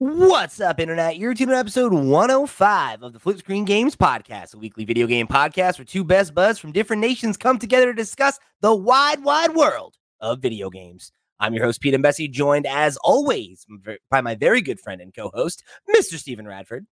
What's 0.00 0.60
up, 0.60 0.78
Internet? 0.78 1.16
You're 1.16 1.34
tuning 1.34 1.54
in 1.54 1.58
episode 1.58 1.92
105 1.92 3.02
of 3.02 3.12
the 3.12 3.18
Flip 3.18 3.36
Screen 3.36 3.64
Games 3.64 3.96
Podcast, 3.96 4.54
a 4.54 4.56
weekly 4.56 4.84
video 4.84 5.08
game 5.08 5.26
podcast 5.26 5.76
where 5.76 5.84
two 5.84 6.04
best 6.04 6.36
buds 6.36 6.60
from 6.60 6.70
different 6.70 7.00
nations 7.00 7.36
come 7.36 7.58
together 7.58 7.86
to 7.86 7.92
discuss 7.92 8.38
the 8.60 8.72
wide, 8.72 9.24
wide 9.24 9.56
world 9.56 9.96
of 10.20 10.38
video 10.38 10.70
games. 10.70 11.10
I'm 11.40 11.52
your 11.52 11.64
host, 11.64 11.80
Pete 11.80 11.94
Imbesi, 11.94 12.30
joined 12.30 12.64
as 12.64 12.96
always 12.98 13.66
by 14.08 14.20
my 14.20 14.36
very 14.36 14.60
good 14.60 14.78
friend 14.78 15.00
and 15.00 15.12
co 15.12 15.32
host, 15.34 15.64
Mr. 15.92 16.16
Stephen 16.16 16.46
Radford. 16.46 16.86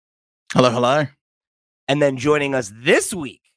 Hello, 0.52 0.70
hello. 0.70 1.06
And 1.86 2.02
then 2.02 2.16
joining 2.16 2.56
us 2.56 2.72
this 2.74 3.14
week, 3.14 3.52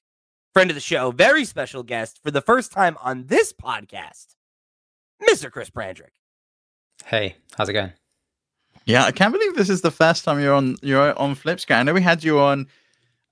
friend 0.54 0.70
of 0.70 0.76
the 0.76 0.80
show, 0.80 1.10
very 1.10 1.44
special 1.44 1.82
guest 1.82 2.20
for 2.22 2.30
the 2.30 2.42
first 2.42 2.72
time 2.72 3.00
on 3.02 3.26
this 3.26 3.52
podcast, 3.52 4.28
Mr. 5.28 5.52
Chris 5.52 5.72
Brandrick. 5.72 6.14
Hey, 7.04 7.38
how's 7.58 7.68
it 7.68 7.74
going? 7.74 7.94
Yeah, 8.86 9.06
I 9.06 9.12
can't 9.12 9.34
believe 9.34 9.56
this 9.56 9.70
is 9.70 9.82
the 9.82 9.92
first 9.92 10.24
time 10.24 10.40
you're 10.40 10.54
on 10.54 10.78
you're 10.82 11.18
on 11.18 11.36
Flipscreen. 11.36 11.76
I 11.76 11.84
know 11.84 11.94
we 11.94 12.02
had 12.02 12.24
you 12.24 12.40
on 12.40 12.68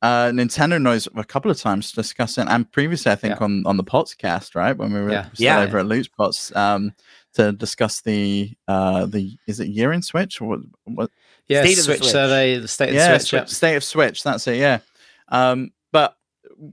uh, 0.02 0.28
Nintendo 0.28 0.80
Noise 0.80 1.08
a 1.16 1.24
couple 1.24 1.50
of 1.50 1.60
times 1.60 1.92
discussing, 1.92 2.48
and 2.48 2.72
previously 2.72 3.12
I 3.12 3.16
think 3.16 3.40
yeah. 3.40 3.44
on 3.44 3.66
on 3.66 3.78
the 3.78 3.84
podcast, 3.84 4.56
right 4.56 4.78
when 4.78 4.94
we 4.94 5.02
were 5.02 5.12
yeah. 5.12 5.30
still 5.34 5.46
yeah. 5.46 5.60
over 5.62 5.80
at 5.80 5.88
Loot 5.88 6.10
Pots 6.16 6.56
um, 6.56 6.94
to 7.34 7.52
discuss 7.52 8.02
the 8.02 8.52
uh, 8.68 9.06
the 9.08 9.38
is 9.48 9.60
it 9.60 9.70
year 9.70 9.92
in 9.92 10.02
Switch 10.02 10.40
or 10.42 10.48
what? 10.48 10.60
what? 10.86 11.12
Yeah, 11.48 11.64
state 11.64 11.78
Switch, 11.78 11.98
Switch, 12.00 12.12
survey, 12.12 12.60
the 12.60 12.68
state 12.68 12.94
yeah, 12.94 13.14
of 13.14 13.22
Switch, 13.22 13.42
yeah. 13.42 13.46
state 13.46 13.76
of 13.76 13.84
Switch. 13.84 14.24
That's 14.24 14.46
it. 14.48 14.58
Yeah, 14.58 14.80
um, 15.30 15.72
but 15.92 16.18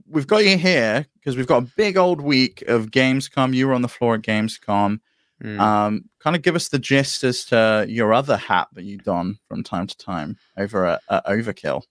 we've 0.07 0.27
got 0.27 0.45
you 0.45 0.57
here 0.57 1.05
because 1.15 1.37
we've 1.37 1.47
got 1.47 1.63
a 1.63 1.67
big 1.75 1.97
old 1.97 2.21
week 2.21 2.63
of 2.67 2.91
Gamescom. 2.91 3.53
You 3.53 3.67
were 3.67 3.73
on 3.73 3.81
the 3.81 3.87
floor 3.87 4.15
at 4.15 4.21
Gamescom. 4.21 4.99
Mm. 5.43 5.59
Um, 5.59 6.09
kind 6.19 6.35
of 6.35 6.41
give 6.41 6.55
us 6.55 6.69
the 6.69 6.79
gist 6.79 7.23
as 7.23 7.45
to 7.45 7.85
your 7.87 8.13
other 8.13 8.37
hat 8.37 8.67
that 8.73 8.83
you 8.83 8.97
don 8.97 9.37
from 9.47 9.63
time 9.63 9.87
to 9.87 9.97
time 9.97 10.37
over 10.57 10.85
at, 10.85 11.01
at 11.09 11.25
Overkill. 11.25 11.83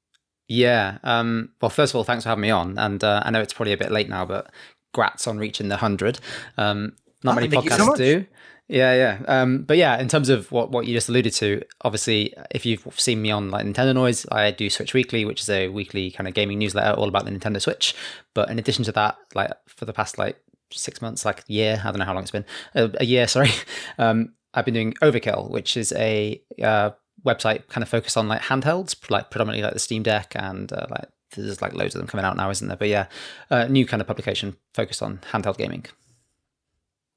Yeah. 0.49 0.99
Um, 1.03 1.51
well, 1.61 1.71
first 1.71 1.93
of 1.93 1.97
all, 1.97 2.05
thanks 2.05 2.25
for 2.25 2.31
having 2.31 2.43
me 2.43 2.51
on. 2.51 2.79
And 2.79 3.03
uh, 3.03 3.23
I 3.25 3.31
know 3.31 3.41
it's 3.41 3.53
probably 3.53 3.73
a 3.73 3.79
bit 3.79 3.91
late 3.91 4.09
now, 4.09 4.25
but 4.25 4.51
grats 4.95 5.27
on 5.27 5.39
reaching 5.39 5.69
the 5.69 5.75
100. 5.75 6.21
Um, 6.57 6.97
not 7.23 7.33
oh, 7.33 7.35
many 7.41 7.49
podcasts 7.49 7.77
so 7.77 7.95
do. 7.95 8.27
Yeah, 8.69 8.95
yeah. 8.95 9.23
Um, 9.29 9.63
but 9.63 9.77
yeah, 9.77 9.99
in 9.99 10.09
terms 10.09 10.31
of 10.31 10.51
what, 10.51 10.71
what 10.71 10.87
you 10.87 10.95
just 10.95 11.11
alluded 11.11 11.35
to, 11.35 11.63
obviously, 11.83 12.35
if 12.51 12.65
you've 12.65 12.87
seen 12.99 13.21
me 13.21 13.31
on 13.31 13.51
like 13.51 13.67
Nintendo 13.67 13.95
Noise, 13.95 14.27
I 14.33 14.51
do 14.53 14.71
Switch 14.71 14.95
Weekly, 14.95 15.25
which 15.27 15.43
is 15.43 15.51
a 15.51 15.69
weekly 15.69 16.11
kind 16.11 16.27
of 16.27 16.35
gaming 16.35 16.59
newsletter 16.59 16.99
all 16.99 17.09
about 17.09 17.27
the 17.27 17.31
Nintendo 17.31 17.61
Switch. 17.61 17.95
But 18.33 18.51
in 18.51 18.59
addition 18.59 18.85
to 18.85 18.93
that, 18.93 19.17
like 19.35 19.53
for 19.67 19.85
the 19.85 19.93
past 19.93 20.17
like 20.17 20.39
six 20.79 21.03
months, 21.03 21.25
like 21.25 21.41
a 21.41 21.53
year. 21.53 21.81
I 21.85 21.91
don't 21.91 21.99
know 21.99 22.05
how 22.05 22.15
long 22.15 22.23
it's 22.23 22.31
been. 22.31 22.45
A, 22.75 22.91
a 23.01 23.05
year, 23.05 23.27
sorry. 23.29 23.51
Um, 23.99 24.35
I've 24.53 24.65
been 24.65 24.75
doing 24.75 24.95
Overkill, 25.03 25.51
which 25.51 25.77
is 25.77 25.93
a 25.93 26.41
uh, 26.63 26.91
website 27.25 27.67
kind 27.69 27.83
of 27.83 27.89
focused 27.89 28.17
on 28.17 28.29
like 28.29 28.43
handhelds, 28.43 29.11
like 29.11 29.31
predominantly 29.31 29.65
like 29.65 29.73
the 29.73 29.81
Steam 29.81 30.03
Deck 30.03 30.33
and 30.37 30.73
uh, 30.73 30.87
like 30.91 31.09
there's 31.35 31.61
like 31.61 31.75
loads 31.75 31.95
of 31.95 32.01
them 32.01 32.07
coming 32.09 32.25
out 32.25 32.37
now, 32.37 32.51
isn't 32.51 32.69
there? 32.69 32.77
But 32.77 32.89
yeah, 32.89 33.07
uh, 33.51 33.67
new 33.67 33.87
kind 33.87 34.01
of 34.01 34.07
publication 34.07 34.57
focused 34.73 35.03
on 35.03 35.19
handheld 35.33 35.59
gaming. 35.59 35.85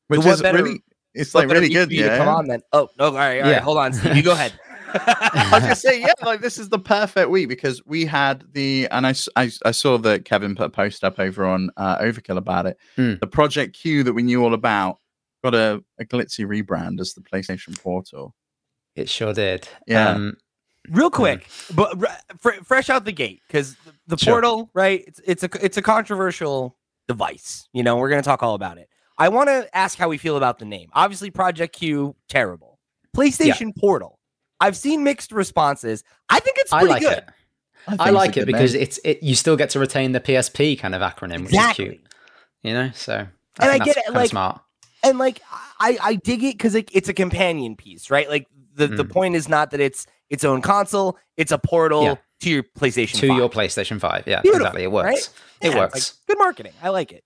Which 0.08 0.22
so 0.22 0.30
is 0.30 0.41
better, 0.41 0.63
really, 0.63 0.81
it's 1.13 1.35
like 1.35 1.50
really 1.50 1.69
good. 1.69 1.91
Yeah. 1.91 2.17
Come 2.17 2.28
on 2.30 2.47
then. 2.47 2.61
Oh, 2.72 2.89
no, 2.97 3.05
all 3.05 3.13
right, 3.13 3.38
all 3.38 3.44
right. 3.44 3.52
Yeah. 3.52 3.59
Hold 3.59 3.78
on, 3.78 3.94
Steve. 3.94 4.16
You 4.16 4.23
go 4.23 4.31
ahead. 4.33 4.53
I 4.93 5.49
was 5.53 5.63
just 5.63 5.81
saying, 5.81 6.02
yeah, 6.02 6.13
like 6.25 6.41
this 6.41 6.57
is 6.57 6.69
the 6.69 6.80
perfect 6.80 7.30
week 7.30 7.49
because 7.49 7.85
we 7.85 8.05
had 8.05 8.43
the, 8.53 8.88
and 8.91 9.05
I, 9.05 9.13
I, 9.35 9.52
I 9.66 9.71
saw 9.71 9.97
that 9.99 10.25
Kevin 10.25 10.55
put 10.55 10.67
a 10.67 10.69
post 10.69 11.03
up 11.03 11.19
over 11.19 11.45
on 11.45 11.69
uh, 11.77 11.97
Overkill 11.99 12.38
about 12.38 12.66
it. 12.66 12.77
Mm. 12.97 13.19
The 13.19 13.27
Project 13.27 13.75
Q 13.77 14.03
that 14.03 14.13
we 14.13 14.23
knew 14.23 14.44
all 14.44 14.53
about 14.53 14.99
got 15.44 15.55
a, 15.55 15.83
a 15.99 16.05
glitzy 16.05 16.45
rebrand 16.45 16.99
as 16.99 17.13
the 17.13 17.21
PlayStation 17.21 17.81
Portal. 17.81 18.33
It 18.95 19.09
sure 19.09 19.33
did. 19.33 19.67
Yeah. 19.85 20.09
Um, 20.09 20.38
Real 20.89 21.09
quick, 21.09 21.49
but 21.75 22.01
fr- 22.39 22.63
fresh 22.63 22.89
out 22.89 23.03
the 23.03 23.11
gate, 23.11 23.41
because 23.45 23.75
the 24.07 24.17
sure. 24.17 24.35
portal, 24.35 24.69
right? 24.73 25.03
It's 25.06 25.19
it's 25.25 25.44
a 25.44 25.50
it's 25.62 25.75
a 25.75 25.81
controversial 25.81 26.78
device. 27.09 27.67
You 27.73 27.83
know, 27.83 27.97
we're 27.97 28.07
gonna 28.07 28.22
talk 28.22 28.41
all 28.41 28.56
about 28.56 28.78
it. 28.78 28.88
I 29.17 29.28
want 29.28 29.50
to 29.50 29.67
ask 29.75 29.97
how 29.97 30.07
we 30.07 30.17
feel 30.17 30.38
about 30.38 30.59
the 30.59 30.66
name. 30.66 30.89
Obviously, 30.94 31.29
Project 31.29 31.75
Q, 31.75 32.16
terrible. 32.29 32.79
PlayStation 33.16 33.73
yeah. 33.75 33.81
Portal 33.81 34.16
I've 34.59 34.78
seen 34.78 35.03
mixed 35.03 35.31
responses. 35.31 36.03
I 36.29 36.40
think 36.40 36.57
it's 36.59 36.72
pretty 36.72 36.88
I 36.88 36.90
like 36.90 37.01
good. 37.01 37.18
It. 37.19 37.29
I, 37.88 37.95
I 38.00 38.09
like 38.09 38.35
it 38.38 38.45
because 38.45 38.73
name. 38.73 38.84
it's 38.84 39.00
it. 39.03 39.23
You 39.23 39.35
still 39.35 39.56
get 39.56 39.69
to 39.72 39.79
retain 39.79 40.12
the 40.12 40.19
PSP 40.19 40.78
kind 40.78 40.94
of 40.94 41.01
acronym, 41.01 41.41
which 41.41 41.53
exactly. 41.53 41.85
is 41.85 41.91
cute. 41.91 42.07
You 42.63 42.73
know, 42.73 42.91
so 42.94 43.28
I 43.59 43.66
and 43.66 43.81
I 43.81 43.85
get 43.85 43.97
it, 43.97 44.13
like 44.13 44.29
smart. 44.29 44.62
And 45.03 45.18
like 45.18 45.41
I 45.79 45.97
I 46.01 46.16
dig 46.16 46.44
it 46.44 46.57
because 46.57 46.75
it, 46.75 46.90
it's 46.91 47.07
a 47.07 47.13
companion 47.13 47.75
piece, 47.75 48.09
right? 48.09 48.28
Like 48.28 48.47
the 48.73 48.88
mm. 48.88 48.97
the 48.97 49.06
point 49.06 49.35
is 49.35 49.47
not 49.47 49.72
that 49.72 49.79
it's 49.79 50.06
its 50.29 50.44
own 50.44 50.62
console; 50.62 51.18
it's 51.38 51.51
a 51.51 51.57
portal 51.57 52.03
yeah. 52.03 52.16
to 52.41 52.50
your 52.50 52.63
PlayStation 52.63 53.19
to 53.19 53.28
5. 53.28 53.38
your 53.38 53.50
PlayStation 53.50 54.01
Five. 54.01 54.24
Yeah, 54.28 54.41
Beautiful, 54.41 54.66
exactly. 54.66 54.84
It 54.84 54.91
works. 54.91 55.06
Right? 55.06 55.29
It 55.62 55.74
yeah, 55.74 55.79
works. 55.79 55.94
Like, 55.94 56.28
good 56.28 56.39
marketing. 56.39 56.74
I 56.81 56.89
like 56.89 57.12
it. 57.13 57.24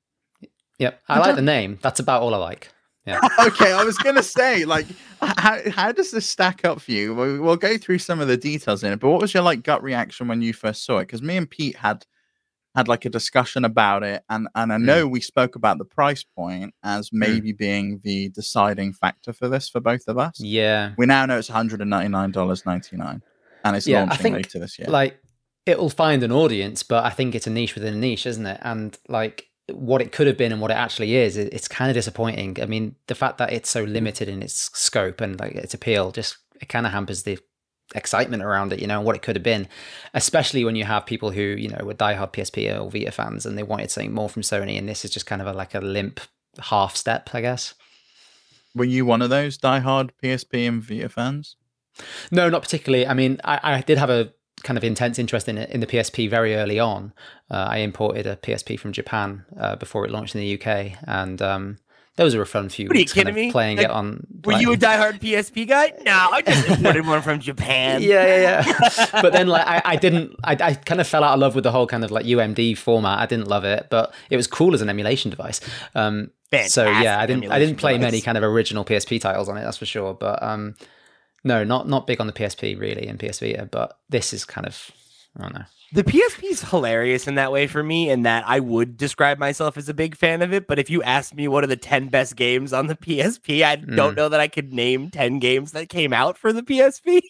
Yep, 0.77 1.01
I 1.07 1.19
like 1.19 1.35
the 1.35 1.41
name. 1.41 1.79
That's 1.81 1.99
about 1.99 2.21
all 2.21 2.33
I 2.33 2.37
like. 2.37 2.69
Yeah. 3.05 3.19
okay, 3.47 3.71
I 3.71 3.83
was 3.83 3.97
gonna 3.97 4.23
say, 4.23 4.65
like, 4.65 4.85
how 5.21 5.57
how 5.71 5.91
does 5.91 6.11
this 6.11 6.27
stack 6.27 6.63
up 6.65 6.81
for 6.81 6.91
you? 6.91 7.15
We'll, 7.15 7.41
we'll, 7.41 7.55
go 7.55 7.77
through 7.77 7.99
some 7.99 8.19
of 8.19 8.27
the 8.27 8.37
details 8.37 8.83
in 8.83 8.93
it, 8.93 8.99
but 8.99 9.09
what 9.09 9.21
was 9.21 9.33
your 9.33 9.43
like 9.43 9.63
gut 9.63 9.81
reaction 9.81 10.27
when 10.27 10.41
you 10.41 10.53
first 10.53 10.85
saw 10.85 10.99
it? 10.99 11.07
Because 11.07 11.21
me 11.21 11.37
and 11.37 11.49
Pete 11.49 11.75
had 11.75 12.05
had 12.75 12.87
like 12.87 13.05
a 13.05 13.09
discussion 13.09 13.65
about 13.65 14.03
it, 14.03 14.23
and 14.29 14.47
and 14.55 14.71
I 14.71 14.77
hmm. 14.77 14.85
know 14.85 15.07
mm. 15.07 15.11
we 15.11 15.21
spoke 15.21 15.55
about 15.55 15.77
the 15.77 15.85
price 15.85 16.23
point 16.23 16.73
as 16.83 17.09
hmm. 17.09 17.19
maybe 17.19 17.53
mm. 17.53 17.57
being 17.57 18.01
the 18.03 18.29
deciding 18.29 18.93
factor 18.93 19.33
for 19.33 19.49
this 19.49 19.67
for 19.67 19.79
both 19.79 20.07
of 20.07 20.17
us. 20.17 20.39
Yeah, 20.39 20.93
we 20.97 21.05
now 21.07 21.25
know 21.25 21.37
it's 21.37 21.49
one 21.49 21.55
hundred 21.55 21.81
and 21.81 21.89
ninety 21.89 22.09
nine 22.09 22.31
dollars 22.31 22.65
ninety 22.65 22.97
nine, 22.97 23.23
and 23.65 23.75
it's 23.75 23.87
yeah, 23.87 24.01
launching 24.01 24.17
think, 24.17 24.35
later 24.35 24.59
this 24.59 24.77
year. 24.77 24.87
Like, 24.89 25.19
it'll 25.65 25.89
find 25.89 26.23
an 26.23 26.31
audience, 26.31 26.83
but 26.83 27.03
I 27.03 27.09
think 27.09 27.35
it's 27.35 27.47
a 27.47 27.51
niche 27.51 27.75
within 27.75 27.95
a 27.95 27.97
niche, 27.97 28.25
isn't 28.25 28.45
it? 28.45 28.59
And 28.61 28.97
like 29.07 29.50
what 29.73 30.01
it 30.01 30.11
could 30.11 30.27
have 30.27 30.37
been 30.37 30.51
and 30.51 30.61
what 30.61 30.71
it 30.71 30.77
actually 30.77 31.15
is, 31.15 31.37
it's 31.37 31.67
kind 31.67 31.89
of 31.89 31.95
disappointing. 31.95 32.57
I 32.61 32.65
mean, 32.65 32.95
the 33.07 33.15
fact 33.15 33.37
that 33.37 33.51
it's 33.53 33.69
so 33.69 33.83
limited 33.83 34.29
in 34.29 34.41
its 34.41 34.69
scope 34.77 35.21
and 35.21 35.39
like 35.39 35.53
its 35.53 35.73
appeal 35.73 36.11
just 36.11 36.37
it 36.61 36.69
kind 36.69 36.85
of 36.85 36.91
hampers 36.91 37.23
the 37.23 37.39
excitement 37.95 38.43
around 38.43 38.71
it, 38.73 38.79
you 38.79 38.87
know, 38.87 38.97
and 38.97 39.05
what 39.05 39.15
it 39.15 39.21
could 39.21 39.35
have 39.35 39.43
been, 39.43 39.67
especially 40.13 40.63
when 40.63 40.75
you 40.75 40.85
have 40.85 41.05
people 41.05 41.31
who, 41.31 41.41
you 41.41 41.69
know, 41.69 41.83
were 41.83 41.93
diehard 41.93 42.31
PSP 42.33 42.79
or 42.79 42.89
Vita 42.89 43.11
fans 43.11 43.45
and 43.45 43.57
they 43.57 43.63
wanted 43.63 43.91
something 43.91 44.13
more 44.13 44.29
from 44.29 44.43
Sony. 44.43 44.77
And 44.77 44.87
this 44.87 45.03
is 45.03 45.11
just 45.11 45.25
kind 45.25 45.41
of 45.41 45.47
a, 45.47 45.53
like 45.53 45.75
a 45.75 45.81
limp 45.81 46.19
half 46.59 46.95
step, 46.95 47.29
I 47.33 47.41
guess. 47.41 47.73
Were 48.73 48.85
you 48.85 49.05
one 49.05 49.21
of 49.21 49.29
those 49.29 49.57
diehard 49.57 50.11
PSP 50.23 50.67
and 50.67 50.81
Vita 50.81 51.09
fans? 51.09 51.57
No, 52.31 52.49
not 52.49 52.61
particularly. 52.61 53.05
I 53.05 53.13
mean, 53.13 53.39
I, 53.43 53.59
I 53.63 53.81
did 53.81 53.97
have 53.97 54.09
a 54.09 54.33
kind 54.63 54.77
of 54.77 54.83
intense 54.83 55.19
interest 55.19 55.47
in 55.47 55.57
in 55.57 55.79
the 55.79 55.87
PSP 55.87 56.29
very 56.29 56.55
early 56.55 56.79
on. 56.79 57.13
Uh, 57.49 57.67
I 57.69 57.77
imported 57.77 58.27
a 58.27 58.35
PSP 58.37 58.79
from 58.79 58.91
Japan 58.91 59.45
uh, 59.59 59.75
before 59.75 60.05
it 60.05 60.11
launched 60.11 60.35
in 60.35 60.41
the 60.41 60.61
UK, 60.61 60.97
and 61.07 61.41
um, 61.41 61.77
those 62.17 62.35
were 62.35 62.41
a 62.41 62.47
fun 62.47 62.67
few. 62.69 62.87
What 62.87 62.97
are 62.97 62.99
you 62.99 63.05
kidding 63.05 63.33
me? 63.33 63.51
Playing 63.51 63.77
like, 63.77 63.85
it 63.85 63.91
on. 63.91 64.27
Were 64.43 64.53
you 64.53 64.73
a 64.73 64.77
diehard 64.77 65.19
PSP 65.19 65.67
guy? 65.67 65.93
No, 66.05 66.29
I 66.31 66.41
just 66.41 66.67
imported 66.67 67.07
one 67.07 67.21
from 67.21 67.39
Japan. 67.39 68.01
Yeah, 68.11 68.25
yeah, 68.25 68.65
yeah. 68.65 69.07
but 69.21 69.31
then, 69.31 69.47
like, 69.47 69.65
I, 69.65 69.81
I 69.85 69.95
didn't. 69.95 70.35
I, 70.43 70.57
I 70.59 70.73
kind 70.73 70.99
of 70.99 71.07
fell 71.07 71.23
out 71.23 71.33
of 71.33 71.39
love 71.39 71.55
with 71.55 71.63
the 71.63 71.71
whole 71.71 71.87
kind 71.87 72.03
of 72.03 72.11
like 72.11 72.25
UMD 72.25 72.77
format. 72.77 73.19
I 73.19 73.25
didn't 73.25 73.47
love 73.47 73.63
it, 73.63 73.87
but 73.89 74.13
it 74.29 74.37
was 74.37 74.47
cool 74.47 74.73
as 74.73 74.81
an 74.81 74.89
emulation 74.89 75.29
device. 75.29 75.61
Um, 75.95 76.31
so 76.67 76.89
yeah, 76.89 77.19
I 77.19 77.25
didn't. 77.25 77.49
I 77.49 77.59
didn't 77.59 77.77
play 77.77 77.93
device. 77.93 78.07
many 78.07 78.21
kind 78.21 78.37
of 78.37 78.43
original 78.43 78.83
PSP 78.83 79.21
titles 79.21 79.47
on 79.47 79.57
it. 79.57 79.63
That's 79.63 79.77
for 79.77 79.85
sure. 79.85 80.13
But 80.13 80.43
um, 80.43 80.75
no, 81.43 81.63
not 81.63 81.87
not 81.87 82.07
big 82.07 82.21
on 82.21 82.27
the 82.27 82.33
PSP 82.33 82.79
really 82.79 83.07
and 83.07 83.19
PS 83.19 83.39
Vita, 83.39 83.67
but 83.71 83.97
this 84.09 84.33
is 84.33 84.45
kind 84.45 84.67
of 84.67 84.91
I 85.37 85.43
don't 85.43 85.53
know. 85.53 85.65
The 85.93 86.03
PSP 86.05 86.43
is 86.51 86.61
hilarious 86.61 87.27
in 87.27 87.35
that 87.35 87.51
way 87.51 87.67
for 87.67 87.83
me, 87.83 88.09
in 88.09 88.23
that 88.23 88.45
I 88.47 88.61
would 88.61 88.95
describe 88.95 89.37
myself 89.39 89.75
as 89.75 89.89
a 89.89 89.93
big 89.93 90.15
fan 90.15 90.41
of 90.41 90.53
it. 90.53 90.65
But 90.65 90.79
if 90.79 90.89
you 90.89 91.03
ask 91.03 91.33
me 91.33 91.49
what 91.49 91.65
are 91.65 91.67
the 91.67 91.75
10 91.75 92.07
best 92.07 92.37
games 92.37 92.71
on 92.71 92.87
the 92.87 92.95
PSP, 92.95 93.61
I 93.61 93.75
mm. 93.75 93.97
don't 93.97 94.15
know 94.15 94.29
that 94.29 94.39
I 94.39 94.47
could 94.47 94.71
name 94.71 95.09
10 95.09 95.39
games 95.39 95.73
that 95.73 95.89
came 95.89 96.13
out 96.13 96.37
for 96.37 96.53
the 96.53 96.63
PSP. 96.63 97.21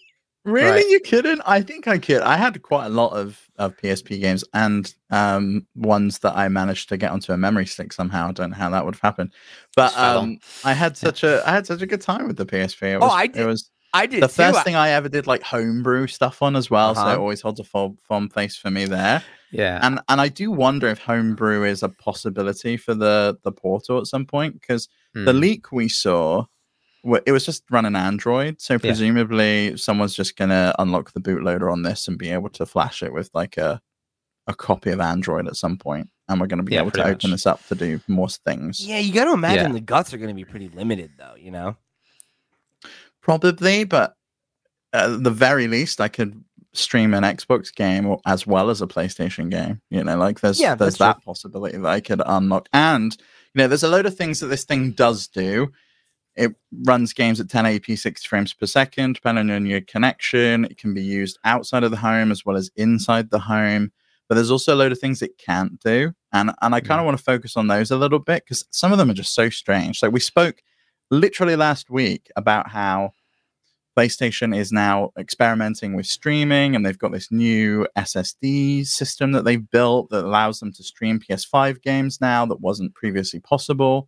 Really? 0.44 0.70
Right. 0.70 0.90
You 0.90 1.00
couldn't? 1.00 1.42
I 1.46 1.62
think 1.62 1.88
I 1.88 1.98
could. 2.00 2.22
I 2.22 2.36
had 2.36 2.60
quite 2.62 2.88
a 2.88 2.90
lot 2.90 3.14
of, 3.14 3.48
of 3.58 3.78
PSP 3.78 4.20
games 4.20 4.44
and 4.54 4.94
um, 5.12 5.68
ones 5.76 6.20
that 6.20 6.36
I 6.36 6.48
managed 6.48 6.90
to 6.90 6.98
get 6.98 7.12
onto 7.12 7.32
a 7.32 7.38
memory 7.38 7.66
stick 7.66 7.94
somehow. 7.94 8.30
I 8.30 8.32
don't 8.32 8.52
know 8.52 8.58
how 8.58 8.70
that 8.72 8.84
would 8.86 8.96
have 8.96 9.02
happened. 9.02 9.34
But 9.76 9.96
um, 9.98 10.40
I 10.64 10.74
had 10.74 10.98
such 10.98 11.24
yeah. 11.24 11.42
a 11.42 11.48
I 11.48 11.52
had 11.52 11.68
such 11.68 11.82
a 11.82 11.86
good 11.86 12.02
time 12.02 12.28
with 12.28 12.38
the 12.38 12.46
PSP. 12.46 12.94
It 12.94 12.96
oh, 12.96 13.00
was, 13.00 13.12
oh, 13.12 13.14
I 13.14 13.28
did. 13.28 13.42
It 13.42 13.46
was 13.46 13.70
I 13.94 14.06
did 14.06 14.24
the 14.24 14.28
too. 14.28 14.34
first 14.34 14.64
thing 14.64 14.76
I 14.76 14.90
ever 14.90 15.10
did 15.10 15.28
like 15.28 15.44
homebrew 15.44 16.08
stuff 16.08 16.42
on 16.42 16.56
as 16.56 16.70
well, 16.70 16.92
uh-huh. 16.92 17.04
so 17.04 17.12
it 17.12 17.20
always 17.20 17.42
holds 17.42 17.60
a 17.60 17.64
fond, 17.64 18.00
fond 18.02 18.32
place 18.32 18.56
for 18.56 18.72
me 18.72 18.86
there. 18.86 19.24
Yeah, 19.52 19.80
and 19.82 20.00
and 20.08 20.22
I 20.22 20.30
do 20.30 20.52
wonder 20.52 20.88
if 20.88 21.00
homebrew 21.00 21.66
is 21.66 21.84
a 21.84 21.90
possibility 21.90 22.78
for 22.78 22.94
the 22.94 23.38
the 23.44 23.52
portal 23.52 24.00
at 24.00 24.08
some 24.08 24.26
point 24.26 24.60
because 24.60 24.88
hmm. 25.14 25.26
the 25.26 25.34
leak 25.34 25.72
we 25.72 25.90
saw, 25.90 26.46
it 27.26 27.32
was 27.32 27.46
just 27.46 27.64
running 27.70 27.96
Android, 27.96 28.62
so 28.62 28.80
presumably 28.80 29.70
yeah. 29.70 29.76
someone's 29.76 30.16
just 30.16 30.38
gonna 30.38 30.74
unlock 30.80 31.12
the 31.12 31.22
bootloader 31.22 31.72
on 31.72 31.84
this 31.84 32.08
and 32.08 32.18
be 32.18 32.30
able 32.30 32.50
to 32.50 32.66
flash 32.66 33.04
it 33.04 33.12
with 33.12 33.30
like 33.34 33.58
a 33.58 33.82
a 34.48 34.54
copy 34.54 34.90
of 34.92 35.00
Android 35.00 35.48
at 35.48 35.56
some 35.56 35.78
point, 35.78 36.10
and 36.28 36.40
we're 36.40 36.48
going 36.48 36.58
to 36.60 36.64
be 36.64 36.74
yeah, 36.74 36.82
able 36.82 36.92
to 36.92 37.06
open 37.06 37.32
this 37.32 37.46
up 37.46 37.66
to 37.68 37.76
do 37.76 38.00
more 38.08 38.30
things. 38.30 38.86
Yeah, 38.86 39.00
you 39.00 39.14
got 39.14 39.26
to 39.26 39.34
imagine 39.34 39.68
yeah. 39.68 39.74
the 39.74 39.82
guts 39.82 40.14
are 40.14 40.18
going 40.18 40.30
to 40.30 40.36
be 40.36 40.46
pretty 40.46 40.70
limited, 40.70 41.12
though. 41.18 41.36
You 41.36 41.52
know. 41.52 41.78
Probably, 43.22 43.84
but 43.84 44.16
at 44.94 45.24
the 45.24 45.32
very 45.32 45.68
least, 45.68 46.02
I 46.02 46.08
could 46.08 46.44
stream 46.74 47.14
an 47.14 47.24
Xbox 47.24 47.74
game 47.74 48.16
as 48.26 48.48
well 48.48 48.70
as 48.70 48.82
a 48.82 48.88
PlayStation 48.88 49.50
game. 49.50 49.82
You 49.90 50.04
know, 50.04 50.18
like 50.18 50.40
there's 50.40 50.60
yeah, 50.60 50.76
there's 50.76 50.98
that 50.98 51.18
true. 51.18 51.24
possibility 51.26 51.78
that 51.78 51.88
I 51.88 52.00
could 52.00 52.22
unlock. 52.26 52.68
And 52.74 53.16
you 53.54 53.60
know, 53.60 53.68
there's 53.68 53.84
a 53.84 53.90
load 53.90 54.06
of 54.06 54.16
things 54.16 54.40
that 54.40 54.48
this 54.48 54.64
thing 54.64 54.92
does 54.92 55.28
do. 55.28 55.72
It 56.36 56.56
runs 56.86 57.12
games 57.12 57.42
at 57.42 57.48
1080p 57.48 58.00
60 58.00 58.28
frames 58.28 58.54
per 58.54 58.66
second, 58.66 59.16
depending 59.16 59.52
on 59.52 59.66
your 59.66 59.82
connection. 59.82 60.64
It 60.66 60.78
can 60.78 60.94
be 60.94 61.04
used 61.04 61.38
outside 61.44 61.84
of 61.84 61.92
the 61.92 61.98
home 61.98 62.32
as 62.32 62.46
well 62.46 62.56
as 62.56 62.72
inside 62.78 63.30
the 63.30 63.40
home. 63.40 63.92
But 64.30 64.36
there's 64.36 64.52
also 64.52 64.74
a 64.74 64.78
load 64.78 64.94
of 64.94 65.00
things 65.00 65.22
it 65.22 65.38
can't 65.38 65.78
do. 65.82 66.14
And 66.32 66.52
and 66.62 66.74
I 66.74 66.80
kind 66.80 67.00
of 67.00 67.04
mm. 67.04 67.08
want 67.08 67.18
to 67.18 67.24
focus 67.24 67.58
on 67.58 67.68
those 67.68 67.92
a 67.92 67.98
little 67.98 68.20
bit 68.20 68.46
because 68.46 68.66
some 68.72 68.92
of 68.92 68.98
them 68.98 69.10
are 69.10 69.16
just 69.16 69.36
so 69.36 69.50
strange. 69.50 70.02
Like 70.02 70.14
we 70.14 70.22
spoke 70.22 70.62
literally 71.12 71.56
last 71.56 71.90
week 71.90 72.32
about 72.36 72.70
how 72.70 73.14
PlayStation 73.98 74.56
is 74.56 74.72
now 74.72 75.12
experimenting 75.20 75.96
with 75.96 76.06
streaming 76.06 76.76
and 76.76 76.86
they've 76.86 76.98
got 76.98 77.12
this 77.12 77.32
new 77.32 77.86
SSD 77.98 78.88
system 78.88 79.34
that 79.34 79.44
they've 79.44 79.70
built 79.70 80.10
that 80.10 80.24
allows 80.24 80.60
them 80.60 80.72
to 80.74 80.84
stream 80.84 81.20
PS5 81.20 81.82
games 81.82 82.22
now 82.22 82.46
that 82.46 82.62
wasn't 82.62 82.96
previously 82.96 83.42
possible. 83.42 84.08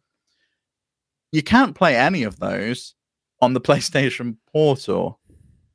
You 1.32 1.44
can't 1.44 1.76
play 1.76 1.98
any 1.98 2.24
of 2.24 2.40
those 2.40 2.96
on 3.42 3.54
the 3.54 3.62
PlayStation 3.62 4.38
Portal. 4.52 5.20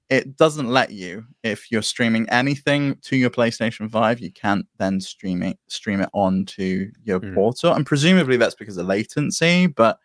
It 0.09 0.39
doesn't 0.39 0.69
let 0.69 0.91
you 0.91 1.27
if 1.43 1.71
you're 1.71 1.83
streaming 1.83 2.27
anything 2.31 2.97
to 3.03 3.17
your 3.17 3.29
PlayStation 3.29 3.91
5, 3.91 4.21
you 4.21 4.33
can't 4.33 4.67
then 4.79 5.03
stream 5.03 5.43
it 5.43 5.59
stream 5.69 6.01
it 6.01 6.09
onto 6.15 6.91
your 7.05 7.21
mm. 7.21 7.35
portal. 7.35 7.75
And 7.75 7.85
presumably 7.85 8.39
that's 8.39 8.55
because 8.55 8.79
of 8.79 8.87
latency, 8.87 9.67
but 9.67 9.99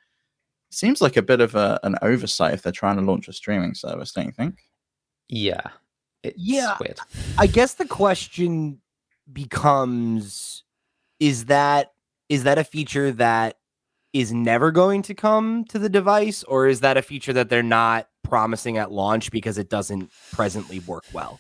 seems 0.74 1.02
like 1.02 1.18
a 1.18 1.22
bit 1.22 1.42
of 1.42 1.56
a, 1.56 1.80
an 1.84 1.96
oversight 2.02 2.54
if 2.54 2.62
they're 2.62 2.72
trying 2.72 2.98
to 2.98 3.02
launch 3.02 3.28
a 3.28 3.34
streaming 3.34 3.74
service, 3.74 4.12
don't 4.12 4.26
you 4.26 4.32
think? 4.32 4.64
Yeah. 5.30 5.62
It's 6.24 6.38
yeah. 6.38 6.78
Weird. 6.80 7.00
I 7.38 7.48
guess 7.48 7.76
the 7.76 7.86
question 7.86 8.80
becomes 9.32 10.64
is 11.20 11.46
that 11.46 11.94
is 12.30 12.44
that 12.44 12.58
a 12.58 12.64
feature 12.64 13.12
that 13.12 13.58
is 14.14 14.32
never 14.32 14.72
going 14.72 15.02
to 15.02 15.14
come 15.14 15.66
to 15.66 15.80
the 15.80 15.90
device 15.90 16.44
or 16.44 16.68
is 16.68 16.82
that 16.82 16.98
a 16.98 17.02
feature 17.02 17.34
that 17.34 17.50
they're 17.50 17.64
not 17.64 18.08
promising 18.24 18.78
at 18.78 18.92
launch 18.92 19.32
because 19.32 19.58
it 19.58 19.70
doesn't 19.70 20.12
presently 20.32 20.80
work 20.80 21.04
well? 21.14 21.40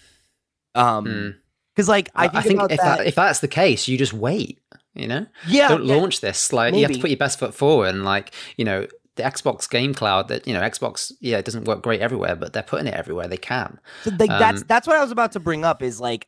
Um 0.75 1.05
mm. 1.05 1.35
cuz 1.75 1.87
like 1.87 2.09
I 2.15 2.27
think, 2.27 2.35
I 2.35 2.41
think 2.41 2.71
if 2.71 2.79
that, 2.79 2.97
that, 2.97 3.07
if 3.07 3.15
that's 3.15 3.39
the 3.39 3.47
case, 3.47 3.87
you 3.87 3.97
just 3.97 4.13
wait, 4.13 4.59
you 4.93 5.07
know? 5.07 5.25
Yeah. 5.47 5.69
Don't 5.69 5.85
yeah, 5.85 5.95
launch 5.95 6.21
this 6.21 6.51
like 6.51 6.71
maybe. 6.71 6.81
you 6.81 6.87
have 6.87 6.95
to 6.95 7.01
put 7.01 7.09
your 7.09 7.17
best 7.17 7.39
foot 7.39 7.53
forward 7.53 7.89
and 7.89 8.03
like, 8.03 8.33
you 8.57 8.65
know, 8.65 8.87
the 9.15 9.23
Xbox 9.23 9.69
Game 9.69 9.93
Cloud 9.93 10.27
that 10.27 10.47
you 10.47 10.53
know 10.53 10.61
Xbox 10.61 11.11
yeah 11.19 11.37
it 11.37 11.45
doesn't 11.45 11.65
work 11.65 11.81
great 11.81 12.01
everywhere 12.01 12.35
but 12.35 12.53
they're 12.53 12.63
putting 12.63 12.87
it 12.87 12.93
everywhere 12.93 13.27
they 13.27 13.37
can. 13.37 13.79
So 14.03 14.09
they, 14.09 14.27
um, 14.27 14.39
that's 14.39 14.63
that's 14.63 14.87
what 14.87 14.95
I 14.95 15.01
was 15.01 15.11
about 15.11 15.31
to 15.33 15.39
bring 15.39 15.63
up 15.63 15.81
is 15.81 15.99
like 15.99 16.27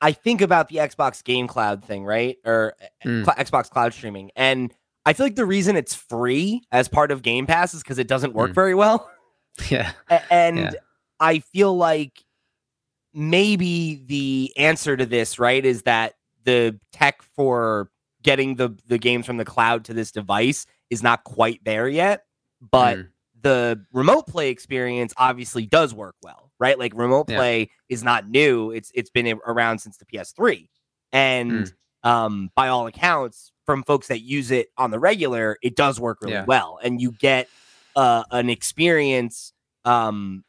I 0.00 0.12
think 0.12 0.40
about 0.40 0.68
the 0.68 0.76
Xbox 0.76 1.22
Game 1.22 1.46
Cloud 1.46 1.84
thing 1.84 2.04
right 2.04 2.36
or 2.44 2.74
mm. 3.04 3.24
cl- 3.24 3.36
Xbox 3.36 3.70
Cloud 3.70 3.92
streaming 3.92 4.30
and 4.36 4.72
I 5.06 5.12
feel 5.12 5.26
like 5.26 5.36
the 5.36 5.46
reason 5.46 5.76
it's 5.76 5.94
free 5.94 6.62
as 6.72 6.88
part 6.88 7.10
of 7.10 7.22
Game 7.22 7.46
Pass 7.46 7.74
is 7.74 7.82
because 7.82 7.98
it 7.98 8.06
doesn't 8.06 8.34
work 8.34 8.50
mm. 8.50 8.54
very 8.54 8.74
well. 8.74 9.10
Yeah, 9.68 9.92
and 10.30 10.58
yeah. 10.58 10.70
I 11.18 11.40
feel 11.40 11.76
like 11.76 12.24
maybe 13.12 14.02
the 14.06 14.52
answer 14.56 14.96
to 14.96 15.04
this 15.04 15.38
right 15.38 15.62
is 15.64 15.82
that 15.82 16.14
the 16.44 16.78
tech 16.92 17.20
for 17.22 17.90
getting 18.22 18.56
the 18.56 18.70
the 18.86 18.98
games 18.98 19.26
from 19.26 19.36
the 19.36 19.44
cloud 19.44 19.84
to 19.86 19.94
this 19.94 20.12
device 20.12 20.66
is 20.90 21.02
not 21.02 21.24
quite 21.24 21.60
there 21.64 21.88
yet, 21.88 22.24
but 22.60 22.98
mm. 22.98 23.08
the 23.40 23.84
remote 23.92 24.26
play 24.26 24.50
experience 24.50 25.14
obviously 25.16 25.66
does 25.66 25.94
work 25.94 26.16
well, 26.22 26.50
right? 26.58 26.78
Like 26.78 26.92
remote 26.94 27.28
play 27.28 27.60
yeah. 27.60 27.66
is 27.88 28.02
not 28.02 28.28
new. 28.28 28.70
It's 28.70 28.90
it's 28.94 29.10
been 29.10 29.40
around 29.46 29.78
since 29.78 29.96
the 29.96 30.04
PS3. 30.04 30.68
And 31.12 31.52
mm. 31.52 31.72
um 32.08 32.50
by 32.54 32.68
all 32.68 32.86
accounts 32.86 33.52
from 33.66 33.82
folks 33.84 34.08
that 34.08 34.20
use 34.20 34.50
it 34.50 34.68
on 34.76 34.90
the 34.90 34.98
regular, 34.98 35.56
it 35.62 35.76
does 35.76 36.00
work 36.00 36.18
really 36.22 36.34
yeah. 36.34 36.44
well 36.44 36.78
and 36.82 37.00
you 37.00 37.12
get 37.12 37.48
uh 37.96 38.24
an 38.30 38.50
experience 38.50 39.52
um 39.84 40.44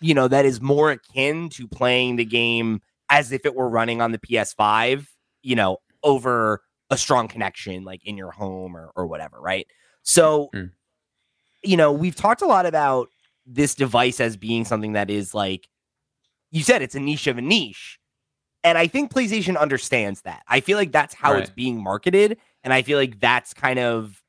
you 0.00 0.14
know 0.14 0.28
that 0.28 0.44
is 0.44 0.60
more 0.60 0.90
akin 0.90 1.48
to 1.48 1.66
playing 1.66 2.16
the 2.16 2.24
game 2.24 2.80
as 3.08 3.32
if 3.32 3.46
it 3.46 3.54
were 3.54 3.68
running 3.68 4.00
on 4.00 4.12
the 4.12 4.18
PS5, 4.18 5.06
you 5.42 5.54
know, 5.54 5.78
over 6.02 6.62
a 6.90 6.96
strong 6.96 7.28
connection 7.28 7.84
like 7.84 8.04
in 8.04 8.16
your 8.16 8.30
home 8.30 8.76
or, 8.76 8.90
or 8.94 9.06
whatever, 9.06 9.40
right? 9.40 9.66
So, 10.02 10.50
mm. 10.54 10.70
you 11.62 11.76
know, 11.76 11.92
we've 11.92 12.14
talked 12.14 12.42
a 12.42 12.46
lot 12.46 12.66
about 12.66 13.08
this 13.44 13.74
device 13.74 14.20
as 14.20 14.36
being 14.36 14.64
something 14.64 14.92
that 14.92 15.10
is 15.10 15.34
like 15.34 15.68
you 16.50 16.62
said, 16.62 16.82
it's 16.82 16.94
a 16.94 17.00
niche 17.00 17.26
of 17.26 17.38
a 17.38 17.42
niche. 17.42 17.98
And 18.64 18.78
I 18.78 18.86
think 18.86 19.12
PlayStation 19.12 19.56
understands 19.58 20.22
that. 20.22 20.42
I 20.48 20.60
feel 20.60 20.76
like 20.78 20.90
that's 20.90 21.14
how 21.14 21.32
right. 21.32 21.42
it's 21.42 21.50
being 21.50 21.82
marketed. 21.82 22.38
And 22.64 22.72
I 22.72 22.82
feel 22.82 22.98
like 22.98 23.20
that's 23.20 23.54
kind 23.54 23.78
of 23.78 24.22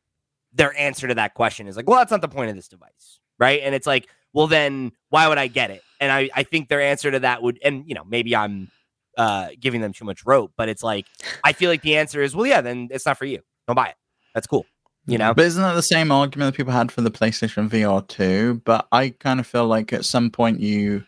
their 0.53 0.77
answer 0.77 1.07
to 1.07 1.15
that 1.15 1.33
question 1.33 1.67
is 1.67 1.75
like, 1.75 1.87
well, 1.87 1.97
that's 1.97 2.11
not 2.11 2.21
the 2.21 2.27
point 2.27 2.49
of 2.49 2.55
this 2.55 2.67
device. 2.67 3.19
Right. 3.39 3.61
And 3.63 3.73
it's 3.73 3.87
like, 3.87 4.07
well, 4.33 4.47
then 4.47 4.91
why 5.09 5.27
would 5.27 5.37
I 5.37 5.47
get 5.47 5.71
it? 5.71 5.81
And 5.99 6.11
I, 6.11 6.29
I 6.35 6.43
think 6.43 6.69
their 6.69 6.81
answer 6.81 7.09
to 7.09 7.19
that 7.19 7.41
would, 7.41 7.59
and, 7.63 7.83
you 7.87 7.95
know, 7.95 8.03
maybe 8.03 8.35
I'm 8.35 8.69
uh, 9.17 9.49
giving 9.59 9.81
them 9.81 9.91
too 9.91 10.05
much 10.05 10.25
rope. 10.25 10.53
But 10.55 10.69
it's 10.69 10.83
like 10.83 11.05
I 11.43 11.53
feel 11.53 11.69
like 11.69 11.81
the 11.81 11.97
answer 11.97 12.21
is, 12.21 12.35
well, 12.35 12.45
yeah, 12.45 12.61
then 12.61 12.87
it's 12.91 13.05
not 13.05 13.17
for 13.17 13.25
you. 13.25 13.41
Don't 13.67 13.75
buy 13.75 13.89
it. 13.89 13.95
That's 14.33 14.47
cool. 14.47 14.65
You 15.09 15.17
know, 15.17 15.33
but 15.33 15.45
isn't 15.45 15.61
that 15.61 15.73
the 15.73 15.81
same 15.81 16.11
argument 16.11 16.51
that 16.51 16.57
people 16.57 16.73
had 16.73 16.91
for 16.91 17.01
the 17.01 17.09
PlayStation 17.09 17.69
VR 17.69 18.05
too? 18.07 18.61
But 18.65 18.87
I 18.91 19.09
kind 19.09 19.39
of 19.39 19.47
feel 19.47 19.65
like 19.65 19.93
at 19.93 20.03
some 20.03 20.29
point 20.29 20.59
you 20.59 21.03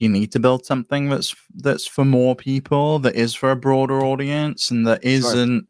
you 0.00 0.08
need 0.08 0.32
to 0.32 0.40
build 0.40 0.66
something 0.66 1.08
that's 1.08 1.34
that's 1.56 1.86
for 1.86 2.04
more 2.04 2.34
people, 2.34 2.98
that 3.00 3.14
is 3.14 3.34
for 3.34 3.52
a 3.52 3.56
broader 3.56 4.04
audience, 4.04 4.70
and 4.70 4.86
that 4.86 5.04
isn't 5.04 5.68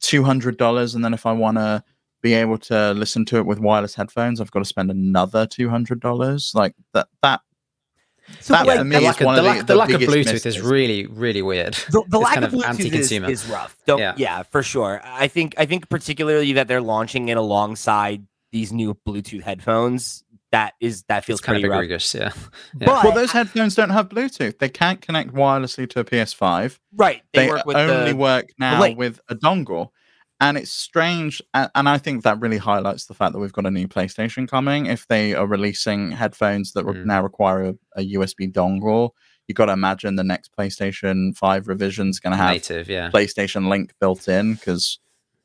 two 0.00 0.22
hundred 0.22 0.56
dollars. 0.56 0.94
And 0.94 1.04
then 1.04 1.14
if 1.14 1.26
I 1.26 1.32
want 1.32 1.56
to 1.56 1.82
be 2.22 2.34
able 2.34 2.58
to 2.58 2.92
listen 2.92 3.24
to 3.26 3.38
it 3.38 3.46
with 3.46 3.58
wireless 3.58 3.94
headphones, 3.94 4.40
I've 4.40 4.50
got 4.52 4.60
to 4.60 4.64
spend 4.64 4.90
another 4.90 5.46
two 5.46 5.68
hundred 5.68 5.98
dollars. 5.98 6.52
Like 6.54 6.74
that 6.92 7.08
that 7.22 7.40
so 8.40 8.54
that, 8.54 8.66
like, 8.66 8.78
the, 8.78 9.00
lack 9.00 9.20
of, 9.20 9.36
the, 9.36 9.42
lack, 9.42 9.58
the, 9.58 9.64
the 9.64 9.74
lack 9.76 9.90
of 9.90 10.00
Bluetooth 10.00 10.32
misses. 10.32 10.46
is 10.46 10.60
really, 10.60 11.06
really 11.06 11.42
weird. 11.42 11.74
The, 11.90 12.04
the 12.08 12.18
lack 12.18 12.38
of 12.38 12.50
Bluetooth 12.50 12.92
is, 12.92 13.12
is, 13.12 13.46
rough. 13.46 13.76
Don't, 13.86 13.98
yeah. 13.98 14.14
yeah, 14.16 14.42
for 14.42 14.62
sure. 14.62 15.00
I 15.04 15.28
think 15.28 15.54
I 15.58 15.66
think 15.66 15.88
particularly 15.88 16.54
that 16.54 16.68
they're 16.68 16.80
launching 16.80 17.28
it 17.28 17.36
alongside 17.36 18.26
these 18.52 18.72
new 18.72 18.94
Bluetooth 19.06 19.42
headphones. 19.42 20.24
That 20.52 20.74
is 20.80 21.02
that 21.08 21.24
feels 21.24 21.40
it's 21.40 21.46
kind 21.46 21.58
of 21.58 21.64
egregious, 21.64 22.14
yeah. 22.14 22.30
yeah. 22.80 22.86
But, 22.86 23.04
well, 23.04 23.12
those 23.12 23.32
headphones 23.32 23.74
don't 23.74 23.90
have 23.90 24.08
Bluetooth. 24.08 24.58
They 24.58 24.68
can't 24.68 25.00
connect 25.00 25.32
wirelessly 25.32 25.90
to 25.90 26.00
a 26.00 26.04
PS5. 26.04 26.78
Right. 26.94 27.22
They, 27.32 27.46
they 27.46 27.52
work 27.52 27.66
only 27.66 28.12
work 28.12 28.50
now 28.58 28.92
with 28.94 29.20
a 29.28 29.34
dongle 29.34 29.90
and 30.44 30.56
it's 30.56 30.70
strange 30.70 31.42
and, 31.54 31.88
i 31.88 31.98
think 31.98 32.22
that 32.22 32.40
really 32.40 32.58
highlights 32.58 33.06
the 33.06 33.14
fact 33.14 33.32
that 33.32 33.38
we've 33.38 33.52
got 33.52 33.66
a 33.66 33.70
new 33.70 33.88
playstation 33.88 34.48
coming. 34.48 34.86
If 34.86 35.08
they 35.08 35.34
are 35.34 35.46
releasing 35.46 36.12
headphones 36.12 36.72
that 36.72 36.84
mm. 36.84 37.04
now 37.04 37.22
require 37.22 37.64
a, 37.64 37.74
a, 37.96 38.12
usb 38.14 38.52
dongle 38.52 39.10
you've 39.46 39.56
got 39.56 39.66
to 39.66 39.72
imagine 39.72 40.16
the 40.16 40.24
next 40.24 40.50
playstation 40.56 41.36
5 41.36 41.68
revision 41.68 42.08
is 42.08 42.20
going 42.20 42.32
to 42.32 42.36
have 42.36 42.52
native 42.52 42.88
yeah. 42.88 43.10
Playstation 43.10 43.68
link 43.68 43.92
built 44.00 44.28
in 44.28 44.54
because 44.54 44.98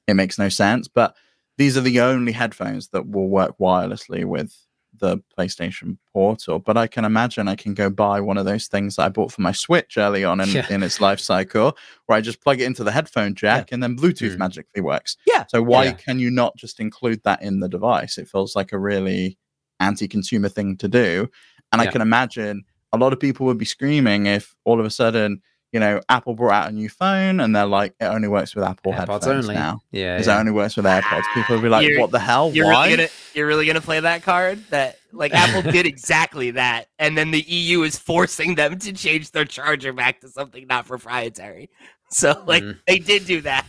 it 0.07 0.15
makes 0.15 0.37
no 0.37 0.49
sense. 0.49 0.87
But 0.87 1.15
these 1.57 1.77
are 1.77 1.81
the 1.81 2.01
only 2.01 2.31
headphones 2.31 2.89
that 2.89 3.09
will 3.09 3.27
work 3.27 3.57
wirelessly 3.59 4.25
with 4.25 4.55
the 4.99 5.17
PlayStation 5.37 5.97
Portal, 6.13 6.59
but 6.59 6.77
I 6.77 6.87
can 6.87 7.05
imagine 7.05 7.47
I 7.47 7.55
can 7.55 7.73
go 7.73 7.89
buy 7.89 8.21
one 8.21 8.37
of 8.37 8.45
those 8.45 8.67
things 8.67 8.95
that 8.95 9.03
I 9.03 9.09
bought 9.09 9.31
for 9.31 9.41
my 9.41 9.51
Switch 9.51 9.97
early 9.97 10.23
on 10.23 10.39
in, 10.39 10.49
yeah. 10.49 10.67
in 10.69 10.83
its 10.83 11.01
life 11.01 11.19
cycle, 11.19 11.77
where 12.05 12.17
I 12.17 12.21
just 12.21 12.41
plug 12.41 12.61
it 12.61 12.65
into 12.65 12.83
the 12.83 12.91
headphone 12.91 13.35
jack 13.35 13.69
yeah. 13.69 13.75
and 13.75 13.83
then 13.83 13.97
Bluetooth 13.97 14.35
mm. 14.35 14.37
magically 14.37 14.81
works. 14.81 15.17
Yeah. 15.25 15.45
So 15.49 15.61
why 15.61 15.85
yeah. 15.85 15.91
can 15.93 16.19
you 16.19 16.29
not 16.29 16.55
just 16.55 16.79
include 16.79 17.23
that 17.23 17.41
in 17.41 17.59
the 17.59 17.69
device? 17.69 18.17
It 18.17 18.27
feels 18.29 18.55
like 18.55 18.71
a 18.71 18.79
really 18.79 19.37
anti-consumer 19.79 20.49
thing 20.49 20.77
to 20.77 20.87
do, 20.87 21.29
and 21.71 21.81
I 21.81 21.87
can 21.87 22.01
imagine 22.01 22.63
a 22.91 22.97
lot 22.97 23.13
of 23.13 23.19
people 23.19 23.45
would 23.45 23.57
be 23.57 23.65
screaming 23.65 24.25
if 24.25 24.55
all 24.65 24.79
of 24.79 24.85
a 24.85 24.89
sudden 24.89 25.41
you 25.71 25.79
know, 25.79 26.01
Apple 26.09 26.33
brought 26.33 26.53
out 26.65 26.69
a 26.69 26.71
new 26.73 26.89
phone 26.89 27.39
and 27.39 27.55
they're 27.55 27.65
like, 27.65 27.93
it 27.99 28.05
only 28.05 28.27
works 28.27 28.55
with 28.55 28.63
Apple 28.63 28.91
AirPods 28.91 28.97
headphones 28.97 29.45
only. 29.45 29.55
now. 29.55 29.81
Yeah. 29.91 30.15
Because 30.15 30.27
yeah. 30.27 30.37
it 30.37 30.39
only 30.39 30.51
works 30.51 30.75
with 30.75 30.85
AirPods. 30.85 31.23
People 31.33 31.55
will 31.55 31.61
be 31.61 31.69
like, 31.69 31.87
you're, 31.87 31.99
what 31.99 32.11
the 32.11 32.19
hell? 32.19 32.51
You're 32.51 32.65
Why? 32.65 32.85
Really 32.87 32.97
gonna, 32.97 33.09
you're 33.35 33.47
really 33.47 33.65
going 33.65 33.75
to 33.75 33.81
play 33.81 33.99
that 33.99 34.23
card? 34.23 34.63
That, 34.71 34.97
like, 35.11 35.33
Apple 35.33 35.71
did 35.71 35.85
exactly 35.85 36.51
that. 36.51 36.85
And 36.97 37.17
then 37.17 37.29
the 37.29 37.41
EU 37.41 37.83
is 37.83 37.99
forcing 37.99 38.55
them 38.55 38.79
to 38.79 38.93
change 38.93 39.31
their 39.31 39.45
charger 39.45 39.93
back 39.93 40.21
to 40.21 40.29
something 40.29 40.65
not 40.67 40.87
proprietary. 40.87 41.69
So, 42.09 42.43
like, 42.47 42.63
mm. 42.63 42.77
they 42.87 42.97
did 42.97 43.25
do 43.25 43.41
that. 43.41 43.67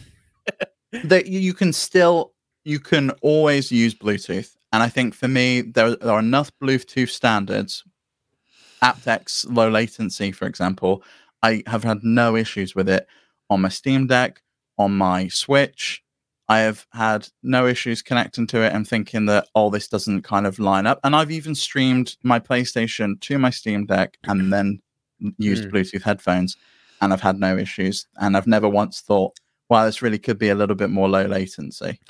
that 1.05 1.27
you 1.27 1.53
can 1.53 1.75
still, 1.75 2.33
you 2.65 2.81
can 2.81 3.11
always 3.21 3.71
use 3.71 3.95
Bluetooth. 3.95 4.57
And 4.73 4.83
I 4.83 4.89
think 4.89 5.15
for 5.15 5.29
me, 5.29 5.61
there, 5.61 5.97
there 5.97 6.13
are 6.13 6.21
enough 6.21 6.51
Bluetooth 6.63 7.11
standards 7.11 7.85
aptX 8.83 9.47
low 9.51 9.69
latency, 9.69 10.33
for 10.33 10.47
example, 10.47 11.03
I 11.43 11.63
have 11.67 11.85
had 11.85 12.03
no 12.03 12.37
issues 12.37 12.75
with 12.75 12.89
it 12.89 13.07
on 13.49 13.61
my 13.61 13.69
Steam 13.69 14.07
Deck, 14.07 14.43
on 14.79 14.97
my 14.97 15.29
Switch. 15.29 16.03
I 16.49 16.61
have 16.61 16.87
had 16.93 17.29
no 17.43 17.67
issues 17.67 18.03
connecting 18.03 18.47
to 18.49 18.63
it 18.63 18.73
and 18.73 18.87
thinking 18.87 19.27
that 19.27 19.47
oh 19.55 19.71
this 19.71 19.87
doesn't 19.87 20.23
kind 20.23 20.47
of 20.47 20.59
line 20.59 20.87
up. 20.87 20.99
And 21.05 21.15
I've 21.15 21.31
even 21.31 21.55
streamed 21.55 22.17
my 22.23 22.41
PlayStation 22.41 23.21
to 23.21 23.39
my 23.39 23.51
Steam 23.51 23.87
Deck 23.87 24.19
and 24.25 24.53
then 24.53 24.81
used 25.39 25.65
mm. 25.65 25.71
Bluetooth 25.71 26.03
headphones, 26.03 26.57
and 27.01 27.13
I've 27.13 27.21
had 27.21 27.39
no 27.39 27.57
issues. 27.57 28.07
And 28.17 28.37
I've 28.37 28.47
never 28.47 28.69
once 28.69 29.01
thought, 29.01 29.39
wow, 29.69 29.85
this 29.85 30.03
really 30.03 30.19
could 30.19 30.39
be 30.39 30.49
a 30.49 30.55
little 30.55 30.77
bit 30.77 30.91
more 30.91 31.09
low 31.09 31.25
latency. 31.25 32.01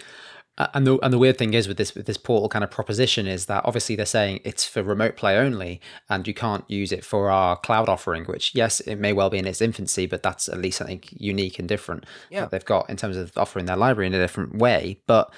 Uh, 0.61 0.67
and 0.75 0.87
the 0.87 0.99
and 0.99 1.11
the 1.11 1.17
weird 1.17 1.39
thing 1.39 1.55
is 1.55 1.67
with 1.67 1.79
this 1.79 1.95
with 1.95 2.05
this 2.05 2.19
portal 2.19 2.47
kind 2.47 2.63
of 2.63 2.71
proposition 2.71 3.27
is 3.27 3.47
that 3.47 3.65
obviously 3.65 3.97
they're 3.97 4.05
saying 4.05 4.41
it's 4.45 4.67
for 4.67 4.83
remote 4.83 5.17
play 5.17 5.39
only, 5.39 5.81
and 6.11 6.29
you 6.29 6.35
can't 6.35 6.71
use 6.71 6.93
it 6.93 7.03
for 7.03 7.31
our 7.31 7.57
cloud 7.57 7.89
offering. 7.89 8.25
Which 8.27 8.55
yes, 8.55 8.81
it 8.81 8.97
may 8.97 9.15
well 9.15 9.31
be 9.31 9.39
in 9.39 9.47
its 9.47 9.63
infancy, 9.63 10.05
but 10.05 10.23
that's 10.23 10.51
at 10.51 10.59
least 10.59 10.77
something 10.77 11.03
unique 11.13 11.59
and 11.59 11.67
different 11.67 12.05
yeah. 12.29 12.41
that 12.41 12.51
they've 12.51 12.65
got 12.67 12.91
in 12.91 12.99
terms 12.99 13.17
of 13.17 13.33
offering 13.39 13.65
their 13.65 13.77
library 13.77 14.09
in 14.09 14.13
a 14.13 14.19
different 14.19 14.57
way. 14.57 15.01
But 15.07 15.33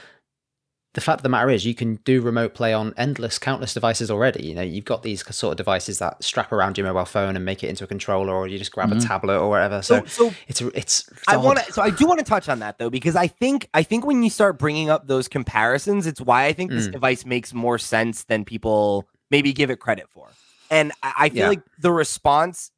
the 0.94 1.00
fact 1.00 1.20
of 1.20 1.22
the 1.22 1.28
matter 1.28 1.48
is 1.48 1.64
you 1.64 1.74
can 1.74 1.96
do 2.04 2.20
remote 2.20 2.52
play 2.54 2.72
on 2.74 2.92
endless 2.96 3.38
countless 3.38 3.72
devices 3.72 4.10
already 4.10 4.46
you 4.46 4.54
know 4.54 4.62
you've 4.62 4.84
got 4.84 5.02
these 5.02 5.24
sort 5.34 5.52
of 5.52 5.56
devices 5.56 5.98
that 5.98 6.22
strap 6.22 6.52
around 6.52 6.76
your 6.76 6.86
mobile 6.86 7.04
phone 7.04 7.34
and 7.34 7.44
make 7.44 7.64
it 7.64 7.68
into 7.68 7.84
a 7.84 7.86
controller 7.86 8.34
or 8.34 8.46
you 8.46 8.58
just 8.58 8.72
grab 8.72 8.90
mm-hmm. 8.90 8.98
a 8.98 9.02
tablet 9.02 9.38
or 9.38 9.48
whatever 9.48 9.80
so, 9.82 10.04
so, 10.04 10.28
so 10.28 10.34
it's 10.48 10.60
it's, 10.60 10.74
it's 11.08 11.10
i 11.28 11.36
want 11.36 11.58
to 11.58 11.72
so 11.72 11.82
i 11.82 11.90
do 11.90 12.06
want 12.06 12.18
to 12.18 12.24
touch 12.24 12.48
on 12.48 12.58
that 12.58 12.78
though 12.78 12.90
because 12.90 13.16
i 13.16 13.26
think 13.26 13.68
i 13.74 13.82
think 13.82 14.04
when 14.04 14.22
you 14.22 14.30
start 14.30 14.58
bringing 14.58 14.90
up 14.90 15.06
those 15.06 15.28
comparisons 15.28 16.06
it's 16.06 16.20
why 16.20 16.44
i 16.44 16.52
think 16.52 16.70
this 16.70 16.88
mm. 16.88 16.92
device 16.92 17.24
makes 17.24 17.54
more 17.54 17.78
sense 17.78 18.24
than 18.24 18.44
people 18.44 19.08
maybe 19.30 19.52
give 19.52 19.70
it 19.70 19.80
credit 19.80 20.06
for 20.10 20.28
and 20.70 20.92
i, 21.02 21.12
I 21.18 21.28
feel 21.30 21.38
yeah. 21.38 21.48
like 21.48 21.62
the 21.78 21.92
response 21.92 22.70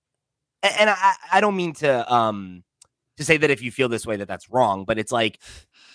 and 0.62 0.88
I, 0.88 1.14
I 1.30 1.40
don't 1.42 1.56
mean 1.56 1.75
to 1.75 2.12
um 2.12 2.64
to 3.16 3.25
say 3.25 3.37
that 3.37 3.50
if 3.50 3.62
you 3.62 3.71
feel 3.71 3.88
this 3.88 4.06
way 4.06 4.16
that 4.16 4.28
that's 4.28 4.49
wrong 4.50 4.85
but 4.85 4.99
it's 4.99 5.12
like 5.12 5.38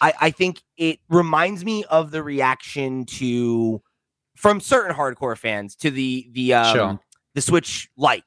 I, 0.02 0.14
I 0.22 0.32
think 0.32 0.62
it 0.78 1.00
reminds 1.10 1.66
me 1.66 1.84
of 1.86 2.12
the 2.12 2.24
reaction 2.24 3.06
to 3.06 3.82
from 4.36 4.62
certain 4.62 4.96
hardcore 4.96 5.38
fans 5.38 5.76
to 5.78 5.92
the 5.92 6.30
the 6.32 6.54
um 6.54 6.76
sure. 6.76 7.00
the 7.36 7.42
Switch 7.42 7.90
Lite, 7.98 8.24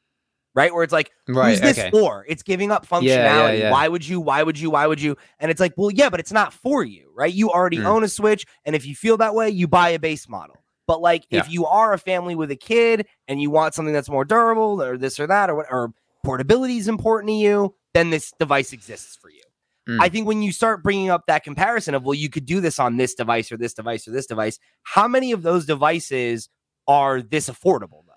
right? 0.55 0.73
Where 0.75 0.85
it's 0.85 0.93
like, 0.93 1.11
right, 1.29 1.51
who's 1.51 1.61
this 1.61 1.79
okay. 1.79 1.91
for? 1.91 2.27
It's 2.29 2.43
giving 2.43 2.71
up 2.71 2.87
functionality. 2.87 3.07
Yeah, 3.07 3.47
yeah, 3.47 3.53
yeah. 3.53 3.71
Why 3.71 3.89
would 3.89 4.07
you? 4.07 4.21
Why 4.21 4.43
would 4.43 4.59
you? 4.59 4.71
Why 4.71 4.87
would 4.87 5.01
you? 5.01 5.17
And 5.39 5.51
it's 5.51 5.61
like, 5.61 5.73
well, 5.77 5.91
yeah, 5.91 6.11
but 6.11 6.21
it's 6.21 6.33
not 6.33 6.53
for 6.53 6.85
you, 6.85 7.11
right? 7.15 7.33
You 7.33 7.51
already 7.51 7.79
mm. 7.79 7.87
own 7.87 8.05
a 8.05 8.09
Switch, 8.09 8.45
and 8.65 8.77
if 8.77 8.87
you 8.87 8.95
feel 8.95 9.17
that 9.19 9.35
way, 9.35 9.49
you 9.49 9.67
buy 9.67 9.91
a 9.91 9.99
base 9.99 10.29
model. 10.29 10.57
But 10.87 11.01
like, 11.01 11.25
if 11.31 11.51
you 11.51 11.65
are 11.65 11.93
a 11.93 11.99
family 11.99 12.35
with 12.35 12.51
a 12.51 12.57
kid 12.57 13.07
and 13.29 13.41
you 13.41 13.51
want 13.51 13.73
something 13.73 13.95
that's 13.95 14.11
more 14.11 14.25
durable, 14.25 14.83
or 14.83 14.99
this 14.99 15.19
or 15.19 15.27
that, 15.29 15.49
or 15.49 15.55
what, 15.55 15.67
or 15.71 15.93
portability 16.25 16.77
is 16.77 16.89
important 16.89 17.29
to 17.29 17.35
you, 17.35 17.75
then 17.95 18.11
this 18.11 18.33
device 18.39 18.73
exists 18.73 19.17
for 19.17 19.31
you. 19.31 19.42
Mm. 19.89 19.99
I 20.01 20.09
think 20.09 20.27
when 20.27 20.43
you 20.43 20.53
start 20.53 20.83
bringing 20.83 21.11
up 21.11 21.25
that 21.27 21.43
comparison 21.43 21.95
of, 21.95 22.05
well, 22.05 22.15
you 22.15 22.31
could 22.31 22.47
do 22.47 22.61
this 22.61 22.79
on 22.79 22.97
this 22.97 23.15
device 23.15 23.51
or 23.51 23.57
this 23.57 23.75
device 23.75 24.07
or 24.07 24.13
this 24.13 24.27
device, 24.27 24.59
how 24.85 25.09
many 25.09 25.33
of 25.33 25.43
those 25.43 25.67
devices 25.67 26.49
are 26.87 27.21
this 27.21 27.49
affordable 27.49 28.05
though? 28.07 28.13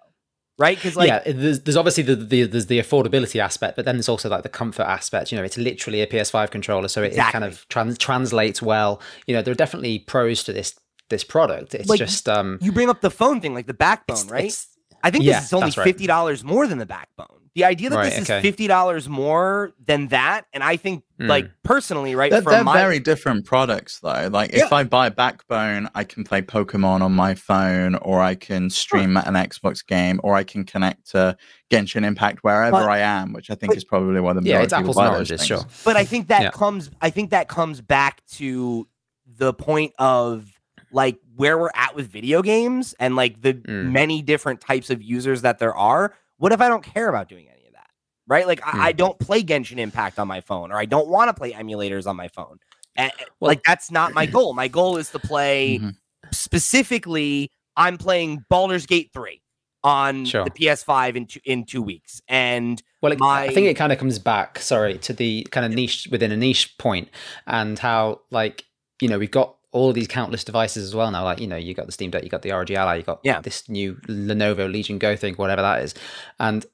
Right? 0.57 0.77
Because 0.77 0.95
like, 0.95 1.07
yeah, 1.07 1.21
there's, 1.25 1.61
there's 1.61 1.75
obviously 1.75 2.03
the, 2.03 2.15
the, 2.15 2.43
there's 2.43 2.67
the 2.67 2.79
affordability 2.79 3.39
aspect, 3.41 3.75
but 3.75 3.83
then 3.85 3.95
there's 3.95 4.07
also 4.07 4.29
like 4.29 4.43
the 4.43 4.49
comfort 4.49 4.83
aspect. 4.83 5.31
You 5.31 5.37
know, 5.37 5.43
it's 5.43 5.57
literally 5.57 6.01
a 6.01 6.07
PS5 6.07 6.51
controller, 6.51 6.87
so 6.87 7.03
it, 7.03 7.07
exactly. 7.07 7.29
it 7.29 7.31
kind 7.31 7.43
of 7.43 7.67
trans- 7.67 7.97
translates 7.97 8.61
well. 8.61 9.01
You 9.27 9.35
know, 9.35 9.41
there 9.41 9.51
are 9.51 9.55
definitely 9.55 9.99
pros 9.99 10.43
to 10.43 10.53
this 10.53 10.75
this 11.09 11.23
product. 11.23 11.75
It's 11.75 11.89
like, 11.89 11.99
just 11.99 12.29
um, 12.29 12.57
you 12.61 12.71
bring 12.71 12.89
up 12.89 13.01
the 13.01 13.11
phone 13.11 13.41
thing, 13.41 13.53
like 13.53 13.67
the 13.67 13.73
backbone, 13.73 14.27
right? 14.27 14.65
I 15.03 15.11
think 15.11 15.23
yeah, 15.23 15.39
this 15.39 15.47
is 15.47 15.53
only 15.53 15.71
fifty 15.71 16.07
dollars 16.07 16.43
right. 16.43 16.53
more 16.53 16.67
than 16.67 16.77
the 16.77 16.85
backbone. 16.85 17.44
The 17.55 17.63
idea 17.63 17.89
that 17.89 17.95
right, 17.95 18.11
this 18.11 18.29
okay. 18.29 18.37
is 18.37 18.41
fifty 18.41 18.67
dollars 18.67 19.07
more 19.07 19.71
than 19.85 20.09
that, 20.09 20.45
and 20.51 20.61
I 20.61 20.75
think, 20.75 21.05
mm. 21.17 21.29
like 21.29 21.49
personally, 21.63 22.13
right, 22.13 22.29
they're, 22.29 22.41
they're 22.41 22.65
my... 22.65 22.77
very 22.77 22.99
different 22.99 23.45
products, 23.45 24.01
though. 24.01 24.27
Like, 24.29 24.51
yeah. 24.51 24.65
if 24.65 24.73
I 24.73 24.83
buy 24.83 25.07
Backbone, 25.07 25.89
I 25.95 26.03
can 26.03 26.25
play 26.25 26.41
Pokemon 26.41 26.99
on 26.99 27.13
my 27.13 27.33
phone, 27.33 27.95
or 27.95 28.19
I 28.21 28.35
can 28.35 28.69
stream 28.69 29.13
sure. 29.13 29.23
an 29.25 29.35
Xbox 29.35 29.87
game, 29.87 30.19
or 30.21 30.35
I 30.35 30.43
can 30.43 30.65
connect 30.65 31.11
to 31.11 31.37
Genshin 31.71 32.03
Impact 32.03 32.39
wherever 32.43 32.71
but, 32.71 32.89
I 32.89 32.99
am, 32.99 33.31
which 33.31 33.49
I 33.49 33.55
think 33.55 33.71
but, 33.71 33.77
is 33.77 33.85
probably 33.85 34.19
why 34.19 34.33
the 34.33 34.41
yeah, 34.43 34.61
it's 34.61 34.73
apples 34.73 34.97
and 34.97 35.07
oranges, 35.07 35.45
sure. 35.45 35.61
But 35.85 35.95
I 35.95 36.03
think 36.05 36.27
that 36.27 36.41
yeah. 36.41 36.51
comes, 36.51 36.91
I 37.01 37.09
think 37.09 37.29
that 37.29 37.47
comes 37.47 37.79
back 37.79 38.21
to 38.33 38.85
the 39.25 39.53
point 39.53 39.93
of 39.97 40.59
like 40.91 41.19
where 41.35 41.57
we're 41.57 41.69
at 41.73 41.95
with 41.95 42.09
video 42.09 42.41
games 42.41 42.95
and 42.99 43.15
like 43.15 43.41
the 43.41 43.53
mm. 43.53 43.91
many 43.91 44.21
different 44.21 44.61
types 44.61 44.89
of 44.89 45.01
users 45.01 45.41
that 45.41 45.59
there 45.59 45.75
are 45.75 46.13
what 46.37 46.51
if 46.51 46.61
I 46.61 46.67
don't 46.67 46.83
care 46.83 47.09
about 47.09 47.29
doing 47.29 47.47
any 47.47 47.65
of 47.67 47.73
that? 47.73 47.87
Right? 48.27 48.47
Like 48.47 48.61
I, 48.65 48.87
I 48.87 48.91
hmm. 48.91 48.97
don't 48.97 49.19
play 49.19 49.43
Genshin 49.43 49.77
Impact 49.77 50.19
on 50.19 50.27
my 50.27 50.41
phone, 50.41 50.71
or 50.71 50.77
I 50.77 50.85
don't 50.85 51.07
want 51.07 51.29
to 51.29 51.33
play 51.33 51.53
emulators 51.53 52.07
on 52.07 52.15
my 52.15 52.27
phone. 52.27 52.59
And, 52.95 53.11
well, 53.39 53.49
like 53.49 53.63
that's 53.63 53.91
not 53.91 54.13
my 54.13 54.25
goal. 54.25 54.53
My 54.53 54.67
goal 54.67 54.97
is 54.97 55.09
to 55.11 55.19
play 55.19 55.79
mm-hmm. 55.79 55.89
specifically. 56.31 57.51
I'm 57.75 57.97
playing 57.97 58.45
Baldur's 58.49 58.85
Gate 58.85 59.11
three 59.13 59.41
on 59.83 60.25
sure. 60.25 60.45
the 60.45 60.51
PS5 60.51 61.15
in 61.15 61.25
two, 61.27 61.39
in 61.43 61.65
two 61.65 61.81
weeks, 61.81 62.21
and 62.27 62.81
well, 63.01 63.11
it, 63.11 63.19
my... 63.19 63.43
I 63.43 63.53
think 63.53 63.67
it 63.67 63.75
kind 63.75 63.91
of 63.91 63.99
comes 63.99 64.17
back. 64.17 64.59
Sorry 64.59 64.97
to 64.99 65.13
the 65.13 65.45
kind 65.51 65.65
of 65.65 65.73
niche 65.73 66.07
within 66.09 66.31
a 66.31 66.37
niche 66.37 66.77
point, 66.77 67.09
and 67.45 67.77
how 67.77 68.21
like 68.31 68.63
you 69.01 69.07
know 69.07 69.19
we've 69.19 69.29
got 69.29 69.57
all 69.75 69.89
of 69.89 69.95
these 69.95 70.07
countless 70.07 70.45
devices 70.45 70.85
as 70.85 70.95
well 70.95 71.11
now. 71.11 71.25
Like, 71.25 71.39
you 71.39 71.47
know, 71.47 71.57
you 71.57 71.73
got 71.73 71.85
the 71.85 71.91
Steam 71.91 72.09
Deck, 72.09 72.23
you 72.23 72.29
got 72.29 72.43
the 72.43 72.51
ROG 72.51 72.71
Ally, 72.71 72.95
you 72.95 73.03
got 73.03 73.19
yeah. 73.23 73.41
this 73.41 73.67
new 73.67 73.95
Lenovo 74.07 74.71
Legion 74.71 74.97
Go 74.97 75.17
thing, 75.17 75.35
whatever 75.35 75.61
that 75.61 75.83
is. 75.83 75.93
And 76.39 76.65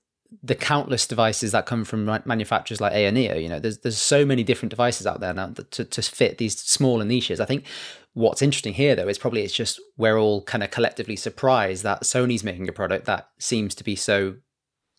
the 0.44 0.54
countless 0.54 1.08
devices 1.08 1.52
that 1.52 1.66
come 1.66 1.84
from 1.84 2.06
manufacturers 2.26 2.80
like 2.80 2.94
AYANEO, 2.94 3.42
you 3.42 3.50
know, 3.50 3.60
there's 3.60 3.80
there's 3.80 3.98
so 3.98 4.24
many 4.24 4.44
different 4.44 4.70
devices 4.70 5.08
out 5.08 5.20
there 5.20 5.34
now 5.34 5.48
to, 5.48 5.84
to 5.84 6.02
fit 6.04 6.38
these 6.38 6.58
smaller 6.60 7.04
niches. 7.04 7.40
I 7.40 7.46
think 7.46 7.66
what's 8.14 8.44
interesting 8.44 8.74
here 8.74 8.96
though 8.96 9.08
is 9.08 9.18
probably 9.18 9.42
it's 9.42 9.54
just 9.54 9.82
we're 9.98 10.20
all 10.20 10.44
kind 10.44 10.64
of 10.64 10.70
collectively 10.70 11.16
surprised 11.16 11.84
that 11.84 12.04
Sony's 12.04 12.44
making 12.44 12.70
a 12.70 12.74
product 12.74 13.06
that 13.06 13.30
seems 13.40 13.74
to 13.76 13.84
be 13.84 13.96
so 13.96 14.36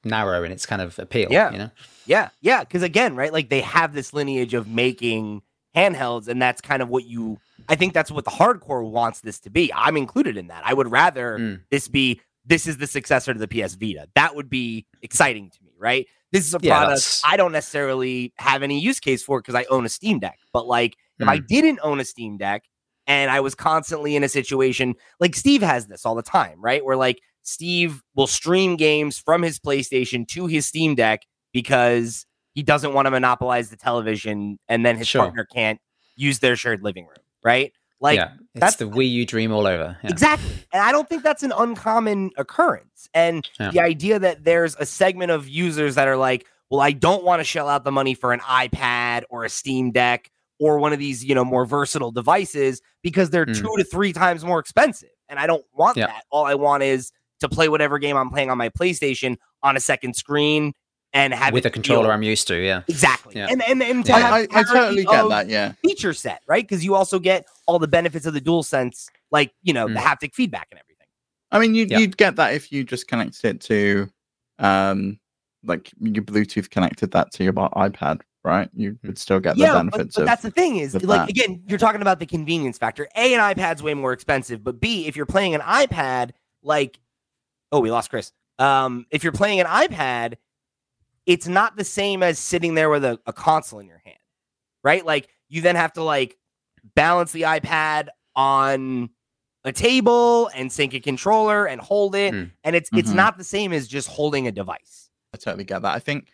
narrow 0.04 0.42
in 0.42 0.50
its 0.50 0.66
kind 0.66 0.82
of 0.82 0.98
appeal. 0.98 1.28
Yeah. 1.30 1.52
You 1.52 1.58
know? 1.58 1.70
Yeah. 2.04 2.30
Yeah. 2.40 2.64
Cause 2.64 2.82
again, 2.82 3.14
right, 3.14 3.32
like 3.32 3.48
they 3.48 3.60
have 3.60 3.94
this 3.94 4.12
lineage 4.12 4.54
of 4.54 4.66
making 4.66 5.42
handhelds, 5.76 6.28
and 6.28 6.40
that's 6.40 6.60
kind 6.60 6.82
of 6.82 6.88
what 6.88 7.04
you 7.04 7.38
I 7.68 7.76
think 7.76 7.92
that's 7.94 8.10
what 8.10 8.24
the 8.24 8.30
hardcore 8.30 8.88
wants 8.88 9.20
this 9.20 9.40
to 9.40 9.50
be. 9.50 9.72
I'm 9.74 9.96
included 9.96 10.36
in 10.36 10.48
that. 10.48 10.62
I 10.64 10.74
would 10.74 10.90
rather 10.90 11.38
mm. 11.38 11.60
this 11.70 11.88
be 11.88 12.20
this 12.44 12.66
is 12.66 12.78
the 12.78 12.86
successor 12.86 13.32
to 13.32 13.38
the 13.38 13.48
PS 13.48 13.74
Vita. 13.74 14.08
That 14.14 14.34
would 14.34 14.50
be 14.50 14.86
exciting 15.00 15.50
to 15.50 15.58
me, 15.62 15.72
right? 15.78 16.06
This 16.32 16.46
is 16.46 16.54
a 16.54 16.58
yeah, 16.60 16.78
product 16.78 16.96
that's... 16.96 17.22
I 17.24 17.36
don't 17.36 17.52
necessarily 17.52 18.32
have 18.36 18.62
any 18.62 18.80
use 18.80 18.98
case 18.98 19.22
for 19.22 19.40
because 19.40 19.54
I 19.54 19.64
own 19.70 19.84
a 19.84 19.88
Steam 19.88 20.18
Deck. 20.18 20.38
But 20.52 20.66
like 20.66 20.96
if 21.18 21.28
I 21.28 21.36
hmm. 21.36 21.46
didn't 21.46 21.80
own 21.82 22.00
a 22.00 22.04
Steam 22.04 22.38
Deck 22.38 22.64
and 23.06 23.30
I 23.30 23.40
was 23.40 23.54
constantly 23.54 24.16
in 24.16 24.24
a 24.24 24.28
situation 24.28 24.94
like 25.20 25.36
Steve 25.36 25.62
has 25.62 25.86
this 25.86 26.04
all 26.04 26.14
the 26.14 26.22
time, 26.22 26.60
right? 26.60 26.84
Where 26.84 26.96
like 26.96 27.20
Steve 27.42 28.02
will 28.14 28.26
stream 28.26 28.76
games 28.76 29.18
from 29.18 29.42
his 29.42 29.58
PlayStation 29.58 30.26
to 30.28 30.46
his 30.46 30.66
Steam 30.66 30.94
Deck 30.94 31.22
because 31.52 32.26
he 32.54 32.62
doesn't 32.62 32.94
want 32.94 33.06
to 33.06 33.10
monopolize 33.10 33.70
the 33.70 33.76
television 33.76 34.58
and 34.68 34.84
then 34.84 34.96
his 34.96 35.08
sure. 35.08 35.22
partner 35.22 35.44
can't 35.44 35.80
use 36.16 36.38
their 36.40 36.56
shared 36.56 36.82
living 36.82 37.06
room 37.06 37.16
right? 37.42 37.72
Like 38.00 38.16
yeah, 38.16 38.32
that's 38.54 38.76
the 38.76 38.86
Wii 38.86 39.10
U 39.10 39.26
dream 39.26 39.52
all 39.52 39.66
over. 39.66 39.96
Yeah. 40.02 40.10
Exactly. 40.10 40.50
And 40.72 40.82
I 40.82 40.90
don't 40.90 41.08
think 41.08 41.22
that's 41.22 41.42
an 41.44 41.52
uncommon 41.56 42.30
occurrence. 42.36 43.08
And 43.14 43.48
yeah. 43.60 43.70
the 43.70 43.80
idea 43.80 44.18
that 44.18 44.44
there's 44.44 44.74
a 44.76 44.86
segment 44.86 45.30
of 45.30 45.48
users 45.48 45.94
that 45.94 46.08
are 46.08 46.16
like, 46.16 46.46
well, 46.68 46.80
I 46.80 46.92
don't 46.92 47.22
want 47.22 47.40
to 47.40 47.44
shell 47.44 47.68
out 47.68 47.84
the 47.84 47.92
money 47.92 48.14
for 48.14 48.32
an 48.32 48.40
iPad 48.40 49.22
or 49.30 49.44
a 49.44 49.48
Steam 49.48 49.92
Deck 49.92 50.30
or 50.58 50.78
one 50.78 50.92
of 50.92 50.98
these, 50.98 51.24
you 51.24 51.34
know, 51.34 51.44
more 51.44 51.64
versatile 51.64 52.10
devices 52.10 52.82
because 53.02 53.30
they're 53.30 53.46
mm. 53.46 53.56
two 53.56 53.74
to 53.76 53.84
three 53.84 54.12
times 54.12 54.44
more 54.44 54.58
expensive. 54.58 55.10
And 55.28 55.38
I 55.38 55.46
don't 55.46 55.64
want 55.72 55.96
that. 55.96 56.24
All 56.30 56.44
I 56.44 56.54
want 56.54 56.82
is 56.82 57.12
to 57.40 57.48
play 57.48 57.68
whatever 57.68 57.98
game 57.98 58.16
I'm 58.16 58.30
playing 58.30 58.50
on 58.50 58.58
my 58.58 58.68
PlayStation 58.68 59.36
on 59.62 59.76
a 59.76 59.80
second 59.80 60.16
screen 60.16 60.72
and 61.12 61.34
have 61.34 61.52
with 61.52 61.66
a 61.66 61.70
controller 61.70 62.04
feel, 62.04 62.10
I'm 62.12 62.22
used 62.22 62.48
to, 62.48 62.56
yeah, 62.56 62.82
exactly. 62.88 63.36
Yeah. 63.36 63.48
And 63.50 63.62
and, 63.62 63.82
and 63.82 64.04
to 64.06 64.12
yeah. 64.12 64.34
I, 64.34 64.40
I, 64.40 64.46
I 64.52 64.62
totally 64.62 65.04
get 65.04 65.28
that, 65.28 65.48
yeah. 65.48 65.72
Feature 65.82 66.14
set, 66.14 66.42
right? 66.46 66.66
Because 66.66 66.84
you 66.84 66.94
also 66.94 67.18
get 67.18 67.46
all 67.66 67.78
the 67.78 67.88
benefits 67.88 68.26
of 68.26 68.34
the 68.34 68.40
dual 68.40 68.62
sense, 68.62 69.08
like 69.30 69.52
you 69.62 69.72
know 69.72 69.86
mm. 69.86 69.94
the 69.94 70.00
haptic 70.00 70.34
feedback 70.34 70.68
and 70.70 70.80
everything. 70.80 71.06
I 71.50 71.58
mean, 71.58 71.74
you, 71.74 71.86
yeah. 71.88 71.98
you'd 71.98 72.16
get 72.16 72.36
that 72.36 72.54
if 72.54 72.72
you 72.72 72.82
just 72.82 73.08
connected 73.08 73.44
it 73.44 73.60
to, 73.62 74.08
um, 74.58 75.20
like 75.64 75.92
you 76.00 76.22
Bluetooth 76.22 76.70
connected 76.70 77.10
that 77.10 77.30
to 77.32 77.44
your 77.44 77.52
iPad, 77.52 78.22
right? 78.42 78.70
You 78.74 78.98
would 79.04 79.18
still 79.18 79.38
get 79.38 79.56
the 79.56 79.62
yeah, 79.62 79.74
benefits. 79.74 80.16
But, 80.16 80.22
but 80.22 80.26
that's 80.26 80.42
the 80.42 80.50
thing 80.50 80.78
is, 80.78 80.94
like 80.94 81.02
that. 81.04 81.28
again, 81.28 81.62
you're 81.68 81.78
talking 81.78 82.00
about 82.00 82.20
the 82.20 82.26
convenience 82.26 82.78
factor. 82.78 83.06
A, 83.16 83.34
an 83.34 83.40
iPad's 83.40 83.82
way 83.82 83.92
more 83.92 84.14
expensive, 84.14 84.64
but 84.64 84.80
B, 84.80 85.06
if 85.06 85.14
you're 85.14 85.26
playing 85.26 85.54
an 85.54 85.60
iPad, 85.60 86.30
like, 86.62 86.98
oh, 87.70 87.80
we 87.80 87.90
lost 87.90 88.08
Chris. 88.08 88.32
Um, 88.58 89.04
if 89.10 89.22
you're 89.22 89.32
playing 89.32 89.60
an 89.60 89.66
iPad 89.66 90.36
it's 91.26 91.46
not 91.46 91.76
the 91.76 91.84
same 91.84 92.22
as 92.22 92.38
sitting 92.38 92.74
there 92.74 92.90
with 92.90 93.04
a, 93.04 93.18
a 93.26 93.32
console 93.32 93.78
in 93.78 93.86
your 93.86 94.00
hand, 94.04 94.18
right? 94.82 95.04
Like 95.04 95.28
you 95.48 95.60
then 95.60 95.76
have 95.76 95.92
to 95.94 96.02
like 96.02 96.36
balance 96.94 97.32
the 97.32 97.42
iPad 97.42 98.08
on 98.34 99.10
a 99.64 99.72
table 99.72 100.50
and 100.54 100.72
sync 100.72 100.94
a 100.94 101.00
controller 101.00 101.66
and 101.66 101.80
hold 101.80 102.14
it. 102.14 102.34
Mm. 102.34 102.50
And 102.64 102.76
it's 102.76 102.90
mm-hmm. 102.90 102.98
it's 102.98 103.10
not 103.10 103.38
the 103.38 103.44
same 103.44 103.72
as 103.72 103.86
just 103.86 104.08
holding 104.08 104.46
a 104.46 104.52
device. 104.52 105.10
I 105.34 105.36
totally 105.38 105.64
get 105.64 105.82
that. 105.82 105.94
I 105.94 105.98
think 105.98 106.28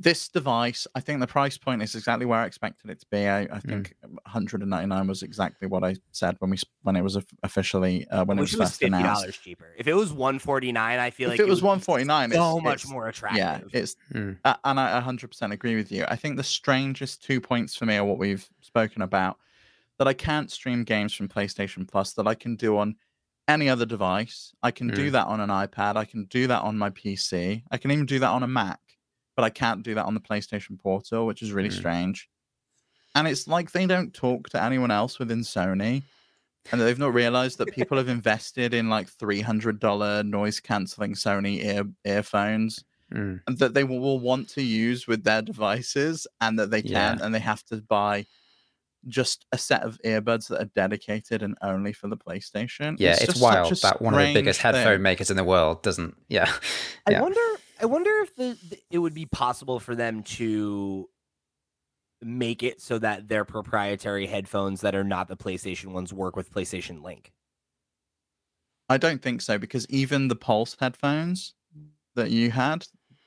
this 0.00 0.28
device, 0.28 0.86
I 0.94 1.00
think 1.00 1.20
the 1.20 1.26
price 1.26 1.58
point 1.58 1.82
is 1.82 1.94
exactly 1.94 2.24
where 2.24 2.38
I 2.38 2.46
expected 2.46 2.90
it 2.90 3.00
to 3.00 3.06
be. 3.10 3.26
I, 3.26 3.40
I 3.40 3.44
hmm. 3.58 3.68
think 3.68 3.94
mm. 4.04 4.12
199 4.12 5.06
was 5.06 5.22
exactly 5.22 5.66
what 5.66 5.82
I 5.82 5.96
said 6.12 6.36
when 6.38 6.50
we 6.50 6.58
when 6.82 6.94
it 6.94 7.02
was 7.02 7.18
officially 7.42 8.06
uh, 8.08 8.24
when 8.24 8.38
it 8.38 8.42
was, 8.42 8.54
it 8.54 8.60
was 8.60 8.76
fifty 8.76 8.90
dollars 8.90 9.36
cheaper. 9.36 9.74
If 9.76 9.88
it 9.88 9.94
was 9.94 10.12
149, 10.12 10.98
I 10.98 11.10
feel 11.10 11.26
if 11.26 11.32
like 11.32 11.40
it 11.40 11.48
was 11.48 11.62
149, 11.62 12.30
so 12.30 12.56
it's, 12.56 12.64
much 12.64 12.74
it's, 12.84 12.90
more 12.90 13.08
attractive. 13.08 13.38
Yeah, 13.38 13.60
it's 13.72 13.96
mm. 14.12 14.38
uh, 14.44 14.54
and 14.64 14.78
I 14.78 15.00
100% 15.00 15.52
agree 15.52 15.74
with 15.74 15.90
you. 15.90 16.04
I 16.08 16.16
think 16.16 16.36
the 16.36 16.44
strangest 16.44 17.24
two 17.24 17.40
points 17.40 17.74
for 17.74 17.84
me 17.84 17.96
are 17.96 18.04
what 18.04 18.18
we've 18.18 18.48
spoken 18.60 19.02
about 19.02 19.38
that 19.98 20.06
I 20.06 20.12
can't 20.12 20.50
stream 20.50 20.84
games 20.84 21.12
from 21.12 21.28
PlayStation 21.28 21.88
Plus 21.88 22.12
that 22.12 22.28
I 22.28 22.34
can 22.34 22.54
do 22.54 22.78
on 22.78 22.94
any 23.48 23.68
other 23.68 23.86
device. 23.86 24.52
I 24.62 24.70
can 24.70 24.90
mm. 24.90 24.94
do 24.94 25.10
that 25.10 25.26
on 25.26 25.40
an 25.40 25.48
iPad. 25.48 25.96
I 25.96 26.04
can 26.04 26.24
do 26.26 26.46
that 26.46 26.62
on 26.62 26.78
my 26.78 26.90
PC. 26.90 27.62
I 27.70 27.78
can 27.78 27.90
even 27.90 28.06
do 28.06 28.20
that 28.20 28.28
on 28.28 28.44
a 28.44 28.46
Mac 28.46 28.78
but 29.38 29.44
I 29.44 29.50
can't 29.50 29.84
do 29.84 29.94
that 29.94 30.04
on 30.04 30.14
the 30.14 30.20
PlayStation 30.20 30.76
Portal, 30.76 31.24
which 31.24 31.42
is 31.42 31.52
really 31.52 31.68
mm. 31.68 31.74
strange. 31.74 32.28
And 33.14 33.28
it's 33.28 33.46
like 33.46 33.70
they 33.70 33.86
don't 33.86 34.12
talk 34.12 34.48
to 34.48 34.60
anyone 34.60 34.90
else 34.90 35.20
within 35.20 35.42
Sony. 35.42 36.02
And 36.72 36.80
they've 36.80 36.98
not 36.98 37.14
realized 37.14 37.58
that 37.58 37.72
people 37.72 37.98
have 37.98 38.08
invested 38.08 38.74
in 38.74 38.90
like 38.90 39.08
$300 39.08 40.26
noise 40.26 40.58
canceling 40.58 41.14
Sony 41.14 41.64
ear 41.64 41.84
earphones 42.04 42.82
mm. 43.14 43.38
that 43.46 43.74
they 43.74 43.84
will, 43.84 44.00
will, 44.00 44.18
want 44.18 44.48
to 44.48 44.62
use 44.62 45.06
with 45.06 45.22
their 45.22 45.40
devices 45.40 46.26
and 46.40 46.58
that 46.58 46.72
they 46.72 46.82
can't. 46.82 47.20
Yeah. 47.20 47.24
And 47.24 47.32
they 47.32 47.38
have 47.38 47.62
to 47.66 47.76
buy 47.76 48.26
just 49.06 49.46
a 49.52 49.56
set 49.56 49.84
of 49.84 50.00
earbuds 50.04 50.48
that 50.48 50.60
are 50.60 50.70
dedicated 50.74 51.44
and 51.44 51.56
only 51.62 51.92
for 51.92 52.08
the 52.08 52.16
PlayStation. 52.16 52.96
Yeah, 52.98 53.12
it's, 53.12 53.22
it's 53.22 53.40
wild 53.40 53.72
that 53.82 54.02
one 54.02 54.14
of 54.14 54.20
the 54.20 54.34
biggest 54.34 54.60
thing. 54.60 54.74
headphone 54.74 55.00
makers 55.00 55.30
in 55.30 55.36
the 55.36 55.44
world 55.44 55.84
doesn't. 55.84 56.16
Yeah. 56.28 56.50
I 57.06 57.20
wonder 57.20 57.40
I 57.80 57.86
wonder 57.86 58.10
if 58.22 58.34
the, 58.36 58.56
the, 58.68 58.78
it 58.90 58.98
would 58.98 59.14
be 59.14 59.26
possible 59.26 59.78
for 59.80 59.94
them 59.94 60.22
to 60.24 61.08
make 62.20 62.62
it 62.62 62.80
so 62.80 62.98
that 62.98 63.28
their 63.28 63.44
proprietary 63.44 64.26
headphones 64.26 64.80
that 64.80 64.94
are 64.94 65.04
not 65.04 65.28
the 65.28 65.36
PlayStation 65.36 65.92
ones 65.92 66.12
work 66.12 66.36
with 66.36 66.52
PlayStation 66.52 67.02
Link. 67.02 67.32
I 68.88 68.96
don't 68.96 69.22
think 69.22 69.40
so 69.40 69.58
because 69.58 69.86
even 69.90 70.28
the 70.28 70.36
Pulse 70.36 70.76
headphones 70.80 71.54
that 72.16 72.30
you 72.30 72.50
had, 72.50 72.86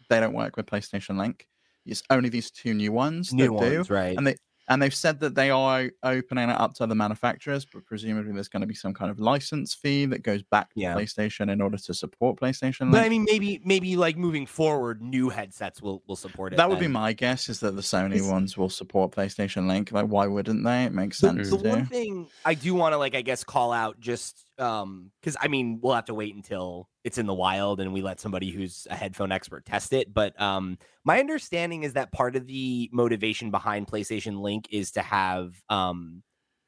they 0.09 0.19
don't 0.19 0.33
work 0.33 0.57
with 0.57 0.65
PlayStation 0.65 1.17
Link. 1.17 1.47
It's 1.85 2.03
only 2.09 2.29
these 2.29 2.51
two 2.51 2.73
new 2.73 2.91
ones 2.91 3.33
new 3.33 3.53
ones, 3.53 3.87
do, 3.87 3.93
right? 3.93 4.17
And 4.17 4.27
they 4.27 4.35
and 4.71 4.81
they've 4.81 4.95
said 4.95 5.19
that 5.19 5.35
they 5.35 5.49
are 5.49 5.91
opening 6.01 6.49
it 6.49 6.57
up 6.57 6.73
to 6.75 6.83
other 6.83 6.95
manufacturers, 6.95 7.65
but 7.65 7.85
presumably 7.85 8.31
there's 8.31 8.47
going 8.47 8.61
to 8.61 8.67
be 8.67 8.73
some 8.73 8.93
kind 8.93 9.11
of 9.11 9.19
license 9.19 9.73
fee 9.73 10.05
that 10.05 10.23
goes 10.23 10.43
back 10.43 10.73
to 10.73 10.79
yeah. 10.79 10.95
PlayStation 10.95 11.51
in 11.51 11.59
order 11.59 11.75
to 11.77 11.93
support 11.93 12.39
PlayStation. 12.39 12.89
But 12.89 13.03
I 13.03 13.09
mean, 13.09 13.25
maybe 13.25 13.59
maybe 13.65 13.97
like 13.97 14.15
moving 14.15 14.45
forward, 14.45 15.01
new 15.01 15.27
headsets 15.27 15.81
will 15.81 16.01
will 16.07 16.15
support 16.15 16.53
it. 16.53 16.55
That 16.55 16.69
would 16.69 16.79
be 16.79 16.87
my 16.87 17.11
guess. 17.11 17.49
Is 17.49 17.59
that 17.59 17.75
the 17.75 17.81
Sony 17.81 18.15
it's... 18.15 18.27
ones 18.27 18.57
will 18.57 18.69
support 18.69 19.11
PlayStation 19.11 19.67
Link? 19.67 19.91
Like, 19.91 20.05
why 20.05 20.25
wouldn't 20.27 20.63
they? 20.63 20.85
It 20.85 20.93
makes 20.93 21.17
sense. 21.17 21.49
The, 21.49 21.57
the 21.57 21.69
one 21.69 21.85
thing 21.85 22.29
I 22.45 22.53
do 22.53 22.73
want 22.73 22.93
to 22.93 22.97
like, 22.97 23.13
I 23.13 23.23
guess, 23.23 23.43
call 23.43 23.73
out 23.73 23.99
just 23.99 24.45
um 24.57 25.11
because 25.19 25.35
I 25.41 25.49
mean, 25.49 25.79
we'll 25.81 25.95
have 25.95 26.05
to 26.05 26.13
wait 26.13 26.33
until 26.33 26.87
it's 27.03 27.17
in 27.17 27.25
the 27.25 27.33
wild 27.33 27.79
and 27.79 27.93
we 27.93 28.01
let 28.01 28.19
somebody 28.19 28.51
who's 28.51 28.87
a 28.89 28.95
headphone 28.95 29.31
expert 29.31 29.65
test 29.65 29.93
it. 29.93 30.13
But 30.13 30.39
um, 30.39 30.77
my 31.03 31.19
understanding 31.19 31.83
is 31.83 31.93
that 31.93 32.11
part 32.11 32.35
of 32.35 32.45
the 32.45 32.89
motivation 32.93 33.49
behind 33.51 33.87
PlayStation 33.87 34.41
Link 34.41 34.67
is 34.71 34.91
to 34.91 35.01
have 35.01 35.53
um, 35.69 36.21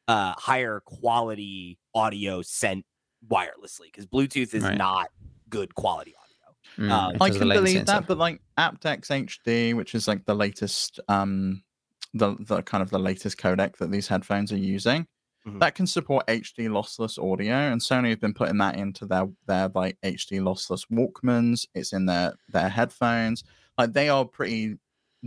uh, 0.08 0.34
higher 0.38 0.82
quality 0.86 1.78
audio 1.94 2.42
sent 2.42 2.86
wirelessly 3.28 3.86
because 3.86 4.06
Bluetooth 4.06 4.54
is 4.54 4.64
right. 4.64 4.78
not 4.78 5.10
good 5.50 5.76
quality 5.76 6.16
audio. 6.16 6.24
Mm, 6.78 6.92
um, 6.92 7.18
I 7.22 7.30
can 7.30 7.50
believe 7.50 7.86
that, 7.86 8.08
but 8.08 8.18
like 8.18 8.42
aptX 8.58 9.08
HD, 9.08 9.76
which 9.76 9.94
is 9.94 10.08
like 10.08 10.26
the 10.26 10.34
latest, 10.34 11.00
um, 11.08 11.62
the 12.14 12.36
the 12.40 12.64
kind 12.64 12.82
of 12.82 12.90
the 12.90 13.00
latest 13.00 13.38
codec 13.38 13.78
that 13.78 13.92
these 13.92 14.08
headphones 14.08 14.52
are 14.52 14.58
using, 14.58 15.06
Mm-hmm. 15.48 15.60
That 15.60 15.76
can 15.76 15.88
support 15.88 16.26
HD 16.28 16.70
lossless 16.70 17.22
audio, 17.22 17.54
and 17.54 17.82
Sony 17.82 18.10
have 18.10 18.22
been 18.22 18.34
putting 18.34 18.58
that 18.60 18.78
into 18.78 19.06
their 19.06 19.28
their 19.46 19.70
like 19.76 19.98
HD 20.04 20.40
lossless 20.40 20.86
Walkmans. 20.90 21.66
It's 21.76 21.92
in 21.92 22.06
their 22.06 22.34
their 22.48 22.70
headphones. 22.70 23.44
Like 23.78 23.92
they 23.92 24.08
are 24.08 24.24
pretty 24.24 24.78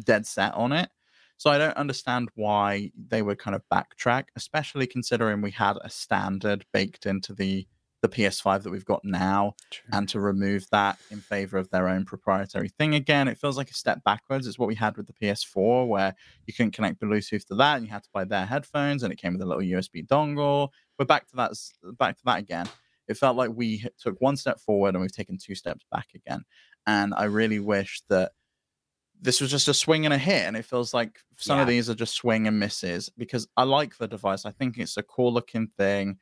dead 0.05 0.26
set 0.26 0.55
on 0.55 0.72
it. 0.72 0.88
So 1.37 1.50
I 1.50 1.59
don't 1.59 1.76
understand 1.76 2.31
why 2.35 2.92
they 3.09 3.20
would 3.20 3.38
kind 3.38 3.55
of 3.55 3.62
backtrack, 3.70 4.24
especially 4.37 4.87
considering 4.87 5.42
we 5.42 5.50
had 5.50 5.76
a 5.83 5.90
standard 5.90 6.64
baked 6.72 7.05
into 7.05 7.35
the 7.35 7.66
the 8.02 8.09
PS5 8.09 8.62
that 8.62 8.70
we've 8.70 8.85
got 8.85 9.04
now 9.04 9.54
True. 9.70 9.88
and 9.92 10.09
to 10.11 10.20
remove 10.20 10.66
that 10.70 10.98
in 11.11 11.20
favor 11.20 11.56
of 11.56 11.70
their 11.70 11.88
own 11.88 12.04
proprietary 12.04 12.68
thing 12.68 12.94
again. 12.94 13.26
It 13.26 13.38
feels 13.38 13.56
like 13.56 13.70
a 13.70 13.74
step 13.74 14.04
backwards. 14.04 14.46
It's 14.46 14.59
what 14.59 14.68
we 14.68 14.74
had 14.74 14.96
with 14.96 15.06
the 15.06 15.14
PS4, 15.14 15.88
where 15.88 16.14
you 16.46 16.52
couldn't 16.52 16.72
connect 16.72 17.00
Bluetooth 17.00 17.46
to 17.46 17.54
that 17.56 17.76
and 17.76 17.87
you 17.87 17.92
had 17.92 18.04
to 18.04 18.11
buy 18.12 18.24
their 18.24 18.46
headphones 18.46 19.02
and 19.02 19.12
it 19.12 19.16
came 19.16 19.32
with 19.32 19.42
a 19.42 19.46
little 19.46 19.62
USB 19.62 20.06
dongle. 20.06 20.68
We're 20.98 21.06
back 21.06 21.26
to 21.28 21.37
that 21.37 21.52
back 21.98 22.16
to 22.18 22.24
that 22.26 22.38
again. 22.38 22.68
It 23.09 23.16
felt 23.16 23.37
like 23.37 23.50
we 23.54 23.85
took 23.98 24.20
one 24.20 24.37
step 24.37 24.61
forward 24.61 24.94
and 24.94 25.00
we've 25.00 25.12
taken 25.12 25.38
two 25.38 25.54
steps 25.54 25.85
back 25.90 26.09
again. 26.14 26.42
And 26.87 27.14
I 27.14 27.24
really 27.24 27.61
wish 27.61 28.02
that 28.09 28.32
this 29.20 29.40
was 29.40 29.50
just 29.50 29.68
a 29.68 29.74
swing 29.74 30.04
and 30.04 30.12
a 30.12 30.18
hit 30.18 30.42
and 30.42 30.56
it 30.56 30.64
feels 30.64 30.92
like 30.92 31.18
some 31.37 31.56
yeah. 31.56 31.62
of 31.62 31.68
these 31.68 31.88
are 31.88 31.94
just 31.94 32.14
swing 32.14 32.46
and 32.46 32.61
misses 32.61 33.11
because 33.16 33.48
i 33.56 33.62
like 33.62 33.96
the 33.96 34.06
device 34.06 34.44
i 34.44 34.50
think 34.50 34.76
it's 34.76 34.96
a 34.96 35.02
cool 35.02 35.32
looking 35.32 35.68
thing 35.78 36.18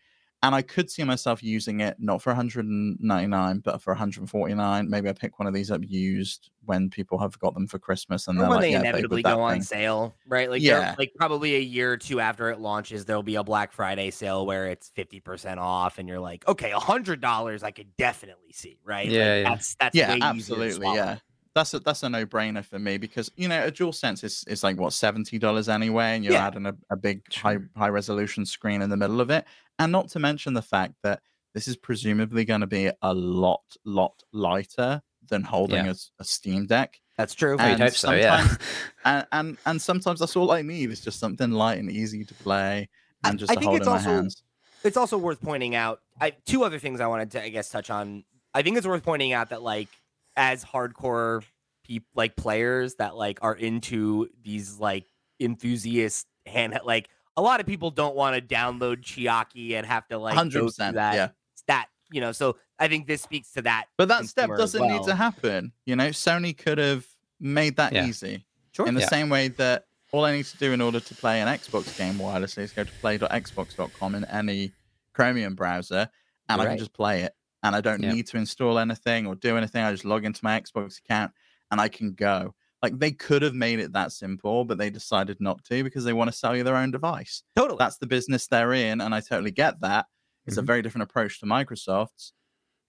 and 0.46 0.54
I 0.54 0.62
could 0.62 0.90
see 0.90 1.04
myself 1.04 1.42
using 1.42 1.80
it 1.80 1.96
not 1.98 2.22
for 2.22 2.30
199 2.30 3.58
but 3.60 3.80
for 3.82 3.92
149. 3.92 4.90
Maybe 4.90 5.08
I 5.08 5.12
pick 5.12 5.38
one 5.38 5.46
of 5.46 5.54
these 5.54 5.70
up 5.70 5.80
used 5.84 6.50
when 6.64 6.90
people 6.90 7.18
have 7.18 7.38
got 7.38 7.54
them 7.54 7.66
for 7.66 7.78
Christmas 7.78 8.28
and 8.28 8.38
then 8.38 8.48
when 8.48 8.56
like, 8.56 8.62
they 8.62 8.72
yeah, 8.72 8.80
inevitably 8.80 9.22
go 9.22 9.40
on 9.40 9.60
sale, 9.62 10.14
right? 10.26 10.50
Like 10.50 10.62
yeah, 10.62 10.94
like 10.98 11.12
probably 11.16 11.56
a 11.56 11.60
year 11.60 11.92
or 11.92 11.96
two 11.96 12.20
after 12.20 12.50
it 12.50 12.60
launches, 12.60 13.04
there'll 13.04 13.22
be 13.22 13.36
a 13.36 13.44
Black 13.44 13.72
Friday 13.72 14.10
sale 14.10 14.46
where 14.46 14.66
it's 14.66 14.90
50% 14.96 15.58
off, 15.58 15.98
and 15.98 16.08
you're 16.08 16.20
like, 16.20 16.46
okay, 16.46 16.72
a 16.72 16.78
hundred 16.78 17.20
dollars 17.20 17.62
I 17.62 17.70
could 17.70 17.96
definitely 17.96 18.52
see, 18.52 18.78
right? 18.84 19.08
Yeah, 19.08 19.18
like, 19.18 19.26
yeah. 19.26 19.42
that's 19.42 19.76
that's 19.80 19.96
yeah, 19.96 20.16
absolutely, 20.20 20.86
yeah 20.94 21.18
that's 21.54 21.72
a 21.72 21.78
that's 21.78 22.02
a 22.02 22.08
no 22.08 22.26
brainer 22.26 22.64
for 22.64 22.78
me 22.78 22.98
because 22.98 23.30
you 23.36 23.48
know 23.48 23.64
a 23.64 23.70
dual 23.70 23.92
sense 23.92 24.24
is, 24.24 24.44
is 24.48 24.64
like 24.64 24.76
what 24.76 24.92
seventy 24.92 25.38
dollars 25.38 25.68
anyway, 25.68 26.16
and 26.16 26.24
you're 26.24 26.34
yeah. 26.34 26.46
adding 26.46 26.66
a, 26.66 26.74
a 26.90 26.96
big 26.96 27.22
high 27.32 27.58
high 27.76 27.88
resolution 27.88 28.44
screen 28.44 28.82
in 28.82 28.90
the 28.90 28.96
middle 28.96 29.20
of 29.20 29.30
it, 29.30 29.44
and 29.78 29.92
not 29.92 30.08
to 30.10 30.18
mention 30.18 30.52
the 30.52 30.62
fact 30.62 30.94
that 31.02 31.20
this 31.54 31.68
is 31.68 31.76
presumably 31.76 32.44
going 32.44 32.60
to 32.60 32.66
be 32.66 32.90
a 33.02 33.14
lot 33.14 33.62
lot 33.84 34.22
lighter 34.32 35.00
than 35.28 35.42
holding 35.42 35.86
yeah. 35.86 35.92
a, 35.92 36.22
a, 36.22 36.24
Steam 36.24 36.66
Deck. 36.66 37.00
That's 37.16 37.34
true. 37.34 37.56
And 37.58 37.80
hope 37.80 37.92
so, 37.92 38.12
yeah. 38.12 38.46
and, 39.04 39.26
and 39.32 39.56
and 39.64 39.80
sometimes 39.80 40.20
that's 40.20 40.36
all 40.36 40.50
I 40.50 40.62
need 40.62 40.90
is 40.90 41.00
just 41.00 41.20
something 41.20 41.52
light 41.52 41.78
and 41.78 41.90
easy 41.90 42.24
to 42.24 42.34
play 42.34 42.88
and 43.22 43.38
just 43.38 43.52
I, 43.52 43.54
to 43.54 43.60
hold 43.60 43.82
in 43.82 43.88
also, 43.88 44.08
my 44.08 44.14
hands. 44.14 44.42
It's 44.82 44.96
also 44.96 45.16
worth 45.16 45.40
pointing 45.40 45.74
out 45.74 46.00
I, 46.20 46.30
two 46.44 46.64
other 46.64 46.78
things 46.78 47.00
I 47.00 47.06
wanted 47.06 47.30
to 47.32 47.44
I 47.44 47.48
guess 47.48 47.70
touch 47.70 47.90
on. 47.90 48.24
I 48.52 48.62
think 48.62 48.76
it's 48.76 48.86
worth 48.86 49.04
pointing 49.04 49.32
out 49.32 49.50
that 49.50 49.62
like 49.62 49.88
as 50.36 50.64
hardcore 50.64 51.42
people 51.84 52.08
like 52.14 52.36
players 52.36 52.94
that 52.96 53.16
like 53.16 53.38
are 53.42 53.54
into 53.54 54.28
these 54.42 54.78
like 54.78 55.06
enthusiast 55.40 56.26
hand 56.46 56.78
like 56.84 57.08
a 57.36 57.42
lot 57.42 57.60
of 57.60 57.66
people 57.66 57.90
don't 57.90 58.14
want 58.14 58.34
to 58.36 58.54
download 58.54 59.02
Chiaki 59.02 59.72
and 59.72 59.86
have 59.86 60.06
to 60.08 60.18
like 60.18 60.36
100% 60.36 60.94
that 60.94 61.14
yeah. 61.14 61.28
that 61.66 61.86
you 62.10 62.20
know 62.20 62.32
so 62.32 62.56
I 62.78 62.88
think 62.88 63.06
this 63.06 63.22
speaks 63.22 63.52
to 63.52 63.62
that 63.62 63.86
but 63.96 64.08
that 64.08 64.26
step 64.26 64.50
doesn't 64.56 64.80
well. 64.80 64.98
need 64.98 65.06
to 65.06 65.14
happen 65.14 65.72
you 65.84 65.96
know 65.96 66.08
Sony 66.08 66.56
could 66.56 66.78
have 66.78 67.06
made 67.40 67.76
that 67.76 67.92
yeah. 67.92 68.06
easy 68.06 68.46
sure. 68.72 68.86
in 68.86 68.94
the 68.94 69.00
yeah. 69.02 69.08
same 69.08 69.28
way 69.28 69.48
that 69.48 69.86
all 70.12 70.24
I 70.24 70.32
need 70.32 70.46
to 70.46 70.56
do 70.58 70.72
in 70.72 70.80
order 70.80 71.00
to 71.00 71.14
play 71.16 71.40
an 71.40 71.48
Xbox 71.48 71.96
game 71.98 72.14
wirelessly 72.14 72.58
is 72.58 72.72
go 72.72 72.84
to 72.84 72.92
play.xbox.com 73.00 74.14
in 74.14 74.24
any 74.26 74.72
Chromium 75.12 75.54
browser 75.54 76.08
and 76.48 76.60
You're 76.60 76.68
I 76.68 76.70
can 76.70 76.78
just 76.78 76.92
play 76.92 77.22
it 77.22 77.34
and 77.64 77.74
I 77.74 77.80
don't 77.80 78.02
yeah. 78.02 78.12
need 78.12 78.26
to 78.28 78.36
install 78.36 78.78
anything 78.78 79.26
or 79.26 79.34
do 79.34 79.56
anything. 79.56 79.82
I 79.82 79.90
just 79.90 80.04
log 80.04 80.24
into 80.24 80.44
my 80.44 80.60
Xbox 80.60 80.98
account 80.98 81.32
and 81.70 81.80
I 81.80 81.88
can 81.88 82.12
go. 82.12 82.54
Like 82.82 82.98
they 82.98 83.10
could 83.10 83.40
have 83.40 83.54
made 83.54 83.80
it 83.80 83.94
that 83.94 84.12
simple, 84.12 84.66
but 84.66 84.76
they 84.76 84.90
decided 84.90 85.38
not 85.40 85.64
to 85.64 85.82
because 85.82 86.04
they 86.04 86.12
want 86.12 86.30
to 86.30 86.36
sell 86.36 86.54
you 86.54 86.62
their 86.62 86.76
own 86.76 86.90
device. 86.90 87.42
Totally. 87.56 87.78
That's 87.78 87.96
the 87.96 88.06
business 88.06 88.46
they're 88.46 88.74
in. 88.74 89.00
And 89.00 89.14
I 89.14 89.20
totally 89.20 89.50
get 89.50 89.80
that. 89.80 90.04
It's 90.46 90.56
mm-hmm. 90.56 90.64
a 90.64 90.66
very 90.66 90.82
different 90.82 91.04
approach 91.04 91.40
to 91.40 91.46
Microsoft's. 91.46 92.34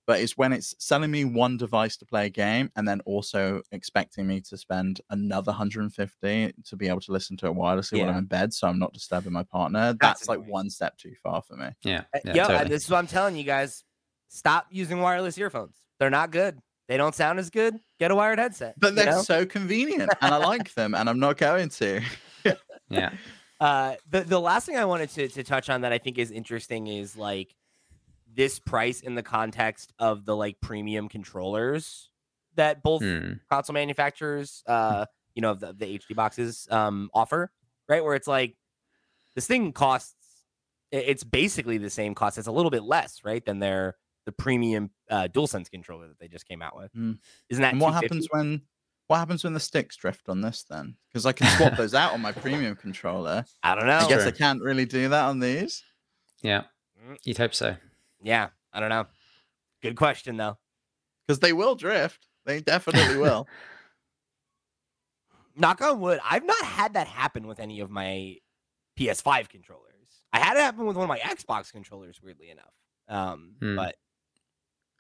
But 0.08 0.20
it's 0.20 0.38
when 0.38 0.54
it's 0.54 0.76
selling 0.78 1.10
me 1.10 1.24
one 1.24 1.58
device 1.58 1.98
to 1.98 2.06
play 2.06 2.28
a 2.28 2.30
game 2.30 2.70
and 2.76 2.88
then 2.88 3.02
also 3.06 3.62
expecting 3.72 4.28
me 4.28 4.40
to 4.42 4.58
spend 4.58 5.02
another 5.10 5.50
150 5.52 6.54
to 6.64 6.76
be 6.76 6.88
able 6.88 7.00
to 7.00 7.12
listen 7.12 7.38
to 7.38 7.48
it 7.48 7.54
wirelessly 7.54 7.98
yeah. 7.98 8.06
when 8.06 8.14
I'm 8.14 8.20
in 8.20 8.26
bed 8.26 8.54
so 8.54 8.68
I'm 8.68 8.78
not 8.78 8.94
disturbing 8.94 9.34
my 9.34 9.44
partner. 9.44 9.96
That's, 10.00 10.20
That's 10.20 10.28
like 10.28 10.46
one 10.46 10.70
step 10.70 10.98
too 10.98 11.14
far 11.24 11.42
for 11.42 11.56
me. 11.56 11.70
Yeah. 11.82 12.04
Yeah, 12.24 12.34
yeah 12.36 12.48
totally. 12.48 12.70
this 12.70 12.84
is 12.84 12.92
what 12.92 12.98
I'm 12.98 13.08
telling 13.08 13.36
you 13.36 13.46
guys 13.46 13.84
stop 14.28 14.68
using 14.70 15.00
wireless 15.00 15.38
earphones. 15.38 15.76
They're 16.00 16.10
not 16.10 16.32
good. 16.32 16.60
They 16.88 16.98
don't 16.98 17.16
sound 17.16 17.40
as 17.40 17.50
good. 17.50 17.76
Get 18.00 18.12
a 18.12 18.16
wired 18.16 18.40
headset. 18.40 18.76
But 18.80 18.96
they're 18.96 19.08
know? 19.08 19.22
so 19.22 19.46
convenient 19.46 20.12
and 20.22 20.34
I 20.34 20.38
like 20.38 20.74
them 20.74 20.94
and 20.94 21.10
I'm 21.10 21.20
not 21.20 21.38
going 21.38 21.70
to. 21.70 22.02
yeah. 22.90 23.12
Uh, 23.60 23.96
the, 24.10 24.22
the 24.22 24.40
last 24.40 24.66
thing 24.66 24.78
I 24.78 24.86
wanted 24.86 25.10
to, 25.12 25.28
to 25.30 25.44
touch 25.44 25.70
on 25.70 25.82
that 25.82 25.92
I 25.92 25.98
think 25.98 26.18
is 26.18 26.30
interesting 26.30 26.88
is 26.88 27.16
like 27.16 27.56
this 28.36 28.60
price 28.60 29.00
in 29.00 29.16
the 29.16 29.24
context 29.24 29.94
of 29.98 30.26
the 30.26 30.36
like 30.36 30.60
premium 30.62 31.10
controllers 31.10 32.10
that 32.56 32.84
both 32.84 33.02
hmm. 33.02 33.34
console 33.50 33.74
manufacturers 33.74 34.64
uh, 34.68 35.06
you 35.36 35.42
know, 35.42 35.54
the, 35.54 35.74
the 35.74 36.00
HD 36.00 36.16
boxes 36.16 36.68
um, 36.72 37.10
offer, 37.14 37.52
right? 37.88 38.04
Where 38.04 38.16
it's 38.16 38.28
like 38.28 38.56
this 39.36 39.46
thing 39.46 39.74
costs, 39.74 40.16
it's 40.92 41.24
basically 41.24 41.78
the 41.78 41.90
same 41.90 42.16
cost. 42.16 42.38
It's 42.38 42.48
a 42.48 42.52
little 42.52 42.72
bit 42.72 42.84
less, 42.84 43.22
right, 43.24 43.46
than 43.46 43.60
their 43.60 43.98
the 44.26 44.32
premium 44.32 44.90
uh, 45.10 45.28
DualSense 45.32 45.70
controller 45.70 46.08
that 46.08 46.20
they 46.20 46.28
just 46.28 46.48
came 46.48 46.62
out 46.62 46.76
with. 46.76 46.94
Mm. 46.94 47.20
Isn't 47.50 47.62
that? 47.62 47.74
And 47.74 47.82
what 47.82 47.94
happens 47.94 48.28
when? 48.30 48.62
What 49.08 49.18
happens 49.18 49.44
when 49.44 49.54
the 49.54 49.60
sticks 49.60 49.96
drift 49.96 50.30
on 50.30 50.42
this 50.42 50.66
then? 50.68 50.96
Because 51.10 51.28
I 51.28 51.32
can 51.32 51.46
swap 51.58 51.78
those 51.78 51.94
out 51.94 52.14
on 52.14 52.22
my 52.22 52.32
premium 52.32 52.76
controller. 52.76 53.46
I 53.64 53.76
don't 53.76 53.86
know. 53.86 53.98
I 53.98 54.08
guess 54.08 54.22
sure. 54.22 54.30
I 54.30 54.32
can't 54.32 54.62
really 54.62 54.86
do 54.86 55.10
that 55.10 55.26
on 55.26 55.40
these. 55.40 55.84
Yeah, 56.42 56.64
mm. 57.08 57.18
you'd 57.24 57.38
hope 57.38 57.54
so. 57.54 57.76
Yeah, 58.24 58.50
I 58.74 58.80
don't 58.80 58.90
know. 58.90 59.06
Good 59.82 59.96
question 59.96 60.38
though. 60.38 60.58
Because 61.28 61.40
they 61.40 61.54
will 61.54 61.76
drift. 61.76 62.28
They 62.46 62.62
definitely 62.62 63.18
will. 63.22 63.48
Knock 65.56 65.82
on 65.82 66.00
wood. 66.00 66.20
I've 66.24 66.46
not 66.46 66.64
had 66.66 66.96
that 66.96 67.08
happen 67.08 67.48
with 67.48 67.60
any 67.60 67.80
of 67.80 67.90
my 67.90 68.38
PS5 69.00 69.48
controllers. 69.50 69.86
I 70.34 70.40
had 70.40 70.58
it 70.58 70.62
happen 70.62 70.86
with 70.86 70.98
one 70.98 71.04
of 71.04 71.10
my 71.10 71.20
Xbox 71.20 71.72
controllers, 71.72 72.20
weirdly 72.22 72.50
enough. 72.50 72.74
Um, 73.08 73.54
mm. 73.62 73.76
but 73.76 73.96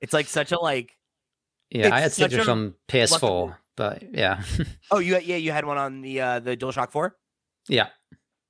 it's 0.01 0.13
like 0.13 0.27
such 0.27 0.51
a 0.51 0.59
like. 0.59 0.91
Yeah, 1.71 1.93
I 1.93 1.99
had 1.99 2.11
Citrus 2.11 2.47
on 2.47 2.75
PS4, 2.87 3.55
but 3.75 4.03
yeah. 4.13 4.43
oh, 4.91 4.99
you 4.99 5.17
yeah, 5.19 5.37
you 5.37 5.51
had 5.51 5.65
one 5.65 5.77
on 5.77 6.01
the 6.01 6.21
uh 6.21 6.39
the 6.39 6.55
DualShock 6.55 6.91
Four. 6.91 7.15
Yeah, 7.67 7.87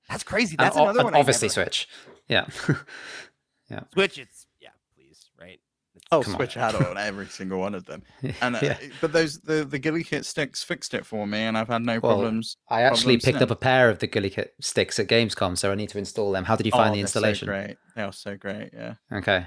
that's 0.10 0.24
crazy. 0.24 0.56
That's 0.58 0.76
and, 0.76 0.84
another 0.84 1.04
one. 1.04 1.16
Obviously, 1.16 1.50
Switch. 1.50 1.88
Yeah, 2.28 2.48
yeah. 3.70 3.84
Switch. 3.94 4.18
It's 4.18 4.48
yeah, 4.60 4.70
please, 4.96 5.30
right. 5.40 5.60
It's, 5.96 6.06
oh, 6.12 6.22
Switch 6.22 6.58
on. 6.58 6.74
had 6.74 6.76
on 6.76 6.98
every 6.98 7.28
single 7.28 7.60
one 7.60 7.74
of 7.74 7.86
them, 7.86 8.04
and 8.42 8.56
uh, 8.56 8.60
yeah. 8.62 8.78
but 9.02 9.14
those 9.14 9.40
the 9.40 9.64
the 9.64 9.80
GuliKit 9.80 10.26
sticks 10.26 10.64
fixed 10.64 10.94
it 10.94 11.06
for 11.06 11.26
me, 11.26 11.40
and 11.40 11.58
I've 11.58 11.70
had 11.70 11.84
no 11.84 12.00
well, 12.00 12.14
problems. 12.14 12.58
I 12.70 12.82
actually 12.82 13.16
picked 13.16 13.38
since. 13.38 13.42
up 13.42 13.52
a 13.52 13.56
pair 13.56 13.90
of 13.90 14.00
the 14.00 14.08
GuliKit 14.08 14.50
sticks 14.60 15.00
at 15.00 15.08
Gamescom, 15.08 15.58
so 15.58 15.72
I 15.72 15.76
need 15.76 15.90
to 15.90 15.98
install 15.98 16.32
them. 16.32 16.44
How 16.44 16.56
did 16.56 16.66
you 16.66 16.72
find 16.72 16.92
oh, 16.92 16.94
the 16.94 17.02
installation? 17.02 17.48
So 17.48 17.52
great, 17.54 17.78
they 17.96 18.04
are 18.04 18.14
so 18.14 18.36
great. 18.36 18.72
Yeah. 18.74 18.96
Okay. 19.12 19.46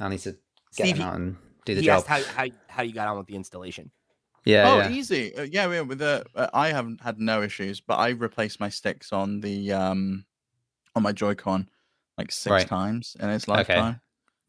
I 0.00 0.08
need 0.08 0.20
to 0.20 0.36
get 0.76 0.86
Steve, 0.86 0.98
them 0.98 1.06
out 1.06 1.14
and 1.16 1.36
do 1.64 1.74
the 1.74 1.80
he 1.80 1.86
job. 1.86 2.04
Asked 2.08 2.26
how, 2.26 2.42
how 2.42 2.48
how 2.68 2.82
you 2.82 2.92
got 2.92 3.08
on 3.08 3.18
with 3.18 3.26
the 3.26 3.36
installation. 3.36 3.90
Yeah. 4.44 4.72
Oh, 4.72 4.78
yeah. 4.78 4.90
easy. 4.90 5.36
Uh, 5.36 5.42
yeah, 5.42 5.66
with 5.82 5.98
the 5.98 6.24
uh, 6.34 6.48
I 6.54 6.68
haven't 6.68 7.02
had 7.02 7.18
no 7.18 7.42
issues, 7.42 7.80
but 7.80 7.96
I 7.96 8.10
replaced 8.10 8.60
my 8.60 8.68
sticks 8.68 9.12
on 9.12 9.40
the 9.40 9.72
um 9.72 10.24
on 10.94 11.02
my 11.02 11.12
Joy-Con 11.12 11.68
like 12.16 12.32
six 12.32 12.50
right. 12.50 12.66
times 12.66 13.16
in 13.20 13.28
its 13.30 13.46
lifetime, 13.46 13.88
okay. 13.88 13.98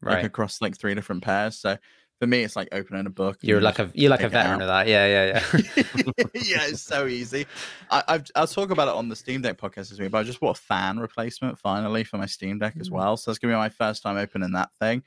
right? 0.00 0.14
Like 0.16 0.24
across 0.24 0.60
like 0.60 0.76
three 0.76 0.94
different 0.94 1.22
pairs. 1.22 1.56
So 1.56 1.76
for 2.18 2.26
me, 2.26 2.42
it's 2.42 2.56
like 2.56 2.68
opening 2.72 3.06
a 3.06 3.10
book. 3.10 3.38
You're 3.40 3.60
like 3.60 3.78
a 3.78 3.90
you're 3.94 4.10
like 4.10 4.22
a 4.22 4.28
veteran 4.28 4.60
of 4.60 4.68
that. 4.68 4.88
Yeah, 4.88 5.06
yeah, 5.06 5.42
yeah. 5.54 5.62
yeah, 6.34 6.66
it's 6.66 6.82
so 6.82 7.06
easy. 7.06 7.46
I, 7.90 8.02
I've, 8.08 8.30
I'll 8.34 8.46
talk 8.46 8.70
about 8.70 8.88
it 8.88 8.94
on 8.94 9.08
the 9.08 9.16
Steam 9.16 9.40
Deck 9.40 9.56
podcast 9.56 9.88
this 9.88 9.98
week, 9.98 10.10
but 10.10 10.18
I 10.18 10.22
just 10.22 10.40
bought 10.40 10.58
a 10.58 10.60
fan 10.60 10.98
replacement 10.98 11.58
finally 11.58 12.04
for 12.04 12.18
my 12.18 12.26
Steam 12.26 12.58
Deck 12.58 12.74
as 12.78 12.90
mm. 12.90 12.94
well. 12.94 13.16
So 13.16 13.30
it's 13.30 13.38
gonna 13.38 13.54
be 13.54 13.58
my 13.58 13.70
first 13.70 14.02
time 14.02 14.18
opening 14.18 14.52
that 14.52 14.74
thing. 14.78 15.02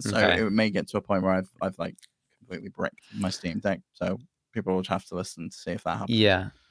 So 0.00 0.16
okay. 0.16 0.40
it 0.40 0.52
may 0.52 0.70
get 0.70 0.88
to 0.88 0.98
a 0.98 1.00
point 1.00 1.22
where 1.22 1.32
I've 1.32 1.50
I've 1.60 1.78
like 1.78 1.96
completely 2.38 2.68
bricked 2.68 3.00
my 3.14 3.30
Steam 3.30 3.58
Deck. 3.58 3.80
So 3.92 4.18
people 4.52 4.74
will 4.74 4.84
have 4.84 5.04
to 5.06 5.14
listen 5.14 5.50
to 5.50 5.56
see 5.56 5.72
if 5.72 5.84
that 5.84 5.98
happens. 5.98 6.18
Yeah. 6.18 6.50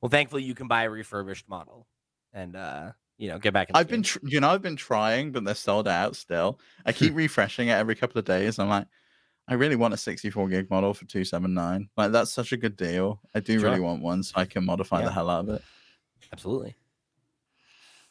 well, 0.00 0.10
thankfully 0.10 0.42
you 0.42 0.54
can 0.54 0.68
buy 0.68 0.84
a 0.84 0.90
refurbished 0.90 1.48
model 1.48 1.86
and 2.32 2.56
uh 2.56 2.92
you 3.18 3.28
know 3.28 3.38
get 3.38 3.52
back. 3.52 3.70
I've 3.74 3.88
game. 3.88 3.98
been 3.98 4.02
tr- 4.02 4.18
you 4.24 4.40
know 4.40 4.50
I've 4.50 4.62
been 4.62 4.76
trying, 4.76 5.32
but 5.32 5.44
they're 5.44 5.54
sold 5.54 5.88
out 5.88 6.16
still. 6.16 6.58
I 6.84 6.92
keep 6.92 7.14
refreshing 7.14 7.68
it 7.68 7.72
every 7.72 7.94
couple 7.94 8.18
of 8.18 8.24
days. 8.24 8.58
I'm 8.58 8.68
like. 8.68 8.86
I 9.48 9.54
really 9.54 9.74
want 9.74 9.92
a 9.92 9.96
64 9.96 10.48
gig 10.48 10.70
model 10.70 10.94
for 10.94 11.04
279. 11.04 11.88
Like 11.96 12.12
that's 12.12 12.30
such 12.30 12.52
a 12.52 12.56
good 12.56 12.76
deal. 12.76 13.20
I 13.34 13.40
do 13.40 13.58
sure. 13.58 13.68
really 13.68 13.80
want 13.80 14.00
one 14.00 14.22
so 14.22 14.34
I 14.36 14.44
can 14.44 14.64
modify 14.64 15.00
yeah. 15.00 15.06
the 15.06 15.10
hell 15.10 15.28
out 15.28 15.48
of 15.48 15.56
it. 15.56 15.62
Absolutely. 16.32 16.76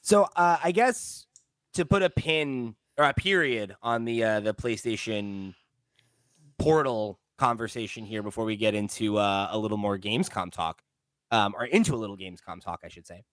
So 0.01 0.27
uh, 0.35 0.57
I 0.61 0.71
guess 0.71 1.25
to 1.73 1.85
put 1.85 2.03
a 2.03 2.09
pin 2.09 2.75
or 3.01 3.05
a 3.05 3.13
period 3.13 3.75
on 3.81 4.05
the 4.05 4.23
uh, 4.23 4.39
the 4.39 4.53
PlayStation 4.53 5.55
Portal 6.59 7.19
conversation 7.37 8.05
here 8.05 8.21
before 8.21 8.45
we 8.45 8.55
get 8.55 8.75
into 8.75 9.17
uh, 9.17 9.49
a 9.51 9.57
little 9.57 9.77
more 9.77 9.97
Gamescom 9.97 10.51
talk, 10.51 10.83
um, 11.31 11.55
or 11.57 11.65
into 11.65 11.95
a 11.95 11.97
little 11.97 12.15
Gamescom 12.15 12.61
talk, 12.61 12.81
I 12.83 12.89
should 12.89 13.07
say. 13.07 13.23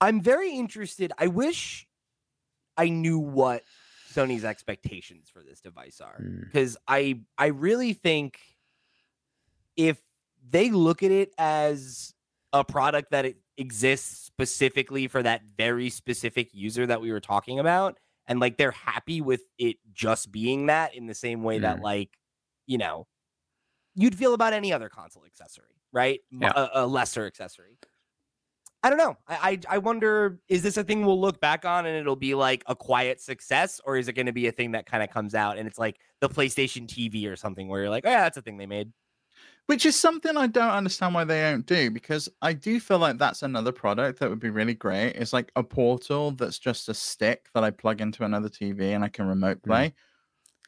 I'm 0.00 0.22
very 0.22 0.52
interested. 0.52 1.12
I 1.18 1.26
wish 1.26 1.86
I 2.78 2.88
knew 2.88 3.18
what 3.18 3.62
Sony's 4.10 4.44
expectations 4.44 5.28
for 5.30 5.42
this 5.42 5.60
device 5.60 6.00
are 6.00 6.24
because 6.44 6.76
mm. 6.76 6.80
I 6.88 7.20
I 7.36 7.48
really 7.48 7.92
think 7.92 8.38
if 9.76 10.00
they 10.48 10.70
look 10.70 11.02
at 11.02 11.10
it 11.10 11.32
as 11.36 12.14
a 12.54 12.64
product 12.64 13.10
that 13.10 13.26
it 13.26 13.36
exists 13.58 14.24
specifically 14.24 15.06
for 15.06 15.22
that 15.22 15.42
very 15.58 15.90
specific 15.90 16.48
user 16.54 16.86
that 16.86 17.02
we 17.02 17.12
were 17.12 17.20
talking 17.20 17.58
about 17.58 17.98
and 18.30 18.38
like 18.38 18.56
they're 18.56 18.70
happy 18.70 19.20
with 19.20 19.42
it 19.58 19.76
just 19.92 20.32
being 20.32 20.66
that 20.66 20.94
in 20.94 21.06
the 21.06 21.14
same 21.14 21.42
way 21.42 21.58
mm. 21.58 21.62
that 21.62 21.80
like 21.80 22.16
you 22.66 22.78
know 22.78 23.06
you'd 23.94 24.14
feel 24.14 24.32
about 24.32 24.54
any 24.54 24.72
other 24.72 24.88
console 24.88 25.24
accessory 25.26 25.74
right 25.92 26.20
yeah. 26.30 26.52
a, 26.54 26.84
a, 26.84 26.86
lesser 26.86 27.26
accessory 27.26 27.76
i 28.84 28.88
don't 28.88 28.98
know 28.98 29.16
I, 29.26 29.58
I, 29.68 29.74
I 29.74 29.78
wonder 29.78 30.38
is 30.48 30.62
this 30.62 30.76
a 30.76 30.84
thing 30.84 31.04
we'll 31.04 31.20
look 31.20 31.40
back 31.40 31.64
on 31.64 31.84
and 31.84 31.96
it'll 31.98 32.16
be 32.16 32.34
like 32.34 32.62
a 32.68 32.76
quiet 32.76 33.20
success 33.20 33.80
or 33.84 33.96
is 33.96 34.06
it 34.06 34.12
going 34.12 34.26
to 34.26 34.32
be 34.32 34.46
a 34.46 34.52
thing 34.52 34.70
that 34.72 34.86
kind 34.86 35.02
of 35.02 35.10
comes 35.10 35.34
out 35.34 35.58
and 35.58 35.66
it's 35.66 35.78
like 35.78 35.98
the 36.20 36.28
playstation 36.28 36.86
tv 36.86 37.30
or 37.30 37.34
something 37.34 37.68
where 37.68 37.82
you're 37.82 37.90
like 37.90 38.06
oh 38.06 38.10
yeah 38.10 38.22
that's 38.22 38.38
a 38.38 38.42
thing 38.42 38.56
they 38.56 38.66
made 38.66 38.92
which 39.70 39.86
is 39.86 39.94
something 39.94 40.36
I 40.36 40.48
don't 40.48 40.72
understand 40.72 41.14
why 41.14 41.22
they 41.22 41.42
don't 41.42 41.64
do 41.64 41.92
because 41.92 42.28
I 42.42 42.54
do 42.54 42.80
feel 42.80 42.98
like 42.98 43.18
that's 43.18 43.44
another 43.44 43.70
product 43.70 44.18
that 44.18 44.28
would 44.28 44.40
be 44.40 44.50
really 44.50 44.74
great. 44.74 45.10
It's 45.10 45.32
like 45.32 45.52
a 45.54 45.62
portal 45.62 46.32
that's 46.32 46.58
just 46.58 46.88
a 46.88 46.94
stick 46.94 47.46
that 47.54 47.62
I 47.62 47.70
plug 47.70 48.00
into 48.00 48.24
another 48.24 48.48
TV 48.48 48.96
and 48.96 49.04
I 49.04 49.08
can 49.08 49.28
remote 49.28 49.58
mm. 49.58 49.62
play. 49.62 49.86
Mm. 49.86 49.92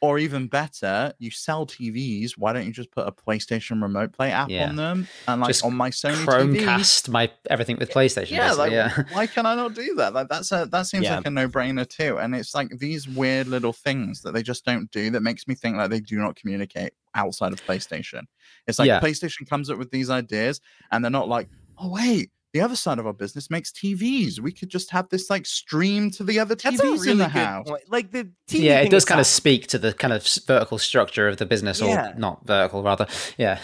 Or 0.02 0.18
even 0.18 0.48
better, 0.48 1.14
you 1.20 1.30
sell 1.30 1.64
TVs. 1.64 2.32
Why 2.36 2.52
don't 2.52 2.66
you 2.66 2.72
just 2.72 2.90
put 2.90 3.06
a 3.06 3.12
PlayStation 3.12 3.80
Remote 3.80 4.12
Play 4.12 4.32
app 4.32 4.50
yeah. 4.50 4.68
on 4.68 4.74
them? 4.74 5.06
And 5.28 5.40
like 5.40 5.48
just 5.48 5.64
on 5.64 5.76
my 5.76 5.90
Sony 5.90 6.24
Chromecast, 6.24 7.04
TV, 7.04 7.08
my 7.10 7.30
everything 7.48 7.76
with 7.78 7.90
PlayStation. 7.90 8.32
Yeah, 8.32 8.52
like, 8.52 8.72
yeah. 8.72 9.04
why 9.12 9.28
can 9.28 9.46
I 9.46 9.54
not 9.54 9.74
do 9.74 9.94
that? 9.94 10.12
Like 10.12 10.28
that's 10.28 10.50
a 10.50 10.66
that 10.72 10.88
seems 10.88 11.04
yeah. 11.04 11.18
like 11.18 11.26
a 11.28 11.30
no 11.30 11.46
brainer 11.48 11.88
too. 11.88 12.18
And 12.18 12.34
it's 12.34 12.52
like 12.52 12.76
these 12.78 13.08
weird 13.08 13.46
little 13.46 13.72
things 13.72 14.22
that 14.22 14.34
they 14.34 14.42
just 14.42 14.64
don't 14.64 14.90
do 14.90 15.10
that 15.10 15.22
makes 15.22 15.46
me 15.46 15.54
think 15.54 15.76
like 15.76 15.90
they 15.90 16.00
do 16.00 16.18
not 16.18 16.34
communicate 16.34 16.94
outside 17.14 17.52
of 17.52 17.64
PlayStation. 17.64 18.24
It's 18.66 18.80
like. 18.80 18.88
PlayStation 19.00 19.48
comes 19.48 19.70
up 19.70 19.78
with 19.78 19.92
these 19.92 20.10
ideas 20.10 20.60
and 20.90 21.04
they're 21.04 21.10
not 21.10 21.28
like, 21.28 21.48
oh 21.78 21.90
wait, 21.90 22.30
the 22.52 22.60
other 22.60 22.76
side 22.76 22.98
of 22.98 23.06
our 23.06 23.12
business 23.12 23.50
makes 23.50 23.72
TVs. 23.72 24.38
We 24.38 24.52
could 24.52 24.68
just 24.68 24.90
have 24.90 25.08
this 25.08 25.30
like 25.30 25.46
stream 25.46 26.10
to 26.12 26.24
the 26.24 26.38
other 26.38 26.54
TVs 26.54 26.80
really 26.80 27.12
in 27.12 27.18
the 27.18 27.28
house. 27.28 27.68
Point. 27.68 27.82
Like 27.88 28.10
the 28.10 28.24
TV 28.48 28.64
yeah, 28.64 28.80
it 28.80 28.90
does 28.90 29.04
kind 29.04 29.20
of 29.20 29.26
speak 29.26 29.68
to 29.68 29.78
the 29.78 29.92
kind 29.92 30.12
of 30.12 30.26
vertical 30.46 30.78
structure 30.78 31.28
of 31.28 31.38
the 31.38 31.46
business, 31.46 31.80
yeah. 31.80 32.10
or 32.10 32.14
not 32.14 32.46
vertical, 32.46 32.82
rather. 32.82 33.06
Yeah, 33.38 33.58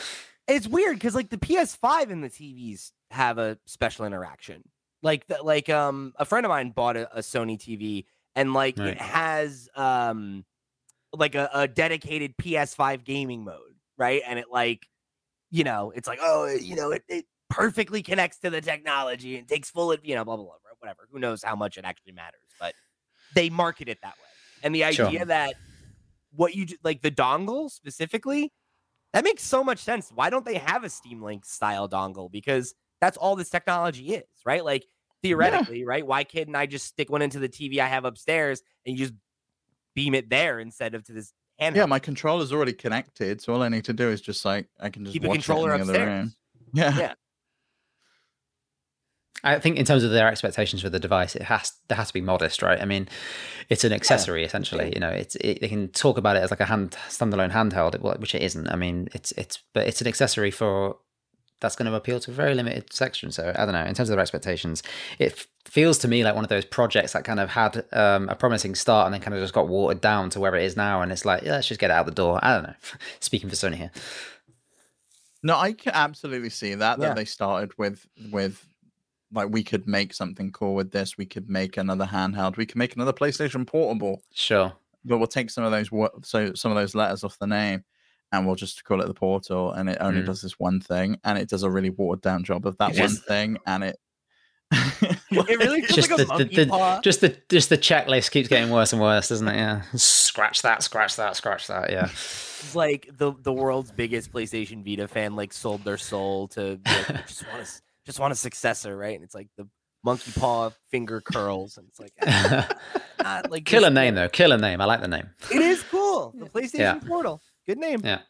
it's 0.46 0.66
weird 0.66 0.96
because 0.96 1.14
like 1.14 1.28
the 1.30 1.36
PS5 1.36 2.10
and 2.10 2.24
the 2.24 2.30
TVs 2.30 2.92
have 3.10 3.38
a 3.38 3.58
special 3.66 4.06
interaction. 4.06 4.62
Like 5.02 5.26
the, 5.26 5.42
like 5.42 5.68
um 5.68 6.14
a 6.16 6.24
friend 6.24 6.44
of 6.46 6.50
mine 6.50 6.70
bought 6.70 6.96
a, 6.96 7.18
a 7.18 7.20
Sony 7.20 7.58
TV 7.58 8.06
and 8.34 8.54
like 8.54 8.78
right. 8.78 8.88
it 8.88 8.98
has 8.98 9.68
um 9.76 10.44
like 11.12 11.34
a, 11.34 11.50
a 11.52 11.68
dedicated 11.68 12.36
PS5 12.36 13.04
gaming 13.04 13.44
mode, 13.44 13.76
right? 13.96 14.22
And 14.26 14.38
it 14.38 14.46
like 14.50 14.86
you 15.50 15.64
know, 15.64 15.92
it's 15.94 16.06
like, 16.06 16.18
oh, 16.20 16.46
you 16.46 16.76
know, 16.76 16.90
it, 16.90 17.02
it 17.08 17.24
perfectly 17.50 18.02
connects 18.02 18.38
to 18.40 18.50
the 18.50 18.60
technology 18.60 19.36
and 19.38 19.48
takes 19.48 19.70
full, 19.70 19.92
of 19.92 20.00
you 20.04 20.14
know, 20.14 20.24
blah, 20.24 20.36
blah, 20.36 20.44
blah, 20.44 20.54
whatever. 20.78 21.08
Who 21.10 21.18
knows 21.18 21.42
how 21.42 21.56
much 21.56 21.78
it 21.78 21.84
actually 21.84 22.12
matters, 22.12 22.40
but 22.60 22.74
they 23.34 23.50
market 23.50 23.88
it 23.88 23.98
that 24.02 24.14
way. 24.16 24.28
And 24.62 24.74
the 24.74 24.84
idea 24.84 25.10
sure. 25.10 25.24
that 25.26 25.54
what 26.34 26.54
you 26.54 26.66
like 26.82 27.02
the 27.02 27.10
dongle 27.10 27.70
specifically, 27.70 28.52
that 29.12 29.24
makes 29.24 29.42
so 29.42 29.64
much 29.64 29.78
sense. 29.78 30.10
Why 30.14 30.30
don't 30.30 30.44
they 30.44 30.58
have 30.58 30.84
a 30.84 30.90
Steam 30.90 31.22
Link 31.22 31.44
style 31.44 31.88
dongle? 31.88 32.30
Because 32.30 32.74
that's 33.00 33.16
all 33.16 33.36
this 33.36 33.50
technology 33.50 34.14
is, 34.14 34.24
right? 34.44 34.64
Like 34.64 34.86
theoretically, 35.22 35.80
yeah. 35.80 35.86
right? 35.86 36.06
Why 36.06 36.24
can't 36.24 36.54
I 36.54 36.66
just 36.66 36.86
stick 36.86 37.10
one 37.10 37.22
into 37.22 37.38
the 37.38 37.48
TV 37.48 37.78
I 37.78 37.86
have 37.86 38.04
upstairs 38.04 38.62
and 38.84 38.98
you 38.98 39.06
just 39.06 39.14
beam 39.94 40.14
it 40.14 40.28
there 40.28 40.58
instead 40.58 40.94
of 40.94 41.04
to 41.04 41.12
this 41.12 41.32
handheld? 41.60 41.76
Yeah, 41.76 41.86
my 41.86 41.98
controller's 41.98 42.52
already 42.52 42.72
connected, 42.72 43.40
so 43.40 43.54
all 43.54 43.62
I 43.62 43.68
need 43.68 43.84
to 43.84 43.92
do 43.92 44.10
is 44.10 44.20
just 44.20 44.44
like 44.44 44.68
I 44.80 44.90
can 44.90 45.04
just 45.04 45.14
keep 45.14 45.24
a 45.24 45.28
controller 45.28 45.72
upstairs. 45.72 46.36
Yeah. 46.74 46.98
Yeah. 46.98 47.14
I 49.44 49.58
think 49.58 49.76
in 49.76 49.84
terms 49.84 50.02
of 50.02 50.10
their 50.10 50.28
expectations 50.28 50.82
for 50.82 50.90
the 50.90 50.98
device, 50.98 51.36
it 51.36 51.42
has 51.42 51.72
there 51.88 51.96
has 51.96 52.08
to 52.08 52.14
be 52.14 52.20
modest, 52.20 52.62
right? 52.62 52.80
I 52.80 52.84
mean, 52.84 53.08
it's 53.68 53.84
an 53.84 53.92
accessory 53.92 54.40
yeah. 54.40 54.46
essentially. 54.46 54.92
You 54.94 55.00
know, 55.00 55.10
it's 55.10 55.36
it, 55.36 55.60
they 55.60 55.68
can 55.68 55.88
talk 55.88 56.18
about 56.18 56.36
it 56.36 56.42
as 56.42 56.50
like 56.50 56.60
a 56.60 56.64
hand 56.64 56.96
standalone 57.08 57.52
handheld, 57.52 57.98
which 58.20 58.34
it 58.34 58.42
isn't. 58.42 58.68
I 58.68 58.76
mean, 58.76 59.08
it's 59.14 59.32
it's 59.32 59.60
but 59.74 59.86
it's 59.86 60.00
an 60.00 60.08
accessory 60.08 60.50
for 60.50 60.96
that's 61.60 61.76
going 61.76 61.90
to 61.90 61.96
appeal 61.96 62.20
to 62.20 62.30
a 62.30 62.34
very 62.34 62.54
limited 62.54 62.92
section. 62.92 63.32
So 63.32 63.52
I 63.56 63.64
don't 63.64 63.74
know. 63.74 63.84
In 63.84 63.94
terms 63.94 64.08
of 64.08 64.14
their 64.14 64.20
expectations, 64.20 64.82
it 65.18 65.46
feels 65.64 65.98
to 65.98 66.08
me 66.08 66.24
like 66.24 66.34
one 66.34 66.44
of 66.44 66.50
those 66.50 66.64
projects 66.64 67.12
that 67.12 67.24
kind 67.24 67.40
of 67.40 67.50
had 67.50 67.84
um, 67.92 68.28
a 68.28 68.34
promising 68.34 68.74
start 68.74 69.06
and 69.06 69.14
then 69.14 69.20
kind 69.20 69.34
of 69.34 69.40
just 69.40 69.54
got 69.54 69.68
watered 69.68 70.00
down 70.00 70.30
to 70.30 70.40
where 70.40 70.54
it 70.54 70.64
is 70.64 70.76
now. 70.76 71.02
And 71.02 71.10
it's 71.10 71.24
like, 71.24 71.42
yeah, 71.42 71.52
let's 71.52 71.68
just 71.68 71.80
get 71.80 71.90
it 71.90 71.94
out 71.94 72.06
the 72.06 72.12
door. 72.12 72.38
I 72.42 72.54
don't 72.54 72.62
know. 72.64 72.74
Speaking 73.20 73.48
for 73.48 73.56
Sony 73.56 73.74
here. 73.74 73.90
No, 75.42 75.56
I 75.56 75.72
can 75.72 75.92
absolutely 75.94 76.50
see 76.50 76.74
that. 76.74 76.98
That 76.98 77.14
they 77.14 77.24
started 77.24 77.76
with 77.78 78.06
with 78.32 78.64
like 79.32 79.48
we 79.50 79.62
could 79.62 79.86
make 79.86 80.14
something 80.14 80.52
cool 80.52 80.74
with 80.74 80.90
this. 80.90 81.18
We 81.18 81.26
could 81.26 81.48
make 81.48 81.76
another 81.76 82.06
handheld. 82.06 82.56
We 82.56 82.66
can 82.66 82.78
make 82.78 82.94
another 82.94 83.12
PlayStation 83.12 83.66
Portable. 83.66 84.22
Sure. 84.32 84.72
But 85.04 85.18
we'll 85.18 85.26
take 85.26 85.50
some 85.50 85.64
of 85.64 85.70
those 85.70 85.90
so 86.22 86.54
some 86.54 86.72
of 86.72 86.76
those 86.76 86.94
letters 86.94 87.24
off 87.24 87.38
the 87.38 87.46
name, 87.46 87.84
and 88.32 88.46
we'll 88.46 88.56
just 88.56 88.84
call 88.84 89.00
it 89.00 89.06
the 89.06 89.14
Portal, 89.14 89.72
and 89.72 89.88
it 89.88 89.98
only 90.00 90.22
mm. 90.22 90.26
does 90.26 90.42
this 90.42 90.58
one 90.58 90.80
thing, 90.80 91.18
and 91.24 91.38
it 91.38 91.48
does 91.48 91.62
a 91.62 91.70
really 91.70 91.90
watered 91.90 92.22
down 92.22 92.44
job 92.44 92.66
of 92.66 92.76
that 92.78 92.96
one 92.96 93.16
thing, 93.16 93.58
and 93.66 93.84
it. 93.84 93.98
it 95.30 95.58
really 95.58 95.80
feels 95.86 96.06
just 96.06 96.10
like 96.10 96.38
the, 96.38 96.44
the, 96.44 96.64
the 96.66 97.00
just 97.02 97.22
the 97.22 97.34
just 97.48 97.70
the 97.70 97.78
checklist 97.78 98.30
keeps 98.30 98.48
getting 98.48 98.70
worse 98.70 98.92
and 98.92 99.00
worse, 99.00 99.30
doesn't 99.30 99.48
it? 99.48 99.56
Yeah, 99.56 99.82
scratch 99.94 100.60
that, 100.60 100.82
scratch 100.82 101.16
that, 101.16 101.36
scratch 101.36 101.68
that. 101.68 101.90
Yeah, 101.90 102.10
like 102.74 103.08
the 103.16 103.32
the 103.40 103.52
world's 103.52 103.92
biggest 103.92 104.30
PlayStation 104.30 104.84
Vita 104.84 105.08
fan 105.08 105.36
like 105.36 105.54
sold 105.54 105.84
their 105.84 105.96
soul 105.96 106.48
to 106.48 106.78
like, 106.84 107.26
just 107.26 107.48
want 107.48 107.64
to 107.64 107.80
just 108.08 108.18
want 108.18 108.32
a 108.32 108.36
successor, 108.36 108.96
right? 108.96 109.14
And 109.14 109.22
it's 109.22 109.34
like 109.34 109.48
the 109.58 109.68
monkey 110.02 110.32
paw 110.34 110.70
finger 110.90 111.20
curls, 111.20 111.76
and 111.76 111.86
it's 111.88 112.00
like, 112.00 112.12
ah, 112.26 113.42
like 113.50 113.66
killer 113.66 113.90
name 113.90 114.14
though, 114.14 114.30
killer 114.30 114.56
name. 114.56 114.80
I 114.80 114.86
like 114.86 115.02
the 115.02 115.08
name. 115.08 115.28
It 115.52 115.60
is 115.60 115.82
cool. 115.82 116.34
The 116.34 116.46
PlayStation 116.46 116.78
yeah. 116.78 116.94
Portal, 117.06 117.42
good 117.66 117.76
name. 117.76 118.00
Yeah. 118.02 118.20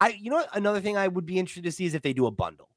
I, 0.00 0.10
you 0.10 0.30
know, 0.30 0.36
what? 0.36 0.56
another 0.56 0.80
thing 0.80 0.96
I 0.96 1.08
would 1.08 1.26
be 1.26 1.36
interested 1.36 1.64
to 1.64 1.72
see 1.72 1.84
is 1.84 1.94
if 1.94 2.02
they 2.02 2.12
do 2.12 2.26
a 2.26 2.30
bundle. 2.30 2.68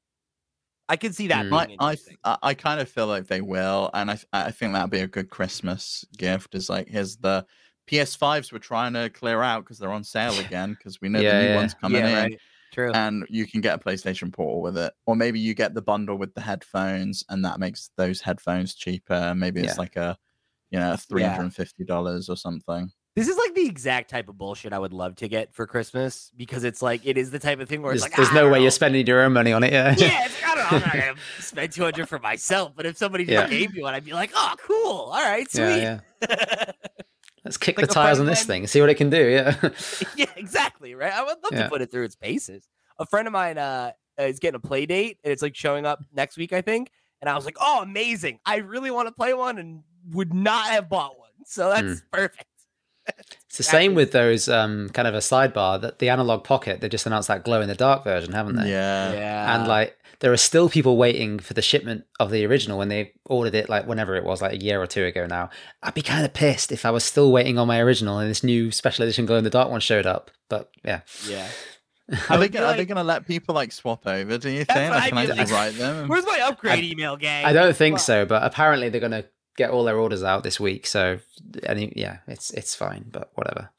I 0.88 0.96
can 0.96 1.12
see 1.12 1.28
that. 1.28 1.46
Mm. 1.46 1.76
I, 1.78 1.96
I, 2.24 2.38
I 2.42 2.54
kind 2.54 2.80
of 2.80 2.88
feel 2.88 3.06
like 3.06 3.28
they 3.28 3.40
will, 3.40 3.88
and 3.94 4.10
I, 4.10 4.18
I 4.32 4.50
think 4.50 4.72
that'd 4.72 4.90
be 4.90 4.98
a 4.98 5.06
good 5.06 5.30
Christmas 5.30 6.04
gift. 6.18 6.56
Is 6.56 6.68
like, 6.68 6.88
here's 6.88 7.16
the 7.18 7.46
PS5s 7.88 8.52
we're 8.52 8.58
trying 8.58 8.94
to 8.94 9.08
clear 9.10 9.42
out 9.42 9.62
because 9.62 9.78
they're 9.78 9.92
on 9.92 10.02
sale 10.02 10.36
again 10.44 10.74
because 10.76 11.00
we 11.00 11.08
know 11.08 11.20
yeah, 11.20 11.38
the 11.38 11.42
new 11.42 11.48
yeah. 11.50 11.56
ones 11.56 11.74
coming 11.74 12.02
yeah, 12.02 12.08
in. 12.08 12.14
Right. 12.14 12.40
True. 12.72 12.90
And 12.92 13.26
you 13.28 13.46
can 13.46 13.60
get 13.60 13.74
a 13.74 13.78
PlayStation 13.78 14.32
Portal 14.32 14.62
with 14.62 14.78
it. 14.78 14.92
Or 15.06 15.14
maybe 15.14 15.38
you 15.38 15.54
get 15.54 15.74
the 15.74 15.82
bundle 15.82 16.16
with 16.16 16.34
the 16.34 16.40
headphones 16.40 17.22
and 17.28 17.44
that 17.44 17.60
makes 17.60 17.90
those 17.96 18.20
headphones 18.20 18.74
cheaper. 18.74 19.34
Maybe 19.36 19.60
it's 19.60 19.74
yeah. 19.74 19.78
like 19.78 19.96
a, 19.96 20.16
you 20.70 20.80
know, 20.80 20.94
$350 20.94 21.72
yeah. 21.78 22.32
or 22.32 22.36
something. 22.36 22.90
This 23.14 23.28
is 23.28 23.36
like 23.36 23.54
the 23.54 23.66
exact 23.66 24.08
type 24.08 24.30
of 24.30 24.38
bullshit 24.38 24.72
I 24.72 24.78
would 24.78 24.94
love 24.94 25.16
to 25.16 25.28
get 25.28 25.52
for 25.52 25.66
Christmas 25.66 26.30
because 26.34 26.64
it's 26.64 26.80
like 26.80 27.02
it 27.04 27.18
is 27.18 27.30
the 27.30 27.38
type 27.38 27.60
of 27.60 27.68
thing 27.68 27.82
where 27.82 27.92
there's, 27.92 28.00
like 28.00 28.16
there's 28.16 28.30
ah, 28.30 28.34
no 28.34 28.46
way 28.46 28.52
know. 28.52 28.62
you're 28.62 28.70
spending 28.70 29.06
your 29.06 29.20
own 29.20 29.34
money 29.34 29.52
on 29.52 29.62
it. 29.62 29.70
Yeah, 29.70 29.94
yeah. 29.98 30.28
I 30.46 30.54
don't 30.54 30.72
know. 30.72 30.78
I'm 30.78 30.82
not 30.82 30.92
gonna 30.92 31.14
spend 31.38 31.72
200 31.72 32.08
for 32.08 32.18
myself, 32.20 32.72
but 32.74 32.86
if 32.86 32.96
somebody 32.96 33.24
yeah. 33.24 33.46
gave 33.46 33.74
me 33.74 33.82
one, 33.82 33.92
I'd 33.92 34.06
be 34.06 34.14
like, 34.14 34.30
oh, 34.34 34.54
cool. 34.66 35.10
All 35.12 35.22
right, 35.22 35.50
sweet. 35.50 36.00
Yeah, 37.42 37.48
yeah. 37.48 37.48
Let's 37.48 37.56
kick 37.56 37.78
like 37.78 37.88
the 37.88 37.94
tires 37.94 38.20
on 38.20 38.26
this 38.26 38.44
thing, 38.44 38.66
see 38.66 38.80
what 38.80 38.90
it 38.90 38.94
can 38.94 39.10
do. 39.10 39.28
Yeah. 39.28 39.56
yeah, 40.16 40.26
exactly. 40.36 40.94
Right. 40.94 41.12
I 41.12 41.22
would 41.22 41.36
love 41.42 41.52
yeah. 41.52 41.64
to 41.64 41.68
put 41.68 41.82
it 41.82 41.90
through 41.90 42.04
its 42.04 42.16
paces. 42.16 42.68
A 42.98 43.06
friend 43.06 43.26
of 43.26 43.32
mine 43.32 43.58
uh, 43.58 43.92
is 44.18 44.38
getting 44.38 44.56
a 44.56 44.60
Playdate, 44.60 45.16
and 45.24 45.32
it's 45.32 45.42
like 45.42 45.56
showing 45.56 45.86
up 45.86 46.04
next 46.12 46.36
week, 46.36 46.52
I 46.52 46.60
think. 46.60 46.90
And 47.20 47.28
I 47.28 47.34
was 47.34 47.44
like, 47.44 47.56
oh, 47.60 47.82
amazing! 47.82 48.40
I 48.44 48.56
really 48.56 48.90
want 48.90 49.08
to 49.08 49.12
play 49.12 49.32
one, 49.32 49.58
and 49.58 49.82
would 50.10 50.34
not 50.34 50.66
have 50.66 50.88
bought 50.88 51.18
one. 51.18 51.30
So 51.46 51.70
that's 51.70 52.00
mm. 52.00 52.02
perfect. 52.12 52.46
It's 53.48 53.58
the 53.58 53.64
same 53.64 53.94
with 53.94 54.12
those 54.12 54.48
um, 54.48 54.88
kind 54.90 55.06
of 55.08 55.14
a 55.14 55.18
sidebar 55.18 55.80
that 55.82 55.98
the 55.98 56.08
Analogue 56.08 56.44
Pocket. 56.44 56.80
They 56.80 56.88
just 56.88 57.04
announced 57.04 57.28
that 57.28 57.44
glow 57.44 57.60
in 57.60 57.68
the 57.68 57.74
dark 57.74 58.04
version, 58.04 58.32
haven't 58.32 58.56
they? 58.56 58.70
Yeah, 58.70 59.12
yeah. 59.12 59.56
And 59.56 59.68
like, 59.68 59.98
there 60.22 60.32
are 60.32 60.36
still 60.36 60.68
people 60.68 60.96
waiting 60.96 61.40
for 61.40 61.52
the 61.52 61.60
shipment 61.60 62.04
of 62.20 62.30
the 62.30 62.46
original 62.46 62.78
when 62.78 62.88
they 62.88 63.12
ordered 63.26 63.56
it, 63.56 63.68
like 63.68 63.88
whenever 63.88 64.14
it 64.14 64.22
was, 64.22 64.40
like 64.40 64.52
a 64.52 64.62
year 64.62 64.80
or 64.80 64.86
two 64.86 65.04
ago 65.04 65.26
now. 65.26 65.50
I'd 65.82 65.94
be 65.94 66.00
kind 66.00 66.24
of 66.24 66.32
pissed 66.32 66.70
if 66.70 66.86
I 66.86 66.92
was 66.92 67.02
still 67.02 67.32
waiting 67.32 67.58
on 67.58 67.66
my 67.66 67.80
original 67.80 68.18
and 68.18 68.30
this 68.30 68.44
new 68.44 68.70
special 68.70 69.02
edition 69.02 69.26
glow 69.26 69.36
in 69.36 69.42
the 69.42 69.50
dark 69.50 69.68
one 69.68 69.80
showed 69.80 70.06
up. 70.06 70.30
But 70.48 70.70
yeah, 70.84 71.00
yeah. 71.28 71.48
Are 72.30 72.38
they, 72.38 72.48
gonna, 72.48 72.66
like, 72.66 72.74
are 72.74 72.76
they 72.76 72.84
gonna 72.84 73.04
let 73.04 73.26
people 73.26 73.54
like 73.54 73.72
swap 73.72 74.06
over? 74.06 74.36
Do 74.38 74.50
you 74.50 74.64
think? 74.64 74.90
Like, 74.90 75.08
can 75.08 75.18
I 75.18 75.26
just 75.26 75.52
write 75.52 75.74
them? 75.74 76.08
Where's 76.08 76.26
my 76.26 76.40
upgrade 76.44 76.80
I, 76.80 76.82
email, 76.82 77.16
gang? 77.16 77.44
I 77.44 77.52
don't 77.52 77.74
think 77.74 78.00
so, 78.00 78.26
but 78.26 78.42
apparently 78.42 78.90
they're 78.90 79.00
gonna 79.00 79.24
get 79.56 79.70
all 79.70 79.84
their 79.84 79.96
orders 79.96 80.22
out 80.22 80.42
this 80.42 80.60
week. 80.60 80.86
So, 80.86 81.20
any 81.62 81.92
yeah, 81.96 82.18
it's 82.26 82.50
it's 82.50 82.74
fine, 82.74 83.06
but 83.10 83.30
whatever. 83.34 83.70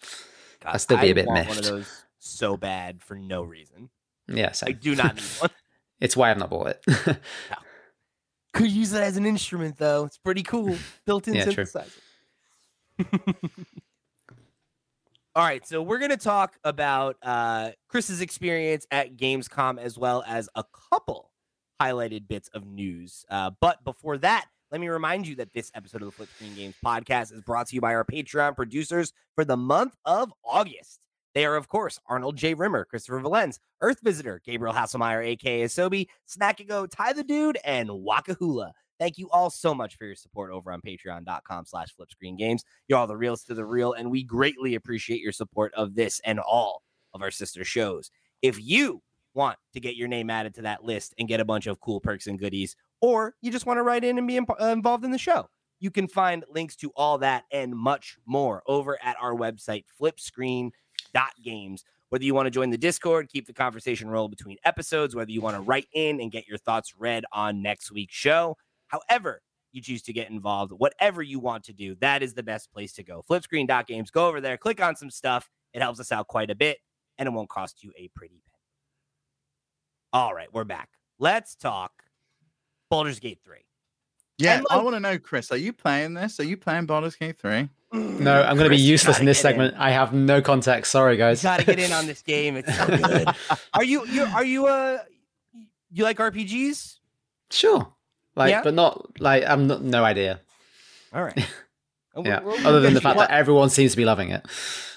God, 0.62 0.70
I'll 0.74 0.80
still 0.80 0.98
be 0.98 1.12
a 1.12 1.16
bit 1.16 1.30
miffed. 1.30 1.50
One 1.50 1.58
of 1.60 1.64
those 1.66 2.04
so 2.18 2.58
bad 2.58 3.02
for 3.04 3.16
no 3.16 3.44
reason. 3.44 3.90
Yeah. 4.28 4.54
I 4.64 4.72
do 4.72 4.96
not 4.96 5.16
need 5.16 5.24
one. 5.40 5.50
It's 6.04 6.18
why 6.18 6.34
bought 6.34 6.68
it. 6.68 6.84
no. 6.88 7.16
Could 8.54 8.70
use 8.70 8.94
it 8.94 9.02
as 9.02 9.18
an 9.18 9.26
instrument 9.26 9.78
though. 9.78 10.06
It's 10.06 10.18
pretty 10.18 10.44
cool. 10.44 10.76
Built-in 11.06 11.34
yeah, 11.34 11.46
synthesizer. 11.46 11.98
All 15.36 15.44
right, 15.44 15.66
so 15.66 15.82
we're 15.82 15.98
going 15.98 16.12
to 16.12 16.18
talk 16.18 16.58
about 16.63 17.16
uh, 17.24 17.72
Chris's 17.89 18.22
experience 18.22 18.86
at 18.92 19.18
Gamescom 19.18 19.80
as 19.80 19.98
well 19.98 20.24
as 20.28 20.48
a 20.54 20.63
couple 20.92 21.32
highlighted 21.82 22.28
bits 22.28 22.50
of 22.50 22.68
news. 22.68 23.26
Uh, 23.32 23.50
but 23.60 23.84
before 23.84 24.20
that, 24.20 24.46
let 24.72 24.80
me 24.80 24.89
remind 24.89 25.28
you 25.28 25.36
that 25.38 25.52
this 25.54 25.72
episode 25.74 26.04
of 26.04 26.08
the 26.08 26.12
Flip 26.12 26.30
Screen 26.36 26.54
Games 26.54 26.76
podcast 26.86 27.34
is 27.34 27.42
brought 27.42 27.68
to 27.70 27.76
you 27.76 27.82
by 27.82 27.96
our 27.96 28.06
Patreon 28.06 28.56
producers 28.56 29.12
for 29.34 29.44
the 29.44 29.58
month 29.58 29.96
of 30.06 30.32
August. 30.46 31.00
They 31.34 31.46
are, 31.46 31.56
of 31.56 31.67
course, 31.67 32.00
Arnold 32.08 32.38
J. 32.38 32.54
Rimmer, 32.54 32.86
Christopher 32.86 33.19
Valens, 33.19 33.60
Earth 33.82 34.00
Visitor, 34.04 34.41
Gabriel 34.46 34.74
Hasselmeyer, 34.74 35.26
aka 35.26 35.65
Sobi, 35.65 36.08
Snackago, 36.30 36.88
Ty 36.89 37.13
the 37.13 37.24
Dude, 37.24 37.58
and 37.65 37.89
Wakahula. 37.89 38.72
Thank 39.00 39.17
you 39.17 39.30
all 39.32 39.50
so 39.50 39.74
much 39.74 39.98
for 39.98 40.06
your 40.06 40.15
support 40.15 40.52
over 40.52 40.72
on 40.72 40.80
patreon.com 40.82 41.65
slash 41.65 41.89
flipscreengames. 42.00 42.62
You're 42.88 43.00
all 43.00 43.08
the 43.08 43.17
reals 43.17 43.43
to 43.46 43.54
the 43.54 43.65
real, 43.65 43.93
and 43.93 44.12
we 44.12 44.24
greatly 44.24 44.76
appreciate 44.76 45.22
your 45.22 45.32
support 45.32 45.74
of 45.74 45.96
this 45.96 46.22
and 46.24 46.39
all 46.39 46.84
of 47.13 47.22
our 47.22 47.32
sister 47.32 47.63
shows. 47.63 48.12
If 48.41 48.62
you 48.62 49.02
want 49.34 49.58
to 49.74 49.80
get 49.80 49.96
your 49.96 50.08
name 50.08 50.30
added 50.30 50.54
to 50.56 50.62
that 50.62 50.84
list 50.84 51.15
and 51.17 51.28
get 51.28 51.39
a 51.39 51.46
bunch 51.46 51.65
of 51.65 51.80
cool 51.80 52.00
perks 52.00 52.28
and 52.28 52.39
goodies, 52.39 52.76
or 53.02 53.34
you 53.41 53.52
just 53.52 53.65
want 53.65 53.78
to 53.78 53.84
write 53.84 54.04
in 54.04 54.17
and 54.17 54.28
be 54.28 54.38
imp- 54.38 54.62
uh, 54.62 54.65
involved 54.65 55.04
in 55.04 55.12
the 55.12 55.17
show, 55.17 55.50
you 55.80 55.91
can 55.91 56.08
find 56.08 56.46
links 56.50 56.76
to 56.78 56.91
all 56.96 57.17
that 57.17 57.43
and 57.52 57.76
much 57.76 58.17
more 58.26 58.63
over 58.67 58.98
at 59.04 59.17
our 59.19 59.34
website, 59.34 59.86
flipscreen.games. 61.13 61.84
Whether 62.10 62.26
you 62.26 62.36
want 62.36 62.45
to 62.45 62.52
join 62.52 62.69
the 62.69 62.78
Discord, 62.78 63.30
keep 63.30 63.47
the 63.47 63.54
conversation 63.54 64.08
roll 64.08 64.28
between 64.28 64.58
episodes, 64.65 65.15
whether 65.15 65.32
you 65.32 65.41
want 65.41 65.56
to 65.56 65.62
write 65.62 65.88
in 65.93 66.21
and 66.21 66.32
get 66.32 66.47
your 66.47 66.60
thoughts 66.60 66.93
read 66.97 67.26
on 67.32 67.63
next 67.63 67.91
week's 67.91 68.13
show, 68.13 68.56
However, 68.93 69.41
you 69.71 69.82
choose 69.82 70.04
to 70.04 70.13
get 70.13 70.30
involved, 70.30 70.71
whatever 70.71 71.23
you 71.23 71.39
want 71.39 71.63
to 71.63 71.73
do, 71.73 71.95
that 71.95 72.21
is 72.21 72.36
the 72.36 72.43
best 72.43 72.71
place 72.71 72.93
to 72.93 73.04
go. 73.04 73.23
Flipscreen.games. 73.28 74.12
Go 74.12 74.28
over 74.28 74.39
there, 74.39 74.56
click 74.56 74.80
on 74.80 74.95
some 74.95 75.10
stuff. 75.10 75.49
It 75.73 75.82
helps 75.82 75.99
us 75.99 76.12
out 76.12 76.28
quite 76.28 76.52
a 76.52 76.56
bit, 76.56 76.78
and 77.17 77.26
it 77.26 77.32
won't 77.32 77.49
cost 77.49 77.84
you 77.84 77.91
a 77.97 78.08
pretty 78.15 78.39
penny. 78.45 78.60
All 80.13 80.36
right, 80.36 80.47
we're 80.54 80.63
back. 80.63 80.89
Let's 81.17 81.56
talk 81.56 81.91
Baldur's 82.91 83.19
Gate 83.19 83.39
3. 83.43 83.58
Yeah, 84.38 84.58
like, 84.58 84.65
I 84.69 84.78
want 84.84 84.95
to 84.95 84.99
know, 84.99 85.17
Chris, 85.17 85.52
are 85.52 85.58
you 85.58 85.73
playing 85.73 86.13
this? 86.13 86.39
Are 86.39 86.43
you 86.43 86.56
playing 86.56 86.86
Baldur's 86.86 87.15
Gate 87.15 87.39
3? 87.39 87.67
No, 87.94 88.42
I'm 88.42 88.56
going 88.58 88.70
to 88.70 88.76
be 88.76 88.82
useless 88.82 89.20
in 89.20 89.26
this 89.26 89.40
segment. 89.40 89.76
In. 89.76 89.80
I 89.80 89.92
have 89.92 90.14
no 90.14 90.42
context. 90.42 90.92
Sorry, 90.92 91.16
guys. 91.16 91.44
Got 91.44 91.60
to 91.60 91.66
get 91.66 91.80
in 91.80 91.92
on 91.92 92.08
this 92.08 92.22
game. 92.34 92.56
It's 92.58 92.76
so 92.76 92.88
good. 92.88 93.28
are 93.74 93.84
you 93.84 94.06
you 94.08 94.24
are 94.24 94.44
you 94.44 94.66
uh 94.66 94.98
you 95.92 96.04
like 96.04 96.18
RPGs? 96.18 96.98
Sure. 97.52 97.88
Like, 98.36 98.50
yeah. 98.50 98.64
but 98.64 98.74
not 98.74 99.20
like 99.20 99.44
I'm 99.46 99.68
not 99.68 99.84
no 99.84 100.04
idea. 100.04 100.42
All 101.14 101.24
right. 101.24 101.48
yeah. 102.17 102.39
Other 102.65 102.80
than 102.80 102.93
the 102.93 103.02
fact 103.02 103.17
that 103.17 103.32
everyone 103.32 103.69
seems 103.69 103.91
to 103.91 103.97
be 103.97 104.06
loving 104.06 104.30
it. 104.30 104.45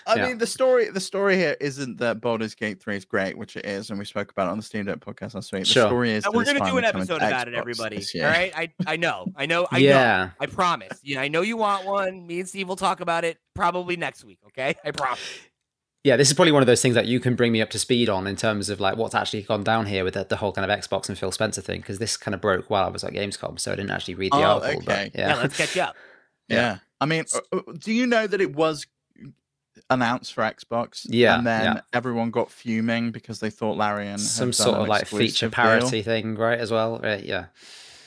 I 0.09 0.16
yeah. 0.16 0.29
mean, 0.29 0.38
the 0.38 0.46
story 0.46 0.88
the 0.90 1.00
story 1.00 1.37
here 1.37 1.57
isn't 1.61 1.98
that 1.98 2.20
Baldur's 2.20 2.55
Gate 2.55 2.81
3 2.81 2.96
is 2.96 3.05
great, 3.05 3.37
which 3.37 3.57
it 3.57 3.66
is, 3.66 3.90
and 3.90 3.98
we 3.98 4.05
spoke 4.05 4.31
about 4.31 4.46
it 4.46 4.50
on 4.50 4.57
the 4.57 4.62
Steam 4.62 4.85
Deck 4.85 5.00
podcast 5.00 5.35
last 5.35 5.52
week. 5.52 5.64
The 5.64 5.66
sure. 5.66 5.88
story 5.88 6.12
is 6.12 6.24
and 6.24 6.33
we're 6.33 6.44
going 6.44 6.59
to 6.59 6.70
do 6.70 6.79
an 6.79 6.85
episode 6.85 7.16
about 7.16 7.48
Xbox 7.48 7.52
it, 7.52 7.55
everybody. 7.55 8.05
All 8.16 8.22
right, 8.22 8.52
I 8.57 8.72
I 8.87 8.96
know, 8.96 9.26
I 9.35 9.46
know, 9.46 9.66
I 9.70 9.79
yeah. 9.79 10.26
know, 10.26 10.31
I 10.38 10.46
promise. 10.46 11.00
Yeah, 11.02 11.20
I 11.20 11.29
know 11.29 11.42
you 11.42 11.57
want 11.57 11.87
one. 11.87 12.26
Me 12.26 12.38
and 12.38 12.48
Steve 12.48 12.68
will 12.68 12.76
talk 12.76 13.00
about 13.00 13.24
it 13.24 13.38
probably 13.55 13.96
next 13.96 14.24
week. 14.24 14.38
Okay, 14.46 14.76
I 14.85 14.92
promise 14.92 15.20
yeah, 16.07 16.16
this 16.16 16.29
is 16.29 16.35
probably 16.35 16.52
one 16.52 16.62
of 16.62 16.68
those 16.68 16.81
things 16.81 16.94
that 16.94 17.07
you 17.07 17.18
can 17.18 17.35
bring 17.35 17.50
me 17.50 17.61
up 17.61 17.70
to 17.70 17.81
speed 17.81 18.09
on 18.09 18.29
in 18.29 18.37
terms 18.37 18.70
of 18.70 18.79
like 18.79 18.96
what's 18.96 19.16
actually 19.16 19.42
gone 19.42 19.64
down 19.64 19.87
here 19.87 20.05
with 20.05 20.14
the, 20.14 20.22
the 20.22 20.37
whole 20.37 20.52
kind 20.52 20.70
of 20.70 20.79
Xbox 20.79 21.09
and 21.09 21.18
Phil 21.18 21.33
Spencer 21.33 21.61
thing 21.61 21.81
because 21.81 21.98
this 21.98 22.16
kind 22.16 22.33
of 22.33 22.40
broke 22.40 22.70
while 22.70 22.85
I 22.85 22.88
was 22.90 23.02
at 23.02 23.12
Gamescom, 23.12 23.59
so 23.59 23.72
I 23.72 23.74
didn't 23.74 23.90
actually 23.90 24.14
read 24.14 24.31
the 24.31 24.37
oh, 24.37 24.42
article. 24.42 24.83
Okay. 24.83 25.11
But, 25.12 25.18
yeah. 25.18 25.29
yeah, 25.31 25.35
let's 25.35 25.57
catch 25.57 25.76
up. 25.76 25.96
Yeah. 26.46 26.57
yeah. 26.57 26.79
I 27.01 27.07
mean, 27.07 27.25
uh, 27.35 27.57
uh, 27.57 27.73
do 27.79 27.93
you 27.93 28.07
know 28.07 28.27
that 28.27 28.41
it 28.41 28.55
was 28.55 28.87
announced 29.91 30.33
for 30.33 30.43
Xbox? 30.43 31.07
Yeah, 31.09 31.39
and 31.39 31.47
then 31.47 31.65
yeah. 31.65 31.81
everyone 31.93 32.31
got 32.31 32.51
fuming 32.51 33.11
because 33.11 33.41
they 33.41 33.51
thought 33.51 33.77
Larian 33.77 34.19
some 34.19 34.53
sort 34.53 34.79
of 34.79 34.89
like 34.89 35.07
feature 35.07 35.51
parity 35.51 36.03
deal. 36.03 36.03
thing, 36.03 36.35
right? 36.37 36.59
As 36.59 36.71
well, 36.71 36.99
right? 36.99 37.25
Yeah. 37.25 37.47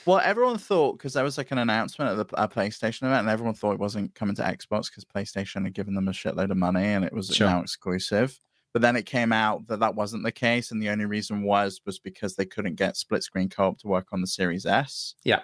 Well, 0.06 0.20
everyone 0.24 0.58
thought 0.58 0.98
because 0.98 1.12
there 1.12 1.24
was 1.24 1.38
like 1.38 1.50
an 1.50 1.58
announcement 1.58 2.10
at 2.10 2.16
the 2.16 2.24
PlayStation 2.48 3.02
event, 3.02 3.20
and 3.20 3.28
everyone 3.28 3.54
thought 3.54 3.74
it 3.74 3.80
wasn't 3.80 4.14
coming 4.14 4.34
to 4.36 4.42
Xbox 4.42 4.90
because 4.90 5.04
PlayStation 5.04 5.64
had 5.64 5.74
given 5.74 5.94
them 5.94 6.08
a 6.08 6.12
shitload 6.12 6.50
of 6.50 6.56
money 6.56 6.84
and 6.84 7.04
it 7.04 7.12
was 7.12 7.28
sure. 7.28 7.48
now 7.48 7.60
exclusive. 7.60 8.38
But 8.72 8.82
then 8.82 8.94
it 8.94 9.04
came 9.04 9.32
out 9.32 9.66
that 9.66 9.80
that 9.80 9.96
wasn't 9.96 10.22
the 10.22 10.32
case, 10.32 10.70
and 10.70 10.80
the 10.80 10.90
only 10.90 11.04
reason 11.04 11.42
was 11.42 11.80
was 11.84 11.98
because 11.98 12.36
they 12.36 12.44
couldn't 12.44 12.76
get 12.76 12.96
split 12.96 13.22
screen 13.22 13.48
co-op 13.48 13.78
to 13.78 13.88
work 13.88 14.08
on 14.12 14.20
the 14.20 14.26
Series 14.26 14.64
S. 14.64 15.14
Yeah, 15.24 15.40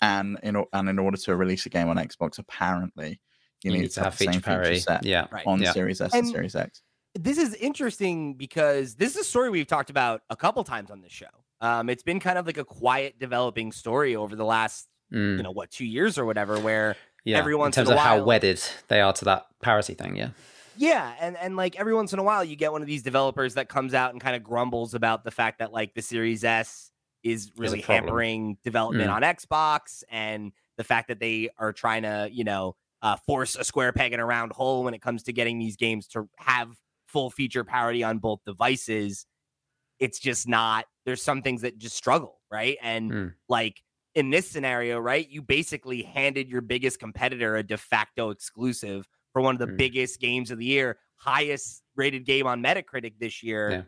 and 0.00 0.38
in 0.42 0.62
and 0.72 0.88
in 0.88 0.98
order 0.98 1.16
to 1.16 1.36
release 1.36 1.66
a 1.66 1.68
game 1.68 1.88
on 1.88 1.96
Xbox, 1.96 2.38
apparently 2.38 3.20
you, 3.62 3.70
you 3.70 3.72
need, 3.72 3.82
need, 3.82 3.90
to 3.92 4.00
have, 4.00 4.12
have 4.12 4.14
feature 4.14 4.40
parity. 4.40 4.78
Set 4.78 5.04
yeah, 5.04 5.26
on 5.46 5.62
yeah. 5.62 5.72
Series 5.72 6.00
S 6.00 6.12
and, 6.12 6.24
and 6.24 6.32
Series 6.32 6.54
X. 6.54 6.82
this 7.14 7.38
is 7.38 7.54
interesting 7.54 8.34
because 8.34 8.94
this 8.94 9.14
is 9.14 9.22
a 9.22 9.24
story 9.24 9.50
we've 9.50 9.66
talked 9.66 9.90
about 9.90 10.22
a 10.30 10.36
couple 10.36 10.62
times 10.64 10.90
on 10.90 11.00
this 11.00 11.12
show. 11.12 11.26
Um, 11.60 11.88
it's 11.88 12.02
been 12.02 12.20
kind 12.20 12.38
of 12.38 12.46
like 12.46 12.58
a 12.58 12.64
quiet 12.64 13.18
developing 13.18 13.72
story 13.72 14.14
over 14.14 14.36
the 14.36 14.44
last, 14.44 14.88
mm. 15.12 15.36
you 15.36 15.42
know, 15.42 15.52
what 15.52 15.70
two 15.70 15.86
years 15.86 16.18
or 16.18 16.26
whatever, 16.26 16.58
where 16.60 16.96
yeah, 17.24 17.38
every 17.38 17.54
once 17.54 17.76
in 17.76 17.80
terms 17.80 17.90
in 17.90 17.94
of 17.94 17.96
while, 17.96 18.18
how 18.18 18.24
wedded 18.24 18.62
they 18.88 19.00
are 19.00 19.12
to 19.14 19.24
that 19.24 19.46
parity 19.62 19.94
thing. 19.94 20.16
Yeah. 20.16 20.30
Yeah, 20.78 21.14
and 21.18 21.38
and 21.38 21.56
like 21.56 21.76
every 21.76 21.94
once 21.94 22.12
in 22.12 22.18
a 22.18 22.22
while, 22.22 22.44
you 22.44 22.54
get 22.54 22.70
one 22.70 22.82
of 22.82 22.86
these 22.86 23.02
developers 23.02 23.54
that 23.54 23.68
comes 23.68 23.94
out 23.94 24.12
and 24.12 24.20
kind 24.20 24.36
of 24.36 24.44
grumbles 24.44 24.92
about 24.92 25.24
the 25.24 25.30
fact 25.30 25.60
that 25.60 25.72
like 25.72 25.94
the 25.94 26.02
Series 26.02 26.44
S 26.44 26.90
is 27.26 27.50
really 27.56 27.80
hampering 27.80 28.56
development 28.62 29.10
mm. 29.10 29.14
on 29.14 29.22
Xbox, 29.22 30.04
and 30.10 30.52
the 30.76 30.84
fact 30.84 31.08
that 31.08 31.18
they 31.18 31.50
are 31.58 31.72
trying 31.72 32.02
to, 32.02 32.28
you 32.30 32.44
know, 32.44 32.76
uh, 33.02 33.16
force 33.16 33.56
a 33.56 33.64
square 33.64 33.92
peg 33.92 34.12
in 34.12 34.20
a 34.20 34.24
round 34.24 34.52
hole 34.52 34.84
when 34.84 34.94
it 34.94 35.02
comes 35.02 35.24
to 35.24 35.32
getting 35.32 35.58
these 35.58 35.76
games 35.76 36.06
to 36.08 36.28
have 36.38 36.68
full 37.06 37.30
feature 37.30 37.64
parity 37.64 38.04
on 38.04 38.18
both 38.18 38.40
devices. 38.46 39.26
It's 39.98 40.18
just 40.20 40.46
not. 40.46 40.86
There's 41.04 41.22
some 41.22 41.42
things 41.42 41.62
that 41.62 41.78
just 41.78 41.96
struggle, 41.96 42.40
right? 42.50 42.78
And 42.80 43.10
mm. 43.10 43.34
like 43.48 43.82
in 44.14 44.30
this 44.30 44.48
scenario, 44.48 44.98
right, 44.98 45.28
you 45.28 45.42
basically 45.42 46.02
handed 46.02 46.48
your 46.48 46.60
biggest 46.60 47.00
competitor 47.00 47.56
a 47.56 47.62
de 47.62 47.76
facto 47.76 48.30
exclusive 48.30 49.08
for 49.32 49.42
one 49.42 49.54
of 49.54 49.58
the 49.58 49.66
mm. 49.66 49.76
biggest 49.76 50.20
games 50.20 50.50
of 50.50 50.58
the 50.58 50.64
year, 50.64 50.98
highest 51.16 51.82
rated 51.96 52.24
game 52.24 52.46
on 52.46 52.62
Metacritic 52.62 53.14
this 53.18 53.42
year, 53.42 53.70
yeah. 53.70 53.82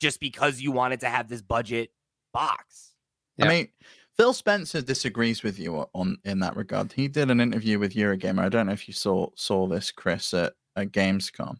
just 0.00 0.18
because 0.18 0.60
you 0.60 0.72
wanted 0.72 1.00
to 1.00 1.08
have 1.08 1.28
this 1.28 1.42
budget 1.42 1.90
box. 2.34 2.92
Yeah. 3.38 3.46
I 3.46 3.48
mean, 3.48 3.68
Phil 4.16 4.34
Spencer 4.34 4.82
disagrees 4.82 5.42
with 5.42 5.58
you 5.58 5.86
on 5.94 6.18
in 6.24 6.40
that 6.40 6.56
regard. 6.56 6.92
He 6.92 7.08
did 7.08 7.30
an 7.30 7.40
interview 7.40 7.78
with 7.78 7.94
Eurogamer. 7.94 8.40
I 8.40 8.48
don't 8.48 8.66
know 8.66 8.72
if 8.72 8.86
you 8.86 8.94
saw 8.94 9.28
saw 9.34 9.66
this, 9.66 9.90
Chris, 9.90 10.34
at, 10.34 10.52
at 10.76 10.92
Gamescom. 10.92 11.56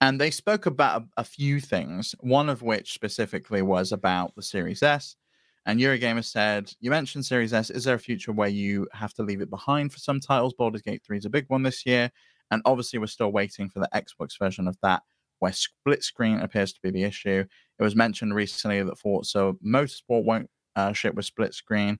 And 0.00 0.20
they 0.20 0.30
spoke 0.30 0.66
about 0.66 1.02
a, 1.02 1.20
a 1.20 1.24
few 1.24 1.60
things, 1.60 2.14
one 2.20 2.48
of 2.48 2.62
which 2.62 2.92
specifically 2.92 3.62
was 3.62 3.92
about 3.92 4.34
the 4.34 4.42
Series 4.42 4.82
S. 4.82 5.16
And 5.64 5.78
Eurogamer 5.80 6.24
said, 6.24 6.72
You 6.80 6.90
mentioned 6.90 7.24
Series 7.24 7.52
S. 7.52 7.70
Is 7.70 7.84
there 7.84 7.94
a 7.94 8.00
future 8.00 8.32
where 8.32 8.48
you 8.48 8.88
have 8.92 9.14
to 9.14 9.22
leave 9.22 9.40
it 9.40 9.50
behind 9.50 9.92
for 9.92 9.98
some 9.98 10.20
titles? 10.20 10.54
Baldur's 10.54 10.82
Gate 10.82 11.02
3 11.06 11.18
is 11.18 11.24
a 11.24 11.30
big 11.30 11.46
one 11.48 11.62
this 11.62 11.86
year. 11.86 12.10
And 12.50 12.62
obviously, 12.64 12.98
we're 12.98 13.06
still 13.06 13.32
waiting 13.32 13.68
for 13.70 13.78
the 13.78 13.88
Xbox 13.94 14.38
version 14.38 14.68
of 14.68 14.76
that, 14.82 15.02
where 15.38 15.52
split 15.52 16.02
screen 16.02 16.40
appears 16.40 16.72
to 16.72 16.80
be 16.82 16.90
the 16.90 17.04
issue. 17.04 17.44
It 17.82 17.84
was 17.84 17.96
mentioned 17.96 18.34
recently 18.34 18.82
that 18.82 18.98
Forza 18.98 19.54
Motorsport 19.64 20.24
won't 20.24 20.50
uh, 20.76 20.92
ship 20.92 21.14
with 21.14 21.24
split 21.24 21.54
screen. 21.54 21.98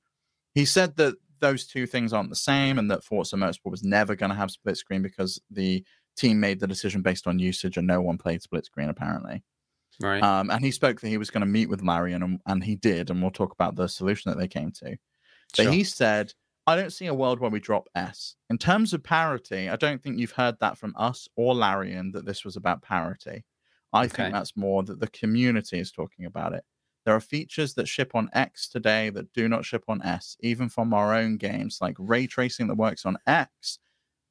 He 0.54 0.64
said 0.64 0.96
that 0.96 1.16
those 1.40 1.66
two 1.66 1.86
things 1.86 2.12
aren't 2.12 2.30
the 2.30 2.36
same 2.36 2.78
and 2.78 2.90
that 2.90 3.02
Forza 3.02 3.36
Motorsport 3.36 3.72
was 3.72 3.82
never 3.82 4.14
going 4.14 4.30
to 4.30 4.36
have 4.36 4.50
split 4.50 4.76
screen 4.76 5.02
because 5.02 5.40
the 5.50 5.84
team 6.16 6.38
made 6.38 6.60
the 6.60 6.66
decision 6.66 7.02
based 7.02 7.26
on 7.26 7.38
usage 7.38 7.76
and 7.76 7.86
no 7.86 8.00
one 8.00 8.16
played 8.18 8.42
split 8.42 8.64
screen 8.64 8.88
apparently. 8.88 9.42
Right. 10.00 10.22
Um, 10.22 10.50
and 10.50 10.64
he 10.64 10.70
spoke 10.70 11.00
that 11.00 11.08
he 11.08 11.18
was 11.18 11.30
going 11.30 11.40
to 11.40 11.46
meet 11.46 11.68
with 11.68 11.82
Larian 11.82 12.22
and, 12.22 12.40
and 12.46 12.62
he 12.62 12.76
did. 12.76 13.10
And 13.10 13.20
we'll 13.20 13.30
talk 13.30 13.52
about 13.52 13.74
the 13.74 13.88
solution 13.88 14.30
that 14.30 14.38
they 14.38 14.48
came 14.48 14.70
to. 14.82 14.96
Sure. 15.54 15.70
He 15.70 15.84
said 15.84 16.32
I 16.66 16.76
don't 16.76 16.92
see 16.92 17.06
a 17.06 17.14
world 17.14 17.40
where 17.40 17.50
we 17.50 17.58
drop 17.58 17.88
S. 17.94 18.36
In 18.48 18.56
terms 18.56 18.92
of 18.92 19.02
parity, 19.02 19.68
I 19.68 19.76
don't 19.76 20.00
think 20.00 20.18
you've 20.18 20.32
heard 20.32 20.56
that 20.60 20.78
from 20.78 20.94
us 20.96 21.28
or 21.36 21.54
Larian 21.54 22.12
that 22.12 22.24
this 22.24 22.44
was 22.44 22.56
about 22.56 22.82
parity. 22.82 23.44
I 23.92 24.04
okay. 24.04 24.24
think 24.24 24.34
that's 24.34 24.56
more 24.56 24.82
that 24.84 25.00
the 25.00 25.08
community 25.08 25.78
is 25.78 25.92
talking 25.92 26.24
about 26.24 26.54
it. 26.54 26.64
There 27.04 27.14
are 27.14 27.20
features 27.20 27.74
that 27.74 27.88
ship 27.88 28.12
on 28.14 28.30
X 28.32 28.68
today 28.68 29.10
that 29.10 29.32
do 29.32 29.48
not 29.48 29.64
ship 29.64 29.84
on 29.88 30.02
S, 30.02 30.36
even 30.40 30.68
from 30.68 30.94
our 30.94 31.14
own 31.14 31.36
games, 31.36 31.78
like 31.80 31.96
ray 31.98 32.26
tracing 32.26 32.68
that 32.68 32.76
works 32.76 33.04
on 33.04 33.18
X, 33.26 33.78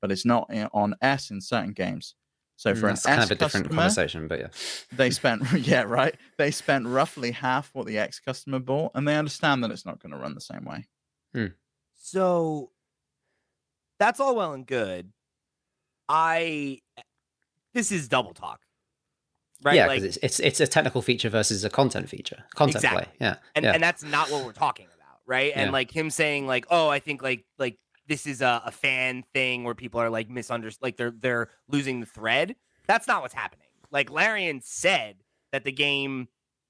but 0.02 0.12
it's 0.12 0.26
not 0.26 0.47
eh, 0.52 0.67
on 0.74 0.95
S 1.02 1.32
in 1.32 1.41
certain 1.41 1.74
games. 1.74 2.15
So 2.56 2.74
for 2.76 2.88
mm, 2.88 2.89
that's 2.89 3.06
an 3.06 3.12
kind 3.12 3.21
S 3.21 3.26
of 3.26 3.32
a 3.32 3.36
different 3.36 3.65
customer, 3.65 3.82
conversation, 3.82 4.28
but 4.28 4.39
yeah, 4.39 4.47
they 4.93 5.10
spent 5.12 5.52
yeah 5.54 5.84
right. 5.84 6.15
They 6.38 6.52
spent 6.52 6.88
roughly 6.88 7.32
half 7.32 7.71
what 7.74 7.88
the 7.88 7.97
X 7.97 8.19
customer 8.19 8.60
bought, 8.60 8.91
and 8.95 9.08
they 9.08 9.17
understand 9.17 9.63
that 9.63 9.71
it's 9.71 9.86
not 9.86 10.02
going 10.02 10.12
to 10.12 10.17
run 10.17 10.34
the 10.34 10.41
same 10.41 10.63
way. 10.63 10.86
Hmm. 11.34 11.47
So 11.95 12.71
that's 14.00 14.19
all 14.19 14.36
well 14.36 14.54
and 14.54 14.65
good. 14.65 15.12
I 16.08 16.80
eh, 16.97 17.02
this 17.74 17.91
is 17.91 18.08
double 18.08 18.34
talk. 18.34 18.62
Right? 19.63 19.76
Yeah, 19.76 19.88
because 19.88 20.02
like, 20.02 20.08
it's, 20.08 20.17
it's 20.17 20.39
it's 20.39 20.60
a 20.60 20.67
technical 20.67 21.02
feature 21.02 21.30
versus 21.30 21.63
a 21.63 21.69
content 21.69 22.10
feature. 22.10 22.43
Content 22.56 22.78
exactly. 22.78 23.04
play. 23.04 23.13
Yeah. 23.19 23.36
And 23.56 23.65
yeah. 23.65 23.74
and 23.74 23.84
that's 23.84 24.04
not 24.04 24.32
what 24.32 24.45
we're 24.45 24.54
talking 24.54 24.88
about, 24.88 25.19
right? 25.28 25.52
And 25.56 25.67
yeah. 25.67 25.71
like 25.71 25.91
him 25.91 26.10
saying 26.10 26.47
like, 26.47 26.65
"Oh, 26.71 26.89
I 26.89 27.00
think 27.00 27.21
like 27.21 27.45
like 27.60 27.78
this 28.08 28.26
is 28.26 28.41
a, 28.41 28.62
a 28.65 28.71
fan 28.71 29.24
thing 29.34 29.63
where 29.63 29.76
people 29.76 30.02
are 30.02 30.10
like 30.10 30.30
misunderstood 30.30 30.84
like 30.84 30.97
they're 30.97 31.12
they're 31.12 31.50
losing 31.67 32.00
the 32.00 32.06
thread." 32.06 32.56
That's 32.88 33.08
not 33.08 33.21
what's 33.21 33.36
happening. 33.36 33.67
Like 33.91 34.10
Larian 34.10 34.62
said 34.62 35.17
that 35.52 35.63
the 35.63 35.71
game 35.71 36.28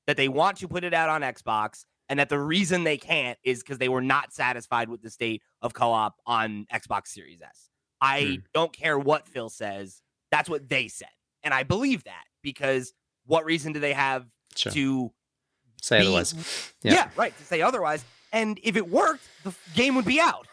that 0.07 0.17
they 0.17 0.27
want 0.27 0.57
to 0.57 0.67
put 0.67 0.83
it 0.83 0.93
out 0.93 1.09
on 1.09 1.21
Xbox 1.21 1.85
and 2.09 2.19
that 2.19 2.27
the 2.27 2.39
reason 2.39 2.83
they 2.83 2.97
can't 2.97 3.37
is 3.43 3.63
because 3.63 3.77
they 3.77 3.87
were 3.87 4.01
not 4.01 4.33
satisfied 4.33 4.89
with 4.89 5.01
the 5.01 5.09
state 5.09 5.41
of 5.61 5.73
co-op 5.73 6.17
on 6.25 6.65
Xbox 6.73 7.07
Series 7.07 7.41
S. 7.41 7.69
I 8.01 8.21
hmm. 8.23 8.35
don't 8.53 8.73
care 8.73 8.99
what 8.99 9.27
Phil 9.27 9.49
says. 9.49 10.01
That's 10.31 10.49
what 10.49 10.67
they 10.67 10.87
said. 10.87 11.07
And 11.43 11.53
I 11.53 11.63
believe 11.63 12.03
that 12.03 12.23
because 12.41 12.93
what 13.25 13.45
reason 13.45 13.73
do 13.73 13.79
they 13.79 13.93
have 13.93 14.25
sure. 14.55 14.71
to 14.71 15.11
say 15.81 15.99
be, 15.99 16.05
otherwise? 16.05 16.73
Yeah. 16.83 16.93
yeah. 16.93 17.09
right. 17.15 17.37
To 17.37 17.43
say 17.43 17.61
otherwise. 17.61 18.03
And 18.33 18.59
if 18.63 18.75
it 18.75 18.89
worked, 18.89 19.27
the 19.43 19.53
game 19.75 19.95
would 19.95 20.05
be 20.05 20.19
out. 20.19 20.47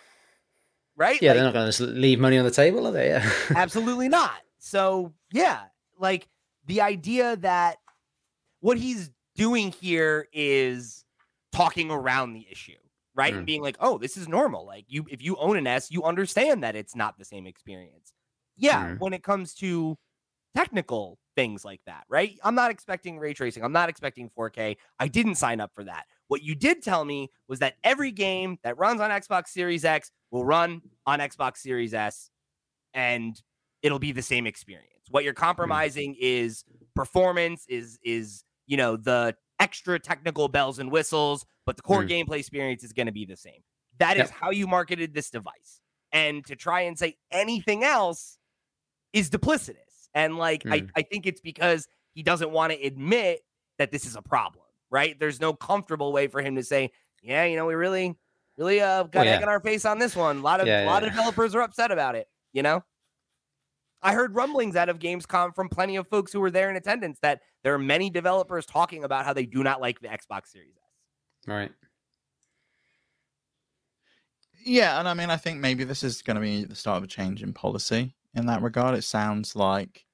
Right? 0.97 1.23
Yeah, 1.23 1.31
like, 1.31 1.37
they're 1.37 1.45
not 1.45 1.55
going 1.55 1.73
to 1.73 1.83
leave 1.85 2.19
money 2.19 2.39
on 2.39 2.45
the 2.45 2.51
table, 2.51 2.87
are 2.87 2.93
they? 2.93 3.09
Yeah. 3.09 3.31
absolutely 3.55 4.09
not. 4.09 4.35
So, 4.59 5.13
yeah, 5.33 5.61
like 5.99 6.29
the 6.67 6.81
idea 6.81 7.37
that 7.37 7.77
what 8.61 8.79
he's 8.79 9.11
doing 9.37 9.71
here 9.71 10.29
is 10.33 11.05
talking 11.53 11.91
around 11.91 12.33
the 12.33 12.47
issue, 12.51 12.73
right? 13.15 13.33
Mm. 13.33 13.39
And 13.39 13.47
being 13.47 13.63
like, 13.63 13.77
oh, 13.81 13.99
this 13.99 14.17
is 14.17 14.29
normal. 14.29 14.67
Like 14.67 14.87
you, 14.89 15.07
if 15.09 15.23
you 15.23 15.37
own 15.37 15.57
an 15.57 15.67
S, 15.67 15.91
you 15.91 16.03
understand 16.03 16.63
that 16.65 16.75
it's 16.77 16.97
not 16.97 17.17
the 17.17 17.25
same 17.25 17.47
experience. 17.47 18.13
Yeah, 18.57 18.89
mm. 18.89 19.01
when 19.01 19.13
it 19.13 19.23
comes 19.23 19.55
to 19.55 19.97
technical 20.57 21.19
things 21.39 21.65
like 21.65 21.81
that, 21.87 22.03
right? 22.09 22.37
I'm 22.43 22.57
not 22.57 22.73
expecting 22.73 23.17
ray 23.17 23.33
tracing. 23.33 23.63
I'm 23.63 23.71
not 23.71 23.89
expecting 23.89 24.29
4K. 24.37 24.77
I 24.99 25.07
didn't 25.07 25.37
sign 25.37 25.61
up 25.61 25.71
for 25.73 25.85
that. 25.85 26.07
What 26.27 26.43
you 26.43 26.57
did 26.57 26.83
tell 26.83 27.05
me 27.05 27.31
was 27.47 27.61
that 27.61 27.75
every 27.85 28.11
game 28.11 28.59
that 28.65 28.77
runs 28.77 29.01
on 29.01 29.11
Xbox 29.11 29.47
Series 29.47 29.85
X 29.85 30.11
will 30.33 30.45
run 30.45 30.83
on 31.07 31.21
Xbox 31.21 31.59
Series 31.59 31.95
S 31.95 32.31
and 32.93 33.41
it'll 33.83 34.01
be 34.01 34.11
the 34.11 34.21
same 34.21 34.49
experience. 34.49 35.05
What 35.11 35.23
you're 35.23 35.33
compromising 35.33 36.17
is 36.21 36.65
performance 36.97 37.65
is 37.69 38.01
is 38.03 38.43
you 38.67 38.77
know 38.77 38.97
the 38.97 39.37
extra 39.61 40.01
technical 40.01 40.49
bells 40.49 40.81
and 40.81 40.91
whistles, 40.91 41.47
but 41.67 41.77
the 41.77 41.83
core 41.83 42.03
mm. 42.03 42.09
gameplay 42.09 42.41
experience 42.41 42.83
is 42.83 42.93
going 42.93 43.07
to 43.07 43.13
be 43.13 43.27
the 43.27 43.37
same. 43.37 43.63
That 44.01 44.17
yep. 44.17 44.27
is 44.27 44.31
how 44.33 44.51
you 44.51 44.67
marketed 44.67 45.15
this 45.15 45.31
device. 45.31 45.81
And 46.11 46.45
to 46.47 46.57
try 46.57 46.81
and 46.81 46.99
say 46.99 47.15
anything 47.31 47.85
else 47.85 48.39
is 49.13 49.31
duplicitous. 49.31 49.88
And 50.15 50.37
like, 50.37 50.65
mm. 50.65 50.73
I, 50.73 50.87
I 50.97 51.03
think 51.03 51.27
it's 51.27 51.41
because 51.41 51.87
he 52.15 52.23
doesn't 52.23 52.51
want 52.51 52.73
to 52.73 52.83
admit 52.83 53.41
that 53.79 53.91
this 53.93 54.05
is 54.07 54.17
a 54.17 54.23
problem, 54.23 54.65
right? 54.91 55.19
There's 55.19 55.41
no 55.41 55.53
comfortable 55.53 56.13
way 56.13 56.27
for 56.27 56.43
him 56.43 56.57
to 56.57 56.63
say, 56.63 56.91
yeah, 57.23 57.45
you 57.45 57.57
know, 57.57 57.67
we 57.67 57.75
really, 57.75 58.17
really 58.57 58.81
uh, 58.81 59.05
got 59.05 59.15
well, 59.15 59.25
yeah. 59.25 59.37
egg 59.37 59.43
in 59.43 59.49
our 59.49 59.61
face 59.61 59.85
on 59.85 59.99
this 59.99 60.17
one. 60.17 60.39
A 60.39 60.43
lot 60.43 60.61
of, 60.61 60.67
yeah, 60.67 60.85
a 60.85 60.87
lot 60.87 61.03
yeah. 61.03 61.09
of 61.09 61.15
developers 61.15 61.55
are 61.55 61.63
upset 61.63 61.91
about 61.91 62.15
it, 62.15 62.29
you 62.53 62.63
know? 62.63 62.83
I 64.01 64.15
heard 64.15 64.35
rumblings 64.35 64.77
out 64.77 64.89
of 64.89 64.99
Gamescom 65.01 65.55
from 65.55 65.69
plenty 65.69 65.97
of 65.97 66.07
folks 66.09 66.33
who 66.33 66.41
were 66.41 66.51
there 66.51 66.71
in 66.71 66.77
attendance 66.77 67.19
that 67.23 67.41
there 67.65 67.75
are 67.75 67.79
many 67.79 68.11
developers 68.11 68.65
talking 68.65 69.03
about 69.03 69.25
how 69.25 69.33
they 69.33 69.45
do 69.45 69.63
not 69.65 69.81
like 69.81 70.01
the 70.01 70.09
Xbox 70.09 70.49
Series 70.49 70.77
S. 70.77 71.49
Right. 71.49 71.73
Yeah, 74.65 74.99
and 74.99 75.09
I 75.09 75.15
mean, 75.15 75.31
I 75.31 75.37
think 75.37 75.61
maybe 75.61 75.85
this 75.85 76.03
is 76.03 76.23
going 76.23 76.37
to 76.37 76.41
be 76.41 76.65
the 76.65 76.75
start 76.75 76.99
of 76.99 77.05
a 77.05 77.07
change 77.07 77.43
in 77.43 77.53
policy 77.53 78.15
in 78.35 78.47
that 78.47 78.63
regard. 78.63 78.97
It 78.97 79.05
sounds 79.05 79.57
like 79.57 80.05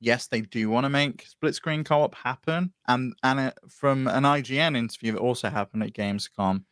yes, 0.00 0.26
they 0.28 0.42
do 0.42 0.68
want 0.68 0.84
to 0.84 0.90
make 0.90 1.26
split 1.26 1.54
screen 1.54 1.84
co-op 1.84 2.14
happen, 2.14 2.72
and 2.88 3.14
and 3.22 3.40
it, 3.40 3.58
from 3.68 4.06
an 4.08 4.24
IGN 4.24 4.76
interview 4.76 5.12
that 5.12 5.20
also 5.20 5.48
happened 5.48 5.82
at 5.82 5.92
Gamescom, 5.92 6.64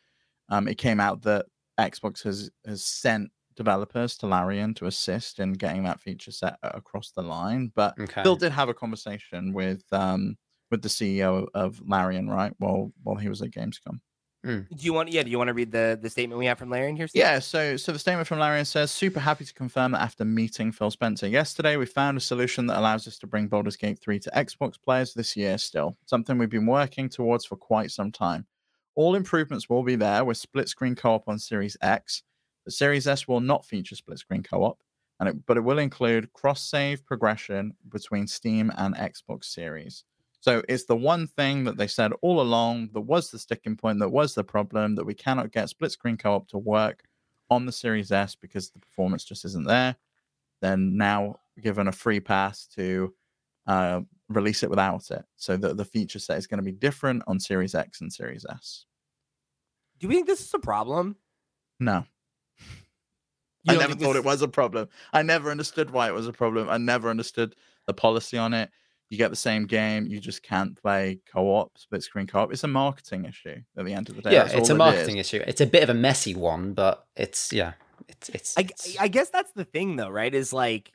um, 0.49 0.69
it 0.69 0.79
came 0.79 1.01
out 1.01 1.23
that 1.23 1.47
Xbox 1.79 2.23
has 2.23 2.51
has 2.67 2.85
sent 2.85 3.31
developers 3.57 4.17
to 4.19 4.27
Larian 4.27 4.75
to 4.75 4.87
assist 4.87 5.39
in 5.39 5.53
getting 5.53 5.85
that 5.85 6.01
feature 6.01 6.33
set 6.33 6.57
across 6.63 7.13
the 7.13 7.23
line. 7.23 7.71
But 7.75 7.99
okay. 7.99 8.23
Phil 8.23 8.37
did 8.37 8.53
have 8.53 8.69
a 8.69 8.75
conversation 8.75 9.53
with 9.53 9.85
um, 9.93 10.37
with 10.71 10.83
the 10.83 10.89
CEO 10.89 11.47
of 11.55 11.81
Larian, 11.87 12.29
right? 12.29 12.53
While 12.59 12.93
while 13.03 13.17
he 13.17 13.29
was 13.29 13.43
at 13.43 13.51
Gamescom. 13.51 14.01
Mm. 14.45 14.69
Do 14.69 14.85
you 14.85 14.93
want? 14.93 15.11
Yeah. 15.11 15.23
Do 15.23 15.31
you 15.31 15.39
want 15.39 15.49
to 15.49 15.55
read 15.55 15.73
the 15.73 15.99
the 16.01 16.11
statement 16.11 16.39
we 16.39 16.47
have 16.47 16.59
from 16.59 16.71
Larian 16.71 16.97
here? 16.97 17.09
Steve? 17.09 17.21
Yeah. 17.21 17.39
So 17.39 17.77
so 17.77 17.93
the 17.93 17.99
statement 17.99 18.29
from 18.29 18.39
Larian 18.39 18.65
says, 18.65 18.91
"Super 18.91 19.21
happy 19.21 19.45
to 19.45 19.55
confirm 19.55 19.93
that 19.93 20.03
after 20.03 20.25
meeting 20.25 20.71
Phil 20.71 20.91
Spencer 20.91 21.27
yesterday, 21.27 21.77
we 21.77 21.87
found 21.87 22.19
a 22.19 22.21
solution 22.21 22.67
that 22.67 22.79
allows 22.79 23.09
us 23.09 23.19
to 23.21 23.27
bring 23.27 23.49
Baldur's 23.49 23.77
Gate 23.77 23.99
3 23.99 24.19
to 24.21 24.31
Xbox 24.31 24.75
players 24.81 25.15
this 25.15 25.37
year. 25.37 25.57
Still 25.57 25.97
something 26.07 26.37
we've 26.37 26.51
been 26.51 26.67
working 26.67 27.09
towards 27.09 27.45
for 27.47 27.57
quite 27.57 27.91
some 27.91 28.13
time." 28.13 28.47
All 28.97 29.15
improvements 29.17 29.69
will 29.69 29.83
be 29.83 29.97
there 29.97 30.25
with 30.25 30.37
split 30.37 30.69
screen 30.69 30.95
co 30.95 31.15
op 31.15 31.29
on 31.29 31.39
Series 31.39 31.77
X, 31.81 32.23
the 32.65 32.71
Series 32.71 33.07
S 33.07 33.29
will 33.29 33.41
not 33.41 33.65
feature 33.65 33.95
split 33.97 34.19
screen 34.19 34.43
co 34.43 34.65
op, 34.65 34.79
and 35.21 35.29
it, 35.29 35.47
but 35.47 35.57
it 35.57 35.61
will 35.61 35.79
include 35.79 36.33
cross 36.33 36.63
save 36.63 37.05
progression 37.05 37.75
between 37.89 38.27
Steam 38.27 38.73
and 38.77 38.95
Xbox 38.95 39.45
Series. 39.47 40.05
So 40.45 40.63
it's 40.69 40.85
the 40.85 40.95
one 40.95 41.27
thing 41.27 41.65
that 41.65 41.79
they 41.79 41.87
said 41.87 42.13
all 42.21 42.39
along 42.43 42.91
that 42.93 43.01
was 43.01 43.31
the 43.31 43.39
sticking 43.39 43.79
point, 43.79 43.99
that 44.01 44.11
was 44.11 44.35
the 44.35 44.45
problem, 44.45 44.95
that 44.97 45.07
we 45.07 45.15
cannot 45.15 45.53
get 45.53 45.71
split 45.71 45.91
screen 45.91 46.19
co 46.19 46.35
op 46.35 46.49
to 46.49 46.59
work 46.59 47.05
on 47.49 47.65
the 47.65 47.73
Series 47.73 48.13
S 48.13 48.35
because 48.35 48.69
the 48.69 48.79
performance 48.79 49.25
just 49.25 49.47
isn't 49.47 49.67
there. 49.67 49.97
Then 50.61 50.99
now 50.99 51.37
given 51.63 51.89
a 51.89 51.93
free 51.93 52.21
pass 52.21 52.67
to 52.75 53.15
uh, 53.67 54.03
release 54.29 54.63
it 54.63 54.69
without 54.69 55.11
it. 55.11 55.25
So 55.37 55.57
that 55.57 55.79
the 55.79 55.85
feature 55.87 56.19
set 56.19 56.37
is 56.37 56.47
going 56.47 56.59
to 56.59 56.63
be 56.63 56.73
different 56.73 57.23
on 57.27 57.41
Series 57.41 57.75
X 57.75 58.03
and 58.03 58.13
Series 58.13 58.45
S. 58.47 58.85
Do 59.99 60.09
we 60.09 60.17
think 60.17 60.27
this 60.27 60.43
is 60.43 60.53
a 60.53 60.59
problem? 60.59 61.17
No. 61.81 62.05
I 63.67 63.77
never 63.77 63.95
thought 63.95 64.13
this... 64.13 64.17
it 64.17 64.25
was 64.27 64.43
a 64.43 64.49
problem. 64.49 64.91
I 65.11 65.23
never 65.23 65.51
understood 65.51 65.91
why 65.91 66.09
it 66.09 66.13
was 66.13 66.29
a 66.29 66.35
problem. 66.35 66.69
I 66.69 66.77
never 66.77 67.09
understood 67.09 67.57
the 67.87 67.95
policy 67.95 68.37
on 68.37 68.53
it. 68.53 68.69
You 69.11 69.19
get 69.19 69.31
the 69.31 69.37
same 69.37 69.67
game, 69.67 70.07
you 70.07 70.19
just 70.19 70.43
can't 70.43 70.81
play 70.81 71.21
co-op, 71.31 71.77
split 71.77 72.03
screen 72.03 72.27
co-op. 72.27 72.53
It's 72.53 72.65
a 72.65 72.69
marketing 72.69 73.27
issue 73.27 73.61
at 73.77 73.85
the 73.85 73.93
end 73.93 74.09
of 74.09 74.17
the 74.17 74.23
day. 74.23 74.33
Yeah, 74.33 74.45
that's 74.45 74.55
it's 74.55 74.71
a 74.71 74.75
marketing 74.75 75.19
it 75.19 75.21
issue. 75.21 75.43
It's 75.47 75.61
a 75.61 75.67
bit 75.67 75.83
of 75.83 75.91
a 75.91 75.95
messy 75.95 76.35
one, 76.35 76.73
but 76.73 77.07
it's 77.15 77.53
yeah, 77.53 77.75
it's 78.09 78.29
it's. 78.31 78.59
I, 78.59 78.63
it's... 78.63 78.99
I 78.99 79.09
guess 79.09 79.31
that's 79.31 79.53
the 79.53 79.65
thing, 79.65 79.97
though, 79.97 80.11
right? 80.11 80.35
Is 80.35 80.53
like, 80.53 80.91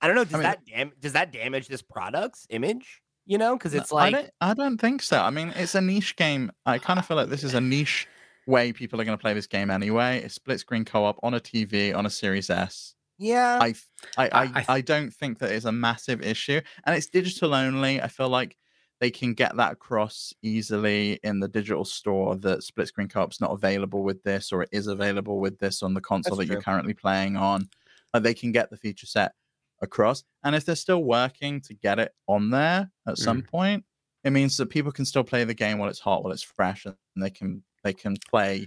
I 0.00 0.06
don't 0.06 0.16
know. 0.16 0.24
Does 0.24 0.34
I 0.34 0.36
mean, 0.36 0.42
that 0.42 0.66
dam- 0.66 0.92
does 1.00 1.12
that 1.12 1.32
damage 1.32 1.68
this 1.68 1.82
product's 1.82 2.46
image? 2.50 3.02
You 3.26 3.38
know, 3.38 3.56
because 3.56 3.72
it's 3.72 3.90
like 3.90 4.14
I 4.14 4.18
don't, 4.20 4.30
I 4.40 4.54
don't 4.54 4.78
think 4.78 5.00
so. 5.00 5.18
I 5.18 5.30
mean, 5.30 5.52
it's 5.56 5.74
a 5.74 5.80
niche 5.80 6.16
game. 6.16 6.52
I 6.66 6.78
kind 6.78 6.98
of 6.98 7.06
feel 7.06 7.16
like 7.16 7.30
this 7.30 7.44
is 7.44 7.54
a 7.54 7.60
niche 7.60 8.06
way 8.46 8.72
people 8.72 9.00
are 9.00 9.04
going 9.04 9.16
to 9.16 9.22
play 9.22 9.32
this 9.32 9.46
game 9.46 9.70
anyway. 9.70 10.20
It's 10.22 10.34
split 10.34 10.60
screen 10.60 10.84
co-op 10.84 11.18
on 11.22 11.34
a 11.34 11.40
TV 11.40 11.96
on 11.96 12.04
a 12.04 12.10
Series 12.10 12.50
S. 12.50 12.93
Yeah, 13.18 13.58
I 13.60 13.74
I 14.16 14.28
I, 14.28 14.42
I, 14.42 14.64
I 14.68 14.80
don't 14.80 15.12
think 15.12 15.38
that 15.38 15.52
is 15.52 15.64
a 15.64 15.72
massive 15.72 16.22
issue, 16.22 16.60
and 16.84 16.96
it's 16.96 17.06
digital 17.06 17.54
only. 17.54 18.00
I 18.00 18.08
feel 18.08 18.28
like 18.28 18.56
they 19.00 19.10
can 19.10 19.34
get 19.34 19.56
that 19.56 19.72
across 19.72 20.32
easily 20.42 21.20
in 21.22 21.40
the 21.40 21.48
digital 21.48 21.84
store 21.84 22.36
that 22.36 22.62
split 22.62 22.88
screen 22.88 23.08
co-op's 23.08 23.40
not 23.40 23.50
available 23.50 24.02
with 24.02 24.22
this, 24.22 24.52
or 24.52 24.62
it 24.62 24.68
is 24.72 24.86
available 24.86 25.38
with 25.38 25.58
this 25.58 25.82
on 25.82 25.94
the 25.94 26.00
console 26.00 26.36
That's 26.36 26.46
that 26.46 26.46
true. 26.46 26.54
you're 26.54 26.62
currently 26.62 26.94
playing 26.94 27.36
on. 27.36 27.68
Like 28.12 28.22
they 28.22 28.34
can 28.34 28.52
get 28.52 28.70
the 28.70 28.76
feature 28.76 29.06
set 29.06 29.32
across, 29.80 30.24
and 30.42 30.56
if 30.56 30.64
they're 30.64 30.74
still 30.74 31.04
working 31.04 31.60
to 31.62 31.74
get 31.74 31.98
it 31.98 32.12
on 32.26 32.50
there 32.50 32.90
at 33.06 33.14
mm. 33.14 33.18
some 33.18 33.42
point, 33.42 33.84
it 34.24 34.30
means 34.30 34.56
that 34.56 34.70
people 34.70 34.90
can 34.90 35.04
still 35.04 35.24
play 35.24 35.44
the 35.44 35.54
game 35.54 35.78
while 35.78 35.88
it's 35.88 36.00
hot, 36.00 36.24
while 36.24 36.32
it's 36.32 36.42
fresh, 36.42 36.84
and 36.84 36.96
they 37.16 37.30
can 37.30 37.62
they 37.84 37.92
can 37.92 38.16
play 38.28 38.66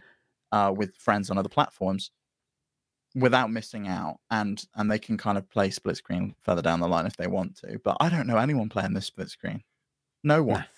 uh, 0.54 0.74
with 0.76 0.96
friends 0.96 1.30
on 1.30 1.38
other 1.38 1.50
platforms 1.50 2.12
without 3.16 3.52
missing 3.52 3.88
out 3.88 4.20
and 4.30 4.66
and 4.76 4.92
they 4.92 5.00
can 5.00 5.18
kind 5.18 5.38
of 5.38 5.50
play 5.50 5.70
split 5.70 5.98
screen 5.98 6.36
further 6.42 6.62
down 6.62 6.80
the 6.80 6.88
line 6.88 7.06
if 7.06 7.18
they 7.18 7.28
want 7.28 7.56
to 7.58 7.80
but 7.84 7.98
i 8.00 8.10
don't 8.10 8.28
know 8.28 8.38
anyone 8.38 8.70
playing 8.70 8.94
this 8.94 9.06
split 9.06 9.30
screen. 9.30 9.64
No 10.24 10.44
one. 10.44 10.66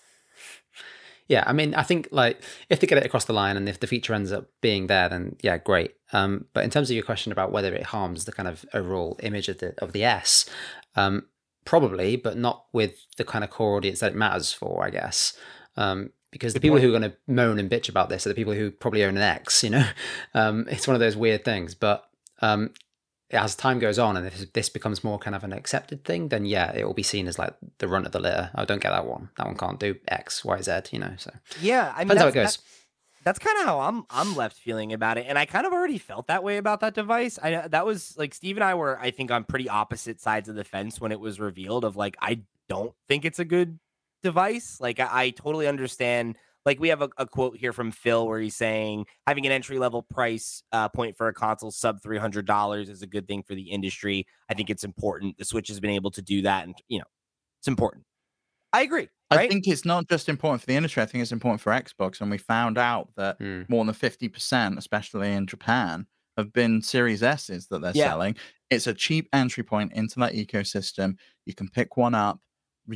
Yeah 1.28 1.44
i 1.46 1.54
mean 1.54 1.76
i 1.76 1.84
think 1.84 2.08
like 2.10 2.42
if 2.70 2.80
they 2.80 2.88
get 2.88 2.98
it 2.98 3.06
across 3.06 3.26
the 3.26 3.34
line 3.34 3.56
and 3.56 3.70
if 3.70 3.80
the 3.80 3.86
feature 3.86 4.16
ends 4.16 4.32
up 4.32 4.48
being 4.62 4.88
there 4.88 5.08
then 5.08 5.36
yeah 5.44 5.60
great. 5.60 5.94
Um, 6.12 6.46
but 6.54 6.64
in 6.64 6.72
terms 6.72 6.90
of 6.90 6.96
your 6.96 7.06
question 7.06 7.32
about 7.32 7.52
whether 7.52 7.72
it 7.72 7.84
harms 7.84 8.26
the 8.26 8.32
kind 8.32 8.48
of 8.48 8.66
overall 8.74 9.16
image 9.22 9.48
of 9.48 9.60
the 9.60 9.76
of 9.78 9.94
the 9.94 10.04
s 10.04 10.50
um, 10.96 11.28
probably 11.66 12.16
but 12.16 12.36
not 12.36 12.66
with 12.74 13.06
the 13.18 13.24
kind 13.24 13.44
of 13.44 13.52
core 13.52 13.78
audience 13.78 14.00
that 14.00 14.14
it 14.14 14.16
matters 14.16 14.52
for 14.52 14.84
i 14.84 14.90
guess. 14.90 15.38
Um, 15.78 16.10
because 16.32 16.54
the 16.54 16.60
people 16.60 16.80
who 16.80 16.90
are 16.90 17.00
going 17.00 17.12
to 17.12 17.18
moan 17.28 17.60
and 17.60 17.70
bitch 17.70 17.90
about 17.90 18.10
this 18.10 18.26
are 18.26 18.30
the 18.30 18.36
people 18.36 18.54
who 18.54 18.72
probably 18.72 19.04
own 19.04 19.18
an 19.18 19.24
X. 19.24 19.64
You 19.64 19.72
know, 19.72 19.88
um, 20.34 20.66
it's 20.70 20.88
one 20.88 20.96
of 20.96 21.00
those 21.00 21.18
weird 21.18 21.44
things. 21.44 21.76
But 21.76 22.08
um, 22.42 22.72
as 23.32 23.56
time 23.56 23.80
goes 23.80 24.00
on, 24.00 24.18
and 24.18 24.26
if 24.26 24.54
this 24.54 24.70
becomes 24.70 25.04
more 25.04 25.20
kind 25.20 25.36
of 25.36 25.44
an 25.44 25.54
accepted 25.54 26.04
thing, 26.04 26.30
then 26.30 26.46
yeah, 26.46 26.72
it 26.74 26.86
will 26.86 26.94
be 26.94 27.04
seen 27.04 27.28
as 27.28 27.38
like 27.38 27.54
the 27.78 27.88
run 27.88 28.06
of 28.06 28.12
the 28.12 28.20
litter. 28.20 28.50
I 28.56 28.62
oh, 28.62 28.66
don't 28.66 28.82
get 28.82 28.90
that 28.90 29.06
one. 29.06 29.30
That 29.38 29.46
one 29.46 29.56
can't 29.56 29.80
do 29.80 29.96
X, 30.08 30.44
Y, 30.44 30.62
Z. 30.62 30.72
You 30.92 31.00
know, 31.00 31.14
so 31.18 31.32
yeah, 31.62 31.94
I 31.96 32.00
mean, 32.00 32.10
depends 32.10 32.22
how 32.22 32.28
it 32.30 32.34
goes. 32.34 32.58
That, 32.58 32.64
that's 33.24 33.40
kind 33.40 33.60
of 33.60 33.66
how 33.66 33.82
I'm 33.82 34.04
I'm 34.10 34.36
left 34.36 34.58
feeling 34.58 34.94
about 34.94 35.18
it, 35.18 35.26
and 35.28 35.38
I 35.38 35.46
kind 35.46 35.68
of 35.68 35.74
already 35.74 36.00
felt 36.00 36.28
that 36.28 36.44
way 36.44 36.58
about 36.58 36.80
that 36.80 36.96
device. 36.96 37.38
I 37.42 37.68
that 37.68 37.86
was 37.86 38.18
like 38.18 38.34
Steve 38.34 38.58
and 38.58 38.64
I 38.64 38.74
were, 38.74 39.00
I 39.00 39.12
think, 39.12 39.30
on 39.30 39.44
pretty 39.44 39.70
opposite 39.70 40.20
sides 40.20 40.50
of 40.50 40.56
the 40.56 40.64
fence 40.64 41.00
when 41.00 41.12
it 41.12 41.20
was 41.20 41.40
revealed. 41.40 41.86
Of 41.86 41.96
like, 41.96 42.18
I 42.20 42.42
don't 42.68 42.94
think 43.08 43.26
it's 43.26 43.40
a 43.40 43.46
good 43.46 43.80
device. 44.24 44.80
Like 44.80 45.00
I, 45.00 45.08
I 45.12 45.30
totally 45.32 45.68
understand. 45.68 46.38
Like 46.70 46.80
we 46.80 46.90
have 46.90 47.02
a, 47.02 47.10
a, 47.18 47.26
quote 47.26 47.58
here 47.58 47.74
from 47.74 47.90
Phil 47.90 48.28
where 48.28 48.40
he's 48.40 48.56
saying 48.56 49.08
having 49.26 49.44
an 49.48 49.52
entry 49.52 49.80
level 49.80 50.04
price 50.04 50.62
uh, 50.72 50.88
point 50.88 51.18
for 51.18 51.28
a 51.28 51.34
console 51.34 51.72
sub 51.72 52.00
three 52.00 52.20
hundred 52.20 52.46
dollars 52.46 52.90
is 52.90 53.02
a 53.02 53.08
good 53.08 53.28
thing 53.28 53.42
for 53.42 53.56
the 53.56 53.72
industry. 53.72 54.28
I 54.50 54.54
think 54.54 54.70
it's 54.70 54.84
important. 54.84 55.40
The 55.40 55.46
Switch 55.46 55.68
has 55.70 55.80
been 55.80 55.90
able 55.90 56.12
to 56.12 56.22
do 56.22 56.44
that, 56.44 56.66
and 56.66 56.76
you 56.88 57.00
know, 57.00 57.06
it's 57.60 57.68
important. 57.68 58.06
I 58.72 58.84
agree. 58.84 59.10
Right? 59.32 59.40
I 59.40 59.48
think 59.48 59.68
it's 59.68 59.84
not 59.84 60.08
just 60.08 60.30
important 60.30 60.62
for 60.62 60.68
the 60.68 60.76
industry. 60.76 61.02
I 61.02 61.08
think 61.08 61.24
it's 61.24 61.32
important 61.32 61.60
for 61.60 61.72
Xbox, 61.72 62.22
and 62.22 62.30
we 62.30 62.38
found 62.38 62.78
out 62.78 63.10
that 63.18 63.40
mm. 63.40 63.68
more 63.68 63.84
than 63.84 63.96
fifty 63.96 64.30
percent, 64.30 64.78
especially 64.78 65.34
in 65.34 65.48
Japan, 65.48 66.06
have 66.38 66.54
been 66.54 66.84
Series 66.84 67.24
S's 67.24 67.66
that 67.70 67.82
they're 67.82 67.94
yeah. 67.96 68.10
selling. 68.10 68.36
It's 68.70 68.86
a 68.86 68.94
cheap 68.94 69.28
entry 69.34 69.64
point 69.64 69.94
into 69.94 70.20
that 70.20 70.34
ecosystem. 70.34 71.16
You 71.48 71.56
can 71.56 71.68
pick 71.68 71.98
one 71.98 72.14
up 72.14 72.40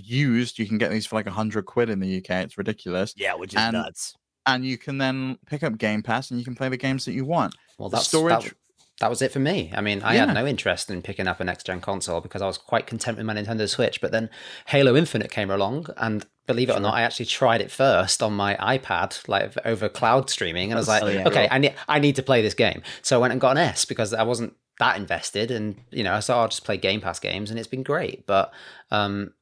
used. 0.01 0.59
You 0.59 0.67
can 0.67 0.77
get 0.77 0.91
these 0.91 1.05
for 1.05 1.15
like 1.15 1.27
a 1.27 1.31
hundred 1.31 1.65
quid 1.65 1.89
in 1.89 1.99
the 1.99 2.17
UK. 2.17 2.31
It's 2.43 2.57
ridiculous. 2.57 3.13
Yeah, 3.17 3.35
which 3.35 3.53
is 3.53 3.59
and, 3.59 3.73
nuts. 3.73 4.15
And 4.45 4.65
you 4.65 4.77
can 4.77 4.97
then 4.97 5.37
pick 5.45 5.63
up 5.63 5.77
Game 5.77 6.03
Pass 6.03 6.31
and 6.31 6.39
you 6.39 6.45
can 6.45 6.55
play 6.55 6.69
the 6.69 6.77
games 6.77 7.05
that 7.05 7.13
you 7.13 7.25
want. 7.25 7.55
Well, 7.77 7.89
that's 7.89 8.07
storage. 8.07 8.43
That, 8.43 8.53
that 8.99 9.09
was 9.09 9.21
it 9.21 9.31
for 9.31 9.39
me. 9.39 9.71
I 9.75 9.81
mean, 9.81 10.01
I 10.03 10.13
yeah. 10.13 10.25
had 10.25 10.35
no 10.35 10.45
interest 10.45 10.89
in 10.89 11.01
picking 11.01 11.27
up 11.27 11.39
a 11.39 11.43
next 11.43 11.65
gen 11.65 11.81
console 11.81 12.21
because 12.21 12.41
I 12.41 12.47
was 12.47 12.57
quite 12.57 12.87
content 12.87 13.17
with 13.17 13.25
my 13.25 13.33
Nintendo 13.33 13.67
Switch. 13.67 13.99
But 13.99 14.11
then 14.11 14.29
Halo 14.67 14.95
Infinite 14.95 15.31
came 15.31 15.49
along, 15.49 15.87
and 15.97 16.25
believe 16.45 16.69
it 16.69 16.77
or 16.77 16.79
not, 16.79 16.93
I 16.93 17.01
actually 17.01 17.25
tried 17.25 17.61
it 17.61 17.71
first 17.71 18.21
on 18.21 18.33
my 18.33 18.55
iPad, 18.55 19.27
like 19.27 19.53
over 19.65 19.89
cloud 19.89 20.29
streaming, 20.29 20.71
and 20.71 20.77
I 20.77 20.79
was 20.79 20.87
like, 20.87 21.03
oh, 21.03 21.07
yeah, 21.07 21.27
okay, 21.27 21.47
I 21.49 21.57
need 21.57 21.73
I 21.87 21.99
need 21.99 22.15
to 22.17 22.23
play 22.23 22.41
this 22.41 22.53
game. 22.53 22.81
So 23.01 23.17
I 23.17 23.19
went 23.19 23.31
and 23.31 23.41
got 23.41 23.51
an 23.51 23.57
S 23.57 23.85
because 23.85 24.13
I 24.13 24.23
wasn't 24.23 24.55
that 24.79 24.97
invested, 24.97 25.51
and 25.51 25.75
you 25.89 26.03
know, 26.03 26.19
so 26.19 26.37
I'll 26.37 26.47
just 26.47 26.63
play 26.63 26.77
Game 26.77 27.01
Pass 27.01 27.19
games, 27.19 27.49
and 27.49 27.59
it's 27.59 27.67
been 27.67 27.83
great. 27.83 28.25
But 28.27 28.53
um, 28.91 29.33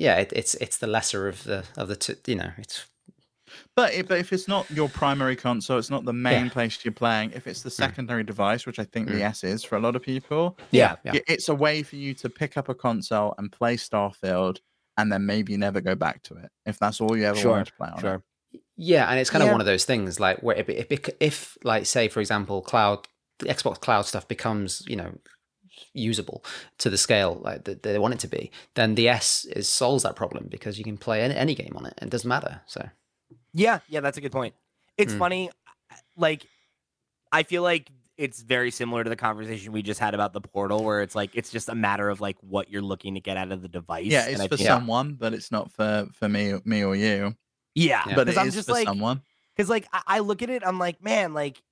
yeah, 0.00 0.16
it, 0.16 0.32
it's 0.34 0.54
it's 0.54 0.78
the 0.78 0.86
lesser 0.86 1.28
of 1.28 1.44
the 1.44 1.64
of 1.76 1.88
the 1.88 1.96
two, 1.96 2.16
you 2.26 2.36
know 2.36 2.50
it's. 2.58 2.86
But 3.74 3.94
if, 3.94 4.08
but 4.08 4.18
if 4.18 4.32
it's 4.32 4.46
not 4.46 4.70
your 4.70 4.90
primary 4.90 5.34
console, 5.34 5.78
it's 5.78 5.88
not 5.88 6.04
the 6.04 6.12
main 6.12 6.46
yeah. 6.46 6.50
place 6.50 6.84
you're 6.84 6.92
playing. 6.92 7.32
If 7.32 7.46
it's 7.46 7.62
the 7.62 7.70
mm. 7.70 7.74
secondary 7.74 8.22
mm. 8.22 8.26
device, 8.26 8.66
which 8.66 8.78
I 8.78 8.84
think 8.84 9.08
mm. 9.08 9.12
the 9.12 9.22
S 9.22 9.42
is 9.42 9.64
for 9.64 9.76
a 9.76 9.80
lot 9.80 9.96
of 9.96 10.02
people, 10.02 10.58
yeah, 10.70 10.96
yeah, 11.04 11.14
it's 11.26 11.48
a 11.48 11.54
way 11.54 11.82
for 11.82 11.96
you 11.96 12.12
to 12.14 12.28
pick 12.28 12.56
up 12.56 12.68
a 12.68 12.74
console 12.74 13.34
and 13.38 13.50
play 13.50 13.76
Starfield, 13.76 14.58
and 14.98 15.10
then 15.10 15.24
maybe 15.24 15.56
never 15.56 15.80
go 15.80 15.94
back 15.94 16.22
to 16.24 16.34
it 16.34 16.50
if 16.66 16.78
that's 16.78 17.00
all 17.00 17.16
you 17.16 17.24
ever 17.24 17.38
sure. 17.38 17.52
wanted 17.52 17.66
to 17.68 17.72
play 17.72 17.88
on. 17.88 18.00
Sure. 18.00 18.22
It. 18.52 18.60
Yeah, 18.76 19.10
and 19.10 19.18
it's 19.18 19.30
kind 19.30 19.42
yeah. 19.42 19.48
of 19.48 19.52
one 19.52 19.60
of 19.60 19.66
those 19.66 19.84
things 19.84 20.20
like 20.20 20.42
where 20.42 20.56
if, 20.56 20.68
if, 20.68 21.08
if 21.20 21.58
like 21.64 21.86
say 21.86 22.08
for 22.08 22.20
example, 22.20 22.60
cloud 22.60 23.08
the 23.38 23.46
Xbox 23.46 23.80
Cloud 23.80 24.02
stuff 24.02 24.28
becomes 24.28 24.82
you 24.86 24.96
know 24.96 25.12
usable 25.98 26.44
to 26.78 26.90
the 26.90 26.98
scale 26.98 27.40
like 27.42 27.64
that 27.64 27.82
they 27.82 27.98
want 27.98 28.14
it 28.14 28.20
to 28.20 28.28
be, 28.28 28.50
then 28.74 28.94
the 28.94 29.08
S 29.08 29.44
is 29.44 29.68
solves 29.68 30.02
that 30.02 30.16
problem 30.16 30.46
because 30.48 30.78
you 30.78 30.84
can 30.84 30.96
play 30.96 31.22
any, 31.22 31.34
any 31.34 31.54
game 31.54 31.74
on 31.76 31.86
it 31.86 31.94
and 31.98 32.08
it 32.08 32.10
doesn't 32.10 32.28
matter. 32.28 32.60
So, 32.66 32.88
yeah, 33.52 33.80
yeah, 33.88 34.00
that's 34.00 34.18
a 34.18 34.20
good 34.20 34.32
point. 34.32 34.54
It's 34.96 35.12
mm. 35.12 35.18
funny, 35.18 35.50
like 36.16 36.46
I 37.32 37.42
feel 37.42 37.62
like 37.62 37.90
it's 38.16 38.42
very 38.42 38.72
similar 38.72 39.04
to 39.04 39.10
the 39.10 39.16
conversation 39.16 39.72
we 39.72 39.82
just 39.82 40.00
had 40.00 40.12
about 40.12 40.32
the 40.32 40.40
portal, 40.40 40.82
where 40.82 41.02
it's 41.02 41.14
like 41.14 41.30
it's 41.34 41.50
just 41.50 41.68
a 41.68 41.74
matter 41.74 42.08
of 42.10 42.20
like 42.20 42.36
what 42.40 42.70
you're 42.70 42.82
looking 42.82 43.14
to 43.14 43.20
get 43.20 43.36
out 43.36 43.52
of 43.52 43.62
the 43.62 43.68
device. 43.68 44.06
Yeah, 44.06 44.26
it's 44.26 44.40
and 44.40 44.50
for 44.50 44.56
someone, 44.56 45.14
but 45.14 45.32
it's 45.32 45.52
not 45.52 45.72
for 45.72 46.08
for 46.12 46.28
me, 46.28 46.54
me 46.64 46.82
or 46.82 46.96
you. 46.96 47.36
Yeah, 47.74 48.02
yeah. 48.06 48.14
but 48.16 48.28
it 48.28 48.36
I'm 48.36 48.48
is 48.48 48.54
just 48.54 48.68
for 48.68 48.74
like, 48.74 48.88
someone. 48.88 49.22
Because 49.56 49.70
like 49.70 49.86
I, 49.92 50.02
I 50.06 50.18
look 50.18 50.42
at 50.42 50.50
it, 50.50 50.62
I'm 50.66 50.78
like, 50.78 51.02
man, 51.02 51.32
like 51.32 51.62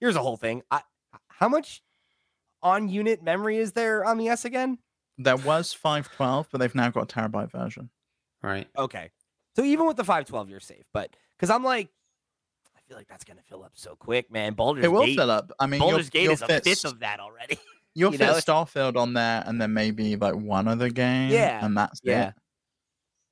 here's 0.00 0.16
a 0.16 0.22
whole 0.22 0.36
thing. 0.36 0.62
I 0.70 0.82
how 1.28 1.48
much 1.48 1.82
on 2.62 2.88
unit 2.88 3.22
memory 3.22 3.58
is 3.58 3.72
there 3.72 4.04
on 4.04 4.18
the 4.18 4.28
S 4.28 4.44
again? 4.44 4.78
There 5.18 5.36
was 5.36 5.72
512, 5.72 6.48
but 6.50 6.58
they've 6.58 6.74
now 6.74 6.90
got 6.90 7.12
a 7.12 7.14
terabyte 7.14 7.50
version. 7.50 7.90
Right. 8.42 8.68
Okay. 8.76 9.10
So 9.54 9.64
even 9.64 9.86
with 9.86 9.96
the 9.96 10.04
512, 10.04 10.48
you're 10.48 10.60
safe. 10.60 10.84
But 10.92 11.14
because 11.36 11.50
I'm 11.50 11.62
like, 11.62 11.88
I 12.76 12.80
feel 12.88 12.96
like 12.96 13.08
that's 13.08 13.24
gonna 13.24 13.42
fill 13.48 13.62
up 13.62 13.72
so 13.74 13.94
quick, 13.96 14.30
man. 14.30 14.54
Baldur's 14.54 14.84
it 14.84 14.88
will 14.88 15.04
Gate, 15.04 15.16
fill 15.16 15.30
up. 15.30 15.52
I 15.60 15.66
mean, 15.66 15.80
Baldur's 15.80 16.10
Gate 16.10 16.30
is 16.30 16.42
a 16.42 16.60
fifth 16.60 16.84
of 16.84 17.00
that 17.00 17.20
already. 17.20 17.58
You'll 17.94 18.12
you 18.12 18.18
fit 18.18 18.26
know? 18.26 18.34
Starfield 18.34 18.96
on 18.96 19.12
there, 19.12 19.42
and 19.46 19.60
then 19.60 19.74
maybe 19.74 20.16
like 20.16 20.34
one 20.34 20.66
other 20.66 20.88
game. 20.88 21.30
Yeah, 21.30 21.64
and 21.64 21.76
that's 21.76 22.00
yeah. 22.02 22.28
It. 22.28 22.34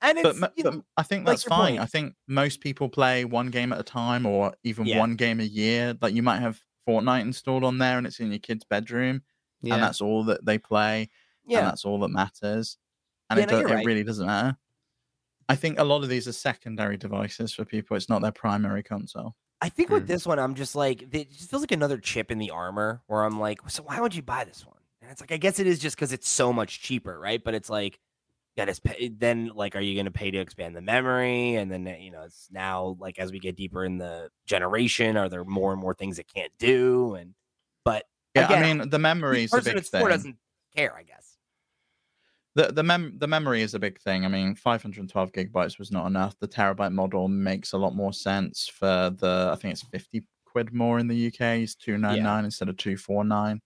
And 0.03 0.19
but, 0.23 0.41
but 0.41 0.59
know, 0.59 0.85
I 0.97 1.03
think 1.03 1.27
that's 1.27 1.47
like 1.47 1.49
fine. 1.49 1.73
Point. 1.73 1.81
I 1.83 1.87
think 1.87 2.15
most 2.27 2.61
people 2.61 2.89
play 2.89 3.25
one 3.25 3.49
game 3.51 3.73
at 3.73 3.81
a 3.81 3.83
time, 3.83 4.27
or 4.27 4.55
even 4.65 4.87
yeah. 4.87 4.99
one 4.99 5.15
game 5.15 5.41
a 5.41 5.45
year. 5.45 5.97
Like 6.01 6.15
you 6.15 6.23
might 6.23 6.41
have 6.41 6.61
Fortnite 6.87 7.23
installed 7.23 7.65
on 7.65 7.79
there, 7.79 7.99
and 7.99 8.07
it's 8.07 8.21
in 8.21 8.31
your 8.31 8.39
kid's 8.39 8.65
bedroom 8.65 9.23
yeah. 9.63 9.75
and 9.75 9.83
that's 9.83 10.01
all 10.01 10.25
that 10.25 10.45
they 10.45 10.59
play, 10.59 11.11
yeah. 11.47 11.59
and 11.59 11.67
that's 11.67 11.85
all 11.85 11.99
that 12.01 12.09
matters. 12.09 12.79
And 13.29 13.39
yeah, 13.39 13.45
it, 13.45 13.51
no, 13.51 13.61
do- 13.61 13.69
right. 13.69 13.83
it 13.83 13.87
really 13.87 14.05
doesn't 14.05 14.27
matter. 14.27 14.57
I 15.49 15.57
think 15.57 15.79
a 15.79 15.85
lot 15.85 16.03
of 16.03 16.09
these 16.09 16.29
are 16.29 16.33
secondary 16.33 16.97
devices 16.97 17.53
for 17.53 17.65
people. 17.65 17.97
It's 17.97 18.09
not 18.09 18.23
their 18.23 18.33
primary 18.33 18.83
console. 18.83 19.35
I 19.61 19.69
think 19.69 19.91
with 19.91 20.05
mm. 20.05 20.09
this 20.09 20.27
one, 20.27 20.39
I'm 20.39 20.55
just 20.55 20.75
like 20.75 21.03
it 21.13 21.33
just 21.33 21.51
feels 21.51 21.63
like 21.63 21.73
another 21.73 21.99
chip 21.99 22.31
in 22.31 22.39
the 22.39 22.51
armor 22.51 23.03
where 23.09 23.25
I'm 23.25 23.39
like, 23.39 23.61
so 23.69 23.83
why 23.83 24.01
would 24.01 24.15
you 24.15 24.23
buy 24.23 24.45
this 24.45 24.65
one? 24.65 24.77
And 25.03 25.11
it's 25.11 25.21
like 25.21 25.33
I 25.33 25.37
guess 25.37 25.59
it 25.59 25.67
is 25.67 25.79
just 25.79 25.97
because 25.97 26.13
it's 26.13 26.29
so 26.29 26.53
much 26.53 26.81
cheaper, 26.81 27.19
right? 27.19 27.43
But 27.43 27.55
it's 27.55 27.69
like 27.69 27.99
that 28.61 28.69
is 28.69 28.79
pay, 28.79 29.09
then 29.09 29.51
like 29.55 29.75
are 29.75 29.81
you 29.81 29.95
going 29.95 30.05
to 30.05 30.11
pay 30.11 30.31
to 30.31 30.39
expand 30.39 30.77
the 30.77 30.83
memory? 30.83 31.55
And 31.55 31.73
then 31.73 31.87
you 31.99 32.11
know 32.11 32.25
it's 32.25 32.49
now 32.53 32.95
like 33.01 33.19
as 33.19 33.33
we 33.33 33.39
get 33.39 33.57
deeper 33.57 33.87
in 33.87 33.97
the 33.97 34.29
generation 34.45 35.17
are 35.17 35.31
there 35.31 35.45
more 35.47 35.73
and 35.73 35.81
more 35.81 35.95
things 35.95 36.19
it 36.19 36.27
can't 36.33 36.53
do? 36.59 37.15
And 37.15 37.35
but 37.87 38.05
yeah 38.35 38.45
again, 38.45 38.63
i 38.63 38.75
mean 38.75 38.91
the 38.91 38.99
memory 38.99 39.45
is 39.45 39.55
a 39.55 39.63
big 39.63 39.83
thing. 39.83 40.07
doesn't 40.07 40.37
care 40.77 40.95
i 40.95 41.03
guess. 41.03 41.39
The 42.55 42.71
the 42.71 42.83
mem 42.83 43.15
the 43.17 43.27
memory 43.27 43.63
is 43.63 43.73
a 43.73 43.79
big 43.79 43.99
thing. 43.99 44.27
I 44.27 44.29
mean 44.29 44.55
512 44.55 45.33
gigabytes 45.33 45.79
was 45.79 45.91
not 45.91 46.07
enough. 46.07 46.39
The 46.39 46.49
terabyte 46.49 46.93
model 46.93 47.29
makes 47.29 47.73
a 47.73 47.79
lot 47.79 47.95
more 47.95 48.13
sense 48.13 48.69
for 48.69 49.09
the 49.09 49.51
i 49.55 49.57
think 49.57 49.73
it's 49.73 49.83
50 49.83 50.23
quid 50.45 50.75
more 50.75 50.99
in 50.99 51.09
the 51.09 51.29
uk 51.29 51.41
it's 51.41 51.77
299 51.77 52.25
yeah. 52.25 52.45
instead 52.45 52.69
of 52.69 52.77
249 52.77 53.61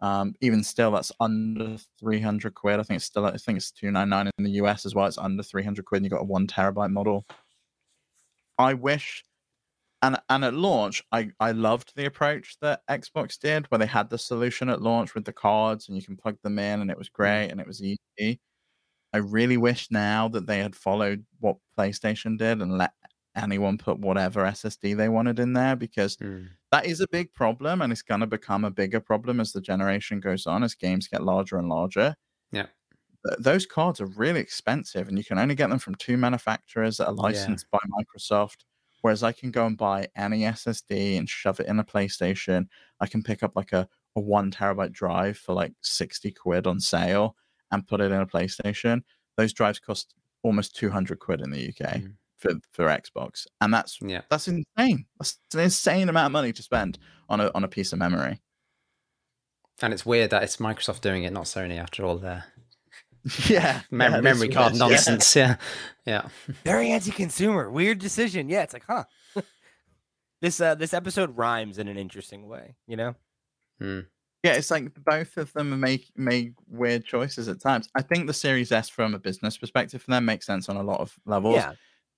um, 0.00 0.34
even 0.40 0.62
still, 0.62 0.90
that's 0.90 1.12
under 1.20 1.76
300 1.98 2.54
quid. 2.54 2.80
I 2.80 2.82
think 2.82 2.96
it's 2.96 3.06
still, 3.06 3.24
I 3.24 3.36
think 3.36 3.56
it's 3.56 3.70
299 3.70 4.30
in 4.38 4.44
the 4.44 4.62
US 4.62 4.84
as 4.86 4.94
well. 4.94 5.06
It's 5.06 5.18
under 5.18 5.42
300 5.42 5.84
quid. 5.84 5.98
And 5.98 6.06
you 6.06 6.10
got 6.10 6.22
a 6.22 6.24
one 6.24 6.46
terabyte 6.46 6.92
model. 6.92 7.26
I 8.58 8.74
wish, 8.74 9.24
and 10.02 10.18
and 10.28 10.44
at 10.44 10.54
launch, 10.54 11.02
I 11.12 11.30
I 11.40 11.52
loved 11.52 11.92
the 11.94 12.06
approach 12.06 12.56
that 12.60 12.82
Xbox 12.88 13.38
did, 13.38 13.66
where 13.66 13.78
they 13.78 13.86
had 13.86 14.08
the 14.10 14.18
solution 14.18 14.68
at 14.68 14.82
launch 14.82 15.14
with 15.14 15.24
the 15.24 15.32
cards, 15.32 15.88
and 15.88 15.96
you 15.96 16.02
can 16.02 16.16
plug 16.16 16.36
them 16.42 16.58
in, 16.58 16.80
and 16.80 16.90
it 16.90 16.98
was 16.98 17.08
mm. 17.08 17.14
great, 17.14 17.48
and 17.50 17.60
it 17.60 17.66
was 17.66 17.82
easy. 17.82 18.40
I 19.12 19.18
really 19.18 19.56
wish 19.56 19.90
now 19.90 20.28
that 20.28 20.46
they 20.46 20.58
had 20.58 20.76
followed 20.76 21.24
what 21.40 21.56
PlayStation 21.78 22.38
did 22.38 22.60
and 22.60 22.76
let 22.76 22.92
anyone 23.36 23.78
put 23.78 23.98
whatever 23.98 24.42
SSD 24.44 24.96
they 24.96 25.08
wanted 25.08 25.38
in 25.38 25.52
there 25.52 25.76
because 25.76 26.16
mm. 26.16 26.48
That 26.72 26.86
is 26.86 27.00
a 27.00 27.08
big 27.08 27.32
problem 27.32 27.80
and 27.82 27.92
it's 27.92 28.02
going 28.02 28.20
to 28.20 28.26
become 28.26 28.64
a 28.64 28.70
bigger 28.70 29.00
problem 29.00 29.40
as 29.40 29.52
the 29.52 29.60
generation 29.60 30.20
goes 30.20 30.46
on, 30.46 30.62
as 30.62 30.74
games 30.74 31.08
get 31.08 31.22
larger 31.22 31.58
and 31.58 31.68
larger. 31.68 32.16
Yeah. 32.52 32.66
Th- 33.26 33.38
those 33.38 33.66
cards 33.66 34.00
are 34.00 34.06
really 34.06 34.40
expensive 34.40 35.08
and 35.08 35.16
you 35.16 35.24
can 35.24 35.38
only 35.38 35.54
get 35.54 35.70
them 35.70 35.78
from 35.78 35.94
two 35.94 36.16
manufacturers 36.16 36.96
that 36.96 37.06
are 37.06 37.14
licensed 37.14 37.66
yeah. 37.72 37.78
by 37.78 38.02
Microsoft. 38.02 38.64
Whereas 39.02 39.22
I 39.22 39.32
can 39.32 39.52
go 39.52 39.66
and 39.66 39.76
buy 39.76 40.08
any 40.16 40.40
SSD 40.40 41.18
and 41.18 41.28
shove 41.28 41.60
it 41.60 41.66
in 41.66 41.78
a 41.78 41.84
PlayStation. 41.84 42.66
I 42.98 43.06
can 43.06 43.22
pick 43.22 43.42
up 43.42 43.54
like 43.54 43.72
a, 43.72 43.88
a 44.16 44.20
one 44.20 44.50
terabyte 44.50 44.92
drive 44.92 45.38
for 45.38 45.54
like 45.54 45.72
60 45.82 46.32
quid 46.32 46.66
on 46.66 46.80
sale 46.80 47.36
and 47.70 47.86
put 47.86 48.00
it 48.00 48.10
in 48.10 48.20
a 48.20 48.26
PlayStation. 48.26 49.02
Those 49.36 49.52
drives 49.52 49.78
cost 49.78 50.14
almost 50.42 50.74
200 50.76 51.20
quid 51.20 51.40
in 51.40 51.50
the 51.50 51.68
UK. 51.68 51.98
Mm 51.98 52.14
for 52.36 52.52
for 52.72 52.86
Xbox, 52.86 53.46
and 53.60 53.72
that's 53.72 53.98
yeah. 54.00 54.22
that's 54.30 54.48
insane. 54.48 55.06
That's 55.18 55.38
an 55.54 55.60
insane 55.60 56.08
amount 56.08 56.26
of 56.26 56.32
money 56.32 56.52
to 56.52 56.62
spend 56.62 56.98
on 57.28 57.40
a 57.40 57.50
on 57.54 57.64
a 57.64 57.68
piece 57.68 57.92
of 57.92 57.98
memory. 57.98 58.40
And 59.82 59.92
it's 59.92 60.06
weird 60.06 60.30
that 60.30 60.42
it's 60.42 60.56
Microsoft 60.56 61.02
doing 61.02 61.24
it, 61.24 61.32
not 61.32 61.44
Sony, 61.44 61.78
after 61.78 62.04
all 62.04 62.16
their 62.16 62.44
yeah, 63.46 63.82
mem- 63.90 64.12
yeah 64.12 64.20
memory 64.20 64.48
card 64.48 64.72
weird. 64.72 64.90
nonsense. 64.90 65.34
Yeah, 65.34 65.56
yeah. 66.06 66.28
Very 66.64 66.90
anti-consumer. 66.90 67.70
Weird 67.70 67.98
decision. 67.98 68.48
Yeah, 68.48 68.62
it's 68.62 68.72
like, 68.72 68.84
huh. 68.86 69.04
this 70.40 70.60
uh 70.60 70.74
this 70.74 70.94
episode 70.94 71.36
rhymes 71.36 71.78
in 71.78 71.88
an 71.88 71.96
interesting 71.96 72.48
way. 72.48 72.76
You 72.86 72.96
know. 72.96 73.14
Hmm. 73.80 74.00
Yeah, 74.42 74.52
it's 74.52 74.70
like 74.70 74.92
both 75.04 75.36
of 75.38 75.52
them 75.54 75.80
make 75.80 76.12
make 76.14 76.52
weird 76.68 77.04
choices 77.04 77.48
at 77.48 77.60
times. 77.60 77.88
I 77.96 78.02
think 78.02 78.26
the 78.26 78.32
Series 78.32 78.70
S, 78.70 78.88
from 78.88 79.14
a 79.14 79.18
business 79.18 79.58
perspective, 79.58 80.02
for 80.02 80.10
them 80.12 80.24
makes 80.24 80.46
sense 80.46 80.68
on 80.68 80.76
a 80.76 80.82
lot 80.82 81.00
of 81.00 81.18
levels. 81.24 81.56
Yeah 81.56 81.72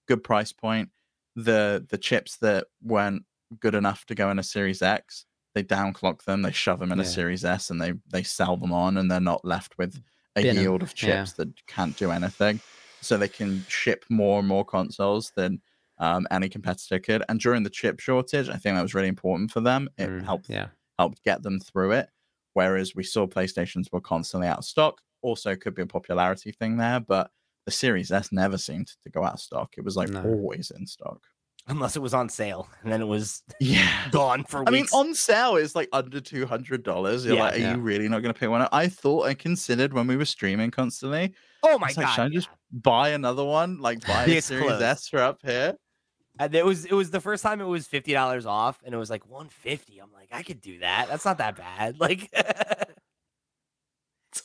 good 0.09 0.25
price 0.25 0.53
point. 0.53 0.89
The 1.37 1.87
the 1.89 1.99
chips 1.99 2.39
that 2.39 2.67
weren't 2.83 3.23
good 3.61 3.75
enough 3.75 4.05
to 4.07 4.15
go 4.15 4.31
in 4.31 4.39
a 4.39 4.43
Series 4.43 4.83
X, 4.83 5.25
they 5.55 5.63
downclock 5.63 6.25
them, 6.25 6.43
they 6.43 6.53
shove 6.53 6.81
them 6.81 6.93
in 6.93 6.99
yeah. 6.99 7.05
a 7.05 7.07
Series 7.07 7.45
S, 7.45 7.71
and 7.71 7.81
they 7.81 7.93
they 8.11 8.23
sell 8.23 8.57
them 8.57 8.73
on, 8.73 8.97
and 8.97 9.11
they're 9.11 9.21
not 9.21 9.45
left 9.45 9.79
with 9.79 10.03
a 10.37 10.43
Bin 10.43 10.57
yield 10.57 10.83
of 10.83 10.95
chips 10.95 11.35
yeah. 11.39 11.45
that 11.45 11.67
can't 11.67 11.97
do 11.97 12.11
anything. 12.11 12.61
So 13.01 13.17
they 13.17 13.29
can 13.29 13.65
ship 13.69 14.05
more 14.11 14.41
and 14.41 14.49
more 14.49 14.65
consoles 14.65 15.31
than 15.37 15.61
um, 15.99 16.27
any 16.31 16.49
competitor 16.49 16.99
could. 16.99 17.23
And 17.29 17.39
during 17.39 17.63
the 17.63 17.71
chip 17.71 18.01
shortage, 18.01 18.49
I 18.49 18.57
think 18.57 18.75
that 18.75 18.83
was 18.83 18.95
really 18.95 19.09
important 19.09 19.53
for 19.53 19.61
them. 19.61 19.89
It 19.97 20.09
mm, 20.09 20.25
helped 20.25 20.49
yeah. 20.49 20.69
helped 20.99 21.23
get 21.23 21.43
them 21.43 21.61
through 21.61 21.93
it. 21.93 22.09
Whereas 22.55 22.95
we 22.97 23.05
saw 23.05 23.27
PlayStations 23.27 23.93
were 23.93 24.01
constantly 24.01 24.49
out 24.49 24.59
of 24.59 24.65
stock. 24.65 25.01
Also, 25.23 25.55
could 25.55 25.75
be 25.75 25.83
a 25.83 25.87
popularity 25.87 26.53
thing 26.53 26.77
there, 26.77 27.01
but 27.01 27.31
the 27.69 27.73
Series 27.73 28.11
S 28.11 28.33
never 28.33 28.57
seemed 28.57 28.91
to 29.05 29.11
go 29.11 29.23
out 29.23 29.35
of 29.35 29.41
stock. 29.41 29.75
It 29.77 29.85
was 29.85 29.95
like 29.95 30.09
no. 30.09 30.23
always 30.23 30.73
in 30.75 30.87
stock. 30.87 31.21
Unless 31.67 31.97
it 31.97 32.01
was 32.01 32.15
on 32.15 32.31
sale, 32.31 32.67
and 32.83 32.91
then 32.91 33.03
it 33.03 33.07
was 33.07 33.43
yeah 33.61 34.09
gone 34.11 34.43
for. 34.45 34.61
Weeks. 34.61 34.69
I 34.69 34.71
mean, 34.71 34.87
on 34.95 35.15
sale 35.15 35.57
is 35.57 35.77
like 35.77 35.91
under 35.93 36.19
two 36.19 36.47
hundred 36.47 36.83
dollars. 36.83 37.27
You're 37.27 37.35
yeah, 37.35 37.43
like, 37.43 37.55
are 37.57 37.59
yeah. 37.59 37.75
you 37.75 37.83
really 37.83 38.09
not 38.09 38.23
going 38.23 38.33
to 38.33 38.41
pay 38.41 38.49
one? 38.49 38.67
I 38.73 38.89
thought 38.89 39.27
I 39.27 39.35
considered 39.35 39.93
when 39.93 40.07
we 40.07 40.17
were 40.17 40.25
streaming 40.25 40.71
constantly. 40.71 41.35
Oh 41.63 41.79
my 41.79 41.89
god! 41.89 41.97
Like, 41.99 42.09
should 42.15 42.23
I 42.23 42.29
just 42.31 42.49
buy 42.73 43.11
another 43.11 43.45
one? 43.45 43.83
Like 43.83 44.07
buy 44.07 44.25
a 44.29 44.41
Series 44.41 44.65
close. 44.65 44.81
S 44.81 45.09
for 45.09 45.19
up 45.19 45.41
here? 45.45 45.75
And 46.39 46.55
it 46.55 46.65
was 46.65 46.87
it 46.87 46.95
was 46.95 47.11
the 47.11 47.21
first 47.21 47.43
time 47.43 47.61
it 47.61 47.65
was 47.65 47.87
fifty 47.87 48.15
dollars 48.15 48.47
off, 48.47 48.81
and 48.83 48.95
it 48.95 48.99
was 48.99 49.11
like 49.11 49.29
one 49.29 49.51
fifty. 49.51 49.99
I'm 49.99 50.13
like, 50.15 50.31
I 50.33 50.43
could 50.43 50.63
do 50.63 50.79
that. 50.79 51.09
That's 51.11 51.27
not 51.27 51.37
that 51.37 51.57
bad. 51.57 51.97
Like. 52.01 52.31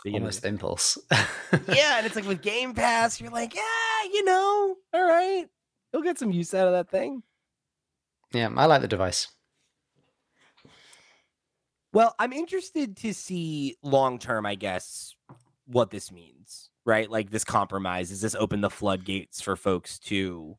It's 0.06 0.14
almost 0.14 0.46
impulse. 0.46 0.98
yeah, 1.12 1.98
and 1.98 2.06
it's 2.06 2.16
like 2.16 2.28
with 2.28 2.42
Game 2.42 2.74
Pass, 2.74 3.22
you're 3.22 3.32
like, 3.32 3.56
yeah, 3.56 4.12
you 4.12 4.24
know, 4.24 4.76
all 4.94 5.04
right, 5.04 5.46
you'll 5.92 6.04
get 6.04 6.20
some 6.20 6.32
use 6.32 6.54
out 6.54 6.68
of 6.68 6.74
that 6.74 6.90
thing. 6.90 7.24
Yeah, 8.34 8.50
I 8.56 8.66
like 8.66 8.82
the 8.82 8.88
device. 8.88 9.28
Well, 11.94 12.16
I'm 12.18 12.34
interested 12.34 12.98
to 12.98 13.14
see 13.14 13.78
long 13.84 14.18
term, 14.18 14.46
I 14.46 14.56
guess, 14.56 15.16
what 15.68 15.92
this 15.92 16.12
means, 16.12 16.70
right? 16.86 17.10
Like 17.10 17.30
this 17.30 17.44
compromise. 17.44 18.10
Does 18.10 18.22
this 18.22 18.36
open 18.36 18.62
the 18.62 18.72
floodgates 18.72 19.42
for 19.42 19.56
folks 19.56 20.00
to 20.00 20.58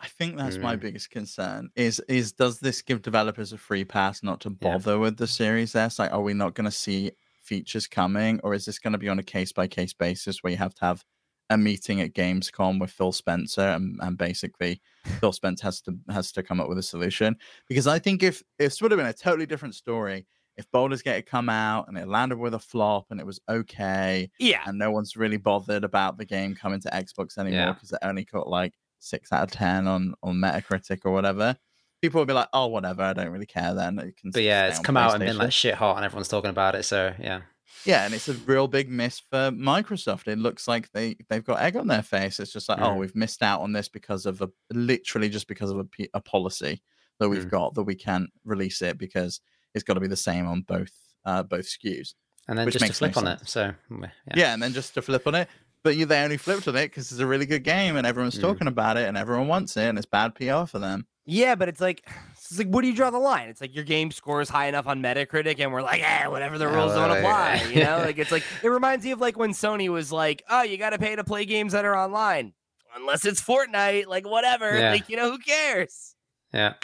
I 0.00 0.06
think 0.06 0.36
that's 0.36 0.58
mm. 0.58 0.62
my 0.62 0.76
biggest 0.76 1.10
concern. 1.10 1.70
Is 1.74 2.00
is 2.08 2.32
does 2.32 2.60
this 2.60 2.82
give 2.82 3.02
developers 3.02 3.52
a 3.52 3.58
free 3.58 3.84
pass 3.84 4.22
not 4.22 4.40
to 4.42 4.50
bother 4.50 4.92
yeah. 4.92 4.98
with 4.98 5.16
the 5.16 5.26
Series 5.26 5.74
S? 5.74 5.98
Like, 5.98 6.12
are 6.12 6.22
we 6.22 6.34
not 6.34 6.54
going 6.54 6.66
to 6.66 6.70
see 6.70 7.10
features 7.48 7.86
coming, 7.86 8.40
or 8.44 8.54
is 8.54 8.64
this 8.66 8.78
going 8.78 8.92
to 8.92 8.98
be 8.98 9.08
on 9.08 9.18
a 9.18 9.22
case 9.22 9.52
by 9.52 9.66
case 9.66 9.94
basis 9.94 10.42
where 10.42 10.50
you 10.50 10.58
have 10.58 10.74
to 10.74 10.84
have 10.84 11.04
a 11.50 11.56
meeting 11.56 12.02
at 12.02 12.12
Gamescom 12.12 12.78
with 12.78 12.90
Phil 12.90 13.10
Spencer 13.10 13.62
and, 13.62 13.98
and 14.02 14.18
basically 14.18 14.82
Phil 15.18 15.32
Spencer 15.32 15.64
has 15.64 15.80
to 15.82 15.96
has 16.10 16.30
to 16.32 16.42
come 16.42 16.60
up 16.60 16.68
with 16.68 16.78
a 16.78 16.82
solution? 16.82 17.36
Because 17.68 17.86
I 17.86 17.98
think 17.98 18.22
if, 18.22 18.42
if 18.58 18.70
this 18.70 18.82
would 18.82 18.90
have 18.90 18.98
been 18.98 19.06
a 19.06 19.14
totally 19.14 19.46
different 19.46 19.74
story, 19.74 20.26
if 20.58 20.70
Baldur's 20.70 21.02
Gate 21.02 21.14
had 21.14 21.26
come 21.26 21.48
out 21.48 21.88
and 21.88 21.96
it 21.96 22.06
landed 22.06 22.38
with 22.38 22.52
a 22.52 22.58
flop 22.58 23.06
and 23.10 23.18
it 23.18 23.26
was 23.26 23.40
okay, 23.48 24.30
yeah, 24.38 24.60
and 24.66 24.78
no 24.78 24.90
one's 24.90 25.16
really 25.16 25.38
bothered 25.38 25.84
about 25.84 26.18
the 26.18 26.26
game 26.26 26.54
coming 26.54 26.80
to 26.80 26.90
Xbox 26.90 27.38
anymore 27.38 27.72
because 27.72 27.92
yeah. 27.92 28.06
it 28.06 28.08
only 28.08 28.24
got 28.24 28.48
like 28.48 28.74
six 28.98 29.32
out 29.32 29.44
of 29.44 29.50
ten 29.50 29.86
on 29.86 30.14
on 30.22 30.34
Metacritic 30.36 31.00
or 31.04 31.12
whatever 31.12 31.56
people 32.00 32.20
will 32.20 32.26
be 32.26 32.32
like, 32.32 32.48
"Oh, 32.52 32.66
whatever, 32.66 33.02
I 33.02 33.12
don't 33.12 33.30
really 33.30 33.46
care." 33.46 33.74
Then 33.74 33.96
can. 34.16 34.30
But 34.30 34.42
yeah, 34.42 34.68
it's 34.68 34.78
come 34.78 34.96
out 34.96 35.14
and 35.14 35.24
been 35.24 35.38
like 35.38 35.52
shit 35.52 35.74
hot, 35.74 35.96
and 35.96 36.04
everyone's 36.04 36.28
talking 36.28 36.50
about 36.50 36.74
it. 36.74 36.84
So 36.84 37.14
yeah. 37.18 37.42
Yeah, 37.84 38.04
and 38.04 38.12
it's 38.12 38.28
a 38.28 38.34
real 38.34 38.66
big 38.66 38.90
miss 38.90 39.20
for 39.20 39.50
Microsoft. 39.52 40.26
It 40.26 40.38
looks 40.38 40.66
like 40.66 40.90
they 40.92 41.16
they've 41.28 41.44
got 41.44 41.60
egg 41.60 41.76
on 41.76 41.86
their 41.86 42.02
face. 42.02 42.40
It's 42.40 42.52
just 42.52 42.68
like, 42.68 42.78
mm. 42.78 42.82
oh, 42.82 42.94
we've 42.96 43.14
missed 43.14 43.42
out 43.42 43.60
on 43.60 43.72
this 43.72 43.88
because 43.88 44.26
of 44.26 44.42
a 44.42 44.50
literally 44.72 45.28
just 45.28 45.46
because 45.46 45.70
of 45.70 45.78
a, 45.78 46.08
a 46.14 46.20
policy 46.20 46.82
that 47.20 47.28
we've 47.28 47.46
mm. 47.46 47.50
got 47.50 47.74
that 47.74 47.84
we 47.84 47.94
can't 47.94 48.30
release 48.44 48.82
it 48.82 48.98
because 48.98 49.40
it's 49.74 49.84
got 49.84 49.94
to 49.94 50.00
be 50.00 50.08
the 50.08 50.16
same 50.16 50.46
on 50.46 50.62
both 50.62 50.92
uh, 51.24 51.42
both 51.42 51.66
SKUs. 51.66 52.14
And 52.48 52.58
then 52.58 52.70
just 52.70 52.84
to 52.84 52.92
flip 52.92 53.14
no 53.14 53.20
on 53.20 53.26
sense. 53.26 53.42
it. 53.42 53.48
So 53.48 53.74
yeah. 53.90 54.08
yeah, 54.34 54.54
and 54.54 54.62
then 54.62 54.72
just 54.72 54.94
to 54.94 55.02
flip 55.02 55.26
on 55.26 55.34
it. 55.34 55.48
But 55.84 55.96
you, 55.96 56.06
they 56.06 56.22
only 56.22 56.38
flipped 56.38 56.66
on 56.66 56.76
it 56.76 56.88
because 56.88 57.12
it's 57.12 57.20
a 57.20 57.26
really 57.26 57.46
good 57.46 57.62
game 57.62 57.96
and 57.96 58.06
everyone's 58.06 58.36
mm. 58.36 58.42
talking 58.42 58.66
about 58.66 58.96
it 58.96 59.06
and 59.06 59.16
everyone 59.16 59.46
wants 59.46 59.76
it 59.76 59.88
and 59.88 59.96
it's 59.96 60.06
bad 60.06 60.34
PR 60.34 60.64
for 60.64 60.78
them. 60.78 61.06
Yeah, 61.30 61.56
but 61.56 61.68
it's 61.68 61.80
like 61.80 62.08
it's 62.32 62.56
like, 62.56 62.68
what 62.68 62.80
do 62.80 62.88
you 62.88 62.94
draw 62.94 63.10
the 63.10 63.18
line? 63.18 63.50
It's 63.50 63.60
like 63.60 63.74
your 63.74 63.84
game 63.84 64.10
scores 64.10 64.48
high 64.48 64.66
enough 64.66 64.86
on 64.86 65.02
Metacritic, 65.02 65.60
and 65.60 65.70
we're 65.70 65.82
like, 65.82 66.02
eh, 66.02 66.26
whatever 66.26 66.56
the 66.56 66.66
rules 66.66 66.94
don't 66.94 67.10
apply. 67.10 67.66
You 67.70 67.84
know, 67.84 67.98
like 68.04 68.16
it's 68.16 68.32
like 68.32 68.42
it 68.62 68.68
reminds 68.68 69.04
me 69.04 69.10
of 69.10 69.20
like 69.20 69.36
when 69.36 69.50
Sony 69.50 69.90
was 69.90 70.10
like, 70.10 70.42
oh, 70.48 70.62
you 70.62 70.78
got 70.78 70.90
to 70.90 70.98
pay 70.98 71.14
to 71.14 71.24
play 71.24 71.44
games 71.44 71.72
that 71.74 71.84
are 71.84 71.94
online, 71.94 72.54
unless 72.96 73.26
it's 73.26 73.42
Fortnite, 73.42 74.06
like 74.06 74.26
whatever. 74.26 74.78
Yeah. 74.78 74.90
Like 74.90 75.10
you 75.10 75.18
know, 75.18 75.30
who 75.30 75.36
cares? 75.36 76.14
Yeah, 76.54 76.74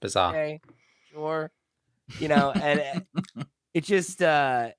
bizarre. 0.00 0.30
Okay, 0.30 0.60
sure. 1.10 1.50
You 2.20 2.28
know, 2.28 2.52
and 2.52 2.78
it, 2.78 3.46
it 3.74 3.84
just, 3.84 4.22
uh 4.22 4.70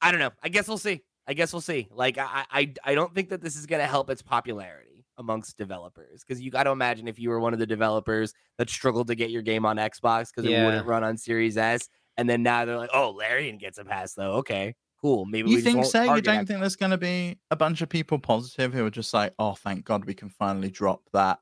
I 0.00 0.10
don't 0.12 0.20
know. 0.20 0.30
I 0.44 0.48
guess 0.48 0.68
we'll 0.68 0.78
see. 0.78 1.02
I 1.26 1.34
guess 1.34 1.52
we'll 1.52 1.60
see. 1.60 1.88
Like, 1.90 2.18
I, 2.18 2.44
I, 2.50 2.72
I 2.84 2.94
don't 2.94 3.12
think 3.14 3.30
that 3.30 3.40
this 3.40 3.56
is 3.56 3.66
going 3.66 3.80
to 3.80 3.86
help 3.86 4.10
its 4.10 4.22
popularity 4.22 4.93
amongst 5.18 5.56
developers 5.56 6.24
because 6.26 6.40
you 6.40 6.50
got 6.50 6.64
to 6.64 6.70
imagine 6.70 7.08
if 7.08 7.18
you 7.18 7.30
were 7.30 7.40
one 7.40 7.52
of 7.52 7.58
the 7.58 7.66
developers 7.66 8.32
that 8.58 8.68
struggled 8.68 9.08
to 9.08 9.14
get 9.14 9.30
your 9.30 9.42
game 9.42 9.64
on 9.64 9.76
Xbox 9.76 10.28
because 10.34 10.48
yeah. 10.48 10.62
it 10.62 10.66
wouldn't 10.66 10.86
run 10.86 11.04
on 11.04 11.16
Series 11.16 11.56
S, 11.56 11.88
and 12.16 12.28
then 12.28 12.42
now 12.42 12.64
they're 12.64 12.78
like, 12.78 12.90
"Oh, 12.92 13.10
Larian 13.10 13.58
gets 13.58 13.78
a 13.78 13.84
pass 13.84 14.14
though." 14.14 14.32
Okay, 14.34 14.74
cool. 15.00 15.24
Maybe 15.26 15.50
you 15.50 15.60
think 15.60 15.84
so? 15.84 16.02
You 16.02 16.20
don't 16.20 16.44
Xbox. 16.44 16.46
think 16.48 16.60
there's 16.60 16.76
going 16.76 16.90
to 16.90 16.98
be 16.98 17.38
a 17.50 17.56
bunch 17.56 17.82
of 17.82 17.88
people 17.88 18.18
positive 18.18 18.72
who 18.72 18.84
are 18.84 18.90
just 18.90 19.14
like, 19.14 19.32
"Oh, 19.38 19.54
thank 19.54 19.84
God 19.84 20.04
we 20.04 20.14
can 20.14 20.28
finally 20.28 20.70
drop 20.70 21.02
that." 21.12 21.38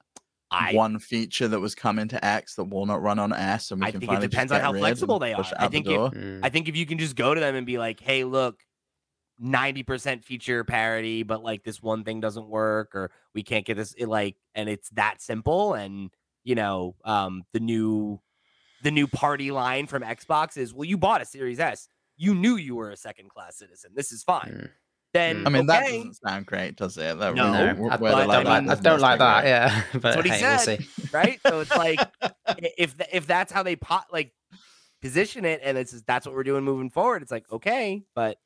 I, 0.55 0.75
one 0.75 0.99
feature 0.99 1.49
that 1.49 1.61
was 1.61 1.75
coming 1.75 2.09
to 2.09 2.23
X 2.23 2.57
that 2.57 2.65
will 2.65 2.85
not 2.85 3.01
run 3.01 3.19
on 3.19 3.33
S, 3.33 3.71
and 3.71 3.81
we 3.81 3.87
I 3.87 3.91
can 3.91 4.01
think 4.01 4.13
it 4.13 4.21
depends 4.21 4.53
on 4.53 4.61
how 4.61 4.73
flexible 4.75 5.19
they 5.19 5.33
are. 5.33 5.45
I 5.59 5.69
think 5.69 5.87
if, 5.87 5.93
mm. 5.93 6.41
I 6.43 6.51
think 6.51 6.69
if 6.69 6.77
you 6.77 6.85
can 6.85 6.99
just 6.99 7.17
go 7.17 7.33
to 7.35 7.41
them 7.41 7.55
and 7.55 7.67
be 7.67 7.79
like, 7.79 8.01
"Hey, 8.01 8.25
look, 8.25 8.63
ninety 9.39 9.83
percent 9.83 10.25
feature 10.25 10.65
parity, 10.65 11.23
but 11.23 11.43
like 11.43 11.65
this 11.65 11.83
one 11.83 12.05
thing 12.05 12.21
doesn't 12.21 12.49
work, 12.49 12.95
or 12.95 13.11
we 13.35 13.43
can't 13.43 13.65
get 13.65 13.77
this," 13.77 13.95
it, 13.95 14.07
like, 14.07 14.37
and 14.55 14.69
it's 14.69 14.89
that 14.91 15.21
simple. 15.21 15.75
And 15.75 16.11
you 16.45 16.55
know, 16.55 16.97
um, 17.05 17.45
the 17.53 17.61
new 17.61 18.21
the 18.83 18.91
new 18.91 19.07
party 19.07 19.51
line 19.51 19.87
from 19.87 20.03
Xbox 20.03 20.57
is, 20.57 20.75
"Well, 20.75 20.85
you 20.85 20.97
bought 20.97 21.23
a 21.23 21.27
Series 21.27 21.61
S, 21.61 21.89
you 22.17 22.35
knew 22.35 22.57
you 22.57 22.77
were 22.77 22.91
a 22.91 22.97
second 22.97 23.31
class 23.31 23.57
citizen. 23.59 23.93
This 23.95 24.13
is 24.13 24.23
fine." 24.23 24.51
Mm 24.51 24.71
then 25.13 25.47
I 25.47 25.51
mean 25.51 25.69
okay. 25.71 25.81
that 25.81 25.91
doesn't 25.91 26.15
sound 26.15 26.47
great, 26.47 26.77
does 26.77 26.97
it? 26.97 27.19
That 27.19 27.35
no, 27.35 27.53
I, 27.53 27.67
don't 27.73 27.81
like, 27.81 28.47
I 28.47 28.75
don't 28.77 29.01
like 29.01 29.19
that. 29.19 29.45
Yeah, 29.45 29.83
but 29.93 30.03
That's 30.03 30.17
what 30.17 30.25
he 30.25 30.31
hey, 30.31 30.59
said, 30.59 30.79
we'll 30.79 31.09
right? 31.13 31.41
So 31.47 31.61
it's 31.61 31.71
like 31.71 32.01
if 32.79 32.95
if 33.13 33.27
that's 33.27 33.53
how 33.53 33.63
they 33.63 33.77
pot 33.77 34.07
like 34.13 34.33
position 35.01 35.45
it, 35.45 35.61
and 35.63 35.77
it's 35.77 36.01
that's 36.03 36.27
what 36.27 36.35
we're 36.35 36.45
doing 36.45 36.65
moving 36.65 36.91
forward. 36.91 37.23
It's 37.23 37.31
like 37.31 37.45
okay, 37.53 38.03
but 38.15 38.39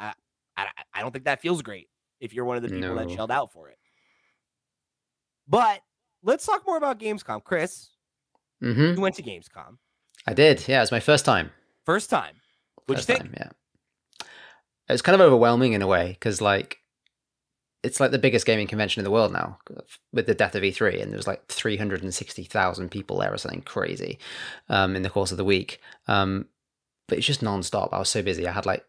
I 0.00 0.14
I, 0.56 0.66
I 0.94 1.00
don't 1.00 1.12
think 1.12 1.24
that 1.26 1.40
feels 1.40 1.62
great 1.62 1.88
if 2.20 2.32
you're 2.32 2.44
one 2.44 2.56
of 2.56 2.62
the 2.62 2.68
people 2.68 2.94
no. 2.94 2.96
that 2.96 3.10
shelled 3.10 3.30
out 3.30 3.52
for 3.52 3.68
it. 3.68 3.78
But 5.48 5.80
let's 6.22 6.44
talk 6.44 6.66
more 6.66 6.76
about 6.76 6.98
Gamescom, 6.98 7.44
Chris. 7.44 7.90
Mm-hmm. 8.62 8.96
You 8.96 9.00
went 9.00 9.14
to 9.16 9.22
Gamescom. 9.22 9.78
I 10.26 10.34
did. 10.34 10.66
Yeah, 10.68 10.78
it 10.78 10.82
was 10.82 10.92
my 10.92 11.00
first 11.00 11.24
time. 11.24 11.50
First 11.86 12.10
time. 12.10 12.34
What'd 12.86 13.02
you 13.02 13.06
think? 13.06 13.20
Time, 13.20 13.34
yeah 13.36 13.50
it's 14.92 15.02
kind 15.02 15.14
of 15.14 15.20
overwhelming 15.20 15.72
in 15.72 15.82
a 15.82 15.86
way 15.86 16.08
because 16.10 16.40
like 16.40 16.78
it's 17.82 18.00
like 18.00 18.10
the 18.10 18.18
biggest 18.18 18.44
gaming 18.44 18.66
convention 18.66 19.00
in 19.00 19.04
the 19.04 19.10
world 19.10 19.32
now 19.32 19.58
with 20.12 20.26
the 20.26 20.34
death 20.34 20.54
of 20.54 20.62
E3 20.62 21.00
and 21.00 21.10
there 21.10 21.16
was 21.16 21.26
like 21.26 21.46
360,000 21.46 22.90
people 22.90 23.18
there 23.18 23.32
or 23.32 23.38
something 23.38 23.62
crazy 23.62 24.18
um, 24.68 24.96
in 24.96 25.02
the 25.02 25.08
course 25.08 25.30
of 25.30 25.38
the 25.38 25.44
week. 25.44 25.80
Um, 26.06 26.46
but 27.08 27.16
it's 27.16 27.26
just 27.26 27.42
non-stop. 27.42 27.94
I 27.94 27.98
was 27.98 28.10
so 28.10 28.22
busy. 28.22 28.46
I 28.46 28.52
had 28.52 28.66
like 28.66 28.84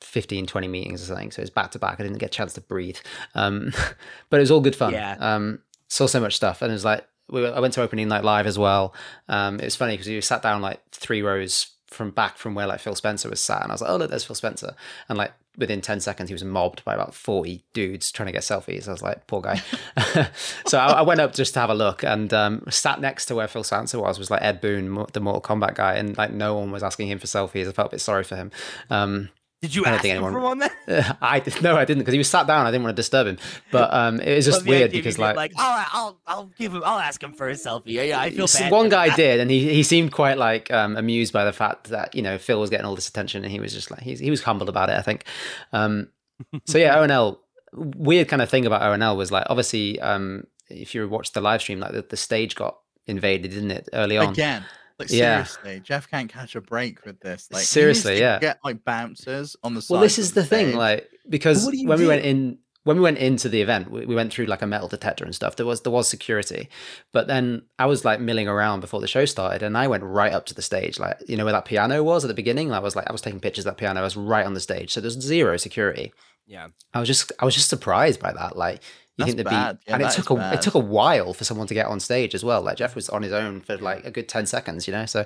15, 0.00 0.46
20 0.46 0.68
meetings 0.68 1.02
or 1.02 1.06
something. 1.06 1.30
So 1.30 1.42
it's 1.42 1.50
back 1.50 1.70
to 1.72 1.78
back. 1.78 2.00
I 2.00 2.02
didn't 2.02 2.18
get 2.18 2.26
a 2.26 2.30
chance 2.30 2.52
to 2.54 2.60
breathe. 2.60 2.98
Um, 3.34 3.72
but 4.30 4.38
it 4.38 4.40
was 4.40 4.50
all 4.50 4.60
good 4.60 4.76
fun. 4.76 4.92
Yeah. 4.92 5.16
Um, 5.18 5.60
saw 5.88 6.06
so 6.06 6.20
much 6.20 6.36
stuff 6.36 6.62
and 6.62 6.70
it 6.70 6.74
was 6.74 6.84
like, 6.84 7.06
we, 7.28 7.46
I 7.46 7.60
went 7.60 7.74
to 7.74 7.82
opening 7.82 8.08
night 8.08 8.24
live 8.24 8.46
as 8.46 8.58
well. 8.58 8.94
Um, 9.28 9.58
it 9.58 9.64
was 9.64 9.76
funny 9.76 9.94
because 9.94 10.08
you 10.08 10.20
sat 10.20 10.42
down 10.42 10.62
like 10.62 10.80
three 10.90 11.22
rows 11.22 11.72
from 11.88 12.10
back 12.10 12.36
from 12.36 12.54
where 12.54 12.66
like 12.66 12.80
Phil 12.80 12.94
Spencer 12.94 13.28
was 13.30 13.40
sat, 13.40 13.62
and 13.62 13.70
I 13.70 13.74
was 13.74 13.80
like, 13.80 13.90
"Oh 13.90 13.96
look, 13.96 14.10
there's 14.10 14.24
Phil 14.24 14.36
Spencer," 14.36 14.74
and 15.08 15.16
like 15.16 15.32
within 15.58 15.80
10 15.80 16.00
seconds 16.00 16.28
he 16.28 16.34
was 16.34 16.44
mobbed 16.44 16.84
by 16.84 16.94
about 16.94 17.14
40 17.14 17.64
dudes 17.72 18.12
trying 18.12 18.26
to 18.26 18.32
get 18.32 18.42
selfies 18.42 18.86
i 18.86 18.92
was 18.92 19.00
like 19.00 19.26
poor 19.26 19.40
guy 19.40 19.62
so 20.66 20.78
I, 20.78 20.92
I, 20.92 21.02
went 21.02 21.20
up 21.20 21.32
just 21.32 21.54
to 21.54 21.60
have 21.60 21.70
a 21.70 21.74
look 21.74 22.04
and 22.04 22.30
um, 22.34 22.62
sat 22.68 23.00
next 23.00 23.24
to 23.26 23.34
where 23.34 23.48
phil 23.48 23.64
spencer 23.64 23.98
was 23.98 24.18
was 24.18 24.30
like 24.30 24.42
ed 24.42 24.60
boon 24.60 25.06
the 25.14 25.20
mortal 25.20 25.40
kombat 25.40 25.74
guy 25.74 25.94
and 25.94 26.16
like 26.18 26.30
no 26.30 26.56
one 26.56 26.70
was 26.72 26.82
asking 26.82 27.08
him 27.08 27.18
for 27.18 27.26
selfies 27.26 27.66
i 27.66 27.72
felt 27.72 27.88
a 27.88 27.92
bit 27.92 28.00
sorry 28.00 28.22
for 28.22 28.36
him 28.36 28.50
um, 28.90 29.30
did 29.62 29.74
you 29.74 29.86
ask 29.86 30.04
him 30.04 30.16
anyone, 30.16 30.32
for 30.32 30.40
one 30.40 30.58
then? 30.58 30.70
I 31.22 31.42
no, 31.62 31.76
I 31.76 31.84
didn't 31.84 32.00
because 32.00 32.12
he 32.12 32.18
was 32.18 32.28
sat 32.28 32.46
down. 32.46 32.66
I 32.66 32.70
didn't 32.70 32.84
want 32.84 32.94
to 32.94 33.00
disturb 33.00 33.26
him, 33.26 33.38
but 33.72 33.92
um, 33.92 34.20
it 34.20 34.36
was 34.36 34.44
just 34.44 34.66
weird 34.66 34.92
because 34.92 35.18
like, 35.18 35.34
like, 35.34 35.52
oh, 35.56 35.86
I'll, 35.92 36.20
I'll 36.26 36.50
give 36.58 36.74
him, 36.74 36.82
I'll 36.84 36.98
ask 36.98 37.22
him 37.22 37.32
for 37.32 37.48
a 37.48 37.52
selfie. 37.52 37.82
Yeah, 37.86 38.02
yeah, 38.02 38.20
I 38.20 38.30
feel 38.30 38.46
bad. 38.46 38.70
One 38.70 38.90
guy 38.90 39.14
did, 39.16 39.40
and 39.40 39.50
he, 39.50 39.72
he 39.72 39.82
seemed 39.82 40.12
quite 40.12 40.36
like 40.36 40.70
um, 40.70 40.96
amused 40.96 41.32
by 41.32 41.44
the 41.44 41.54
fact 41.54 41.88
that 41.88 42.14
you 42.14 42.22
know 42.22 42.36
Phil 42.36 42.60
was 42.60 42.68
getting 42.68 42.84
all 42.84 42.94
this 42.94 43.08
attention, 43.08 43.44
and 43.44 43.50
he 43.50 43.58
was 43.58 43.72
just 43.72 43.90
like 43.90 44.00
he, 44.00 44.14
he 44.14 44.30
was 44.30 44.42
humbled 44.42 44.68
about 44.68 44.90
it. 44.90 44.96
I 44.96 45.02
think. 45.02 45.24
Um, 45.72 46.08
so 46.64 46.78
yeah, 46.78 46.96
ONL. 46.96 47.38
Weird 47.72 48.28
kind 48.28 48.40
of 48.40 48.48
thing 48.48 48.64
about 48.64 48.82
ONL 48.82 49.16
was 49.16 49.32
like 49.32 49.46
obviously 49.48 50.00
um, 50.00 50.46
if 50.68 50.94
you 50.94 51.08
watched 51.08 51.34
the 51.34 51.40
live 51.40 51.60
stream, 51.60 51.80
like 51.80 51.92
the, 51.92 52.02
the 52.02 52.16
stage 52.16 52.54
got 52.54 52.78
invaded, 53.06 53.50
didn't 53.50 53.70
it, 53.70 53.88
early 53.92 54.18
on? 54.18 54.32
Again. 54.32 54.64
Like 54.98 55.10
yeah. 55.10 55.44
seriously, 55.44 55.80
Jeff 55.80 56.10
can't 56.10 56.32
catch 56.32 56.56
a 56.56 56.60
break 56.60 57.04
with 57.04 57.20
this. 57.20 57.48
Like 57.52 57.64
seriously, 57.64 58.18
yeah. 58.18 58.38
Get 58.38 58.58
like 58.64 58.84
bouncers 58.84 59.54
on 59.62 59.74
the 59.74 59.82
side. 59.82 59.94
Well, 59.94 60.00
this 60.00 60.18
is 60.18 60.32
the, 60.32 60.40
the 60.40 60.46
thing, 60.46 60.74
like 60.74 61.10
because 61.28 61.66
when 61.66 61.98
do? 61.98 62.04
we 62.04 62.06
went 62.06 62.24
in, 62.24 62.58
when 62.84 62.96
we 62.96 63.02
went 63.02 63.18
into 63.18 63.50
the 63.50 63.60
event, 63.60 63.90
we, 63.90 64.06
we, 64.06 64.14
went 64.14 64.32
through 64.32 64.46
like 64.46 64.62
a 64.62 64.66
metal 64.66 64.88
detector 64.88 65.24
and 65.24 65.34
stuff. 65.34 65.56
There 65.56 65.66
was 65.66 65.82
there 65.82 65.92
was 65.92 66.08
security, 66.08 66.70
but 67.12 67.26
then 67.26 67.62
I 67.78 67.84
was 67.84 68.06
like 68.06 68.20
milling 68.20 68.48
around 68.48 68.80
before 68.80 69.02
the 69.02 69.06
show 69.06 69.26
started, 69.26 69.62
and 69.62 69.76
I 69.76 69.86
went 69.86 70.02
right 70.02 70.32
up 70.32 70.46
to 70.46 70.54
the 70.54 70.62
stage, 70.62 70.98
like 70.98 71.18
you 71.28 71.36
know 71.36 71.44
where 71.44 71.52
that 71.52 71.66
piano 71.66 72.02
was 72.02 72.24
at 72.24 72.28
the 72.28 72.34
beginning. 72.34 72.72
I 72.72 72.78
was 72.78 72.96
like, 72.96 73.08
I 73.08 73.12
was 73.12 73.20
taking 73.20 73.40
pictures 73.40 73.66
of 73.66 73.72
that 73.72 73.78
piano. 73.78 74.00
I 74.00 74.04
was 74.04 74.16
right 74.16 74.46
on 74.46 74.54
the 74.54 74.60
stage, 74.60 74.92
so 74.92 75.02
there's 75.02 75.20
zero 75.20 75.58
security. 75.58 76.14
Yeah, 76.46 76.68
I 76.94 77.00
was 77.00 77.08
just 77.08 77.32
I 77.38 77.44
was 77.44 77.54
just 77.54 77.68
surprised 77.68 78.20
by 78.20 78.32
that. 78.32 78.56
Like 78.56 78.82
you 79.16 79.24
That's 79.24 79.34
think 79.34 79.38
the 79.38 79.44
beat, 79.44 79.88
yeah, 79.88 79.94
and 79.94 80.02
it 80.02 80.12
took 80.12 80.28
a 80.28 80.34
bad. 80.34 80.54
it 80.54 80.62
took 80.62 80.74
a 80.74 80.78
while 80.78 81.32
for 81.32 81.44
someone 81.44 81.66
to 81.68 81.74
get 81.74 81.86
on 81.86 82.00
stage 82.00 82.34
as 82.34 82.44
well. 82.44 82.60
Like 82.60 82.76
Jeff 82.76 82.94
was 82.94 83.08
on 83.08 83.22
his 83.22 83.32
own 83.32 83.62
for 83.62 83.78
like 83.78 84.04
a 84.04 84.10
good 84.10 84.28
ten 84.28 84.44
seconds, 84.44 84.86
you 84.86 84.92
know. 84.92 85.06
So 85.06 85.24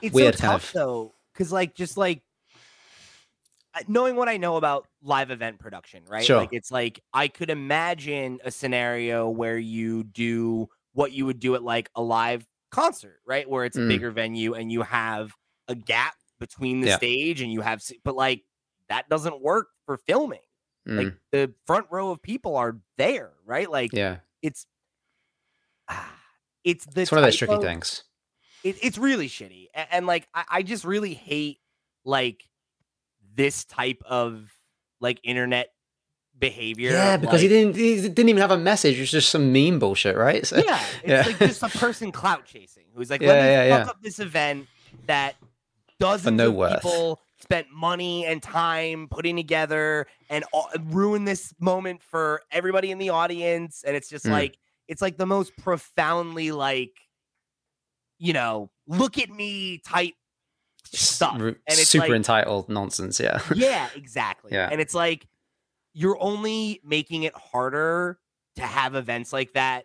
it's 0.00 0.14
weird 0.14 0.36
so 0.36 0.40
kind 0.40 0.52
tough, 0.52 0.68
of 0.70 0.72
though, 0.72 1.14
because 1.34 1.52
like 1.52 1.74
just 1.74 1.98
like 1.98 2.22
knowing 3.88 4.16
what 4.16 4.28
I 4.28 4.38
know 4.38 4.56
about 4.56 4.86
live 5.02 5.30
event 5.30 5.58
production, 5.58 6.02
right? 6.08 6.24
Sure. 6.24 6.38
Like 6.38 6.52
it's 6.52 6.70
like 6.70 7.00
I 7.12 7.28
could 7.28 7.50
imagine 7.50 8.38
a 8.44 8.50
scenario 8.50 9.28
where 9.28 9.58
you 9.58 10.04
do 10.04 10.68
what 10.94 11.12
you 11.12 11.26
would 11.26 11.40
do 11.40 11.54
at 11.54 11.62
like 11.62 11.90
a 11.94 12.02
live 12.02 12.46
concert, 12.70 13.20
right? 13.26 13.48
Where 13.48 13.64
it's 13.64 13.76
a 13.76 13.80
mm. 13.80 13.88
bigger 13.88 14.10
venue 14.10 14.54
and 14.54 14.72
you 14.72 14.82
have 14.82 15.32
a 15.68 15.74
gap 15.74 16.14
between 16.38 16.80
the 16.80 16.88
yeah. 16.88 16.96
stage 16.96 17.42
and 17.42 17.52
you 17.52 17.60
have, 17.60 17.82
but 18.04 18.16
like 18.16 18.44
that 18.88 19.08
doesn't 19.08 19.42
work 19.42 19.68
for 19.84 19.96
filming. 19.96 20.40
Mm. 20.86 20.96
Like 20.96 21.14
the 21.32 21.52
front 21.66 21.86
row 21.90 22.10
of 22.10 22.22
people 22.22 22.56
are 22.56 22.76
there, 22.96 23.32
right? 23.44 23.70
Like 23.70 23.92
yeah, 23.92 24.18
it's 24.42 24.66
it's 26.64 26.86
the 26.86 27.02
it's 27.02 27.12
one 27.12 27.18
of 27.18 27.24
those 27.24 27.36
tricky 27.36 27.54
of, 27.54 27.62
things. 27.62 28.04
It, 28.62 28.76
it's 28.82 28.98
really 28.98 29.28
shitty, 29.28 29.66
and, 29.74 29.88
and 29.90 30.06
like 30.06 30.28
I, 30.34 30.44
I 30.50 30.62
just 30.62 30.84
really 30.84 31.14
hate 31.14 31.58
like 32.04 32.48
this 33.34 33.64
type 33.64 34.02
of 34.06 34.50
like 35.00 35.20
internet 35.24 35.72
behavior. 36.38 36.90
Yeah, 36.90 37.16
because 37.16 37.34
like, 37.34 37.42
he 37.42 37.48
didn't 37.48 37.76
he 37.76 38.02
didn't 38.02 38.28
even 38.28 38.40
have 38.40 38.50
a 38.50 38.58
message. 38.58 38.96
It 38.96 39.00
was 39.00 39.10
just 39.10 39.30
some 39.30 39.52
meme 39.52 39.78
bullshit, 39.78 40.16
right? 40.16 40.46
So, 40.46 40.56
yeah, 40.56 40.84
it's 41.02 41.08
yeah. 41.08 41.22
like 41.26 41.38
just 41.38 41.62
a 41.62 41.68
person 41.68 42.12
clout 42.12 42.44
chasing 42.44 42.84
who's 42.94 43.10
like, 43.10 43.20
let 43.22 43.36
yeah, 43.36 43.42
me 43.42 43.68
yeah, 43.68 43.78
fuck 43.78 43.86
yeah. 43.86 43.90
up 43.90 44.02
this 44.02 44.18
event 44.18 44.68
that 45.06 45.36
dozens 45.98 46.36
no 46.36 46.48
of 46.48 46.54
worth. 46.54 46.82
people 46.82 47.20
spent 47.40 47.66
money 47.70 48.24
and 48.24 48.42
time 48.42 49.08
putting 49.10 49.36
together 49.36 50.06
and 50.30 50.44
all, 50.52 50.70
ruin 50.84 51.24
this 51.24 51.52
moment 51.60 52.02
for 52.02 52.42
everybody 52.50 52.90
in 52.90 52.98
the 52.98 53.10
audience 53.10 53.84
and 53.86 53.94
it's 53.94 54.08
just 54.08 54.24
mm. 54.24 54.30
like 54.30 54.58
it's 54.88 55.02
like 55.02 55.16
the 55.18 55.26
most 55.26 55.56
profoundly 55.56 56.50
like 56.50 56.92
you 58.18 58.32
know 58.32 58.70
look 58.86 59.18
at 59.18 59.28
me 59.28 59.78
type 59.78 60.14
stuff 60.84 61.38
and 61.38 61.56
it's 61.66 61.88
super 61.88 62.06
like, 62.06 62.16
entitled 62.16 62.68
nonsense 62.68 63.20
yeah 63.20 63.40
yeah 63.54 63.88
exactly 63.94 64.52
yeah 64.52 64.68
and 64.70 64.80
it's 64.80 64.94
like 64.94 65.26
you're 65.92 66.20
only 66.20 66.80
making 66.84 67.24
it 67.24 67.34
harder 67.34 68.18
to 68.54 68.62
have 68.62 68.94
events 68.94 69.32
like 69.32 69.52
that 69.52 69.84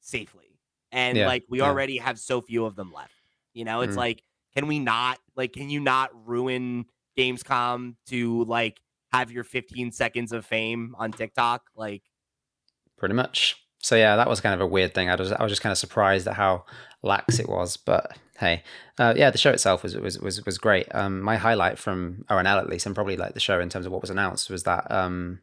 safely 0.00 0.58
and 0.92 1.16
yeah. 1.16 1.26
like 1.26 1.44
we 1.48 1.58
yeah. 1.58 1.64
already 1.64 1.96
have 1.96 2.18
so 2.18 2.40
few 2.40 2.64
of 2.66 2.76
them 2.76 2.92
left 2.92 3.10
you 3.52 3.64
know 3.64 3.80
it's 3.80 3.94
mm. 3.94 3.98
like 3.98 4.22
can 4.54 4.66
we 4.66 4.78
not 4.78 5.18
like 5.36 5.52
can 5.52 5.70
you 5.70 5.80
not 5.80 6.10
ruin 6.26 6.86
Gamescom 7.18 7.96
to 8.08 8.44
like 8.44 8.80
have 9.12 9.30
your 9.30 9.44
15 9.44 9.92
seconds 9.92 10.32
of 10.32 10.44
fame 10.44 10.94
on 10.98 11.12
TikTok? 11.12 11.62
Like 11.76 12.02
pretty 12.96 13.14
much. 13.14 13.56
So 13.80 13.96
yeah, 13.96 14.16
that 14.16 14.28
was 14.28 14.40
kind 14.40 14.54
of 14.54 14.60
a 14.60 14.66
weird 14.66 14.94
thing. 14.94 15.10
I 15.10 15.14
was 15.14 15.32
I 15.32 15.42
was 15.42 15.52
just 15.52 15.62
kind 15.62 15.72
of 15.72 15.78
surprised 15.78 16.26
at 16.26 16.34
how 16.34 16.64
lax 17.02 17.38
it 17.38 17.48
was, 17.48 17.76
but 17.76 18.16
hey, 18.38 18.62
uh, 18.98 19.14
yeah, 19.16 19.30
the 19.30 19.38
show 19.38 19.50
itself 19.50 19.82
was 19.82 19.96
was 19.96 20.18
was 20.18 20.44
was 20.44 20.58
great. 20.58 20.86
Um, 20.94 21.20
my 21.20 21.36
highlight 21.36 21.78
from 21.78 22.24
ONL 22.30 22.58
at 22.58 22.68
least, 22.68 22.86
and 22.86 22.94
probably 22.94 23.16
like 23.16 23.34
the 23.34 23.40
show 23.40 23.60
in 23.60 23.68
terms 23.68 23.86
of 23.86 23.92
what 23.92 24.00
was 24.00 24.10
announced, 24.10 24.48
was 24.50 24.62
that 24.62 24.90
um, 24.90 25.40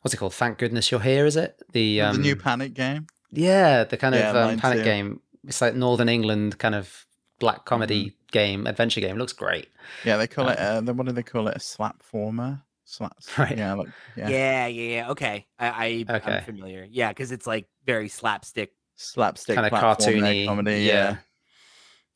what's 0.00 0.14
it 0.14 0.16
called? 0.16 0.34
Thank 0.34 0.58
goodness 0.58 0.90
you're 0.90 1.00
here. 1.00 1.26
Is 1.26 1.36
it 1.36 1.60
the 1.72 2.00
um, 2.00 2.16
the 2.16 2.22
new 2.22 2.36
Panic 2.36 2.74
game? 2.74 3.06
Yeah, 3.30 3.84
the 3.84 3.96
kind 3.96 4.14
yeah, 4.14 4.30
of 4.30 4.36
um, 4.36 4.58
Panic 4.58 4.78
too. 4.78 4.84
game. 4.84 5.20
It's 5.46 5.60
like 5.60 5.74
Northern 5.74 6.08
England 6.08 6.58
kind 6.58 6.74
of 6.74 7.06
black 7.38 7.64
comedy 7.64 8.06
mm-hmm. 8.06 8.26
game, 8.32 8.66
adventure 8.66 9.00
game. 9.00 9.16
It 9.16 9.18
looks 9.18 9.32
great. 9.32 9.68
Yeah, 10.04 10.16
they 10.16 10.26
call 10.26 10.46
um, 10.46 10.52
it. 10.52 10.58
Uh, 10.58 10.92
what 10.92 11.06
do 11.06 11.12
they 11.12 11.22
call 11.22 11.48
it? 11.48 11.56
A 11.56 11.60
slap 11.60 12.02
former. 12.02 12.62
Slaps. 12.84 13.30
Right. 13.38 13.56
Yeah. 13.56 13.74
Like, 13.74 13.88
yeah. 14.16 14.28
Yeah. 14.28 14.66
Yeah. 14.66 15.10
Okay. 15.10 15.46
I, 15.58 16.04
I 16.08 16.16
okay. 16.16 16.32
I'm 16.32 16.44
familiar. 16.44 16.86
Yeah, 16.88 17.08
because 17.08 17.32
it's 17.32 17.46
like 17.46 17.66
very 17.86 18.08
slapstick, 18.08 18.72
slapstick, 18.96 19.56
kind 19.56 19.66
of 19.66 19.72
cartoony 19.72 20.46
comedy. 20.46 20.82
Yeah. 20.82 20.92
yeah. 20.92 21.16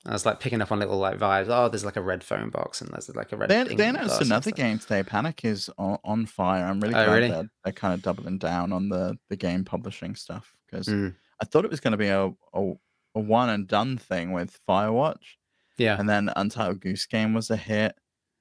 I 0.06 0.12
was 0.12 0.24
like 0.24 0.40
picking 0.40 0.62
up 0.62 0.70
on 0.70 0.78
little 0.78 0.98
like 0.98 1.18
vibes. 1.18 1.48
Oh, 1.48 1.68
there's 1.68 1.84
like 1.84 1.96
a 1.96 2.02
red 2.02 2.22
phone 2.22 2.50
box, 2.50 2.80
and 2.80 2.90
there's 2.90 3.14
like 3.14 3.32
a 3.32 3.36
red. 3.36 3.50
They, 3.50 3.74
they 3.74 3.88
announced 3.88 4.20
another 4.20 4.52
game 4.52 4.78
today. 4.78 5.02
Panic 5.02 5.44
is 5.44 5.68
on, 5.76 5.98
on 6.04 6.26
fire. 6.26 6.64
I'm 6.64 6.80
really 6.80 6.94
oh, 6.94 7.04
glad 7.04 7.14
really? 7.14 7.28
They're, 7.28 7.50
they're, 7.64 7.72
kind 7.72 7.94
of 7.94 8.02
doubling 8.02 8.38
down 8.38 8.72
on 8.72 8.88
the 8.88 9.18
the 9.28 9.36
game 9.36 9.64
publishing 9.64 10.14
stuff 10.14 10.54
because 10.66 10.86
mm. 10.86 11.14
I 11.42 11.44
thought 11.44 11.64
it 11.64 11.70
was 11.70 11.80
going 11.80 11.92
to 11.92 11.98
be 11.98 12.08
a, 12.08 12.32
a 12.54 12.72
a 13.18 13.20
one 13.20 13.50
and 13.50 13.66
done 13.66 13.98
thing 13.98 14.32
with 14.32 14.58
Firewatch. 14.68 15.36
Yeah. 15.76 15.98
And 15.98 16.08
then 16.08 16.30
Untitled 16.36 16.80
Goose 16.80 17.06
Game 17.06 17.34
was 17.34 17.50
a 17.50 17.56
hit. 17.56 17.94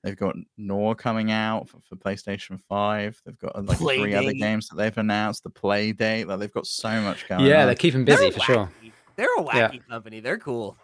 They've 0.03 0.15
got 0.15 0.35
Nour 0.57 0.95
coming 0.95 1.31
out 1.31 1.67
for, 1.67 1.79
for 1.87 1.95
PlayStation 1.95 2.59
5. 2.69 3.21
They've 3.25 3.37
got 3.37 3.55
uh, 3.55 3.61
like 3.61 3.77
Play 3.77 3.99
three 3.99 4.11
date. 4.11 4.17
other 4.17 4.33
games 4.33 4.69
that 4.69 4.75
they've 4.75 4.97
announced. 4.97 5.43
The 5.43 5.49
Playdate. 5.49 6.27
Like 6.27 6.39
they've 6.39 6.53
got 6.53 6.67
so 6.67 7.01
much 7.01 7.27
going 7.27 7.45
yeah, 7.45 7.61
on. 7.61 7.65
they're 7.65 7.75
keeping 7.75 8.05
busy 8.05 8.29
they're 8.29 8.31
for 8.31 8.39
wacky. 8.39 8.45
sure. 8.45 8.69
They're 9.15 9.35
a 9.37 9.43
wacky 9.43 9.53
yeah. 9.73 9.79
company. 9.89 10.19
They're 10.19 10.37
cool. 10.37 10.77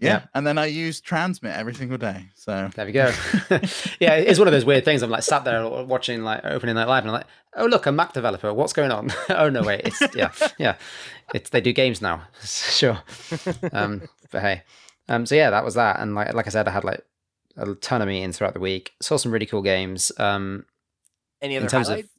Yeah. 0.00 0.08
yeah. 0.08 0.22
And 0.34 0.46
then 0.46 0.56
I 0.56 0.66
use 0.66 1.00
Transmit 1.00 1.54
every 1.54 1.74
single 1.74 1.98
day. 1.98 2.26
So 2.34 2.70
there 2.74 2.86
we 2.86 2.92
go. 2.92 3.12
yeah, 4.00 4.14
it's 4.14 4.38
one 4.38 4.48
of 4.48 4.52
those 4.52 4.64
weird 4.64 4.84
things. 4.84 5.02
I'm 5.02 5.10
like 5.10 5.22
sat 5.22 5.44
there 5.44 5.66
watching 5.84 6.22
like 6.22 6.40
opening 6.44 6.74
night 6.74 6.88
live 6.88 7.04
and 7.04 7.10
I'm 7.10 7.18
like, 7.18 7.26
oh 7.54 7.66
look, 7.66 7.86
a 7.86 7.92
Mac 7.92 8.12
developer. 8.14 8.52
What's 8.52 8.72
going 8.72 8.90
on? 8.90 9.10
oh 9.28 9.50
no, 9.50 9.62
wait. 9.62 9.82
It's 9.84 10.16
yeah, 10.16 10.32
yeah. 10.58 10.76
It's 11.34 11.50
they 11.50 11.60
do 11.60 11.72
games 11.72 12.00
now. 12.00 12.22
sure. 12.42 12.98
Um, 13.72 14.08
but 14.30 14.40
hey. 14.40 14.62
Um, 15.08 15.26
so 15.26 15.34
yeah, 15.34 15.50
that 15.50 15.64
was 15.64 15.74
that. 15.74 16.00
And 16.00 16.14
like 16.14 16.32
like 16.34 16.46
I 16.46 16.50
said, 16.50 16.66
I 16.66 16.70
had 16.70 16.84
like 16.84 17.04
a 17.56 17.74
ton 17.74 18.00
of 18.00 18.08
meetings 18.08 18.38
throughout 18.38 18.54
the 18.54 18.60
week. 18.60 18.92
Saw 19.00 19.16
some 19.16 19.32
really 19.32 19.46
cool 19.46 19.62
games. 19.62 20.12
Um, 20.16 20.64
Any 21.42 21.56
other 21.56 21.66
in 21.66 21.70
terms 21.70 21.88
highlights? 21.88 22.06
Of, 22.06 22.10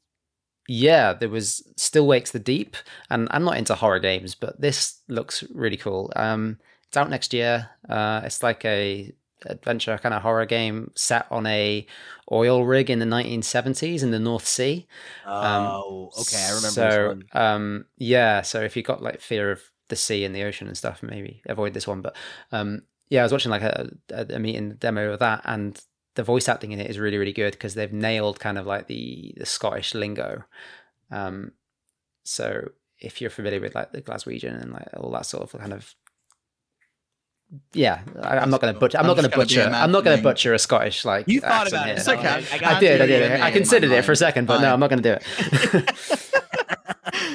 yeah, 0.68 1.14
there 1.14 1.30
was 1.30 1.68
Still 1.78 2.06
Wakes 2.06 2.32
the 2.32 2.40
Deep, 2.40 2.78
and 3.10 3.28
I'm 3.32 3.44
not 3.44 3.58
into 3.58 3.76
horror 3.76 4.00
games, 4.00 4.36
but 4.36 4.62
this 4.62 5.00
looks 5.08 5.44
really 5.54 5.78
cool. 5.78 6.14
Um, 6.16 6.60
it's 6.92 6.98
out 6.98 7.10
next 7.10 7.34
year. 7.34 7.70
Uh, 7.88 8.20
it's 8.26 8.44
like 8.44 8.66
a 8.66 9.14
adventure 9.46 9.98
kind 9.98 10.14
of 10.14 10.22
horror 10.24 10.46
game 10.46 10.92
set 10.94 11.26
on 11.32 11.46
a 11.48 11.88
oil 12.30 12.66
rig 12.66 12.90
in 12.90 13.00
the 13.00 13.06
1970s 13.06 14.04
in 14.04 14.12
the 14.12 14.20
North 14.20 14.46
Sea. 14.46 14.86
Um, 15.26 15.68
oh, 15.68 16.12
okay, 16.20 16.44
I 16.44 16.50
remember. 16.50 16.70
So, 16.70 17.20
um, 17.32 17.86
yeah, 17.96 18.42
so 18.42 18.60
if 18.60 18.76
you 18.76 18.84
got 18.84 19.02
like 19.02 19.22
fear 19.22 19.52
of 19.52 19.62
the 19.88 19.96
sea 19.96 20.26
and 20.26 20.36
the 20.36 20.44
ocean 20.44 20.68
and 20.68 20.78
stuff, 20.78 21.02
maybe 21.02 21.42
avoid 21.46 21.74
this 21.74 21.88
one. 21.88 22.02
But 22.02 22.18
um, 22.52 22.82
yeah, 23.10 23.22
I 23.22 23.24
was 23.24 23.32
watching 23.32 23.52
like 23.52 23.62
a, 23.62 23.90
a, 24.10 24.38
meeting 24.40 24.74
demo 24.74 25.14
of 25.14 25.20
that, 25.20 25.44
and 25.46 25.82
the 26.16 26.24
voice 26.24 26.50
acting 26.50 26.74
in 26.74 26.82
it 26.82 26.90
is 26.90 27.00
really 27.00 27.18
really 27.18 27.32
good 27.32 27.54
because 27.54 27.74
they've 27.74 27.94
nailed 27.94 28.42
kind 28.42 28.58
of 28.58 28.68
like 28.68 28.88
the 28.88 29.34
the 29.38 29.46
Scottish 29.46 29.96
lingo. 29.96 30.44
Um, 31.10 31.54
so 32.26 32.72
if 33.00 33.22
you're 33.22 33.30
familiar 33.30 33.62
with 33.62 33.76
like 33.76 33.94
the 33.94 34.02
Glaswegian 34.02 34.62
and 34.62 34.74
like 34.74 34.90
all 34.98 35.12
that 35.12 35.26
sort 35.26 35.44
of 35.44 35.58
kind 35.58 35.72
of 35.72 35.96
yeah, 37.74 38.02
I, 38.22 38.38
am 38.38 38.50
not 38.50 38.62
going 38.62 38.74
to 38.74 38.80
butcher. 38.80 38.98
I'm, 38.98 39.02
I'm 39.02 39.08
not 39.08 39.18
going 39.18 39.30
to 39.30 39.36
butcher. 39.36 39.62
I'm 39.62 39.92
not 39.92 40.04
going 40.04 40.18
to 40.18 40.24
butcher 40.24 40.54
a 40.54 40.60
Scottish 40.60 41.04
like. 41.04 41.28
You 41.28 41.42
thought 41.42 41.68
about 41.68 41.90
it. 41.90 41.98
It's 41.98 42.08
okay. 42.08 42.28
I, 42.28 42.76
I, 42.76 42.80
did. 42.80 43.02
I 43.02 43.06
did. 43.06 43.42
I 43.42 43.52
considered 43.52 43.92
it 43.92 44.06
for 44.06 44.14
a 44.14 44.16
second, 44.16 44.46
but 44.46 44.56
Fine. 44.56 44.64
no, 44.64 44.74
I'm 44.74 44.80
not 44.80 44.90
going 44.90 45.02
to 45.02 45.10
do 45.10 45.18
it. 45.20 45.86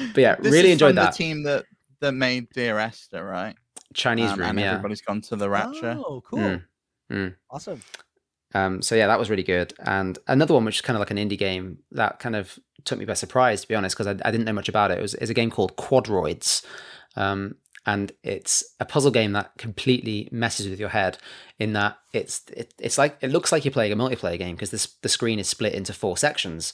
but 0.13 0.21
yeah, 0.21 0.35
this 0.35 0.51
really 0.51 0.71
enjoyed 0.71 0.95
that. 0.95 1.11
The 1.11 1.17
team 1.17 1.43
that 1.43 1.65
that 1.99 2.13
made 2.13 2.49
Dear 2.49 2.79
Esther, 2.79 3.23
right? 3.23 3.55
Chinese 3.93 4.31
um, 4.31 4.39
room, 4.39 4.49
and 4.49 4.59
yeah. 4.59 4.71
Everybody's 4.73 5.01
gone 5.01 5.21
to 5.21 5.35
the 5.35 5.49
Rapture. 5.49 5.97
Oh, 5.97 6.21
cool. 6.21 6.39
Mm. 6.39 6.63
Mm. 7.11 7.35
Awesome. 7.49 7.81
Um, 8.53 8.81
so 8.81 8.95
yeah, 8.95 9.07
that 9.07 9.19
was 9.19 9.29
really 9.29 9.43
good. 9.43 9.73
And 9.85 10.17
another 10.27 10.53
one, 10.53 10.65
which 10.65 10.75
is 10.75 10.81
kind 10.81 10.95
of 10.95 10.99
like 10.99 11.11
an 11.11 11.17
indie 11.17 11.37
game 11.37 11.79
that 11.91 12.19
kind 12.19 12.35
of 12.35 12.57
took 12.85 12.97
me 12.97 13.05
by 13.05 13.13
surprise, 13.13 13.61
to 13.61 13.67
be 13.67 13.75
honest, 13.75 13.95
because 13.95 14.07
I, 14.07 14.27
I, 14.27 14.31
didn't 14.31 14.45
know 14.45 14.53
much 14.53 14.69
about 14.69 14.91
it. 14.91 14.99
It 14.99 15.01
was 15.01 15.15
is 15.15 15.29
a 15.29 15.33
game 15.33 15.51
called 15.51 15.75
Quadroids, 15.75 16.65
um, 17.15 17.55
and 17.87 18.11
it's 18.21 18.63
a 18.81 18.85
puzzle 18.85 19.11
game 19.11 19.31
that 19.31 19.57
completely 19.57 20.27
messes 20.31 20.69
with 20.69 20.79
your 20.79 20.89
head. 20.89 21.17
In 21.57 21.73
that 21.73 21.97
it's 22.13 22.43
it, 22.51 22.73
it's 22.77 22.97
like 22.97 23.17
it 23.21 23.31
looks 23.31 23.51
like 23.51 23.65
you're 23.65 23.71
playing 23.71 23.93
a 23.93 23.95
multiplayer 23.95 24.37
game 24.37 24.55
because 24.55 24.69
this 24.69 24.93
the 25.01 25.09
screen 25.09 25.39
is 25.39 25.47
split 25.47 25.73
into 25.73 25.93
four 25.93 26.17
sections, 26.17 26.73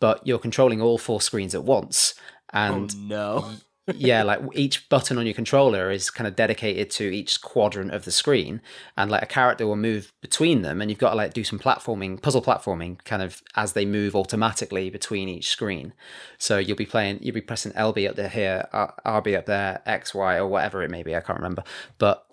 but 0.00 0.26
you're 0.26 0.38
controlling 0.38 0.80
all 0.80 0.98
four 0.98 1.20
screens 1.20 1.54
at 1.54 1.62
once. 1.62 2.14
And 2.52 2.92
oh, 2.96 2.98
no 3.06 3.54
yeah, 3.96 4.22
like 4.22 4.40
each 4.54 4.88
button 4.88 5.18
on 5.18 5.26
your 5.26 5.34
controller 5.34 5.90
is 5.90 6.10
kind 6.10 6.26
of 6.26 6.36
dedicated 6.36 6.90
to 6.92 7.04
each 7.04 7.40
quadrant 7.40 7.92
of 7.92 8.04
the 8.04 8.10
screen, 8.10 8.60
and 8.96 9.10
like 9.10 9.22
a 9.22 9.26
character 9.26 9.66
will 9.66 9.76
move 9.76 10.12
between 10.20 10.62
them, 10.62 10.80
and 10.80 10.90
you've 10.90 10.98
got 10.98 11.10
to 11.10 11.16
like 11.16 11.32
do 11.32 11.44
some 11.44 11.58
platforming, 11.58 12.20
puzzle 12.20 12.42
platforming, 12.42 13.02
kind 13.04 13.22
of 13.22 13.42
as 13.56 13.72
they 13.72 13.84
move 13.84 14.14
automatically 14.14 14.90
between 14.90 15.28
each 15.28 15.48
screen. 15.48 15.92
So 16.38 16.58
you'll 16.58 16.76
be 16.76 16.86
playing, 16.86 17.18
you'll 17.22 17.34
be 17.34 17.40
pressing 17.40 17.72
LB 17.72 18.08
up 18.08 18.16
there 18.16 18.28
here, 18.28 18.68
RB 18.72 19.36
up 19.36 19.46
there, 19.46 19.82
X, 19.86 20.14
Y, 20.14 20.36
or 20.36 20.46
whatever 20.46 20.82
it 20.82 20.90
may 20.90 21.02
be. 21.02 21.16
I 21.16 21.20
can't 21.20 21.38
remember, 21.38 21.64
but 21.98 22.24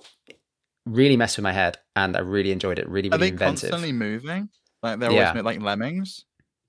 really 0.85 1.17
messed 1.17 1.37
with 1.37 1.43
my 1.43 1.53
head, 1.53 1.77
and 1.95 2.15
I 2.15 2.21
really 2.21 2.51
enjoyed 2.51 2.79
it. 2.79 2.87
Really, 2.87 3.09
really 3.09 3.15
Are 3.15 3.19
they 3.19 3.27
inventive. 3.29 3.69
constantly 3.69 3.91
moving? 3.91 4.49
Like 4.81 4.99
they're 4.99 5.11
yeah. 5.11 5.29
always 5.29 5.43
like 5.43 5.61
lemmings. 5.61 6.25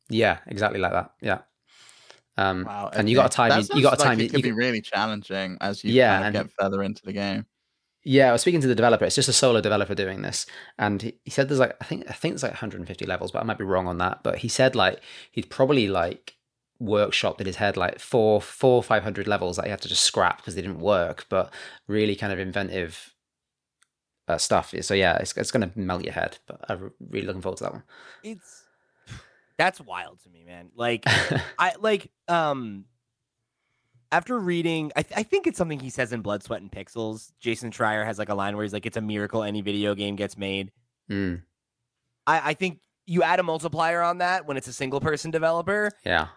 Yeah, 0.08 0.38
exactly 0.46 0.80
like 0.80 0.92
that. 0.92 1.12
Yeah. 1.20 1.38
Um, 2.38 2.64
wow, 2.64 2.88
and 2.94 3.10
you 3.10 3.16
got 3.16 3.32
to 3.32 3.36
time. 3.36 3.60
You, 3.60 3.66
you 3.74 3.82
got 3.82 3.98
to 3.98 4.04
time. 4.04 4.18
Like 4.18 4.26
it 4.26 4.30
could 4.30 4.44
you, 4.44 4.52
be 4.52 4.52
really 4.52 4.80
challenging 4.80 5.58
as 5.60 5.82
you 5.82 5.92
yeah, 5.92 6.20
kind 6.20 6.36
of 6.36 6.44
get 6.44 6.52
further 6.58 6.84
into 6.84 7.02
the 7.04 7.12
game. 7.12 7.46
Yeah, 8.04 8.28
I 8.28 8.32
was 8.32 8.42
speaking 8.42 8.60
to 8.60 8.68
the 8.68 8.76
developer. 8.76 9.04
It's 9.04 9.16
just 9.16 9.28
a 9.28 9.32
solo 9.32 9.60
developer 9.60 9.94
doing 9.94 10.22
this, 10.22 10.46
and 10.78 11.02
he, 11.02 11.18
he 11.24 11.32
said 11.32 11.48
there's 11.48 11.58
like 11.58 11.76
I 11.80 11.84
think 11.84 12.04
I 12.08 12.12
think 12.12 12.34
it's 12.34 12.44
like 12.44 12.52
150 12.52 13.04
levels, 13.06 13.32
but 13.32 13.40
I 13.40 13.44
might 13.44 13.58
be 13.58 13.64
wrong 13.64 13.88
on 13.88 13.98
that. 13.98 14.22
But 14.22 14.38
he 14.38 14.48
said 14.48 14.76
like 14.76 15.00
he'd 15.32 15.50
probably 15.50 15.88
like 15.88 16.36
workshopped 16.80 17.40
in 17.40 17.46
his 17.46 17.56
head 17.56 17.76
like 17.76 17.98
four 17.98 18.40
four 18.40 18.84
five 18.84 19.02
hundred 19.02 19.26
levels 19.26 19.56
that 19.56 19.64
he 19.64 19.70
had 19.72 19.80
to 19.82 19.88
just 19.88 20.04
scrap 20.04 20.36
because 20.36 20.54
they 20.54 20.62
didn't 20.62 20.78
work, 20.78 21.26
but 21.28 21.52
really 21.88 22.14
kind 22.14 22.32
of 22.32 22.38
inventive 22.38 23.14
uh, 24.28 24.38
stuff. 24.38 24.72
So 24.82 24.94
yeah, 24.94 25.16
it's 25.16 25.36
it's 25.36 25.50
going 25.50 25.68
to 25.68 25.76
melt 25.76 26.04
your 26.04 26.12
head. 26.12 26.38
But 26.46 26.64
I'm 26.68 26.92
really 27.00 27.26
looking 27.26 27.42
forward 27.42 27.58
to 27.58 27.64
that 27.64 27.72
one. 27.72 27.82
It's 28.22 28.64
that's 29.58 29.80
wild 29.80 30.20
to 30.22 30.30
me, 30.30 30.44
man. 30.44 30.70
Like 30.74 31.04
I 31.58 31.74
like 31.78 32.10
um 32.28 32.86
after 34.10 34.38
reading, 34.38 34.90
I, 34.96 35.02
th- 35.02 35.18
I 35.18 35.22
think 35.22 35.46
it's 35.46 35.58
something 35.58 35.78
he 35.78 35.90
says 35.90 36.14
in 36.14 36.22
Blood, 36.22 36.42
Sweat, 36.42 36.62
and 36.62 36.72
Pixels. 36.72 37.30
Jason 37.40 37.70
Schreier 37.70 38.06
has 38.06 38.18
like 38.18 38.30
a 38.30 38.34
line 38.34 38.56
where 38.56 38.64
he's 38.64 38.72
like, 38.72 38.86
"It's 38.86 38.96
a 38.96 39.02
miracle 39.02 39.42
any 39.42 39.60
video 39.60 39.94
game 39.94 40.16
gets 40.16 40.38
made." 40.38 40.72
Mm. 41.10 41.42
I, 42.26 42.50
I 42.50 42.54
think 42.54 42.80
you 43.06 43.22
add 43.22 43.40
a 43.40 43.42
multiplier 43.42 44.00
on 44.02 44.18
that 44.18 44.46
when 44.46 44.56
it's 44.56 44.68
a 44.68 44.72
single 44.72 45.00
person 45.00 45.30
developer. 45.30 45.90
Yeah. 46.04 46.28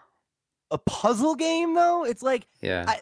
A 0.70 0.78
puzzle 0.78 1.34
game 1.34 1.74
though, 1.74 2.04
it's 2.04 2.22
like 2.22 2.46
yeah. 2.60 2.84
I, 2.86 3.00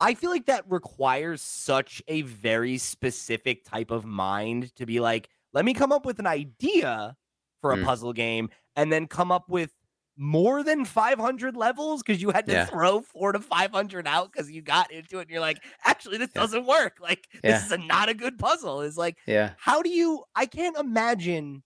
I 0.00 0.14
feel 0.14 0.30
like 0.30 0.46
that 0.46 0.64
requires 0.70 1.42
such 1.42 2.02
a 2.08 2.22
very 2.22 2.78
specific 2.78 3.64
type 3.64 3.90
of 3.90 4.04
mind 4.04 4.74
to 4.76 4.86
be 4.86 5.00
like, 5.00 5.28
let 5.52 5.64
me 5.64 5.74
come 5.74 5.92
up 5.92 6.06
with 6.06 6.18
an 6.20 6.26
idea 6.26 7.16
for 7.60 7.72
a 7.72 7.76
mm. 7.76 7.84
puzzle 7.84 8.12
game 8.12 8.48
and 8.76 8.92
then 8.92 9.06
come 9.06 9.32
up 9.32 9.48
with 9.48 9.72
more 10.18 10.64
than 10.64 10.84
500 10.84 11.56
levels 11.56 12.02
because 12.02 12.20
you 12.20 12.30
had 12.30 12.44
to 12.46 12.52
yeah. 12.52 12.64
throw 12.64 13.00
four 13.00 13.32
to 13.32 13.38
500 13.38 14.06
out 14.06 14.32
because 14.32 14.50
you 14.50 14.60
got 14.60 14.90
into 14.90 15.18
it 15.18 15.22
and 15.22 15.30
you're 15.30 15.40
like 15.40 15.62
actually 15.84 16.18
this 16.18 16.30
yeah. 16.34 16.40
doesn't 16.42 16.66
work 16.66 16.98
like 17.00 17.28
yeah. 17.32 17.52
this 17.52 17.66
is 17.66 17.72
a, 17.72 17.78
not 17.78 18.08
a 18.08 18.14
good 18.14 18.36
puzzle 18.36 18.80
is 18.80 18.98
like 18.98 19.16
yeah 19.26 19.52
how 19.58 19.80
do 19.80 19.90
you 19.90 20.24
i 20.34 20.44
can't 20.44 20.76
imagine 20.76 21.62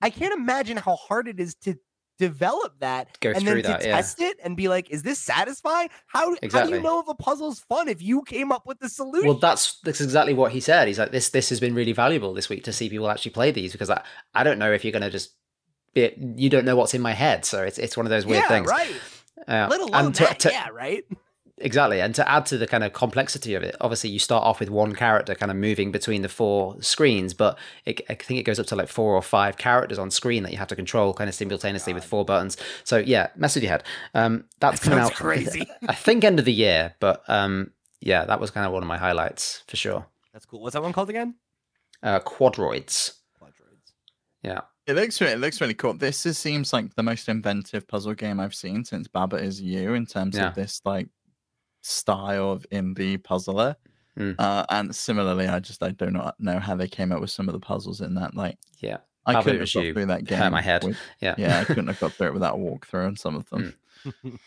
i 0.00 0.08
can't 0.08 0.32
imagine 0.32 0.78
how 0.78 0.96
hard 0.96 1.28
it 1.28 1.38
is 1.38 1.54
to 1.54 1.76
develop 2.18 2.78
that 2.80 3.18
Go 3.20 3.30
and 3.30 3.46
then 3.46 3.56
to 3.56 3.62
that, 3.62 3.80
test 3.80 4.20
it 4.20 4.36
and 4.44 4.56
be 4.56 4.68
like 4.68 4.88
is 4.90 5.02
this 5.02 5.18
satisfying 5.18 5.88
how, 6.06 6.32
exactly. 6.34 6.60
how 6.60 6.66
do 6.66 6.74
you 6.74 6.80
know 6.80 7.00
if 7.00 7.08
a 7.08 7.14
puzzle's 7.14 7.58
fun 7.58 7.88
if 7.88 8.00
you 8.00 8.22
came 8.22 8.52
up 8.52 8.66
with 8.66 8.78
the 8.78 8.88
solution 8.88 9.28
well 9.28 9.38
that's 9.38 9.80
that's 9.80 10.00
exactly 10.00 10.32
what 10.32 10.52
he 10.52 10.60
said 10.60 10.86
he's 10.86 10.98
like 10.98 11.10
this 11.10 11.30
this 11.30 11.48
has 11.48 11.58
been 11.58 11.74
really 11.74 11.92
valuable 11.92 12.32
this 12.32 12.48
week 12.48 12.62
to 12.62 12.72
see 12.72 12.88
people 12.88 13.10
actually 13.10 13.32
play 13.32 13.50
these 13.50 13.72
because 13.72 13.90
i, 13.90 14.00
I 14.32 14.44
don't 14.44 14.60
know 14.60 14.70
if 14.70 14.84
you're 14.84 14.92
going 14.92 15.02
to 15.02 15.10
just 15.10 15.32
it, 15.94 16.18
you 16.36 16.50
don't 16.50 16.64
know 16.64 16.76
what's 16.76 16.94
in 16.94 17.00
my 17.00 17.12
head. 17.12 17.44
So 17.44 17.62
it's 17.62 17.78
it's 17.78 17.96
one 17.96 18.06
of 18.06 18.10
those 18.10 18.26
weird 18.26 18.42
yeah, 18.42 18.48
things. 18.48 18.68
Right. 18.68 18.94
Uh, 19.46 19.68
Let 19.70 19.80
alone 19.80 20.12
to, 20.12 20.24
that, 20.24 20.38
to, 20.40 20.50
yeah, 20.50 20.68
right. 20.68 21.04
Exactly. 21.58 22.00
And 22.00 22.14
to 22.16 22.28
add 22.28 22.46
to 22.46 22.58
the 22.58 22.66
kind 22.66 22.82
of 22.82 22.92
complexity 22.92 23.54
of 23.54 23.62
it, 23.62 23.76
obviously 23.80 24.10
you 24.10 24.18
start 24.18 24.42
off 24.42 24.58
with 24.58 24.70
one 24.70 24.94
character 24.94 25.36
kind 25.36 25.52
of 25.52 25.56
moving 25.56 25.92
between 25.92 26.22
the 26.22 26.28
four 26.28 26.80
screens, 26.82 27.32
but 27.32 27.56
it, 27.84 28.00
I 28.08 28.14
think 28.14 28.40
it 28.40 28.42
goes 28.42 28.58
up 28.58 28.66
to 28.66 28.76
like 28.76 28.88
four 28.88 29.14
or 29.14 29.22
five 29.22 29.56
characters 29.56 29.98
on 29.98 30.10
screen 30.10 30.42
that 30.42 30.50
you 30.50 30.58
have 30.58 30.68
to 30.68 30.76
control 30.76 31.14
kind 31.14 31.28
of 31.28 31.34
simultaneously 31.34 31.92
God. 31.92 31.98
with 31.98 32.04
four 32.04 32.24
buttons. 32.24 32.56
So 32.82 32.96
yeah, 32.96 33.28
mess 33.36 33.54
with 33.54 33.62
your 33.62 33.70
head. 33.70 33.84
Um, 34.14 34.44
that's 34.58 34.80
that 34.80 34.88
coming 34.88 35.04
out 35.04 35.14
crazy. 35.14 35.68
I 35.88 35.94
think 35.94 36.24
end 36.24 36.40
of 36.40 36.44
the 36.44 36.52
year, 36.52 36.94
but 36.98 37.22
um, 37.28 37.70
yeah, 38.00 38.24
that 38.24 38.40
was 38.40 38.50
kind 38.50 38.66
of 38.66 38.72
one 38.72 38.82
of 38.82 38.88
my 38.88 38.98
highlights 38.98 39.62
for 39.68 39.76
sure. 39.76 40.06
That's 40.32 40.46
cool. 40.46 40.60
What's 40.60 40.74
that 40.74 40.82
one 40.82 40.92
called 40.92 41.10
again? 41.10 41.36
Uh, 42.02 42.18
Quadroids. 42.18 43.14
Quadroids. 43.40 43.92
Yeah. 44.42 44.62
It 44.86 44.96
looks 44.96 45.22
it 45.22 45.38
looks 45.38 45.60
really 45.60 45.74
cool. 45.74 45.94
This 45.94 46.26
is, 46.26 46.36
seems 46.36 46.72
like 46.72 46.94
the 46.96 47.02
most 47.02 47.28
inventive 47.28 47.86
puzzle 47.86 48.14
game 48.14 48.40
I've 48.40 48.54
seen 48.54 48.84
since 48.84 49.06
Baba 49.06 49.36
Is 49.36 49.60
You 49.60 49.94
in 49.94 50.04
terms 50.04 50.36
yeah. 50.36 50.48
of 50.48 50.56
this 50.56 50.82
like 50.84 51.08
style 51.84 52.50
of 52.50 52.66
indie 52.72 53.22
puzzler. 53.22 53.76
Mm. 54.18 54.36
Uh, 54.38 54.64
and 54.70 54.94
similarly, 54.94 55.46
I 55.46 55.60
just 55.60 55.82
I 55.82 55.90
do 55.90 56.10
not 56.10 56.38
know 56.38 56.58
how 56.58 56.76
they 56.76 56.88
came 56.88 57.12
up 57.12 57.20
with 57.20 57.30
some 57.30 57.48
of 57.48 57.52
the 57.52 57.60
puzzles 57.60 58.00
in 58.00 58.14
that. 58.14 58.34
Like, 58.34 58.58
yeah, 58.78 58.98
I 59.26 59.42
couldn't 59.42 59.60
have 59.60 59.72
got 59.72 59.92
through 59.92 60.06
that 60.06 60.24
game. 60.24 60.52
my 60.52 60.62
head. 60.62 60.84
With, 60.84 60.98
yeah, 61.20 61.34
yeah, 61.36 61.60
I 61.60 61.64
couldn't 61.64 61.88
have 61.88 62.00
got 62.00 62.12
through 62.14 62.28
it 62.28 62.34
without 62.34 62.54
a 62.54 62.58
walkthrough 62.58 63.06
on 63.06 63.16
some 63.16 63.36
of 63.36 63.48
them. 63.50 63.74
Mm. 64.04 64.38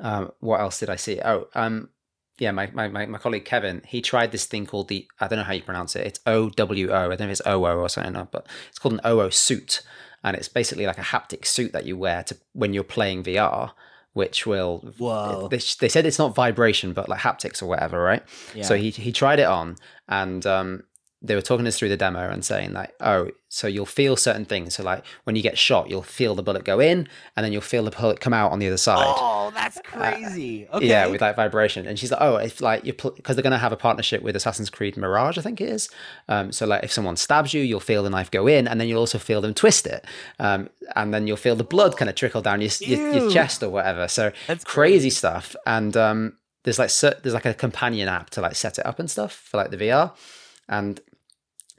um, 0.00 0.32
what 0.40 0.60
else 0.60 0.78
did 0.78 0.90
I 0.90 0.96
see? 0.96 1.20
Oh, 1.24 1.48
um, 1.54 1.90
yeah, 2.38 2.52
my, 2.52 2.70
my, 2.72 2.88
my, 2.88 3.04
my, 3.06 3.18
colleague 3.18 3.44
Kevin, 3.44 3.82
he 3.86 4.00
tried 4.00 4.32
this 4.32 4.46
thing 4.46 4.64
called 4.64 4.88
the, 4.88 5.06
I 5.20 5.28
don't 5.28 5.38
know 5.38 5.44
how 5.44 5.52
you 5.52 5.62
pronounce 5.62 5.94
it. 5.94 6.06
It's 6.06 6.20
O 6.24 6.48
W 6.48 6.90
O. 6.90 6.94
I 6.94 7.08
don't 7.08 7.20
know 7.20 7.24
if 7.26 7.32
it's 7.32 7.42
O 7.44 7.66
O 7.66 7.78
or 7.78 7.88
something, 7.88 8.28
but 8.30 8.46
it's 8.70 8.78
called 8.78 8.94
an 8.94 9.00
OO 9.06 9.30
suit. 9.30 9.82
And 10.24 10.36
it's 10.36 10.48
basically 10.48 10.86
like 10.86 10.98
a 10.98 11.02
haptic 11.02 11.44
suit 11.44 11.72
that 11.72 11.84
you 11.84 11.96
wear 11.96 12.22
to 12.24 12.36
when 12.52 12.72
you're 12.72 12.84
playing 12.84 13.24
VR, 13.24 13.72
which 14.12 14.46
will, 14.46 14.78
Whoa. 14.98 15.48
They, 15.48 15.60
they 15.80 15.88
said 15.88 16.06
it's 16.06 16.18
not 16.18 16.34
vibration, 16.34 16.92
but 16.92 17.08
like 17.08 17.20
haptics 17.20 17.62
or 17.62 17.66
whatever, 17.66 18.02
right? 18.02 18.22
Yeah. 18.54 18.64
So 18.64 18.76
he, 18.76 18.90
he 18.90 19.12
tried 19.12 19.38
it 19.38 19.46
on 19.46 19.76
and 20.08 20.44
um, 20.46 20.84
they 21.22 21.34
were 21.34 21.42
talking 21.42 21.66
us 21.66 21.78
through 21.78 21.90
the 21.90 21.98
demo 21.98 22.30
and 22.30 22.42
saying 22.42 22.72
like, 22.72 22.94
oh, 23.00 23.30
so 23.50 23.66
you'll 23.66 23.84
feel 23.84 24.16
certain 24.16 24.46
things. 24.46 24.76
So 24.76 24.82
like 24.82 25.04
when 25.24 25.36
you 25.36 25.42
get 25.42 25.58
shot, 25.58 25.90
you'll 25.90 26.02
feel 26.02 26.34
the 26.34 26.42
bullet 26.42 26.64
go 26.64 26.80
in, 26.80 27.08
and 27.36 27.44
then 27.44 27.52
you'll 27.52 27.60
feel 27.60 27.84
the 27.84 27.90
bullet 27.90 28.20
come 28.20 28.32
out 28.32 28.52
on 28.52 28.58
the 28.58 28.66
other 28.66 28.78
side. 28.78 29.04
Oh, 29.06 29.50
that's 29.54 29.76
uh, 29.76 29.82
crazy. 29.82 30.66
Uh, 30.68 30.76
okay. 30.78 30.86
Yeah, 30.86 31.06
with 31.08 31.20
that 31.20 31.36
vibration. 31.36 31.86
And 31.86 31.98
she's 31.98 32.10
like, 32.10 32.22
oh, 32.22 32.36
if 32.36 32.62
like 32.62 32.86
you 32.86 32.94
because 32.94 33.36
they're 33.36 33.42
gonna 33.42 33.58
have 33.58 33.72
a 33.72 33.76
partnership 33.76 34.22
with 34.22 34.34
Assassin's 34.34 34.70
Creed 34.70 34.96
Mirage, 34.96 35.36
I 35.36 35.42
think 35.42 35.60
it 35.60 35.68
is. 35.68 35.90
Um, 36.28 36.52
so 36.52 36.66
like 36.66 36.84
if 36.84 36.92
someone 36.92 37.16
stabs 37.16 37.52
you, 37.52 37.60
you'll 37.60 37.80
feel 37.80 38.02
the 38.02 38.10
knife 38.10 38.30
go 38.30 38.46
in, 38.46 38.66
and 38.66 38.80
then 38.80 38.88
you'll 38.88 39.00
also 39.00 39.18
feel 39.18 39.42
them 39.42 39.52
twist 39.52 39.86
it, 39.86 40.06
um, 40.38 40.70
and 40.96 41.12
then 41.12 41.26
you'll 41.26 41.36
feel 41.36 41.56
the 41.56 41.64
blood 41.64 41.98
kind 41.98 42.08
of 42.08 42.14
trickle 42.14 42.40
down 42.40 42.62
your, 42.62 42.70
your, 42.80 43.12
your 43.12 43.30
chest 43.30 43.62
or 43.62 43.68
whatever. 43.68 44.08
So 44.08 44.32
that's 44.46 44.64
crazy, 44.64 44.92
crazy 44.92 45.10
stuff. 45.10 45.54
And 45.66 45.94
um, 45.98 46.38
there's 46.62 46.78
like 46.78 46.90
there's 47.22 47.34
like 47.34 47.46
a 47.46 47.54
companion 47.54 48.08
app 48.08 48.30
to 48.30 48.40
like 48.40 48.54
set 48.54 48.78
it 48.78 48.86
up 48.86 48.98
and 48.98 49.10
stuff 49.10 49.32
for 49.32 49.58
like 49.58 49.70
the 49.70 49.76
VR. 49.76 50.12
And 50.68 51.00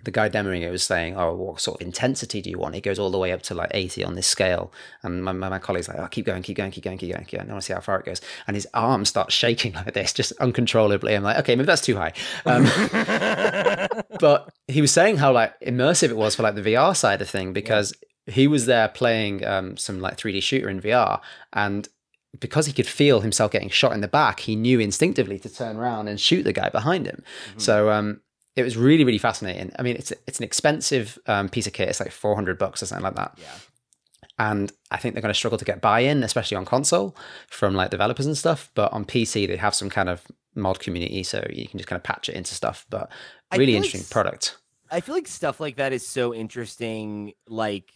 the 0.03 0.11
guy 0.11 0.29
demoing 0.29 0.61
it 0.61 0.71
was 0.71 0.83
saying, 0.83 1.15
"Oh, 1.17 1.33
what 1.33 1.61
sort 1.61 1.81
of 1.81 1.87
intensity 1.87 2.41
do 2.41 2.49
you 2.49 2.57
want?" 2.57 2.75
It 2.75 2.81
goes 2.81 2.99
all 2.99 3.11
the 3.11 3.17
way 3.17 3.31
up 3.31 3.41
to 3.43 3.55
like 3.55 3.71
80 3.73 4.03
on 4.03 4.15
this 4.15 4.27
scale, 4.27 4.71
and 5.03 5.23
my, 5.23 5.31
my, 5.31 5.49
my 5.49 5.59
colleague's 5.59 5.87
like, 5.87 5.99
"Oh, 5.99 6.07
keep 6.07 6.25
going, 6.25 6.41
keep 6.43 6.57
going, 6.57 6.71
keep 6.71 6.83
going, 6.83 6.97
keep 6.97 7.13
going, 7.13 7.25
keep 7.25 7.39
going. 7.39 7.49
I 7.49 7.53
want 7.53 7.63
to 7.63 7.65
see 7.65 7.73
how 7.73 7.79
far 7.79 7.99
it 7.99 8.05
goes." 8.05 8.21
And 8.47 8.55
his 8.55 8.67
arm 8.73 9.05
starts 9.05 9.33
shaking 9.33 9.73
like 9.75 9.93
this, 9.93 10.13
just 10.13 10.31
uncontrollably. 10.33 11.15
I'm 11.15 11.23
like, 11.23 11.37
"Okay, 11.39 11.55
maybe 11.55 11.67
that's 11.67 11.81
too 11.81 11.95
high." 11.95 12.13
Um, 12.45 12.63
but 14.19 14.49
he 14.67 14.81
was 14.81 14.91
saying 14.91 15.17
how 15.17 15.31
like 15.31 15.59
immersive 15.61 16.09
it 16.09 16.17
was 16.17 16.35
for 16.35 16.43
like 16.43 16.55
the 16.55 16.61
VR 16.61 16.95
side 16.95 17.21
of 17.21 17.29
thing 17.29 17.53
because 17.53 17.93
yeah. 18.27 18.33
he 18.33 18.47
was 18.47 18.65
there 18.65 18.87
playing 18.87 19.45
um, 19.45 19.77
some 19.77 19.99
like 19.99 20.17
3D 20.17 20.41
shooter 20.41 20.69
in 20.69 20.81
VR, 20.81 21.19
and 21.53 21.87
because 22.39 22.65
he 22.65 22.73
could 22.73 22.87
feel 22.87 23.21
himself 23.21 23.51
getting 23.51 23.69
shot 23.69 23.93
in 23.93 24.01
the 24.01 24.07
back, 24.07 24.41
he 24.41 24.55
knew 24.55 24.79
instinctively 24.79 25.37
to 25.39 25.49
turn 25.49 25.75
around 25.75 26.07
and 26.07 26.19
shoot 26.19 26.43
the 26.43 26.53
guy 26.53 26.69
behind 26.69 27.05
him. 27.05 27.23
Mm-hmm. 27.49 27.59
So 27.59 27.89
um, 27.89 28.21
it 28.55 28.63
was 28.63 28.77
really 28.77 29.03
really 29.03 29.17
fascinating. 29.17 29.71
I 29.77 29.81
mean, 29.81 29.95
it's 29.95 30.11
it's 30.27 30.39
an 30.39 30.43
expensive 30.43 31.17
um, 31.27 31.49
piece 31.49 31.67
of 31.67 31.73
kit. 31.73 31.89
It's 31.89 31.99
like 31.99 32.11
four 32.11 32.35
hundred 32.35 32.57
bucks 32.57 32.83
or 32.83 32.85
something 32.85 33.03
like 33.03 33.15
that. 33.15 33.37
Yeah. 33.41 33.55
And 34.39 34.71
I 34.89 34.97
think 34.97 35.13
they're 35.13 35.21
going 35.21 35.33
to 35.33 35.37
struggle 35.37 35.59
to 35.59 35.65
get 35.65 35.81
buy-in, 35.81 36.23
especially 36.23 36.57
on 36.57 36.65
console 36.65 37.15
from 37.47 37.75
like 37.75 37.91
developers 37.91 38.25
and 38.25 38.35
stuff. 38.35 38.71
But 38.73 38.91
on 38.91 39.05
PC, 39.05 39.47
they 39.47 39.57
have 39.57 39.75
some 39.75 39.89
kind 39.89 40.09
of 40.09 40.25
mod 40.55 40.79
community, 40.79 41.21
so 41.23 41.45
you 41.51 41.67
can 41.67 41.77
just 41.77 41.87
kind 41.87 41.97
of 41.97 42.03
patch 42.03 42.27
it 42.27 42.35
into 42.35 42.55
stuff. 42.55 42.85
But 42.89 43.11
really 43.55 43.75
interesting 43.75 44.01
like, 44.01 44.09
product. 44.09 44.57
I 44.89 44.99
feel 45.01 45.15
like 45.15 45.27
stuff 45.27 45.59
like 45.59 45.75
that 45.77 45.93
is 45.93 46.07
so 46.07 46.33
interesting. 46.33 47.33
Like, 47.47 47.93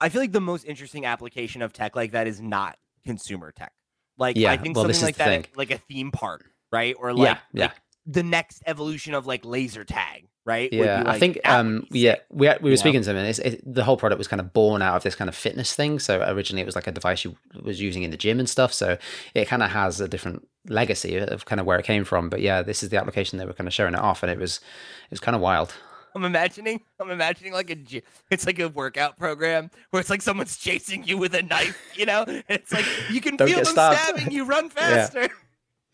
I 0.00 0.08
feel 0.10 0.20
like 0.20 0.32
the 0.32 0.40
most 0.40 0.64
interesting 0.64 1.06
application 1.06 1.60
of 1.60 1.72
tech 1.72 1.96
like 1.96 2.12
that 2.12 2.26
is 2.26 2.40
not 2.40 2.78
consumer 3.04 3.52
tech. 3.52 3.72
Like, 4.16 4.36
yeah, 4.36 4.52
I 4.52 4.56
think 4.56 4.76
well, 4.76 4.84
something 4.84 5.02
like 5.02 5.16
that, 5.16 5.26
thing. 5.26 5.46
like 5.56 5.70
a 5.70 5.78
theme 5.78 6.12
park, 6.12 6.44
right? 6.70 6.94
Or 6.98 7.12
like, 7.12 7.26
yeah, 7.26 7.38
yeah. 7.52 7.64
Like, 7.64 7.74
the 8.06 8.22
next 8.22 8.62
evolution 8.66 9.14
of 9.14 9.26
like 9.26 9.44
laser 9.44 9.84
tag, 9.84 10.28
right? 10.44 10.72
Yeah, 10.72 10.98
like, 10.98 11.06
I 11.06 11.18
think 11.18 11.40
um 11.44 11.86
yeah 11.90 12.16
we 12.30 12.50
we 12.60 12.70
were 12.70 12.76
speaking 12.76 13.00
to 13.00 13.06
them 13.06 13.16
and 13.16 13.28
it's, 13.28 13.38
it, 13.38 13.62
the 13.64 13.84
whole 13.84 13.96
product 13.96 14.18
was 14.18 14.28
kind 14.28 14.40
of 14.40 14.52
born 14.52 14.82
out 14.82 14.96
of 14.96 15.02
this 15.02 15.14
kind 15.14 15.28
of 15.28 15.34
fitness 15.34 15.74
thing. 15.74 15.98
So 15.98 16.22
originally 16.26 16.62
it 16.62 16.66
was 16.66 16.76
like 16.76 16.86
a 16.86 16.92
device 16.92 17.24
you 17.24 17.36
was 17.62 17.80
using 17.80 18.02
in 18.02 18.10
the 18.10 18.16
gym 18.16 18.38
and 18.38 18.48
stuff. 18.48 18.72
So 18.72 18.98
it 19.34 19.46
kind 19.46 19.62
of 19.62 19.70
has 19.70 20.00
a 20.00 20.08
different 20.08 20.46
legacy 20.68 21.16
of 21.16 21.44
kind 21.44 21.60
of 21.60 21.66
where 21.66 21.78
it 21.78 21.84
came 21.84 22.04
from. 22.04 22.28
But 22.28 22.40
yeah, 22.40 22.62
this 22.62 22.82
is 22.82 22.88
the 22.88 22.98
application 22.98 23.38
they 23.38 23.46
were 23.46 23.52
kind 23.52 23.68
of 23.68 23.74
showing 23.74 23.94
it 23.94 24.00
off, 24.00 24.22
and 24.22 24.30
it 24.30 24.38
was 24.38 24.56
it 24.56 25.10
was 25.10 25.20
kind 25.20 25.34
of 25.34 25.42
wild. 25.42 25.74
I'm 26.16 26.24
imagining, 26.24 26.80
I'm 27.00 27.10
imagining 27.10 27.52
like 27.52 27.70
a, 27.70 28.02
it's 28.30 28.46
like 28.46 28.60
a 28.60 28.68
workout 28.68 29.16
program 29.16 29.70
where 29.90 30.00
it's 30.00 30.10
like 30.10 30.22
someone's 30.22 30.56
chasing 30.56 31.02
you 31.02 31.18
with 31.18 31.34
a 31.34 31.42
knife, 31.42 31.76
you 31.96 32.06
know? 32.06 32.22
And 32.22 32.44
it's 32.48 32.72
like 32.72 32.86
you 33.10 33.20
can 33.20 33.36
feel 33.36 33.56
them 33.56 33.64
stopped. 33.64 33.98
stabbing 33.98 34.30
you, 34.30 34.44
run 34.44 34.68
faster. 34.70 35.22
Yeah. 35.22 35.28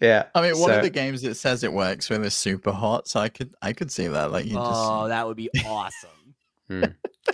Yeah. 0.01 0.27
I 0.35 0.41
mean, 0.41 0.59
one 0.59 0.71
so, 0.71 0.77
of 0.79 0.83
the 0.83 0.91
games 0.91 1.23
it 1.25 1.35
says 1.35 1.63
it 1.63 1.73
works 1.73 2.09
when 2.09 2.25
it's 2.25 2.35
super 2.35 2.73
hot, 2.73 3.07
so 3.07 3.21
I 3.21 3.29
could 3.29 3.55
I 3.61 3.73
could 3.73 3.91
see 3.91 4.07
that. 4.09 4.33
Like 4.33 4.47
you 4.47 4.57
oh, 4.59 4.69
just 4.69 4.91
Oh, 4.91 5.09
that 5.09 5.27
would 5.27 5.37
be 5.37 5.51
awesome. 5.65 6.11
Hmm. 6.71 6.85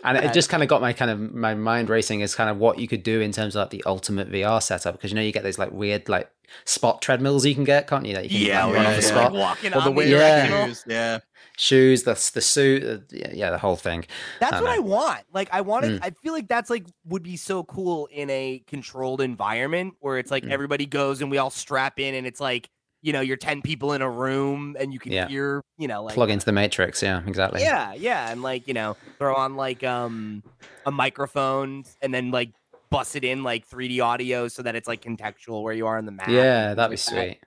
And 0.04 0.18
it 0.18 0.32
just 0.32 0.48
kind 0.48 0.62
of 0.62 0.68
got 0.68 0.80
my 0.80 0.92
kind 0.92 1.10
of 1.10 1.34
my 1.34 1.54
mind 1.54 1.88
racing 1.88 2.22
as 2.22 2.34
kind 2.34 2.50
of 2.50 2.58
what 2.58 2.78
you 2.78 2.88
could 2.88 3.02
do 3.02 3.20
in 3.20 3.32
terms 3.32 3.56
of 3.56 3.60
like 3.60 3.70
the 3.70 3.82
ultimate 3.86 4.30
VR 4.30 4.62
setup 4.62 4.94
because 4.94 5.10
you 5.10 5.16
know 5.16 5.22
you 5.22 5.32
get 5.32 5.42
those 5.42 5.58
like 5.58 5.72
weird 5.72 6.08
like 6.08 6.30
spot 6.64 7.02
treadmills 7.02 7.44
you 7.44 7.54
can 7.54 7.64
get, 7.64 7.86
can't 7.86 8.06
you? 8.06 8.14
That 8.14 8.30
you 8.30 8.38
can 8.38 8.46
yeah, 8.46 8.72
run 8.72 8.84
yeah, 8.84 8.96
the 8.96 9.02
spot. 9.02 9.32
Like 9.32 9.40
walking 9.40 9.74
or 9.74 9.82
the 9.82 9.90
weird 9.90 10.10
yeah. 10.10 10.66
shoes, 10.66 10.84
yeah. 10.86 11.18
Shoes, 11.58 12.02
the 12.02 12.12
the 12.34 12.40
suit, 12.40 12.84
uh, 12.84 12.98
yeah, 13.10 13.30
yeah, 13.32 13.50
the 13.50 13.58
whole 13.58 13.76
thing. 13.76 14.04
That's 14.40 14.54
I 14.54 14.60
what 14.60 14.68
know. 14.68 14.76
I 14.76 14.78
want. 14.78 15.22
Like 15.32 15.48
I 15.52 15.62
want 15.62 15.86
Mm. 15.86 16.00
I 16.02 16.10
feel 16.10 16.32
like 16.32 16.48
that's 16.48 16.70
like 16.70 16.86
would 17.04 17.22
be 17.22 17.36
so 17.36 17.64
cool 17.64 18.08
in 18.10 18.28
a 18.30 18.62
controlled 18.66 19.20
environment 19.20 19.94
where 20.00 20.18
it's 20.18 20.30
like 20.30 20.44
mm. 20.44 20.50
everybody 20.50 20.86
goes 20.86 21.20
and 21.20 21.30
we 21.30 21.38
all 21.38 21.50
strap 21.50 21.98
in 22.00 22.14
and 22.14 22.26
it's 22.26 22.40
like 22.40 22.68
you 23.06 23.12
know 23.12 23.20
you're 23.20 23.36
10 23.36 23.62
people 23.62 23.92
in 23.92 24.02
a 24.02 24.10
room 24.10 24.76
and 24.80 24.92
you 24.92 24.98
can 24.98 25.12
yeah. 25.12 25.28
hear 25.28 25.62
you 25.78 25.86
know 25.86 26.02
like 26.02 26.14
plug 26.14 26.28
into 26.28 26.44
the 26.44 26.52
matrix 26.52 27.00
yeah 27.00 27.22
exactly 27.24 27.60
yeah 27.60 27.94
yeah 27.94 28.32
and 28.32 28.42
like 28.42 28.66
you 28.66 28.74
know 28.74 28.96
throw 29.16 29.34
on 29.36 29.54
like 29.54 29.84
um 29.84 30.42
a 30.86 30.90
microphone 30.90 31.84
and 32.02 32.12
then 32.12 32.32
like 32.32 32.50
bust 32.90 33.14
it 33.14 33.22
in 33.22 33.44
like 33.44 33.68
3d 33.68 34.02
audio 34.02 34.48
so 34.48 34.60
that 34.60 34.74
it's 34.74 34.88
like 34.88 35.02
contextual 35.02 35.62
where 35.62 35.72
you 35.72 35.86
are 35.86 35.98
in 35.98 36.04
the 36.04 36.10
map 36.10 36.28
yeah 36.28 36.74
that'd 36.74 36.90
be 36.90 36.92
like 36.94 36.98
sweet 36.98 37.40
that. 37.40 37.46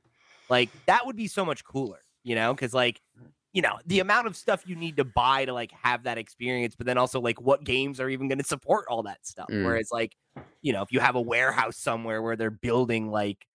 like 0.49 0.70
that 0.86 1.05
would 1.05 1.18
be 1.18 1.28
so 1.28 1.43
much 1.43 1.66
cooler 1.66 1.99
you 2.24 2.36
know 2.36 2.53
because 2.53 2.74
like 2.74 3.01
you 3.51 3.62
know 3.62 3.80
the 3.86 3.99
amount 3.99 4.28
of 4.28 4.38
stuff 4.38 4.64
you 4.66 4.78
need 4.78 4.95
to 4.95 5.03
buy 5.03 5.43
to 5.43 5.51
like 5.51 5.72
have 5.74 6.03
that 6.03 6.18
experience 6.18 6.74
but 6.78 6.86
then 6.86 6.97
also 6.97 7.20
like 7.20 7.41
what 7.41 7.66
games 7.66 7.99
are 7.99 8.07
even 8.07 8.30
going 8.30 8.38
to 8.38 8.45
support 8.45 8.86
all 8.89 9.03
that 9.03 9.26
stuff 9.26 9.47
mm. 9.49 9.66
whereas 9.66 9.89
like 9.91 10.16
you 10.62 10.72
know 10.72 10.84
if 10.84 10.91
you 10.93 11.01
have 11.01 11.16
a 11.16 11.22
warehouse 11.22 11.76
somewhere 11.76 12.22
where 12.22 12.38
they're 12.38 12.49
building 12.49 13.12
like 13.12 13.45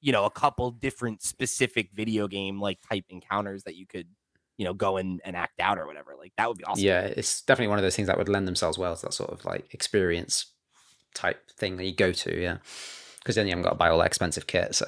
you 0.00 0.12
know 0.12 0.24
a 0.24 0.30
couple 0.30 0.70
different 0.70 1.22
specific 1.22 1.90
video 1.92 2.28
game 2.28 2.60
like 2.60 2.78
type 2.88 3.04
encounters 3.08 3.64
that 3.64 3.76
you 3.76 3.86
could 3.86 4.06
you 4.56 4.64
know 4.64 4.74
go 4.74 4.96
and, 4.96 5.20
and 5.24 5.36
act 5.36 5.60
out 5.60 5.78
or 5.78 5.86
whatever 5.86 6.14
like 6.18 6.32
that 6.36 6.48
would 6.48 6.58
be 6.58 6.64
awesome 6.64 6.84
yeah 6.84 7.00
it's 7.00 7.42
definitely 7.42 7.68
one 7.68 7.78
of 7.78 7.82
those 7.82 7.96
things 7.96 8.08
that 8.08 8.18
would 8.18 8.28
lend 8.28 8.46
themselves 8.46 8.78
well 8.78 8.94
to 8.94 9.02
that 9.02 9.12
sort 9.12 9.30
of 9.30 9.44
like 9.44 9.72
experience 9.72 10.46
type 11.14 11.50
thing 11.50 11.76
that 11.76 11.84
you 11.84 11.94
go 11.94 12.12
to 12.12 12.40
yeah 12.40 12.58
because 13.18 13.34
then 13.34 13.46
you 13.46 13.50
haven't 13.50 13.64
got 13.64 13.70
to 13.70 13.76
buy 13.76 13.88
all 13.88 13.98
that 13.98 14.06
expensive 14.06 14.46
kit 14.46 14.74
so 14.74 14.86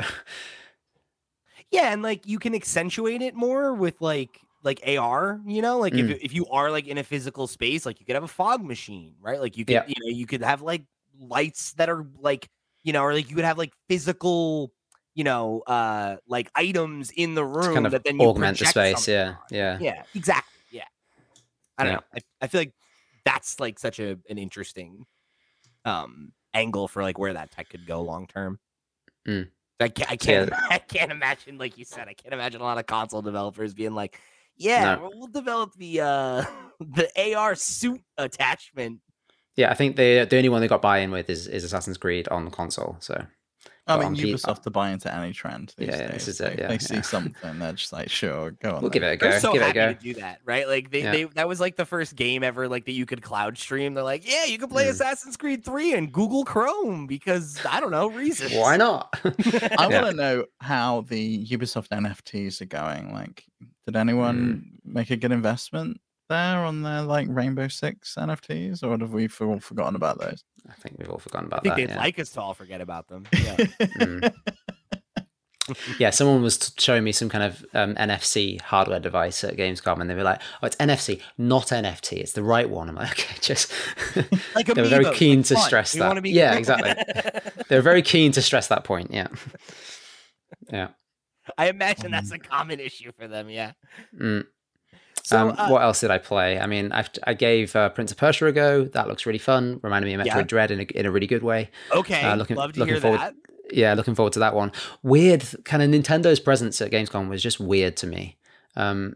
yeah 1.71 1.93
and 1.93 2.03
like 2.03 2.27
you 2.27 2.39
can 2.39 2.55
accentuate 2.55 3.23
it 3.23 3.35
more 3.35 3.75
with 3.75 4.01
like 4.01 4.41
like 4.63 4.81
AR, 4.87 5.41
you 5.47 5.63
know, 5.63 5.79
like 5.79 5.95
mm. 5.95 6.11
if 6.11 6.23
if 6.23 6.35
you 6.35 6.47
are 6.49 6.71
like 6.71 6.87
in 6.87 6.99
a 6.99 7.03
physical 7.03 7.47
space, 7.47 7.87
like 7.87 7.99
you 8.01 8.07
could 8.07 8.15
have 8.15 8.25
a 8.25 8.29
fog 8.29 8.63
machine, 8.63 9.15
right? 9.21 9.41
Like 9.41 9.57
you 9.57 9.65
could, 9.65 9.73
yeah. 9.73 9.85
you 9.87 9.95
know, 9.99 10.15
you 10.15 10.27
could 10.27 10.43
have 10.43 10.63
like 10.63 10.85
lights 11.19 11.73
that 11.73 11.89
are 11.89 12.07
like, 12.19 12.49
you 12.83 12.93
know, 12.93 13.03
or 13.03 13.15
like 13.15 13.31
you 13.31 13.37
could 13.37 13.45
have 13.45 13.59
like 13.59 13.73
physical 13.89 14.73
you 15.15 15.25
know, 15.25 15.61
uh, 15.67 16.17
like 16.27 16.51
items 16.55 17.11
in 17.11 17.35
the 17.35 17.45
room 17.45 17.75
kind 17.75 17.87
of 17.87 17.93
that 17.93 18.05
then 18.05 18.19
you 18.19 18.27
augment 18.27 18.59
the 18.59 18.67
space. 18.67 19.09
Yeah, 19.09 19.37
yeah, 19.51 19.79
yeah, 19.81 20.03
exactly. 20.15 20.53
Yeah, 20.71 20.85
I 21.79 21.85
don't 21.85 21.93
yeah. 21.93 21.97
know. 21.97 22.03
I, 22.15 22.45
I 22.45 22.47
feel 22.47 22.61
like 22.63 22.75
that's 23.25 23.61
like 23.61 23.79
such 23.79 23.99
a 23.99 24.19
an 24.29 24.39
interesting 24.39 25.05
um 25.85 26.33
angle 26.55 26.89
for 26.89 27.03
like 27.03 27.19
where 27.19 27.35
that 27.35 27.51
tech 27.51 27.69
could 27.69 27.87
go 27.87 28.03
long 28.03 28.27
term. 28.27 28.59
Mm. 29.27 29.49
I 29.81 29.89
can't, 29.89 30.11
I 30.11 30.17
can't, 30.17 30.51
yeah. 30.51 30.67
I 30.71 30.79
can't 30.79 31.11
imagine, 31.11 31.57
like 31.57 31.79
you 31.79 31.87
said, 31.87 32.07
I 32.07 32.13
can't 32.13 32.35
imagine 32.35 32.61
a 32.61 32.65
lot 32.65 32.79
of 32.79 32.87
console 32.87 33.23
developers 33.23 33.73
being 33.73 33.95
like, 33.95 34.21
"Yeah, 34.57 34.97
no. 34.97 35.11
we'll 35.15 35.29
develop 35.29 35.75
the 35.77 36.01
uh 36.01 36.45
the 36.81 37.35
AR 37.35 37.55
suit 37.55 38.03
attachment." 38.19 39.01
Yeah, 39.57 39.71
I 39.71 39.75
think 39.75 39.97
the 39.97 40.27
the 40.29 40.37
only 40.37 40.49
one 40.51 40.61
they 40.61 40.69
got 40.69 40.83
buy-in 40.83 41.11
with 41.11 41.31
is 41.31 41.47
is 41.47 41.65
Assassin's 41.65 41.97
Creed 41.97 42.29
on 42.29 42.45
the 42.45 42.51
console. 42.51 42.97
So 43.01 43.27
I 43.91 44.09
mean, 44.09 44.15
Ubisoft 44.15 44.63
to 44.63 44.71
buy 44.71 44.91
into 44.91 45.15
any 45.15 45.33
trend. 45.33 45.75
yeah, 45.79 46.09
days. 46.09 46.11
this 46.11 46.29
is 46.29 46.41
it. 46.41 46.59
Yeah, 46.59 46.69
they 46.69 46.75
yeah. 46.75 46.79
see 46.79 47.03
something, 47.03 47.59
they're 47.59 47.73
just 47.73 47.93
like, 47.93 48.11
sure, 48.11 48.53
go 48.53 48.77
on. 48.77 48.83
We'll 48.83 48.91
give 48.91 49.03
it 49.03 49.13
a 49.13 49.17
go. 49.17 49.31
They're 49.31 49.41
so 49.41 49.53
give 49.53 49.63
happy 49.63 49.79
it 49.79 49.83
a 49.83 49.95
go. 49.95 49.99
to 49.99 50.01
do 50.01 50.21
that, 50.21 50.41
right? 50.45 50.69
Like 50.69 50.91
they, 50.91 51.03
yeah. 51.03 51.13
they, 51.13 51.25
that 51.25 51.49
was 51.49 51.61
like 51.61 51.77
the 51.77 51.85
first 51.85 52.17
game 52.17 52.43
ever, 52.43 52.69
like 52.69 52.87
that 52.87 52.93
you 52.93 53.07
could 53.07 53.23
cloud 53.23 53.59
stream. 53.59 53.95
They're 53.95 54.05
like, 54.05 54.31
yeah, 54.31 54.45
you 54.45 54.59
can 54.59 54.69
play 54.69 54.87
mm. 54.87 54.91
Assassin's 54.91 55.37
Creed 55.37 55.65
Three 55.65 55.95
in 55.95 56.11
Google 56.11 56.45
Chrome 56.45 57.07
because 57.07 57.59
I 57.69 57.81
don't 57.81 57.91
know 57.91 58.09
reasons. 58.11 58.53
Why 58.55 58.77
not? 58.77 59.09
I 59.25 59.89
want 59.89 60.07
to 60.07 60.15
know 60.15 60.45
how 60.61 61.03
the 61.03 61.47
Ubisoft 61.47 61.89
NFTs 61.89 62.61
are 62.61 62.67
going. 62.67 63.13
Like, 63.13 63.45
did 63.87 63.97
anyone 63.97 64.81
mm. 64.85 64.93
make 64.95 65.11
a 65.11 65.17
good 65.17 65.33
investment? 65.33 66.01
There 66.31 66.65
on 66.65 66.81
their 66.83 67.03
like 67.03 67.27
Rainbow 67.29 67.69
Six 67.69 68.15
NFTs, 68.15 68.83
or 68.83 68.97
have 68.97 69.13
we 69.13 69.29
all 69.41 69.61
forgotten 69.61 69.97
about 69.97 70.19
those? 70.19 70.43
I 70.69 70.73
think 70.75 70.97
we've 70.99 71.11
all 71.11 71.19
forgotten 71.19 71.49
about 71.49 71.61
I 71.61 71.63
think 71.63 71.75
that. 71.75 71.87
They'd 71.89 71.95
yeah. 71.95 71.99
like 71.99 72.19
us 72.19 72.31
to 72.31 72.41
all 72.41 72.55
forget 72.55 72.81
about 72.81 73.09
them. 73.09 73.27
Yeah. 73.35 73.57
mm. 73.57 74.35
yeah, 75.99 76.11
someone 76.11 76.43
was 76.43 76.73
showing 76.79 77.05
me 77.05 77.13
some 77.13 77.29
kind 77.29 77.45
of 77.45 77.65
um, 77.75 77.95
NFC 77.97 78.61
hardware 78.61 79.01
device 79.01 79.45
at 79.45 79.57
Gamescom, 79.57 80.01
and 80.01 80.09
they 80.09 80.15
were 80.15 80.23
like, 80.23 80.41
"Oh, 80.63 80.67
it's 80.67 80.77
NFC, 80.77 81.21
not 81.37 81.67
NFT. 81.67 82.15
It's 82.15 82.33
the 82.33 82.43
right 82.43 82.71
one." 82.71 82.89
I'm 82.89 82.95
like, 82.95 83.13
"Okay, 83.13 83.35
just." 83.41 83.73
like 84.55 84.67
they 84.67 84.81
were 84.81 84.89
very 84.89 85.13
keen 85.13 85.41
like 85.41 85.47
to 85.49 85.55
fun. 85.57 85.65
stress 85.65 85.95
you 85.95 86.01
that. 86.01 86.25
yeah, 86.27 86.55
exactly. 86.55 86.95
they 87.69 87.77
were 87.77 87.83
very 87.83 88.03
keen 88.03 88.33
to 88.33 88.43
stress 88.43 88.69
that 88.69 88.85
point. 88.85 89.11
Yeah, 89.13 89.29
yeah. 90.73 90.89
I 91.59 91.69
imagine 91.69 92.13
that's 92.13 92.31
a 92.31 92.39
common 92.39 92.81
issue 92.81 93.11
for 93.19 93.27
them. 93.27 93.51
Yeah. 93.51 93.73
Mm. 94.19 94.47
So, 95.31 95.39
um, 95.39 95.55
uh, 95.57 95.69
what 95.69 95.83
else 95.83 96.01
did 96.01 96.11
I 96.11 96.19
play? 96.19 96.59
I 96.59 96.67
mean, 96.67 96.91
I've, 96.91 97.09
i 97.25 97.35
gave 97.35 97.77
uh, 97.77 97.89
Prince 97.91 98.11
of 98.11 98.19
Persia 98.19 98.47
a 98.47 98.53
go. 98.53 98.85
That 98.85 99.07
looks 99.07 99.27
really 99.27 99.39
fun. 99.39 99.79
Reminded 99.83 100.07
me 100.07 100.15
of 100.15 100.21
Metroid 100.21 100.37
yeah. 100.37 100.43
Dread 100.43 100.71
in 100.73 100.81
a, 100.81 100.83
in 100.83 101.07
a 101.07 101.11
really 101.11 101.29
good 101.29 101.45
way. 101.45 101.71
Okay, 101.95 102.23
uh, 102.23 102.35
looking, 102.35 102.57
love 102.57 102.73
to 102.73 102.81
looking 102.81 102.95
hear 102.95 103.01
forward, 103.01 103.21
that. 103.21 103.35
Yeah, 103.73 103.95
looking 103.95 104.17
forward 104.17 104.33
to 104.33 104.41
that 104.41 104.57
one. 104.57 104.73
Weird, 105.05 105.45
kind 105.65 105.83
of 105.83 105.91
Nintendo's 105.91 106.41
presence 106.41 106.81
at 106.81 106.91
Gamescom 106.91 107.29
was 107.29 107.43
just 107.43 107.61
weird 107.61 107.97
to 107.99 108.09
me. 108.09 108.39
Um, 108.75 109.15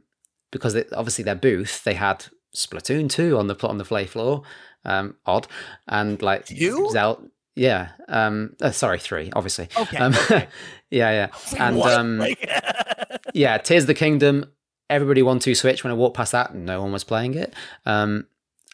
because 0.53 0.77
it, 0.77 0.89
obviously 0.93 1.25
their 1.25 1.35
booth 1.35 1.83
they 1.83 1.95
had 1.95 2.27
Splatoon 2.55 3.11
two 3.11 3.37
on 3.37 3.49
the 3.49 3.57
on 3.67 3.79
the 3.79 3.85
play 3.85 4.07
floor, 4.07 4.43
um, 4.85 5.17
odd, 5.27 5.49
and 5.89 6.23
like 6.23 6.49
you 6.49 6.89
Zelda. 6.93 7.23
Yeah, 7.57 7.91
um, 8.09 8.57
uh, 8.61 8.71
sorry, 8.71 8.99
three, 8.99 9.31
obviously. 9.35 9.69
Okay. 9.77 9.97
Um, 9.97 10.15
okay. 10.15 10.49
yeah, 10.91 11.11
yeah, 11.11 11.29
and 11.59 11.81
um, 11.83 12.27
yeah, 13.35 13.59
Tears 13.59 13.85
of 13.85 13.89
the 13.89 13.95
Kingdom. 13.95 14.47
Everybody 14.95 15.23
1-2-Switch. 15.23 15.83
When 15.85 15.91
I 15.91 15.95
walked 15.97 16.17
past 16.17 16.33
that, 16.33 16.55
no 16.55 16.81
one 16.83 16.93
was 16.93 17.05
playing 17.05 17.35
it. 17.35 17.53
Um, 17.85 18.27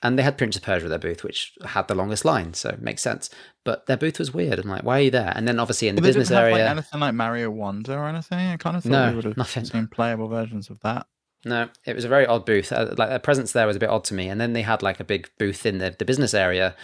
and 0.03 0.18
they 0.18 0.23
had 0.23 0.39
Prince 0.39 0.57
of 0.57 0.62
Persia 0.62 0.87
at 0.87 0.89
their 0.89 0.99
booth, 0.99 1.23
which 1.25 1.53
had 1.64 1.89
the 1.89 1.95
longest 1.95 2.25
line, 2.25 2.55
so 2.55 2.71
it 2.71 2.81
makes 2.81 3.03
sense. 3.03 3.29
But 3.64 3.87
their 3.87 3.97
booth 3.99 4.18
was 4.18 4.33
weird. 4.33 4.59
I'm 4.59 4.68
like, 4.68 4.83
why 4.83 4.99
are 4.99 5.03
you 5.03 5.11
there? 5.11 5.33
And 5.37 5.47
then 5.47 5.59
obviously 5.61 5.89
in 5.89 5.95
the 5.95 6.01
they 6.03 6.09
business 6.09 6.29
have, 6.31 6.45
area, 6.45 6.64
like, 6.64 6.71
anything 6.71 7.01
like 7.01 7.14
Mario 7.14 7.51
Wonder 7.51 7.99
or 7.99 8.09
anything. 8.09 8.39
I 8.39 8.57
kind 8.57 8.77
of 8.77 8.83
thought 8.83 8.91
No, 8.91 9.09
we 9.11 9.16
would 9.16 9.25
have 9.25 9.37
nothing. 9.37 9.64
seen 9.66 9.89
playable 9.89 10.29
versions 10.29 10.71
of 10.71 10.81
that. 10.81 11.07
no, 11.45 11.68
it 11.85 11.95
was 11.95 12.05
a 12.05 12.09
very 12.09 12.27
odd 12.27 12.47
booth. 12.47 12.73
Uh, 12.73 12.95
like 12.97 13.09
their 13.11 13.18
presence 13.18 13.53
there 13.53 13.66
was 13.66 13.77
a 13.77 13.81
bit 13.81 13.91
odd 13.91 14.05
to 14.05 14.14
me. 14.14 14.29
And 14.29 14.41
then 14.41 14.53
they 14.55 14.62
had 14.62 14.83
like 14.83 15.01
a 15.01 15.05
big 15.05 15.31
booth 15.39 15.66
in 15.66 15.79
the, 15.79 15.95
the 15.99 16.05
business 16.07 16.33
area, 16.35 16.75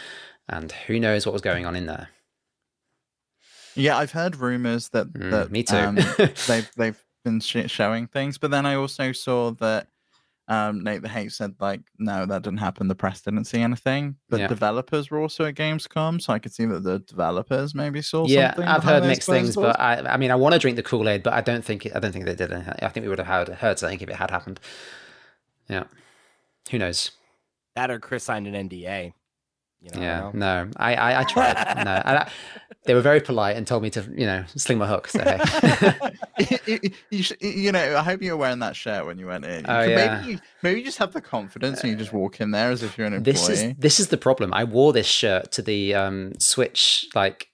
and 0.49 0.71
who 0.73 0.99
knows 1.01 1.25
what 1.27 1.33
was 1.33 1.43
going 1.43 1.65
on 1.65 1.75
in 1.77 1.87
there. 1.87 2.09
Yeah, 3.75 3.97
I've 3.99 4.13
heard 4.13 4.37
rumors 4.37 4.89
that 4.91 5.13
Mm, 5.13 5.31
that 5.31 5.51
me 5.51 5.63
too. 5.63 5.77
um, 5.77 5.95
they've 6.47 6.71
they've 6.77 7.05
been 7.27 7.41
sh- 7.41 7.71
showing 7.71 8.07
things, 8.07 8.39
but 8.39 8.51
then 8.51 8.65
I 8.65 8.77
also 8.77 9.13
saw 9.13 9.51
that 9.53 9.89
um, 10.49 10.85
Nate 10.85 11.03
the 11.03 11.09
Hate 11.09 11.33
said 11.33 11.57
like, 11.59 11.81
no, 11.99 12.25
that 12.25 12.43
didn't 12.43 12.61
happen. 12.61 12.87
The 12.87 12.95
press 12.95 13.21
didn't 13.21 13.47
see 13.47 13.61
anything, 13.61 14.15
but 14.31 14.39
Yeah. 14.39 14.47
developers 14.47 15.11
were 15.11 15.21
also 15.21 15.45
at 15.45 15.57
Gamescom, 15.57 16.23
so 16.23 16.33
I 16.33 16.39
could 16.39 16.55
see 16.55 16.67
that 16.67 16.85
the 16.85 17.01
developers 17.01 17.75
maybe 17.75 18.01
saw 18.01 18.27
yeah, 18.29 18.55
something. 18.55 18.69
I've 18.69 18.85
heard 18.85 19.03
mixed 19.03 19.29
things, 19.29 19.57
doors. 19.57 19.75
but 19.75 19.81
I, 19.81 20.15
I 20.15 20.17
mean, 20.17 20.31
I 20.31 20.37
want 20.37 20.53
to 20.53 20.61
drink 20.61 20.77
the 20.77 20.85
Kool 20.85 21.09
Aid, 21.09 21.25
but 21.25 21.33
I 21.33 21.41
don't 21.41 21.65
think 21.65 21.89
I 21.93 21.99
don't 21.99 22.13
think 22.13 22.27
they 22.27 22.37
did. 22.37 22.53
anything. 22.53 22.75
I 22.81 22.89
think 22.89 23.03
we 23.05 23.09
would 23.09 23.19
have 23.19 23.27
heard, 23.27 23.49
heard 23.49 23.79
something 23.81 24.01
if 24.01 24.09
it 24.09 24.15
had 24.15 24.31
happened. 24.31 24.61
Yeah, 25.69 25.85
who 26.71 26.79
knows? 26.79 27.11
that 27.75 27.91
or 27.91 27.99
Chris 27.99 28.25
signed 28.25 28.47
an 28.47 28.69
NDA. 28.71 29.13
You 29.95 30.01
know, 30.01 30.07
yeah, 30.07 30.31
no, 30.35 30.69
I 30.77 30.95
I, 30.95 31.21
I 31.21 31.25
tried. 31.25 31.55
no, 31.85 31.93
and 32.05 32.19
I, 32.19 32.31
they 32.85 32.95
were 32.95 33.01
very 33.01 33.21
polite 33.21 33.57
and 33.57 33.67
told 33.67 33.83
me 33.83 33.91
to 33.91 34.03
you 34.17 34.27
know 34.27 34.45
sling 34.57 34.79
my 34.79 34.87
hook. 34.87 35.09
So 35.09 35.21
hey. 35.23 36.11
you, 36.67 36.79
you- 37.11 37.25
you 37.41 37.73
know, 37.73 37.97
I 37.97 38.03
hope 38.03 38.23
you 38.23 38.33
were 38.33 38.37
wearing 38.37 38.59
that 38.61 38.77
shirt 38.77 39.07
when 39.07 39.19
you 39.19 39.27
went 39.27 39.45
in. 39.45 39.65
Oh, 39.69 39.83
yeah. 39.83 39.97
Maybe 40.21 40.33
you, 40.33 40.39
maybe 40.63 40.81
you 40.81 40.85
just 40.87 40.99
have 40.99 41.13
the 41.13 41.21
confidence 41.21 41.81
and 41.83 41.91
you 41.91 41.97
just 41.97 42.13
walk 42.13 42.41
in 42.41 42.51
there 42.51 42.71
as 42.71 42.83
if 42.83 42.97
you're 42.99 43.07
an 43.07 43.15
employee. 43.15 43.33
this 43.35 43.49
is 43.49 43.75
this 43.79 44.01
is 44.01 44.09
the 44.09 44.17
problem. 44.17 44.53
I 44.53 44.65
wore 44.65 44.93
this 44.93 45.07
shirt 45.07 45.53
to 45.53 45.63
the 45.63 45.95
um, 45.95 46.33
Switch 46.39 47.07
like 47.15 47.49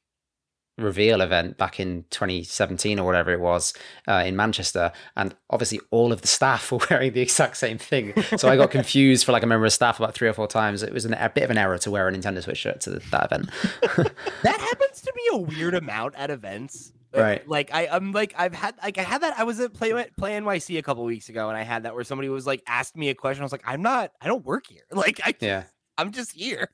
reveal 0.78 1.20
event 1.20 1.58
back 1.58 1.78
in 1.78 2.04
2017 2.10 2.98
or 2.98 3.04
whatever 3.04 3.30
it 3.32 3.40
was 3.40 3.74
uh, 4.08 4.22
in 4.24 4.36
Manchester, 4.36 4.92
and 5.16 5.34
obviously 5.50 5.80
all 5.90 6.12
of 6.12 6.22
the 6.22 6.28
staff 6.28 6.72
were 6.72 6.80
wearing 6.90 7.12
the 7.12 7.20
exact 7.20 7.56
same 7.56 7.78
thing. 7.78 8.12
So 8.36 8.48
I 8.48 8.56
got 8.56 8.70
confused 8.78 9.24
for 9.24 9.32
like 9.32 9.42
a 9.42 9.46
member 9.46 9.66
of 9.66 9.72
staff 9.72 9.98
about 9.98 10.14
three 10.14 10.28
or 10.28 10.32
four 10.32 10.48
times. 10.48 10.82
It 10.82 10.92
was 10.92 11.04
an, 11.04 11.14
a 11.14 11.28
bit 11.28 11.44
of 11.44 11.50
an 11.50 11.58
error 11.58 11.78
to 11.78 11.90
wear 11.90 12.08
a 12.08 12.12
Nintendo 12.12 12.42
Switch 12.42 12.58
shirt 12.58 12.80
to 12.82 12.90
that 12.90 13.32
event. 13.32 13.50
that 14.42 14.60
happens 14.60 15.00
to 15.02 15.12
be 15.14 15.22
a 15.32 15.38
weird 15.38 15.74
amount 15.74 16.14
at 16.16 16.30
events. 16.30 16.92
Uh, 17.14 17.20
Right. 17.20 17.46
Like 17.46 17.74
I, 17.74 17.88
I'm 17.88 18.12
like 18.12 18.34
I've 18.38 18.54
had 18.54 18.74
like 18.82 18.96
I 18.96 19.02
had 19.02 19.20
that. 19.20 19.38
I 19.38 19.44
was 19.44 19.60
at 19.60 19.74
Play 19.74 19.92
Play 20.16 20.32
NYC 20.32 20.78
a 20.78 20.82
couple 20.82 21.04
weeks 21.04 21.28
ago, 21.28 21.48
and 21.48 21.56
I 21.58 21.62
had 21.62 21.82
that 21.82 21.94
where 21.94 22.04
somebody 22.04 22.30
was 22.30 22.46
like 22.46 22.62
asked 22.66 22.96
me 22.96 23.10
a 23.10 23.14
question. 23.14 23.42
I 23.42 23.44
was 23.44 23.52
like, 23.52 23.64
I'm 23.66 23.82
not. 23.82 24.12
I 24.20 24.28
don't 24.28 24.44
work 24.44 24.66
here. 24.66 24.82
Like 24.90 25.20
I, 25.22 25.34
yeah, 25.40 25.64
I'm 25.98 26.10
just 26.12 26.32
here. 26.32 26.70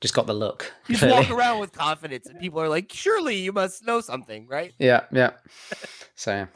Just 0.00 0.14
got 0.14 0.26
the 0.26 0.34
look. 0.34 0.72
You 0.88 0.96
just 0.96 1.10
walk 1.10 1.30
around 1.30 1.60
with 1.60 1.72
confidence, 1.72 2.26
and 2.26 2.38
people 2.38 2.60
are 2.60 2.68
like, 2.68 2.92
surely 2.92 3.36
you 3.36 3.52
must 3.52 3.86
know 3.86 4.00
something, 4.00 4.46
right? 4.46 4.72
Yeah, 4.78 5.04
yeah. 5.12 5.30
So. 6.16 6.46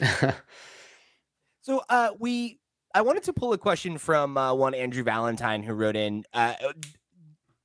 So 1.66 1.82
uh, 1.88 2.10
we, 2.20 2.60
I 2.94 3.02
wanted 3.02 3.24
to 3.24 3.32
pull 3.32 3.52
a 3.52 3.58
question 3.58 3.98
from 3.98 4.38
uh, 4.38 4.54
one 4.54 4.72
Andrew 4.72 5.02
Valentine 5.02 5.64
who 5.64 5.74
wrote 5.74 5.96
in. 5.96 6.22
Uh, 6.32 6.54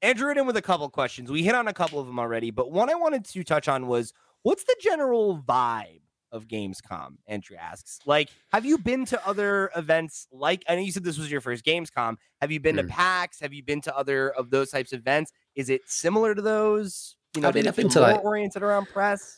Andrew 0.02 0.28
wrote 0.28 0.40
in 0.40 0.48
with 0.48 0.58
a 0.58 0.62
couple 0.64 0.90
questions. 0.90 1.30
We 1.30 1.44
hit 1.44 1.54
on 1.54 1.68
a 1.68 1.74
couple 1.74 2.00
of 2.00 2.08
them 2.08 2.18
already, 2.18 2.50
but 2.50 2.72
one 2.72 2.90
I 2.90 2.96
wanted 2.96 3.26
to 3.26 3.44
touch 3.44 3.68
on 3.68 3.86
was 3.86 4.12
what's 4.42 4.64
the 4.64 4.76
general 4.82 5.38
vibe 5.38 6.01
of 6.32 6.48
Gamescom? 6.48 7.18
Andrew 7.28 7.58
asks. 7.58 8.00
Like, 8.06 8.30
have 8.52 8.66
you 8.66 8.78
been 8.78 9.06
to 9.06 9.28
other 9.28 9.70
events? 9.76 10.28
Like, 10.32 10.64
I 10.70 10.76
know 10.76 10.82
you 10.82 10.92
said 10.92 11.04
this 11.04 11.18
was 11.18 11.32
your 11.32 11.42
first 11.42 11.64
Gamescom. 11.66 12.16
Have 12.42 12.52
you 12.52 12.60
been 12.60 12.76
Hmm. 12.78 12.88
to 12.88 12.94
PAX? 12.94 13.40
Have 13.42 13.54
you 13.54 13.64
been 13.64 13.82
to 13.82 13.96
other 13.98 14.30
of 14.32 14.50
those 14.50 14.70
types 14.72 14.94
of 14.94 15.00
events? 15.00 15.32
Is 15.56 15.70
it 15.70 15.82
similar 15.86 16.34
to 16.36 16.42
those? 16.42 17.16
You 17.36 17.42
know, 17.42 17.48
I've 17.50 17.54
been- 17.54 17.68
I've 17.68 17.76
been 17.76 17.90
to, 17.90 18.00
more 18.00 18.10
like- 18.12 18.24
oriented 18.26 18.62
around 18.64 18.88
press. 18.88 19.38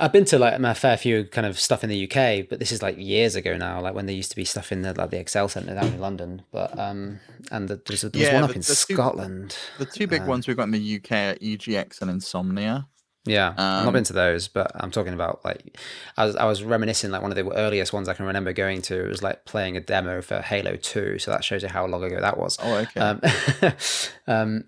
I've 0.00 0.12
been 0.12 0.24
to 0.26 0.38
like 0.38 0.54
a 0.56 0.74
fair 0.76 0.96
few 0.96 1.24
kind 1.24 1.44
of 1.44 1.58
stuff 1.58 1.82
in 1.82 1.90
the 1.90 1.96
UK, 2.08 2.42
but 2.48 2.60
this 2.60 2.70
is 2.70 2.82
like 2.82 2.96
years 2.98 3.34
ago 3.34 3.56
now. 3.56 3.80
Like 3.80 3.94
when 3.94 4.06
there 4.06 4.14
used 4.14 4.30
to 4.30 4.36
be 4.36 4.44
stuff 4.44 4.70
in 4.70 4.82
the 4.82 4.94
like 4.94 5.10
the 5.10 5.18
Excel 5.18 5.48
Centre 5.48 5.74
down 5.74 5.86
in 5.86 6.00
London, 6.00 6.42
but 6.52 6.78
um, 6.78 7.18
and 7.50 7.66
the, 7.68 7.82
there's, 7.84 8.02
there 8.02 8.10
was 8.14 8.20
Yeah, 8.22 8.34
one 8.34 8.44
up 8.44 8.50
in 8.50 8.60
the 8.60 8.66
two- 8.66 8.74
Scotland. 8.74 9.56
the 9.78 9.86
two 9.86 10.06
big 10.06 10.22
uh, 10.22 10.26
ones 10.26 10.46
we've 10.46 10.56
got 10.56 10.64
in 10.64 10.70
the 10.70 10.96
UK 10.98 11.10
are 11.12 11.34
EGX 11.40 12.00
and 12.00 12.12
Insomnia. 12.12 12.86
Yeah, 13.28 13.50
I've 13.50 13.56
not 13.56 13.86
Um, 13.88 13.92
been 13.92 14.04
to 14.04 14.12
those, 14.12 14.48
but 14.48 14.70
I'm 14.74 14.90
talking 14.90 15.12
about 15.14 15.44
like 15.44 15.78
I 16.16 16.24
was 16.26 16.36
I 16.36 16.44
was 16.44 16.62
reminiscing 16.62 17.10
like 17.10 17.22
one 17.22 17.30
of 17.30 17.36
the 17.36 17.48
earliest 17.52 17.92
ones 17.92 18.08
I 18.08 18.14
can 18.14 18.26
remember 18.26 18.52
going 18.52 18.82
to 18.82 19.08
was 19.08 19.22
like 19.22 19.44
playing 19.44 19.76
a 19.76 19.80
demo 19.80 20.22
for 20.22 20.40
Halo 20.40 20.76
Two, 20.76 21.18
so 21.18 21.30
that 21.30 21.44
shows 21.44 21.62
you 21.62 21.68
how 21.68 21.86
long 21.86 22.02
ago 22.04 22.20
that 22.20 22.38
was. 22.38 22.58
Oh, 22.62 22.74
okay. 22.76 23.00
Um, 23.00 23.20
um, 24.26 24.64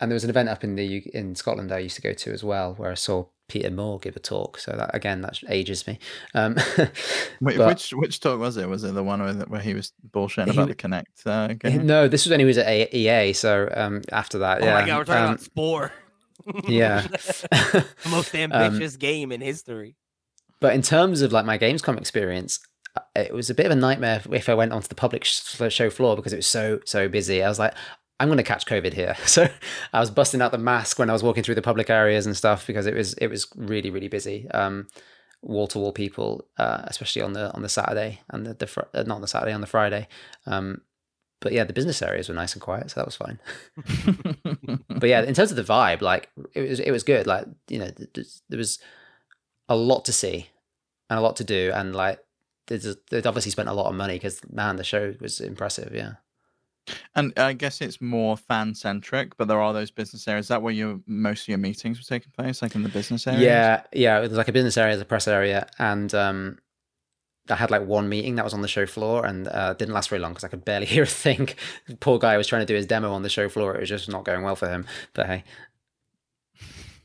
and 0.00 0.10
there 0.10 0.14
was 0.14 0.24
an 0.24 0.30
event 0.30 0.48
up 0.48 0.64
in 0.64 0.76
the 0.76 0.98
in 1.14 1.34
Scotland 1.34 1.70
I 1.72 1.78
used 1.78 1.96
to 1.96 2.02
go 2.02 2.12
to 2.14 2.32
as 2.32 2.42
well, 2.42 2.74
where 2.74 2.90
I 2.90 2.94
saw 2.94 3.26
Peter 3.48 3.70
Moore 3.70 3.98
give 3.98 4.16
a 4.16 4.20
talk. 4.20 4.58
So 4.58 4.72
that 4.72 4.94
again, 4.94 5.20
that 5.22 5.38
ages 5.48 5.86
me. 5.86 5.98
Um, 6.34 6.56
Wait, 7.40 7.58
but- 7.58 7.66
which 7.68 7.90
which 7.90 8.20
talk 8.20 8.38
was 8.40 8.56
it? 8.56 8.66
Was 8.68 8.82
it 8.84 8.94
the 8.94 9.02
one 9.02 9.22
where, 9.22 9.34
where 9.34 9.60
he 9.60 9.74
was 9.74 9.92
bullshitting 10.10 10.52
He 10.52 10.58
about 10.58 10.68
the 10.68 10.74
Kinect 10.74 11.26
uh, 11.26 11.48
game? 11.54 11.86
no, 11.86 12.08
this 12.08 12.24
was 12.24 12.30
when 12.30 12.40
he 12.40 12.46
was 12.46 12.56
at 12.58 12.94
EA. 12.94 13.32
So 13.34 13.68
um, 13.74 14.00
after 14.10 14.38
that, 14.38 14.62
Oh 14.62 14.64
yeah, 14.66 14.74
my 14.80 14.86
god, 14.86 14.98
we're 14.98 15.04
talking 15.04 15.22
um, 15.22 15.28
about 15.32 15.40
Spore. 15.42 15.92
Yeah. 16.68 17.00
the 17.10 17.86
most 18.08 18.34
ambitious 18.34 18.96
game 18.96 19.32
in 19.32 19.40
history. 19.40 19.96
But 20.60 20.74
in 20.74 20.82
terms 20.82 21.22
of 21.22 21.32
like 21.32 21.46
my 21.46 21.58
Gamescom 21.58 21.98
experience, 21.98 22.60
uh, 22.96 23.00
it 23.16 23.32
was 23.32 23.50
a 23.50 23.54
bit 23.54 23.66
of 23.66 23.72
a 23.72 23.76
nightmare 23.76 24.22
if 24.30 24.48
I 24.48 24.54
went 24.54 24.72
onto 24.72 24.88
the 24.88 24.94
public 24.94 25.24
show 25.24 25.90
floor 25.90 26.16
because 26.16 26.32
it 26.32 26.36
was 26.36 26.46
so 26.46 26.80
so 26.84 27.08
busy. 27.08 27.42
I 27.42 27.48
was 27.48 27.58
like, 27.58 27.74
I'm 28.18 28.28
going 28.28 28.38
to 28.38 28.44
catch 28.44 28.66
COVID 28.66 28.92
here, 28.92 29.16
so 29.24 29.48
I 29.92 30.00
was 30.00 30.10
busting 30.10 30.42
out 30.42 30.52
the 30.52 30.58
mask 30.58 30.98
when 30.98 31.10
I 31.10 31.12
was 31.12 31.22
walking 31.22 31.42
through 31.42 31.54
the 31.54 31.62
public 31.62 31.88
areas 31.88 32.26
and 32.26 32.36
stuff 32.36 32.66
because 32.66 32.86
it 32.86 32.94
was 32.94 33.14
it 33.14 33.28
was 33.28 33.48
really 33.56 33.90
really 33.90 34.08
busy. 34.08 34.48
Um, 34.50 34.88
wall 35.42 35.66
to 35.68 35.78
wall 35.78 35.92
people, 35.92 36.46
uh, 36.58 36.82
especially 36.84 37.22
on 37.22 37.32
the 37.32 37.52
on 37.54 37.62
the 37.62 37.68
Saturday 37.68 38.20
and 38.28 38.46
the, 38.46 38.54
the 38.54 38.66
fr- 38.66 38.80
uh, 38.92 39.04
not 39.04 39.16
on 39.16 39.22
the 39.22 39.28
Saturday 39.28 39.52
on 39.52 39.60
the 39.62 39.66
Friday. 39.66 40.08
Um, 40.46 40.82
but 41.40 41.52
yeah, 41.52 41.64
the 41.64 41.72
business 41.72 42.02
areas 42.02 42.28
were 42.28 42.34
nice 42.34 42.52
and 42.52 42.62
quiet, 42.62 42.90
so 42.90 43.00
that 43.00 43.06
was 43.06 43.16
fine. 43.16 43.38
but 44.88 45.08
yeah, 45.08 45.22
in 45.22 45.34
terms 45.34 45.50
of 45.50 45.56
the 45.56 45.62
vibe, 45.62 46.02
like 46.02 46.30
it 46.54 46.68
was 46.68 46.80
it 46.80 46.90
was 46.90 47.02
good. 47.02 47.26
Like 47.26 47.46
you 47.68 47.78
know, 47.78 47.90
th- 47.90 48.12
th- 48.12 48.40
there 48.48 48.58
was 48.58 48.78
a 49.68 49.76
lot 49.76 50.04
to 50.04 50.12
see 50.12 50.50
and 51.08 51.18
a 51.18 51.22
lot 51.22 51.36
to 51.36 51.44
do, 51.44 51.72
and 51.74 51.94
like 51.94 52.20
there's 52.66 52.96
they'd 53.10 53.26
obviously 53.26 53.50
spent 53.50 53.68
a 53.68 53.74
lot 53.74 53.88
of 53.88 53.94
money 53.94 54.14
because 54.14 54.40
man, 54.50 54.76
the 54.76 54.84
show 54.84 55.14
was 55.20 55.40
impressive. 55.40 55.94
Yeah, 55.94 56.14
and 57.14 57.32
I 57.38 57.52
guess 57.54 57.80
it's 57.80 58.00
more 58.00 58.36
fan 58.36 58.74
centric, 58.74 59.36
but 59.36 59.48
there 59.48 59.60
are 59.60 59.72
those 59.72 59.90
business 59.90 60.28
areas. 60.28 60.44
Is 60.44 60.48
that 60.48 60.62
where 60.62 60.72
your 60.72 61.00
most 61.06 61.42
of 61.42 61.48
your 61.48 61.58
meetings 61.58 61.98
were 61.98 62.04
taking 62.04 62.32
place, 62.32 62.62
like 62.62 62.74
in 62.74 62.82
the 62.82 62.88
business 62.88 63.26
area? 63.26 63.40
yeah, 63.40 63.82
yeah. 63.92 64.18
It 64.18 64.28
was 64.28 64.38
like 64.38 64.48
a 64.48 64.52
business 64.52 64.76
area, 64.76 65.00
a 65.00 65.04
press 65.04 65.26
area, 65.26 65.66
and 65.78 66.14
um, 66.14 66.58
I 67.50 67.56
had 67.56 67.70
like 67.70 67.86
one 67.86 68.08
meeting 68.08 68.36
that 68.36 68.44
was 68.44 68.54
on 68.54 68.62
the 68.62 68.68
show 68.68 68.86
floor, 68.86 69.24
and 69.26 69.48
uh, 69.48 69.74
didn't 69.74 69.94
last 69.94 70.08
very 70.08 70.20
long 70.20 70.32
because 70.32 70.44
I 70.44 70.48
could 70.48 70.64
barely 70.64 70.86
hear 70.94 71.02
a 71.04 71.06
thing. 71.06 71.48
Poor 72.00 72.18
guy 72.18 72.36
was 72.36 72.46
trying 72.46 72.62
to 72.62 72.66
do 72.66 72.74
his 72.74 72.86
demo 72.86 73.12
on 73.12 73.22
the 73.22 73.28
show 73.28 73.48
floor; 73.48 73.74
it 73.74 73.80
was 73.80 73.88
just 73.88 74.08
not 74.08 74.24
going 74.24 74.42
well 74.42 74.56
for 74.56 74.68
him. 74.68 74.86
But 75.14 75.26
hey, 75.26 75.44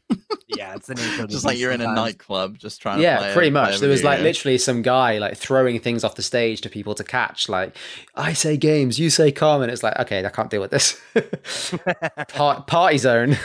Yeah, 0.48 0.76
it's 0.76 0.88
the 0.88 0.96
nature 0.96 1.28
just 1.28 1.44
like 1.44 1.58
you're 1.58 1.72
in 1.72 1.82
a 1.82 1.94
nightclub, 1.94 2.58
just 2.58 2.82
trying 2.82 2.98
to 2.98 3.04
yeah, 3.04 3.34
pretty 3.34 3.34
play 3.34 3.50
much. 3.50 3.80
There 3.80 3.90
was 3.90 4.04
like 4.04 4.20
game. 4.20 4.24
literally 4.26 4.58
some 4.58 4.82
guy 4.82 5.18
like 5.18 5.36
throwing 5.38 5.80
things 5.80 6.04
off 6.04 6.16
the 6.16 6.22
stage 6.22 6.62
to 6.62 6.70
people 6.70 6.96
to 6.96 7.04
catch. 7.04 7.50
Like, 7.50 7.76
I 8.16 8.34
say 8.34 8.56
games, 8.56 9.00
you 9.00 9.10
say 9.10 9.32
calm, 9.32 9.62
and 9.64 9.72
it's 9.72 9.84
like, 9.84 9.98
okay, 10.00 10.24
I 10.26 10.30
can't 10.30 10.50
deal 10.50 10.62
with 10.62 10.72
this. 10.72 11.02
Par- 12.30 12.64
party 12.64 12.98
zone. 13.00 13.38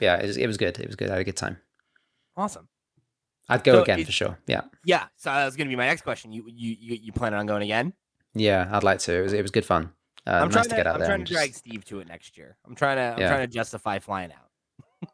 yeah, 0.00 0.16
it 0.16 0.26
was, 0.26 0.36
it 0.36 0.46
was 0.46 0.56
good. 0.56 0.78
It 0.80 0.86
was 0.86 0.96
good. 0.96 1.10
I 1.10 1.14
had 1.14 1.20
a 1.20 1.24
good 1.24 1.36
time. 1.36 1.58
Awesome. 2.36 2.68
I'd 3.48 3.64
go 3.64 3.72
So 3.74 3.82
again 3.82 4.00
it- 4.00 4.06
for 4.06 4.12
sure. 4.12 4.38
Yeah, 4.46 4.62
Yeah, 4.84 5.04
so 5.16 5.30
that 5.30 5.44
was 5.44 5.56
gonna 5.56 5.70
be 5.70 5.76
my 5.76 5.86
next 5.86 6.02
question. 6.02 6.32
You 6.32 6.44
you 6.48 6.76
you, 6.78 6.94
you 7.02 7.12
planning 7.12 7.38
on 7.38 7.46
going 7.46 7.62
again? 7.62 7.92
yeah, 8.34 8.68
I'd 8.72 8.84
like 8.84 8.98
to. 9.00 9.12
It 9.14 9.22
was 9.22 9.32
it 9.32 9.42
was 9.42 9.50
good 9.50 9.64
fun. 9.66 9.92
Uh, 10.26 10.30
I'm 10.32 10.42
nice 10.48 10.52
trying 10.52 10.62
to 10.64 10.68
to, 10.70 10.76
get 10.76 10.86
out 10.86 10.92
there. 10.92 10.92
I'm 10.94 10.98
there. 11.00 11.06
trying 11.08 11.20
and 11.20 11.26
to 11.26 11.32
just- 11.32 11.42
drag 11.44 11.54
Steve 11.54 11.84
to 11.86 12.00
it 12.00 12.08
next 12.08 12.36
year. 12.36 12.56
I'm 12.66 12.74
trying 12.74 12.96
to 12.96 13.14
I'm 13.14 13.18
Yeah. 13.20 13.28
trying 13.28 13.46
to 13.48 13.52
justify 13.52 13.98
flying 13.98 14.30
out. 14.32 14.44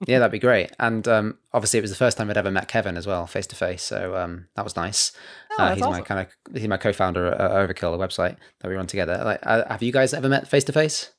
yeah, 0.08 0.18
that'd 0.18 0.32
be 0.32 0.38
great. 0.38 0.72
And 0.80 1.06
um, 1.06 1.38
obviously, 1.52 1.78
it 1.78 1.82
was 1.82 1.90
the 1.90 1.96
first 1.96 2.16
time 2.16 2.30
I'd 2.30 2.36
ever 2.38 2.50
met 2.50 2.68
Kevin 2.68 2.96
as 2.96 3.06
well, 3.06 3.26
face 3.26 3.46
to 3.48 3.56
face. 3.56 3.82
So 3.82 4.16
um, 4.16 4.48
that 4.56 4.64
was 4.64 4.74
nice. 4.76 5.12
Oh, 5.52 5.62
uh, 5.62 5.68
that's 5.68 5.80
he's 5.80 5.86
my 5.88 6.00
kind 6.00 6.20
of 6.26 6.56
he's 6.60 6.68
my 6.68 6.76
co-founder 6.78 7.26
at 7.28 7.40
uh, 7.40 7.50
Overkill, 7.54 7.96
the 7.96 8.04
website 8.04 8.36
that 8.60 8.68
we 8.68 8.74
run 8.74 8.86
together. 8.86 9.20
Like, 9.24 9.40
uh, 9.44 9.64
have 9.68 9.82
you 9.82 9.92
guys 9.92 10.12
ever 10.14 10.28
met 10.28 10.48
face 10.48 10.64
to 10.64 10.72
face? 10.72 11.12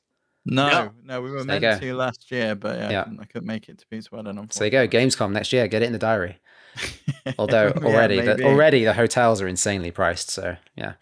No, 0.44 0.68
No. 0.68 0.90
no, 1.04 1.22
we 1.22 1.30
were 1.30 1.42
There 1.44 1.56
you 1.56 1.60
meant 1.60 1.82
to 1.82 1.94
last 1.94 2.30
year, 2.30 2.54
but 2.54 2.78
yeah, 2.78 2.90
Yeah. 2.90 3.00
I, 3.00 3.04
couldn't, 3.04 3.20
I 3.20 3.24
couldn't 3.24 3.46
make 3.48 3.68
it 3.68 3.78
to 3.78 3.86
Pete's 3.90 4.12
wedding. 4.12 4.46
So 4.52 4.60
there 4.60 4.82
you 4.82 4.88
go, 4.88 4.98
Gamescom 4.98 5.32
next 5.32 5.52
year. 5.52 5.66
Get 5.68 5.82
it 5.82 5.86
in 5.86 5.92
the 5.92 5.98
diary. 5.98 6.38
Although 7.38 7.70
already 7.82 8.16
yeah, 8.16 8.34
the, 8.34 8.44
already 8.44 8.84
the 8.84 8.92
hotels 8.92 9.40
are 9.42 9.48
insanely 9.48 9.90
priced, 9.90 10.30
so 10.30 10.56
yeah. 10.76 10.94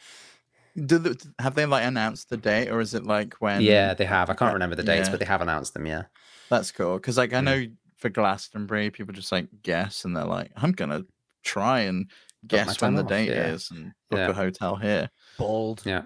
Do 0.76 0.98
the, 0.98 1.32
have 1.38 1.54
they 1.54 1.66
like 1.66 1.84
announced 1.84 2.30
the 2.30 2.36
date, 2.36 2.68
or 2.68 2.80
is 2.80 2.94
it 2.94 3.04
like 3.04 3.34
when? 3.34 3.60
Yeah, 3.60 3.94
they 3.94 4.04
have. 4.04 4.30
I 4.30 4.34
can't 4.34 4.52
remember 4.52 4.74
the 4.74 4.82
dates, 4.82 5.06
yeah. 5.06 5.12
but 5.12 5.20
they 5.20 5.26
have 5.26 5.40
announced 5.40 5.74
them. 5.74 5.86
Yeah, 5.86 6.04
that's 6.50 6.72
cool. 6.72 6.96
Because 6.96 7.16
like 7.16 7.32
I 7.32 7.40
mm. 7.40 7.44
know 7.44 7.66
for 7.98 8.08
Glastonbury, 8.08 8.90
people 8.90 9.14
just 9.14 9.30
like 9.30 9.48
guess, 9.62 10.04
and 10.04 10.16
they're 10.16 10.24
like, 10.24 10.50
"I'm 10.56 10.72
gonna 10.72 11.04
try 11.44 11.80
and 11.80 12.10
guess 12.46 12.80
when 12.80 12.96
the 12.96 13.02
off. 13.02 13.08
date 13.08 13.28
yeah. 13.28 13.52
is 13.52 13.70
and 13.70 13.92
book 14.10 14.18
yeah. 14.18 14.30
a 14.30 14.32
hotel 14.32 14.74
here." 14.76 15.10
Bold. 15.38 15.82
Yeah. 15.84 16.02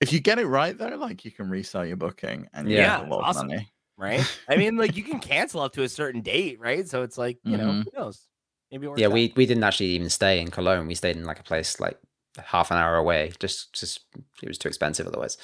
If 0.00 0.12
you 0.12 0.20
get 0.20 0.38
it 0.38 0.46
right 0.46 0.76
though, 0.76 0.96
like 0.96 1.24
you 1.24 1.30
can 1.30 1.48
resell 1.48 1.86
your 1.86 1.96
booking 1.96 2.48
and 2.52 2.68
yeah, 2.68 3.06
a 3.06 3.08
lot 3.08 3.24
awesome. 3.24 3.46
of 3.46 3.48
money. 3.50 3.72
Right? 4.02 4.24
I 4.48 4.56
mean, 4.56 4.76
like 4.76 4.96
you 4.96 5.04
can 5.04 5.20
cancel 5.20 5.60
up 5.60 5.72
to 5.74 5.84
a 5.84 5.88
certain 5.88 6.20
date, 6.22 6.58
right? 6.58 6.88
So 6.88 7.02
it's 7.02 7.16
like, 7.16 7.38
you 7.44 7.56
mm-hmm. 7.56 7.66
know, 7.66 7.72
who 7.82 7.90
knows? 7.94 8.26
Maybe 8.72 8.88
Yeah, 8.96 9.06
out. 9.06 9.12
we 9.12 9.32
we 9.36 9.46
didn't 9.46 9.62
actually 9.62 9.90
even 9.90 10.10
stay 10.10 10.40
in 10.40 10.50
Cologne. 10.50 10.86
We 10.86 10.94
stayed 10.94 11.16
in 11.16 11.24
like 11.24 11.38
a 11.38 11.44
place 11.44 11.78
like 11.78 11.98
half 12.42 12.70
an 12.70 12.78
hour 12.78 12.96
away. 12.96 13.32
Just 13.38 13.72
just 13.72 14.00
it 14.42 14.48
was 14.48 14.58
too 14.58 14.68
expensive 14.68 15.06
otherwise. 15.06 15.38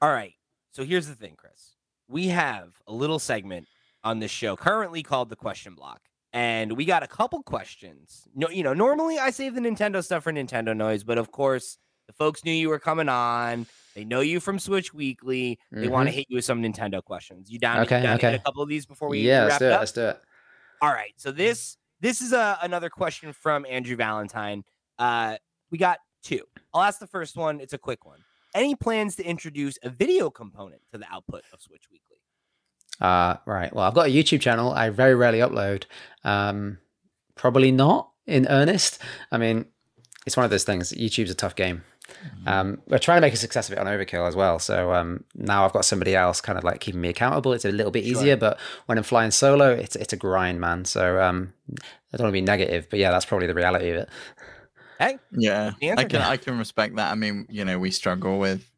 All 0.00 0.12
right. 0.12 0.34
So 0.70 0.84
here's 0.84 1.06
the 1.08 1.14
thing, 1.14 1.34
Chris. 1.36 1.74
We 2.08 2.28
have 2.28 2.74
a 2.86 2.92
little 2.92 3.18
segment 3.18 3.66
on 4.04 4.20
this 4.20 4.30
show 4.30 4.54
currently 4.54 5.02
called 5.02 5.30
the 5.30 5.36
question 5.36 5.74
block. 5.74 6.00
And 6.32 6.76
we 6.76 6.84
got 6.84 7.02
a 7.02 7.06
couple 7.08 7.42
questions. 7.42 8.28
No, 8.34 8.50
you 8.50 8.62
know, 8.62 8.74
normally 8.74 9.18
I 9.18 9.30
save 9.30 9.54
the 9.54 9.60
Nintendo 9.60 10.04
stuff 10.04 10.22
for 10.22 10.32
Nintendo 10.32 10.76
noise, 10.76 11.02
but 11.02 11.16
of 11.16 11.32
course, 11.32 11.78
the 12.06 12.12
folks 12.12 12.44
knew 12.44 12.52
you 12.52 12.68
were 12.68 12.78
coming 12.78 13.08
on. 13.08 13.66
They 13.96 14.04
know 14.04 14.20
you 14.20 14.40
from 14.40 14.58
Switch 14.58 14.92
Weekly. 14.92 15.58
They 15.72 15.84
mm-hmm. 15.84 15.90
want 15.90 16.08
to 16.08 16.14
hit 16.14 16.26
you 16.28 16.36
with 16.36 16.44
some 16.44 16.62
Nintendo 16.62 17.02
questions. 17.02 17.50
You 17.50 17.58
down? 17.58 17.78
Okay, 17.80 17.96
you 17.96 18.02
down 18.02 18.16
okay. 18.16 18.34
a 18.34 18.38
couple 18.40 18.62
of 18.62 18.68
these 18.68 18.84
before 18.84 19.08
we 19.08 19.20
yeah, 19.20 19.44
let's 19.44 19.58
do 19.58 19.64
it. 19.64 19.72
Up? 19.72 19.80
Let's 19.80 19.92
do 19.92 20.02
it. 20.02 20.20
All 20.82 20.92
right. 20.92 21.14
So 21.16 21.32
this 21.32 21.78
this 22.00 22.20
is 22.20 22.34
a, 22.34 22.58
another 22.60 22.90
question 22.90 23.32
from 23.32 23.64
Andrew 23.66 23.96
Valentine. 23.96 24.64
Uh, 24.98 25.38
we 25.70 25.78
got 25.78 25.98
two. 26.22 26.42
I'll 26.74 26.82
ask 26.82 26.98
the 26.98 27.06
first 27.06 27.36
one. 27.36 27.58
It's 27.58 27.72
a 27.72 27.78
quick 27.78 28.04
one. 28.04 28.18
Any 28.54 28.74
plans 28.74 29.16
to 29.16 29.24
introduce 29.24 29.78
a 29.82 29.88
video 29.88 30.28
component 30.28 30.82
to 30.92 30.98
the 30.98 31.06
output 31.10 31.44
of 31.54 31.62
Switch 31.62 31.84
Weekly? 31.90 32.18
Uh, 33.00 33.36
right. 33.46 33.74
Well, 33.74 33.86
I've 33.86 33.94
got 33.94 34.08
a 34.08 34.10
YouTube 34.10 34.42
channel. 34.42 34.72
I 34.72 34.90
very 34.90 35.14
rarely 35.14 35.38
upload. 35.38 35.84
Um, 36.22 36.76
probably 37.34 37.72
not 37.72 38.10
in 38.26 38.46
earnest. 38.48 39.00
I 39.32 39.38
mean, 39.38 39.64
it's 40.26 40.36
one 40.36 40.44
of 40.44 40.50
those 40.50 40.64
things. 40.64 40.92
YouTube's 40.92 41.30
a 41.30 41.34
tough 41.34 41.56
game. 41.56 41.82
Mm-hmm. 42.24 42.48
Um, 42.48 42.80
we're 42.88 42.98
trying 42.98 43.18
to 43.18 43.20
make 43.20 43.34
a 43.34 43.36
success 43.36 43.68
of 43.68 43.74
it 43.74 43.78
on 43.78 43.86
Overkill 43.86 44.26
as 44.26 44.36
well. 44.36 44.58
So 44.58 44.92
um, 44.92 45.24
now 45.34 45.64
I've 45.64 45.72
got 45.72 45.84
somebody 45.84 46.14
else 46.14 46.40
kind 46.40 46.58
of 46.58 46.64
like 46.64 46.80
keeping 46.80 47.00
me 47.00 47.08
accountable. 47.08 47.52
It's 47.52 47.64
a 47.64 47.70
little 47.72 47.92
bit 47.92 48.04
easier, 48.04 48.32
sure. 48.32 48.36
but 48.36 48.60
when 48.86 48.98
I'm 48.98 49.04
flying 49.04 49.30
solo, 49.30 49.70
it's 49.70 49.96
it's 49.96 50.12
a 50.12 50.16
grind, 50.16 50.60
man. 50.60 50.84
So 50.84 51.20
um, 51.20 51.52
I 52.12 52.16
don't 52.16 52.24
want 52.24 52.32
to 52.32 52.40
be 52.40 52.42
negative, 52.42 52.88
but 52.90 52.98
yeah, 52.98 53.10
that's 53.10 53.24
probably 53.24 53.46
the 53.46 53.54
reality 53.54 53.90
of 53.90 53.96
it. 53.96 54.08
Hey, 54.98 55.18
yeah, 55.32 55.72
I 55.82 56.04
can 56.04 56.22
I 56.22 56.36
can 56.36 56.58
respect 56.58 56.96
that. 56.96 57.10
I 57.10 57.14
mean, 57.14 57.46
you 57.50 57.64
know, 57.64 57.78
we 57.78 57.90
struggle 57.90 58.38
with 58.38 58.70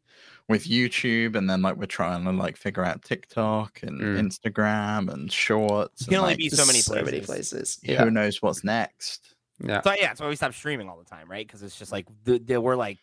with 0.49 0.65
YouTube, 0.65 1.35
and 1.35 1.49
then 1.49 1.61
like 1.61 1.77
we're 1.77 1.85
trying 1.85 2.25
to 2.25 2.31
like 2.31 2.57
figure 2.57 2.83
out 2.83 3.03
TikTok 3.03 3.81
and 3.83 4.01
mm. 4.01 4.19
Instagram 4.19 5.13
and 5.13 5.31
Shorts. 5.31 6.01
You 6.01 6.07
can 6.07 6.17
only 6.17 6.31
like, 6.31 6.37
be 6.39 6.49
so 6.49 6.65
many 6.65 6.79
so 6.79 6.93
places. 6.93 7.11
many 7.11 7.25
places. 7.25 7.79
Yeah. 7.83 8.03
Who 8.03 8.11
knows 8.11 8.41
what's 8.41 8.63
next? 8.63 9.35
Yeah. 9.63 9.81
So 9.81 9.93
yeah, 9.93 10.07
that's 10.07 10.21
why 10.21 10.27
we 10.27 10.35
stop 10.35 10.53
streaming 10.53 10.89
all 10.89 10.97
the 10.97 11.05
time, 11.05 11.29
right? 11.29 11.45
Because 11.45 11.63
it's 11.63 11.77
just 11.77 11.91
like 11.91 12.07
the, 12.23 12.39
the, 12.39 12.59
we're 12.59 12.75
like 12.75 12.97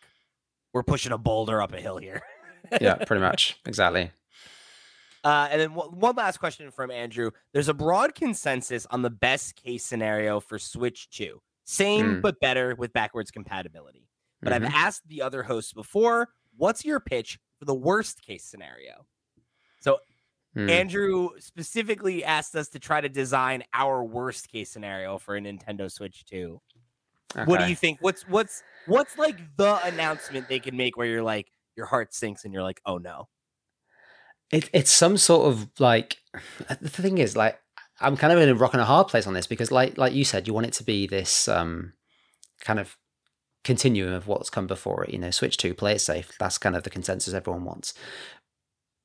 we're 0.77 0.83
pushing 0.83 1.11
a 1.11 1.17
boulder 1.17 1.59
up 1.59 1.73
a 1.73 1.81
hill 1.81 1.97
here. 1.97 2.21
yeah, 2.81 2.95
pretty 2.95 3.21
much. 3.21 3.59
Exactly. 3.65 4.11
Uh, 5.23 5.47
and 5.51 5.59
then 5.59 5.69
w- 5.71 5.89
one 5.89 6.15
last 6.15 6.37
question 6.37 6.69
from 6.69 6.91
Andrew. 6.91 7.31
There's 7.51 7.67
a 7.67 7.73
broad 7.73 8.13
consensus 8.13 8.85
on 8.91 9.01
the 9.01 9.09
best 9.09 9.55
case 9.55 9.83
scenario 9.83 10.39
for 10.39 10.59
Switch 10.59 11.09
2. 11.09 11.41
Same 11.65 12.05
mm. 12.05 12.21
but 12.21 12.39
better 12.39 12.75
with 12.75 12.93
backwards 12.93 13.31
compatibility. 13.31 14.07
But 14.41 14.53
mm-hmm. 14.53 14.65
I've 14.65 14.73
asked 14.73 15.07
the 15.07 15.23
other 15.23 15.41
hosts 15.41 15.73
before, 15.73 16.29
what's 16.55 16.85
your 16.85 16.99
pitch 16.99 17.39
for 17.57 17.65
the 17.65 17.73
worst 17.73 18.21
case 18.21 18.45
scenario? 18.45 19.07
So 19.81 19.97
mm. 20.55 20.69
Andrew 20.69 21.31
specifically 21.39 22.23
asked 22.23 22.55
us 22.55 22.69
to 22.69 22.79
try 22.79 23.01
to 23.01 23.09
design 23.09 23.63
our 23.73 24.03
worst 24.03 24.47
case 24.49 24.69
scenario 24.69 25.17
for 25.17 25.35
a 25.35 25.41
Nintendo 25.41 25.91
Switch 25.91 26.23
2. 26.25 26.61
Okay. 27.35 27.45
What 27.45 27.59
do 27.59 27.67
you 27.67 27.75
think? 27.75 27.99
What's 28.01 28.23
what's 28.23 28.63
what's 28.85 29.17
like 29.17 29.37
the 29.57 29.83
announcement 29.85 30.47
they 30.47 30.59
can 30.59 30.77
make 30.77 30.97
where 30.97 31.07
you're 31.07 31.23
like 31.23 31.47
your 31.75 31.85
heart 31.85 32.13
sinks 32.13 32.45
and 32.45 32.53
you're 32.53 32.63
like, 32.63 32.81
oh 32.85 32.97
no. 32.97 33.27
It, 34.49 34.69
it's 34.71 34.91
some 34.91 35.17
sort 35.17 35.47
of 35.47 35.69
like 35.79 36.17
the 36.81 36.89
thing 36.89 37.17
is 37.17 37.35
like 37.35 37.59
I'm 37.99 38.15
kind 38.15 38.31
of 38.31 38.39
in 38.39 38.49
a 38.49 38.55
rock 38.55 38.73
and 38.73 38.81
a 38.81 38.85
hard 38.85 39.07
place 39.07 39.27
on 39.27 39.33
this 39.33 39.47
because 39.47 39.71
like 39.71 39.97
like 39.97 40.13
you 40.13 40.23
said, 40.23 40.47
you 40.47 40.53
want 40.53 40.67
it 40.67 40.73
to 40.73 40.83
be 40.83 41.07
this 41.07 41.47
um 41.47 41.93
kind 42.61 42.79
of 42.79 42.97
continuum 43.63 44.13
of 44.13 44.27
what's 44.27 44.49
come 44.49 44.65
before 44.65 45.03
it. 45.03 45.11
You 45.11 45.19
know, 45.19 45.29
Switch 45.31 45.57
2, 45.57 45.73
play 45.73 45.93
it 45.93 45.99
safe. 45.99 46.31
That's 46.39 46.57
kind 46.57 46.75
of 46.75 46.83
the 46.83 46.89
consensus 46.89 47.33
everyone 47.33 47.65
wants. 47.65 47.93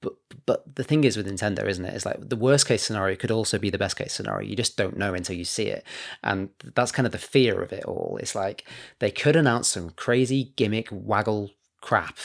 But 0.02 0.12
but 0.44 0.74
the 0.74 0.84
thing 0.84 1.04
is 1.04 1.16
with 1.16 1.26
Nintendo, 1.26 1.66
isn't 1.66 1.84
it? 1.84 1.94
It's 1.94 2.04
like 2.04 2.28
the 2.28 2.36
worst 2.36 2.66
case 2.66 2.82
scenario 2.82 3.16
could 3.16 3.30
also 3.30 3.58
be 3.58 3.70
the 3.70 3.78
best 3.78 3.96
case 3.96 4.12
scenario. 4.12 4.46
You 4.46 4.56
just 4.56 4.76
don't 4.76 4.98
know 4.98 5.14
until 5.14 5.36
you 5.36 5.44
see 5.44 5.68
it, 5.68 5.84
and 6.22 6.50
that's 6.74 6.92
kind 6.92 7.06
of 7.06 7.12
the 7.12 7.18
fear 7.18 7.62
of 7.62 7.72
it 7.72 7.84
all. 7.84 8.18
It's 8.20 8.34
like 8.34 8.66
they 8.98 9.10
could 9.10 9.36
announce 9.36 9.68
some 9.68 9.90
crazy 9.90 10.52
gimmick 10.56 10.88
waggle 10.90 11.50
crap 11.80 12.18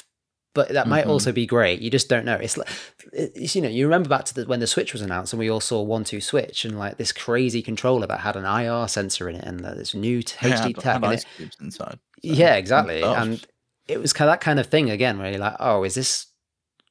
but 0.57 0.69
that 0.69 0.87
might 0.87 1.01
mm-hmm. 1.01 1.11
also 1.11 1.31
be 1.31 1.45
great. 1.45 1.81
You 1.81 1.91
just 1.91 2.09
don't 2.09 2.25
know. 2.25 2.33
It's 2.33 2.57
like, 2.57 2.67
it's, 3.13 3.55
you 3.55 3.61
know, 3.61 3.69
you 3.69 3.85
remember 3.85 4.09
back 4.09 4.25
to 4.25 4.33
the, 4.33 4.45
when 4.45 4.59
the 4.59 4.65
Switch 4.65 4.91
was 4.91 5.03
announced 5.03 5.31
and 5.31 5.39
we 5.39 5.51
all 5.51 5.59
saw 5.59 5.85
1-2-Switch 5.85 6.65
and 6.65 6.79
like 6.79 6.97
this 6.97 7.11
crazy 7.11 7.61
controller 7.61 8.07
that 8.07 8.21
had 8.21 8.35
an 8.35 8.43
IR 8.43 8.87
sensor 8.87 9.29
in 9.29 9.35
it 9.35 9.43
and 9.43 9.59
this 9.59 9.93
new 9.93 10.23
HD 10.23 10.75
yeah, 10.75 10.81
tech 10.81 11.03
in 11.03 11.11
it. 11.11 11.25
Inside, 11.61 11.91
so. 11.91 11.97
Yeah, 12.23 12.55
exactly. 12.55 13.03
And 13.03 13.45
it 13.87 14.01
was 14.01 14.13
kind 14.13 14.29
of 14.29 14.33
that 14.33 14.41
kind 14.41 14.59
of 14.59 14.65
thing 14.65 14.89
again, 14.89 15.19
where 15.19 15.29
you're 15.29 15.39
like, 15.39 15.57
oh, 15.59 15.83
is 15.83 15.93
this 15.93 16.25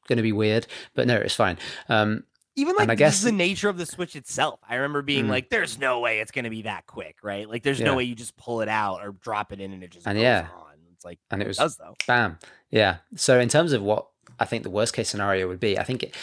going 0.06 0.16
to 0.16 0.22
be 0.22 0.32
weird? 0.32 0.66
But 0.94 1.06
no, 1.06 1.16
it's 1.16 1.34
fine. 1.34 1.58
Um, 1.88 2.24
even 2.56 2.74
like 2.74 2.88
I 2.88 2.94
guess 2.94 3.22
the 3.22 3.32
nature 3.32 3.68
of 3.68 3.76
the 3.76 3.86
Switch 3.86 4.16
itself. 4.16 4.60
I 4.68 4.76
remember 4.76 5.02
being 5.02 5.26
mm. 5.26 5.30
like, 5.30 5.50
"There's 5.50 5.78
no 5.78 6.00
way 6.00 6.20
it's 6.20 6.30
going 6.30 6.44
to 6.44 6.50
be 6.50 6.62
that 6.62 6.86
quick, 6.86 7.18
right? 7.22 7.48
Like, 7.48 7.62
there's 7.62 7.78
yeah. 7.78 7.86
no 7.86 7.94
way 7.94 8.04
you 8.04 8.14
just 8.14 8.36
pull 8.36 8.62
it 8.62 8.68
out 8.68 9.02
or 9.02 9.12
drop 9.12 9.52
it 9.52 9.60
in 9.60 9.72
and 9.72 9.84
it 9.84 9.90
just 9.90 10.06
and 10.06 10.18
yeah, 10.18 10.48
on. 10.56 10.66
It's 10.94 11.04
like 11.04 11.18
and 11.30 11.42
it 11.42 11.48
was 11.48 11.58
does 11.58 11.76
though. 11.76 11.94
Bam. 12.06 12.38
Yeah. 12.70 12.96
So 13.14 13.38
in 13.38 13.48
terms 13.48 13.72
of 13.72 13.82
what 13.82 14.06
I 14.40 14.44
think 14.44 14.62
the 14.62 14.70
worst 14.70 14.94
case 14.94 15.08
scenario 15.08 15.48
would 15.48 15.60
be, 15.60 15.78
I 15.78 15.82
think 15.82 16.02
it, 16.02 16.14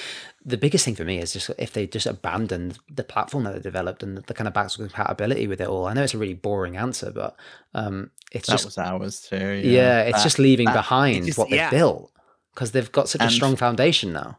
the 0.43 0.57
biggest 0.57 0.85
thing 0.85 0.95
for 0.95 1.05
me 1.05 1.19
is 1.19 1.33
just 1.33 1.51
if 1.57 1.73
they 1.73 1.87
just 1.87 2.05
abandoned 2.05 2.79
the 2.89 3.03
platform 3.03 3.43
that 3.45 3.53
they 3.53 3.59
developed 3.59 4.03
and 4.03 4.17
the 4.17 4.33
kind 4.33 4.47
of 4.47 4.53
backwards 4.53 4.75
compatibility 4.77 5.47
with 5.47 5.61
it 5.61 5.67
all. 5.67 5.85
I 5.85 5.93
know 5.93 6.03
it's 6.03 6.13
a 6.13 6.17
really 6.17 6.33
boring 6.33 6.77
answer, 6.77 7.11
but 7.11 7.35
um, 7.73 8.11
it's 8.31 8.47
that 8.47 8.53
just 8.53 8.65
was 8.65 8.77
ours 8.77 9.21
too. 9.21 9.37
Yeah, 9.37 9.71
yeah 9.71 10.01
it's 10.01 10.17
that, 10.17 10.23
just 10.23 10.39
leaving 10.39 10.65
that, 10.65 10.73
behind 10.73 11.25
just, 11.25 11.37
what 11.37 11.49
they 11.49 11.57
yeah. 11.57 11.69
built 11.69 12.11
because 12.53 12.71
they've 12.71 12.91
got 12.91 13.09
such 13.09 13.21
and 13.21 13.29
a 13.29 13.33
strong 13.33 13.55
foundation 13.55 14.13
now. 14.13 14.37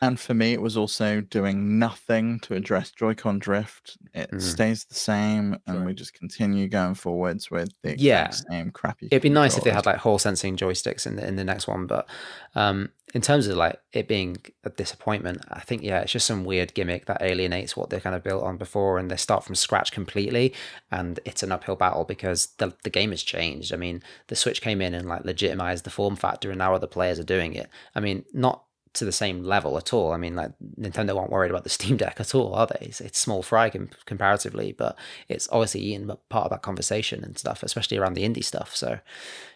And 0.00 0.18
for 0.18 0.34
me, 0.34 0.52
it 0.52 0.62
was 0.62 0.76
also 0.76 1.20
doing 1.20 1.78
nothing 1.78 2.40
to 2.40 2.54
address 2.54 2.90
Joy-Con 2.90 3.38
drift. 3.38 3.98
It 4.14 4.30
mm. 4.30 4.40
stays 4.40 4.84
the 4.84 4.94
same, 4.94 5.58
and 5.66 5.84
we 5.84 5.94
just 5.94 6.14
continue 6.14 6.68
going 6.68 6.94
forwards 6.94 7.50
with 7.50 7.70
the 7.82 7.98
yeah. 7.98 8.30
same 8.30 8.70
crappy. 8.70 9.08
It'd 9.10 9.22
be 9.22 9.28
nice 9.28 9.56
if 9.56 9.64
they 9.64 9.70
had 9.70 9.86
like 9.86 9.96
Hall 9.96 10.18
sensing 10.18 10.56
joysticks 10.56 11.06
in 11.06 11.16
the 11.16 11.26
in 11.26 11.36
the 11.36 11.44
next 11.44 11.66
one, 11.66 11.86
but 11.86 12.06
um, 12.54 12.90
in 13.14 13.22
terms 13.22 13.46
of 13.46 13.56
like 13.56 13.80
it 13.92 14.06
being 14.06 14.36
a 14.64 14.70
disappointment, 14.70 15.42
I 15.50 15.60
think 15.60 15.82
yeah, 15.82 16.00
it's 16.00 16.12
just 16.12 16.26
some 16.26 16.44
weird 16.44 16.74
gimmick 16.74 17.06
that 17.06 17.22
alienates 17.22 17.76
what 17.76 17.90
they're 17.90 18.00
kind 18.00 18.14
of 18.14 18.22
built 18.22 18.44
on 18.44 18.56
before, 18.56 18.98
and 18.98 19.10
they 19.10 19.16
start 19.16 19.44
from 19.44 19.54
scratch 19.54 19.92
completely, 19.92 20.54
and 20.90 21.18
it's 21.24 21.42
an 21.42 21.52
uphill 21.52 21.76
battle 21.76 22.04
because 22.04 22.46
the 22.58 22.74
the 22.84 22.90
game 22.90 23.10
has 23.10 23.22
changed. 23.22 23.72
I 23.72 23.76
mean, 23.76 24.02
the 24.28 24.36
Switch 24.36 24.60
came 24.60 24.80
in 24.80 24.94
and 24.94 25.08
like 25.08 25.24
legitimized 25.24 25.84
the 25.84 25.90
form 25.90 26.16
factor, 26.16 26.50
and 26.50 26.58
now 26.58 26.74
other 26.74 26.86
players 26.86 27.18
are 27.18 27.24
doing 27.24 27.54
it. 27.54 27.68
I 27.94 28.00
mean, 28.00 28.24
not 28.32 28.64
to 28.94 29.04
the 29.04 29.12
same 29.12 29.42
level 29.42 29.76
at 29.76 29.92
all. 29.92 30.12
I 30.12 30.16
mean, 30.16 30.36
like 30.36 30.52
Nintendo 30.78 31.16
aren't 31.18 31.30
worried 31.30 31.50
about 31.50 31.64
the 31.64 31.70
Steam 31.70 31.96
Deck 31.96 32.20
at 32.20 32.34
all, 32.34 32.54
are 32.54 32.66
they? 32.66 32.86
It's, 32.86 33.00
it's 33.00 33.18
small 33.18 33.42
fry 33.42 33.70
com- 33.70 33.90
comparatively, 34.06 34.72
but 34.72 34.96
it's 35.28 35.48
obviously 35.50 35.80
eating 35.80 36.10
part 36.28 36.44
of 36.44 36.50
that 36.50 36.62
conversation 36.62 37.24
and 37.24 37.38
stuff, 37.38 37.62
especially 37.62 37.98
around 37.98 38.14
the 38.14 38.28
indie 38.28 38.44
stuff. 38.44 38.74
So 38.74 38.98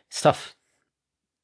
it's 0.08 0.20
tough. 0.20 0.54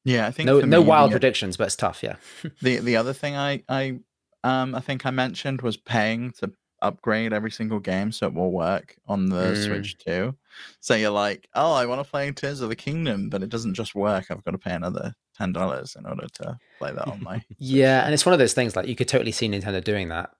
Yeah, 0.05 0.27
I 0.27 0.31
think 0.31 0.47
no 0.47 0.61
no 0.61 0.81
me, 0.81 0.87
wild 0.87 1.11
the, 1.11 1.15
predictions, 1.15 1.57
but 1.57 1.65
it's 1.65 1.75
tough. 1.75 2.01
Yeah. 2.01 2.15
the 2.61 2.77
the 2.77 2.95
other 2.95 3.13
thing 3.13 3.35
I 3.35 3.63
I 3.67 3.99
um 4.43 4.73
I 4.73 4.79
think 4.79 5.05
I 5.05 5.11
mentioned 5.11 5.61
was 5.61 5.77
paying 5.77 6.31
to 6.39 6.51
upgrade 6.81 7.33
every 7.33 7.51
single 7.51 7.79
game 7.79 8.09
so 8.11 8.27
it 8.27 8.33
will 8.33 8.51
work 8.51 8.95
on 9.07 9.27
the 9.27 9.35
mm. 9.35 9.65
Switch 9.65 9.97
too. 9.97 10.35
So 10.79 10.95
you're 10.95 11.11
like, 11.11 11.47
oh, 11.53 11.73
I 11.73 11.85
want 11.85 12.03
to 12.03 12.09
play 12.09 12.31
Tears 12.31 12.61
of 12.61 12.69
the 12.69 12.75
Kingdom, 12.75 13.29
but 13.29 13.43
it 13.43 13.49
doesn't 13.49 13.73
just 13.73 13.95
work. 13.95 14.25
I've 14.29 14.43
got 14.43 14.51
to 14.51 14.57
pay 14.57 14.73
another 14.73 15.13
ten 15.39 15.53
dollars 15.53 15.95
in 15.97 16.05
order 16.05 16.27
to 16.33 16.59
play 16.77 16.91
that 16.91 17.07
on 17.07 17.23
my. 17.23 17.41
yeah, 17.57 18.03
and 18.05 18.13
it's 18.13 18.25
one 18.25 18.33
of 18.33 18.39
those 18.39 18.53
things 18.53 18.75
like 18.75 18.87
you 18.87 18.95
could 18.95 19.07
totally 19.07 19.31
see 19.31 19.47
Nintendo 19.47 19.83
doing 19.83 20.09
that, 20.09 20.31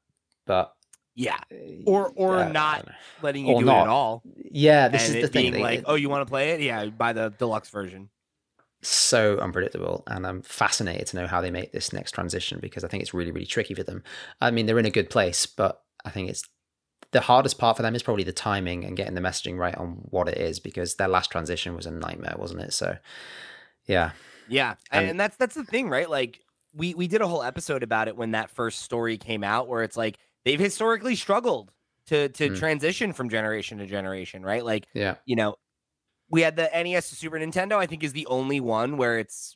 but 0.46 0.74
yeah, 1.16 1.38
eh, 1.52 1.82
or 1.86 2.12
or 2.16 2.38
uh, 2.40 2.52
not 2.52 2.88
letting 3.22 3.46
you 3.46 3.60
do 3.60 3.66
not. 3.66 3.80
it 3.80 3.82
at 3.84 3.88
all. 3.88 4.24
Yeah, 4.52 4.88
this 4.90 5.10
is 5.10 5.16
the 5.16 5.28
thing. 5.28 5.52
Being 5.52 5.64
like, 5.64 5.84
oh, 5.86 5.96
you 5.96 6.10
want 6.10 6.26
to 6.26 6.30
play 6.30 6.52
it? 6.52 6.62
Yeah, 6.62 6.86
buy 6.88 7.14
the 7.14 7.34
deluxe 7.38 7.70
version. 7.70 8.10
So 8.82 9.38
unpredictable, 9.40 10.04
and 10.08 10.26
I'm 10.26 10.42
fascinated 10.42 11.08
to 11.08 11.18
know 11.18 11.28
how 11.28 11.42
they 11.42 11.52
make 11.52 11.74
this 11.74 11.92
next 11.92 12.14
transition 12.14 12.60
because 12.62 12.86
I 12.86 12.88
think 12.88 13.04
it's 13.04 13.14
really, 13.14 13.32
really 13.32 13.46
tricky 13.46 13.74
for 13.74 13.84
them. 13.84 14.04
I 14.40 14.52
mean, 14.52 14.66
they're 14.66 14.80
in 14.80 14.86
a 14.86 14.92
good 14.92 15.10
place, 15.10 15.46
but 15.46 15.82
I 16.06 16.12
think 16.12 16.30
it's 16.30 16.44
the 17.12 17.20
hardest 17.20 17.58
part 17.58 17.76
for 17.76 17.84
them 17.84 17.96
is 17.96 18.04
probably 18.04 18.24
the 18.24 18.32
timing 18.32 18.86
and 18.86 18.96
getting 18.96 19.16
the 19.16 19.22
messaging 19.22 19.58
right 19.58 19.76
on 19.76 20.00
what 20.10 20.30
it 20.30 20.38
is 20.38 20.62
because 20.62 20.96
their 20.96 21.10
last 21.10 21.30
transition 21.30 21.76
was 21.76 21.86
a 21.86 21.92
nightmare, 21.92 22.36
wasn't 22.38 22.62
it? 22.62 22.72
So, 22.72 22.98
yeah, 23.86 24.12
yeah, 24.50 24.76
and, 24.92 25.12
and 25.12 25.20
that's 25.20 25.36
that's 25.38 25.56
the 25.56 25.64
thing, 25.64 25.90
right? 25.90 26.10
Like 26.10 26.42
we 26.74 26.94
we 26.94 27.08
did 27.08 27.22
a 27.22 27.28
whole 27.28 27.44
episode 27.44 27.84
about 27.84 28.08
it 28.08 28.16
when 28.16 28.32
that 28.32 28.50
first 28.50 28.82
story 28.82 29.18
came 29.18 29.44
out, 29.44 29.68
where 29.68 29.84
it's 29.84 29.98
like 29.98 30.18
they've 30.46 30.60
historically 30.60 31.16
struggled 31.16 31.72
to 32.08 32.30
to 32.30 32.50
mm. 32.50 32.58
transition 32.58 33.14
from 33.14 33.30
generation 33.30 33.78
to 33.80 33.86
generation, 33.86 34.44
right? 34.44 34.64
Like, 34.64 34.88
yeah, 34.94 35.16
you 35.26 35.36
know, 35.36 35.56
we 36.30 36.42
had 36.42 36.56
the 36.56 36.70
NES 36.74 37.10
to 37.10 37.16
Super 37.16 37.38
Nintendo. 37.38 37.74
I 37.74 37.86
think 37.86 38.04
is 38.04 38.14
the 38.14 38.28
only 38.28 38.60
one 38.60 38.98
where 38.98 39.20
it's 39.20 39.56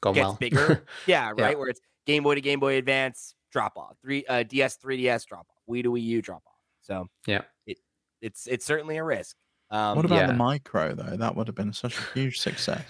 Gone 0.00 0.14
gets 0.14 0.24
well. 0.24 0.36
bigger. 0.40 0.84
yeah, 1.06 1.30
right. 1.30 1.38
Yeah. 1.38 1.54
Where 1.54 1.68
it's 1.68 1.80
Game 2.06 2.22
Boy 2.22 2.34
to 2.34 2.40
Game 2.40 2.60
Boy 2.60 2.76
Advance 2.76 3.34
drop 3.52 3.76
off, 3.76 3.96
three 4.02 4.24
uh, 4.26 4.44
DS, 4.44 4.78
3DS 4.78 5.26
drop 5.26 5.46
off, 5.50 5.62
Wii 5.68 5.82
to 5.82 5.90
Wii 5.90 6.02
U 6.02 6.22
drop 6.22 6.42
off. 6.46 6.54
So 6.82 7.06
yeah, 7.26 7.42
it 7.66 7.78
it's 8.20 8.46
it's 8.46 8.64
certainly 8.64 8.96
a 8.96 9.04
risk. 9.04 9.36
Um, 9.70 9.96
what 9.96 10.04
about 10.04 10.16
yeah. 10.16 10.26
the 10.26 10.34
micro 10.34 10.94
though? 10.94 11.16
That 11.16 11.36
would 11.36 11.46
have 11.46 11.54
been 11.54 11.72
such 11.72 11.96
a 11.96 12.02
huge 12.14 12.40
success. 12.40 12.84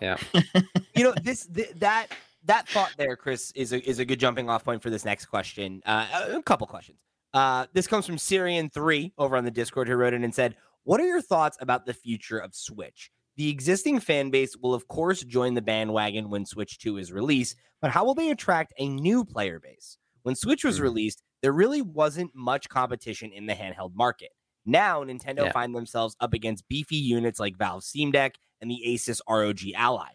Yeah, 0.00 0.16
you 0.96 1.04
know 1.04 1.14
this 1.22 1.46
th- 1.46 1.72
that 1.76 2.08
that 2.44 2.68
thought 2.68 2.92
there, 2.96 3.16
Chris, 3.16 3.52
is 3.54 3.72
a 3.72 3.88
is 3.88 3.98
a 3.98 4.04
good 4.04 4.20
jumping 4.20 4.48
off 4.48 4.64
point 4.64 4.82
for 4.82 4.90
this 4.90 5.04
next 5.04 5.26
question. 5.26 5.82
Uh, 5.84 6.06
a 6.32 6.42
couple 6.42 6.66
questions. 6.66 6.98
Uh, 7.32 7.66
this 7.72 7.86
comes 7.86 8.06
from 8.06 8.18
Syrian 8.18 8.70
three 8.70 9.12
over 9.18 9.36
on 9.36 9.44
the 9.44 9.50
Discord 9.50 9.88
who 9.88 9.94
wrote 9.96 10.14
in 10.14 10.24
and 10.24 10.34
said, 10.34 10.56
"What 10.84 11.00
are 11.00 11.06
your 11.06 11.22
thoughts 11.22 11.56
about 11.60 11.86
the 11.86 11.94
future 11.94 12.38
of 12.38 12.54
Switch? 12.54 13.10
The 13.36 13.48
existing 13.48 14.00
fan 14.00 14.30
base 14.30 14.56
will, 14.60 14.74
of 14.74 14.88
course, 14.88 15.22
join 15.22 15.54
the 15.54 15.62
bandwagon 15.62 16.28
when 16.28 16.44
Switch 16.44 16.78
2 16.78 16.98
is 16.98 17.10
released, 17.10 17.56
but 17.80 17.90
how 17.90 18.04
will 18.04 18.14
they 18.14 18.30
attract 18.30 18.74
a 18.78 18.86
new 18.86 19.24
player 19.24 19.58
base? 19.58 19.96
When 20.24 20.34
Switch 20.34 20.62
was 20.62 20.78
mm. 20.78 20.82
released, 20.82 21.22
there 21.40 21.52
really 21.52 21.80
wasn't 21.80 22.34
much 22.34 22.68
competition 22.68 23.32
in 23.32 23.46
the 23.46 23.54
handheld 23.54 23.94
market. 23.94 24.30
Now, 24.66 25.02
Nintendo 25.04 25.44
yeah. 25.44 25.52
find 25.52 25.74
themselves 25.74 26.16
up 26.20 26.34
against 26.34 26.68
beefy 26.68 26.96
units 26.96 27.40
like 27.40 27.56
Valve 27.56 27.82
Steam 27.82 28.10
Deck 28.10 28.34
and 28.60 28.70
the 28.70 28.82
Asus 28.86 29.20
ROG 29.28 29.60
Ally. 29.74 30.08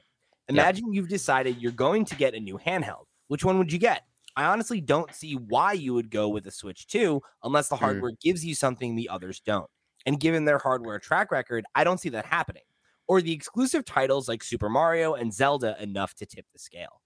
Imagine 0.48 0.94
you've 0.94 1.10
decided 1.10 1.58
you're 1.60 1.72
going 1.72 2.06
to 2.06 2.16
get 2.16 2.36
a 2.36 2.40
new 2.40 2.58
handheld. 2.58 3.06
Which 3.28 3.44
one 3.44 3.58
would 3.58 3.72
you 3.74 3.80
get? 3.80 4.04
I 4.36 4.46
honestly 4.46 4.82
don't 4.82 5.14
see 5.14 5.34
why 5.34 5.74
you 5.74 5.94
would 5.94 6.12
go 6.12 6.28
with 6.28 6.46
a 6.46 6.52
Switch 6.52 6.88
2 6.88 7.22
unless 7.44 7.70
the 7.70 7.76
mm. 7.76 7.80
hardware 7.80 8.12
gives 8.22 8.46
you 8.46 8.54
something 8.54 8.96
the 8.96 9.10
others 9.10 9.40
don't. 9.40 9.70
And 10.06 10.20
given 10.20 10.46
their 10.46 10.60
hardware 10.60 11.00
track 11.00 11.32
record, 11.32 11.66
I 11.74 11.84
don't 11.84 12.00
see 12.00 12.10
that 12.10 12.26
happening. 12.26 12.64
Or 13.08 13.22
the 13.22 13.34
exclusive 13.34 13.86
titles 13.86 14.28
like 14.28 14.44
Super 14.44 14.70
Mario 14.70 15.14
and 15.14 15.34
Zelda 15.34 15.82
enough 15.82 16.14
to 16.16 16.26
tip 16.26 16.46
the 16.54 16.60
scale? 16.60 17.02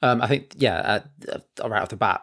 Um, 0.00 0.22
I 0.22 0.26
think, 0.26 0.54
yeah, 0.56 1.00
uh, 1.28 1.68
right 1.68 1.82
off 1.82 1.88
the 1.88 1.96
bat, 1.96 2.22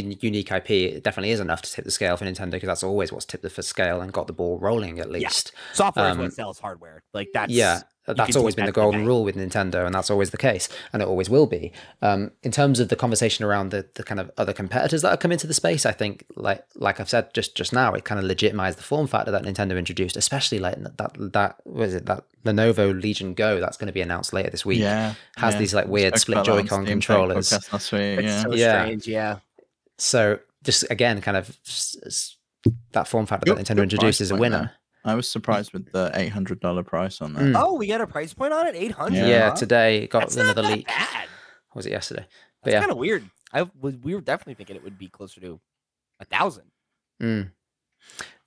the 0.00 0.16
unique 0.22 0.50
IP 0.50 1.02
definitely 1.02 1.32
is 1.32 1.40
enough 1.40 1.60
to 1.60 1.70
tip 1.70 1.84
the 1.84 1.90
scale 1.90 2.16
for 2.16 2.24
Nintendo 2.24 2.52
because 2.52 2.68
that's 2.68 2.82
always 2.82 3.12
what's 3.12 3.26
tipped 3.26 3.42
the 3.42 3.62
scale 3.62 4.00
and 4.00 4.12
got 4.12 4.26
the 4.26 4.32
ball 4.32 4.58
rolling 4.58 4.98
at 4.98 5.10
least. 5.10 5.52
Yeah. 5.52 5.74
Software 5.74 6.06
um, 6.06 6.12
is 6.12 6.18
what 6.18 6.24
um, 6.24 6.30
sells 6.30 6.58
hardware. 6.58 7.02
Like 7.12 7.28
that's 7.34 7.52
yeah, 7.52 7.82
that's 8.06 8.36
always 8.36 8.54
been 8.54 8.66
the 8.66 8.72
golden 8.72 9.04
rule 9.04 9.22
with 9.22 9.36
Nintendo, 9.36 9.84
and 9.84 9.94
that's 9.94 10.10
always 10.10 10.30
the 10.30 10.38
case, 10.38 10.68
and 10.92 11.02
it 11.02 11.08
always 11.08 11.28
will 11.28 11.46
be. 11.46 11.72
Um, 12.00 12.32
in 12.42 12.50
terms 12.50 12.80
of 12.80 12.88
the 12.88 12.96
conversation 12.96 13.44
around 13.44 13.70
the, 13.70 13.86
the 13.94 14.02
kind 14.02 14.18
of 14.18 14.30
other 14.38 14.54
competitors 14.54 15.02
that 15.02 15.10
have 15.10 15.20
come 15.20 15.30
into 15.30 15.46
the 15.46 15.54
space, 15.54 15.84
I 15.84 15.92
think 15.92 16.24
like 16.36 16.64
like 16.74 16.98
I've 16.98 17.10
said 17.10 17.34
just 17.34 17.54
just 17.54 17.72
now, 17.72 17.92
it 17.92 18.04
kind 18.04 18.18
of 18.18 18.24
legitimized 18.24 18.78
the 18.78 18.82
form 18.82 19.06
factor 19.06 19.30
that 19.30 19.42
Nintendo 19.42 19.78
introduced, 19.78 20.16
especially 20.16 20.58
like 20.58 20.76
that 20.82 21.32
that 21.32 21.56
was 21.66 21.94
it 21.94 22.06
that 22.06 22.24
Lenovo 22.44 22.98
Legion 22.98 23.34
Go 23.34 23.60
that's 23.60 23.76
going 23.76 23.88
to 23.88 23.92
be 23.92 24.00
announced 24.00 24.32
later 24.32 24.48
this 24.48 24.64
week. 24.64 24.80
Yeah, 24.80 25.14
has 25.36 25.54
yeah. 25.54 25.60
these 25.60 25.74
like 25.74 25.86
weird 25.86 26.18
split 26.18 26.44
Joy-Con 26.44 26.86
controllers. 26.86 27.52
Last 27.72 27.92
week, 27.92 28.22
yeah. 28.22 28.42
So 28.42 28.54
yeah. 28.54 28.82
strange, 28.82 29.06
yeah. 29.06 29.38
So 29.98 30.38
just 30.64 30.84
again, 30.90 31.20
kind 31.20 31.36
of 31.36 31.56
that 32.92 33.08
form 33.08 33.26
factor 33.26 33.54
that 33.54 33.64
Nintendo 33.64 33.82
introduced 33.82 34.20
is 34.20 34.30
a 34.30 34.36
winner. 34.36 34.72
I 35.04 35.14
was 35.14 35.28
surprised 35.28 35.72
with 35.72 35.90
the 35.90 36.10
eight 36.14 36.28
hundred 36.28 36.60
dollar 36.60 36.82
price 36.82 37.20
on 37.20 37.34
that. 37.34 37.42
Mm. 37.42 37.56
Oh, 37.56 37.74
we 37.74 37.88
got 37.88 38.00
a 38.00 38.06
price 38.06 38.32
point 38.32 38.52
on 38.52 38.66
it, 38.66 38.76
eight 38.76 38.92
hundred. 38.92 39.16
Yeah, 39.18 39.26
yeah 39.26 39.48
huh? 39.50 39.56
today 39.56 40.06
got 40.06 40.20
That's 40.20 40.36
another 40.36 40.62
leak. 40.62 40.86
Bad. 40.86 41.26
was 41.74 41.86
it 41.86 41.90
yesterday? 41.90 42.26
But 42.62 42.70
That's 42.70 42.74
yeah, 42.74 42.80
kind 42.80 42.92
of 42.92 42.98
weird. 42.98 43.28
I 43.52 43.68
was 43.80 43.96
we 43.96 44.14
were 44.14 44.20
definitely 44.20 44.54
thinking 44.54 44.76
it 44.76 44.84
would 44.84 44.98
be 44.98 45.08
closer 45.08 45.40
to 45.40 45.60
a 46.20 46.24
thousand. 46.24 46.70
Mm. 47.20 47.50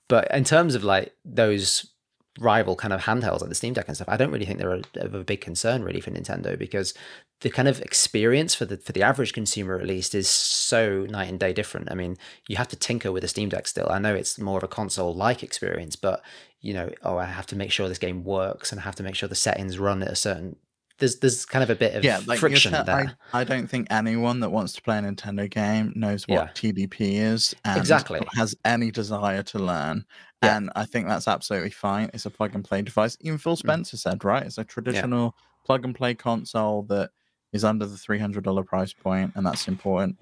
But 0.08 0.32
in 0.32 0.44
terms 0.44 0.74
of 0.74 0.84
like 0.84 1.12
those 1.24 1.90
rival 2.38 2.76
kind 2.76 2.92
of 2.92 3.02
handhelds 3.02 3.40
like 3.40 3.48
the 3.48 3.54
Steam 3.54 3.74
Deck 3.74 3.86
and 3.88 3.96
stuff, 3.96 4.08
I 4.08 4.16
don't 4.16 4.30
really 4.30 4.44
think 4.44 4.58
they're 4.58 4.74
a, 4.74 4.82
a 5.00 5.24
big 5.24 5.40
concern 5.40 5.82
really 5.82 6.00
for 6.00 6.10
Nintendo 6.10 6.58
because 6.58 6.94
the 7.40 7.50
kind 7.50 7.68
of 7.68 7.80
experience 7.80 8.54
for 8.54 8.64
the 8.64 8.76
for 8.78 8.92
the 8.92 9.02
average 9.02 9.32
consumer 9.32 9.78
at 9.78 9.86
least 9.86 10.14
is 10.14 10.28
so 10.28 11.06
night 11.06 11.28
and 11.28 11.40
day 11.40 11.52
different. 11.52 11.90
I 11.90 11.94
mean, 11.94 12.16
you 12.48 12.56
have 12.56 12.68
to 12.68 12.76
tinker 12.76 13.12
with 13.12 13.24
a 13.24 13.28
Steam 13.28 13.48
Deck 13.48 13.66
still. 13.66 13.88
I 13.90 13.98
know 13.98 14.14
it's 14.14 14.38
more 14.38 14.58
of 14.58 14.64
a 14.64 14.68
console 14.68 15.14
like 15.14 15.42
experience, 15.42 15.96
but 15.96 16.22
you 16.60 16.74
know, 16.74 16.90
oh, 17.02 17.18
I 17.18 17.26
have 17.26 17.46
to 17.48 17.56
make 17.56 17.70
sure 17.70 17.88
this 17.88 17.98
game 17.98 18.24
works 18.24 18.72
and 18.72 18.80
I 18.80 18.84
have 18.84 18.96
to 18.96 19.02
make 19.02 19.14
sure 19.14 19.28
the 19.28 19.34
settings 19.34 19.78
run 19.78 20.02
at 20.02 20.10
a 20.10 20.16
certain 20.16 20.56
there's 20.98 21.18
there's 21.18 21.44
kind 21.44 21.62
of 21.62 21.70
a 21.70 21.74
bit 21.74 21.94
of 21.94 22.04
yeah, 22.04 22.20
like 22.26 22.38
friction 22.38 22.72
te- 22.72 22.82
there. 22.84 23.16
I, 23.32 23.40
I, 23.40 23.44
don't 23.44 23.66
think 23.68 23.86
anyone 23.90 24.40
that 24.40 24.50
wants 24.50 24.72
to 24.74 24.82
play 24.82 24.98
a 24.98 25.02
Nintendo 25.02 25.48
game 25.50 25.92
knows 25.94 26.26
what 26.26 26.34
yeah. 26.62 26.72
TDP 26.72 27.14
is 27.14 27.54
and 27.64 27.78
exactly 27.78 28.20
has 28.34 28.54
any 28.64 28.90
desire 28.90 29.42
to 29.44 29.58
learn. 29.58 30.04
Yeah. 30.42 30.56
And 30.56 30.70
I 30.74 30.84
think 30.86 31.08
that's 31.08 31.28
absolutely 31.28 31.70
fine. 31.70 32.10
It's 32.14 32.26
a 32.26 32.30
plug 32.30 32.54
and 32.54 32.64
play 32.64 32.82
device. 32.82 33.16
Even 33.20 33.38
Phil 33.38 33.54
mm. 33.54 33.58
Spencer 33.58 33.96
mm. 33.96 34.00
said, 34.00 34.24
right? 34.24 34.42
It's 34.42 34.58
a 34.58 34.64
traditional 34.64 35.34
yeah. 35.36 35.64
plug 35.64 35.84
and 35.84 35.94
play 35.94 36.14
console 36.14 36.82
that 36.84 37.10
is 37.52 37.64
under 37.64 37.86
the 37.86 37.96
three 37.96 38.18
hundred 38.18 38.44
dollar 38.44 38.62
price 38.62 38.92
point, 38.92 39.32
and 39.34 39.44
that's 39.44 39.68
important. 39.68 40.16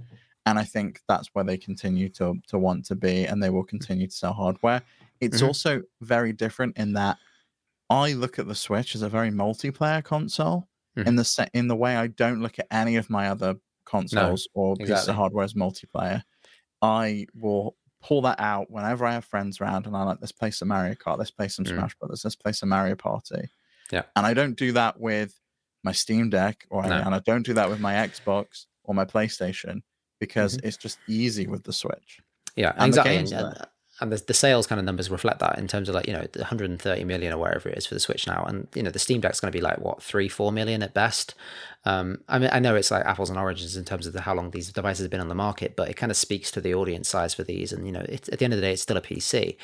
And 0.46 0.58
I 0.58 0.64
think 0.64 1.00
that's 1.08 1.28
where 1.32 1.44
they 1.44 1.56
continue 1.56 2.08
to 2.10 2.34
to 2.48 2.58
want 2.58 2.84
to 2.86 2.96
be, 2.96 3.26
and 3.26 3.42
they 3.42 3.50
will 3.50 3.64
continue 3.64 4.08
to 4.08 4.14
sell 4.14 4.32
hardware. 4.32 4.82
It's 5.20 5.38
mm-hmm. 5.38 5.46
also 5.46 5.82
very 6.00 6.32
different 6.32 6.76
in 6.76 6.92
that 6.94 7.18
I 7.90 8.12
look 8.12 8.38
at 8.38 8.48
the 8.48 8.54
Switch 8.54 8.94
as 8.94 9.02
a 9.02 9.08
very 9.08 9.30
multiplayer 9.30 10.02
console 10.02 10.68
mm-hmm. 10.96 11.08
in 11.08 11.16
the 11.16 11.24
set 11.24 11.50
in 11.54 11.68
the 11.68 11.76
way 11.76 11.96
I 11.96 12.08
don't 12.08 12.42
look 12.42 12.58
at 12.58 12.66
any 12.70 12.96
of 12.96 13.10
my 13.10 13.28
other 13.28 13.56
consoles 13.84 14.48
no, 14.54 14.62
or 14.62 14.72
exactly. 14.72 14.94
pieces 14.94 15.08
of 15.08 15.16
hardware 15.16 15.44
as 15.44 15.54
multiplayer. 15.54 16.22
I 16.82 17.26
will 17.34 17.76
pull 18.02 18.22
that 18.22 18.38
out 18.38 18.70
whenever 18.70 19.06
I 19.06 19.12
have 19.12 19.24
friends 19.24 19.60
around 19.60 19.86
and 19.86 19.96
I 19.96 20.02
like 20.02 20.18
let's 20.20 20.32
play 20.32 20.50
some 20.50 20.68
Mario 20.68 20.94
Kart, 20.94 21.18
let's 21.18 21.30
play 21.30 21.48
some 21.48 21.64
mm. 21.64 21.68
Smash 21.68 21.94
Brothers, 21.96 22.24
let's 22.24 22.36
play 22.36 22.52
some 22.52 22.68
Mario 22.68 22.94
Party. 22.94 23.48
Yeah. 23.90 24.02
And 24.16 24.26
I 24.26 24.34
don't 24.34 24.56
do 24.56 24.72
that 24.72 24.98
with 24.98 25.38
my 25.82 25.92
Steam 25.92 26.30
Deck 26.30 26.66
or 26.70 26.82
no. 26.82 26.96
and 26.96 27.14
I 27.14 27.20
don't 27.20 27.44
do 27.44 27.54
that 27.54 27.68
with 27.68 27.80
my 27.80 27.94
Xbox 27.94 28.66
or 28.84 28.94
my 28.94 29.04
PlayStation 29.04 29.82
because 30.20 30.56
mm-hmm. 30.56 30.66
it's 30.66 30.76
just 30.76 30.98
easy 31.08 31.46
with 31.46 31.64
the 31.64 31.72
Switch. 31.72 32.20
Yeah, 32.56 32.72
and 32.76 32.88
exactly 32.88 33.26
and 34.04 34.12
the, 34.12 34.22
the 34.24 34.34
sales 34.34 34.66
kind 34.66 34.78
of 34.78 34.84
numbers 34.84 35.10
reflect 35.10 35.40
that 35.40 35.58
in 35.58 35.66
terms 35.66 35.88
of 35.88 35.94
like 35.94 36.06
you 36.06 36.12
know 36.12 36.24
130 36.34 37.04
million 37.04 37.32
or 37.32 37.38
wherever 37.38 37.68
it 37.68 37.76
is 37.76 37.86
for 37.86 37.94
the 37.94 38.00
switch 38.00 38.26
now. 38.26 38.44
And 38.44 38.68
you 38.74 38.82
know 38.82 38.90
the 38.90 38.98
steam 38.98 39.20
deck's 39.20 39.40
going 39.40 39.50
to 39.52 39.56
be 39.56 39.62
like 39.62 39.78
what 39.78 40.02
three 40.02 40.28
four 40.28 40.52
million 40.52 40.82
at 40.82 40.94
best. 40.94 41.34
Um, 41.86 42.22
i 42.30 42.38
mean 42.38 42.48
i 42.50 42.60
know 42.60 42.74
it's 42.76 42.90
like 42.90 43.04
apples 43.04 43.28
and 43.28 43.38
oranges 43.38 43.76
in 43.76 43.84
terms 43.84 44.06
of 44.06 44.14
the, 44.14 44.22
how 44.22 44.34
long 44.34 44.52
these 44.52 44.72
devices 44.72 45.04
have 45.04 45.10
been 45.10 45.20
on 45.20 45.28
the 45.28 45.34
market 45.34 45.76
but 45.76 45.90
it 45.90 45.98
kind 45.98 46.10
of 46.10 46.16
speaks 46.16 46.50
to 46.52 46.62
the 46.62 46.72
audience 46.74 47.10
size 47.10 47.34
for 47.34 47.42
these. 47.42 47.72
And 47.72 47.86
you 47.86 47.92
know 47.92 48.00
at 48.00 48.22
the 48.22 48.44
end 48.44 48.54
of 48.54 48.58
the 48.58 48.62
day 48.62 48.72
it's 48.72 48.82
still 48.82 48.96
a 48.96 49.02
pc 49.02 49.56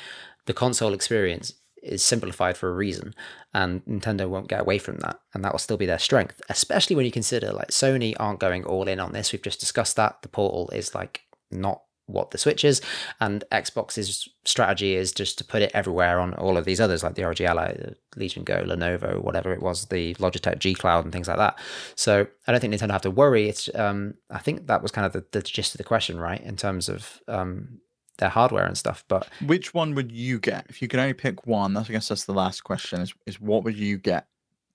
the 0.45 0.53
console 0.53 0.93
experience 0.93 1.55
is 1.83 2.03
simplified 2.03 2.59
for 2.59 2.69
a 2.69 2.75
reason 2.75 3.15
and 3.55 3.83
nintendo 3.87 4.29
won't 4.29 4.49
get 4.49 4.61
away 4.61 4.77
from 4.77 4.99
that 4.99 5.19
and 5.33 5.43
that 5.43 5.53
will 5.53 5.59
still 5.59 5.79
be 5.79 5.87
their 5.87 5.99
strength 5.99 6.43
especially 6.51 6.95
when 6.95 7.07
you 7.07 7.11
consider 7.11 7.53
like 7.53 7.69
sony 7.69 8.15
aren't 8.21 8.39
going 8.39 8.65
all 8.65 8.87
in 8.87 9.01
on 9.01 9.13
this. 9.13 9.33
We've 9.33 9.41
just 9.41 9.61
discussed 9.61 9.97
that. 9.97 10.21
The 10.21 10.29
portal 10.29 10.69
is 10.75 10.95
like 10.95 11.23
not 11.51 11.83
what 12.11 12.31
the 12.31 12.39
Switch 12.39 12.65
is, 12.65 12.81
and 13.21 13.45
Xbox's 13.53 14.29
strategy 14.45 14.95
is 14.95 15.13
just 15.13 15.39
to 15.39 15.45
put 15.45 15.63
it 15.63 15.71
everywhere 15.75 16.21
on 16.21 16.35
all 16.35 16.57
of 16.57 16.65
these 16.65 16.81
others, 16.81 17.03
like 17.03 17.15
the 17.15 17.25
ROG 17.25 17.41
Ally, 17.41 17.73
the 17.73 17.97
Legion 18.17 18.45
Go, 18.45 18.63
Lenovo, 18.63 19.23
whatever 19.23 19.53
it 19.53 19.63
was, 19.63 19.87
the 19.87 20.15
Logitech 20.15 20.59
G 20.59 20.75
Cloud, 20.75 21.05
and 21.05 21.13
things 21.13 21.29
like 21.29 21.39
that. 21.39 21.59
So 21.95 22.27
I 22.47 22.53
don't 22.53 22.61
think 22.61 22.75
Nintendo 22.75 22.93
have 22.93 23.03
to 23.03 23.11
worry. 23.11 23.49
It's 23.49 23.69
um, 23.75 24.15
I 24.31 24.39
think 24.39 24.67
that 24.67 24.83
was 24.83 24.91
kind 24.91 25.07
of 25.07 25.13
the, 25.13 25.25
the 25.31 25.43
gist 25.43 25.75
of 25.75 25.79
the 25.79 25.85
question, 25.85 26.19
right, 26.19 26.41
in 26.41 26.57
terms 26.57 26.89
of 26.89 27.21
um, 27.29 27.81
their 28.19 28.29
hardware 28.29 28.65
and 28.65 28.79
stuff. 28.79 29.05
But 29.09 29.29
which 29.45 29.75
one 29.75 29.95
would 29.95 30.13
you 30.13 30.39
get 30.39 30.67
if 30.69 30.81
you 30.81 30.89
could 30.89 31.01
only 31.01 31.15
pick 31.15 31.47
one? 31.47 31.75
That's 31.75 31.91
I 31.91 31.93
guess 31.93 32.09
that's 32.09 32.25
the 32.25 32.35
last 32.35 32.63
question. 32.63 33.01
Is 33.01 33.15
is 33.27 33.41
what 33.41 33.65
would 33.65 33.77
you 33.77 33.99
get? 33.99 34.27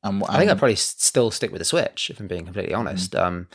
And, 0.03 0.23
I 0.29 0.37
think 0.37 0.51
I'd 0.51 0.59
probably 0.59 0.75
still 0.75 1.31
stick 1.31 1.51
with 1.51 1.59
the 1.59 1.65
Switch, 1.65 2.11
if 2.11 2.19
I'm 2.19 2.27
being 2.27 2.45
completely 2.45 2.75
honest. 2.75 3.13
Mm-hmm. 3.13 3.25
Um, 3.25 3.47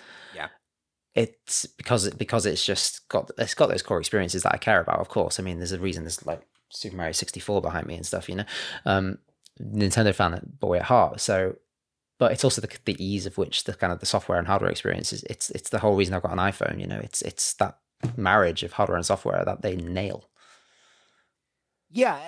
it's 1.14 1.66
because 1.66 2.06
it 2.06 2.18
because 2.18 2.46
it's 2.46 2.64
just 2.64 3.08
got 3.08 3.30
it's 3.38 3.54
got 3.54 3.68
those 3.68 3.82
core 3.82 3.98
experiences 3.98 4.42
that 4.44 4.54
I 4.54 4.58
care 4.58 4.80
about. 4.80 5.00
Of 5.00 5.08
course, 5.08 5.40
I 5.40 5.42
mean, 5.42 5.58
there's 5.58 5.72
a 5.72 5.78
reason 5.78 6.04
there's 6.04 6.24
like 6.24 6.42
Super 6.70 6.96
Mario 6.96 7.12
64 7.12 7.60
behind 7.60 7.86
me 7.86 7.96
and 7.96 8.06
stuff. 8.06 8.28
You 8.28 8.36
know, 8.36 8.44
um, 8.86 9.18
Nintendo 9.60 10.14
fan 10.14 10.40
boy 10.60 10.78
at 10.78 10.84
heart. 10.84 11.20
So, 11.20 11.56
but 12.18 12.32
it's 12.32 12.44
also 12.44 12.60
the, 12.60 12.68
the 12.84 13.04
ease 13.04 13.26
of 13.26 13.38
which 13.38 13.64
the 13.64 13.74
kind 13.74 13.92
of 13.92 14.00
the 14.00 14.06
software 14.06 14.38
and 14.38 14.46
hardware 14.46 14.70
experiences. 14.70 15.24
It's 15.24 15.50
it's 15.50 15.70
the 15.70 15.80
whole 15.80 15.96
reason 15.96 16.14
I've 16.14 16.22
got 16.22 16.32
an 16.32 16.38
iPhone. 16.38 16.80
You 16.80 16.86
know, 16.86 17.00
it's 17.02 17.22
it's 17.22 17.54
that 17.54 17.78
marriage 18.16 18.62
of 18.62 18.72
hardware 18.72 18.96
and 18.96 19.06
software 19.06 19.44
that 19.44 19.62
they 19.62 19.76
nail. 19.76 20.30
Yeah, 21.92 22.20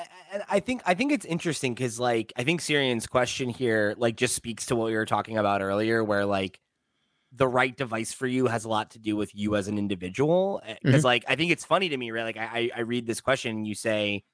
I 0.50 0.58
think 0.58 0.82
I 0.84 0.94
think 0.94 1.12
it's 1.12 1.24
interesting 1.24 1.72
because 1.72 2.00
like 2.00 2.32
I 2.36 2.42
think 2.42 2.60
Syrian's 2.60 3.06
question 3.06 3.48
here 3.48 3.94
like 3.96 4.16
just 4.16 4.34
speaks 4.34 4.66
to 4.66 4.76
what 4.76 4.86
we 4.86 4.96
were 4.96 5.06
talking 5.06 5.38
about 5.38 5.62
earlier, 5.62 6.02
where 6.02 6.26
like 6.26 6.58
the 7.34 7.48
right 7.48 7.76
device 7.76 8.12
for 8.12 8.26
you 8.26 8.46
has 8.46 8.64
a 8.64 8.68
lot 8.68 8.90
to 8.90 8.98
do 8.98 9.16
with 9.16 9.34
you 9.34 9.56
as 9.56 9.68
an 9.68 9.78
individual. 9.78 10.62
Because, 10.66 10.98
mm-hmm. 10.98 11.04
like, 11.04 11.24
I 11.28 11.36
think 11.36 11.50
it's 11.50 11.64
funny 11.64 11.88
to 11.88 11.96
me, 11.96 12.10
right? 12.10 12.24
Like, 12.24 12.36
I, 12.36 12.70
I 12.76 12.80
read 12.80 13.06
this 13.06 13.20
question 13.20 13.56
and 13.56 13.66
you 13.66 13.74
say, 13.74 14.24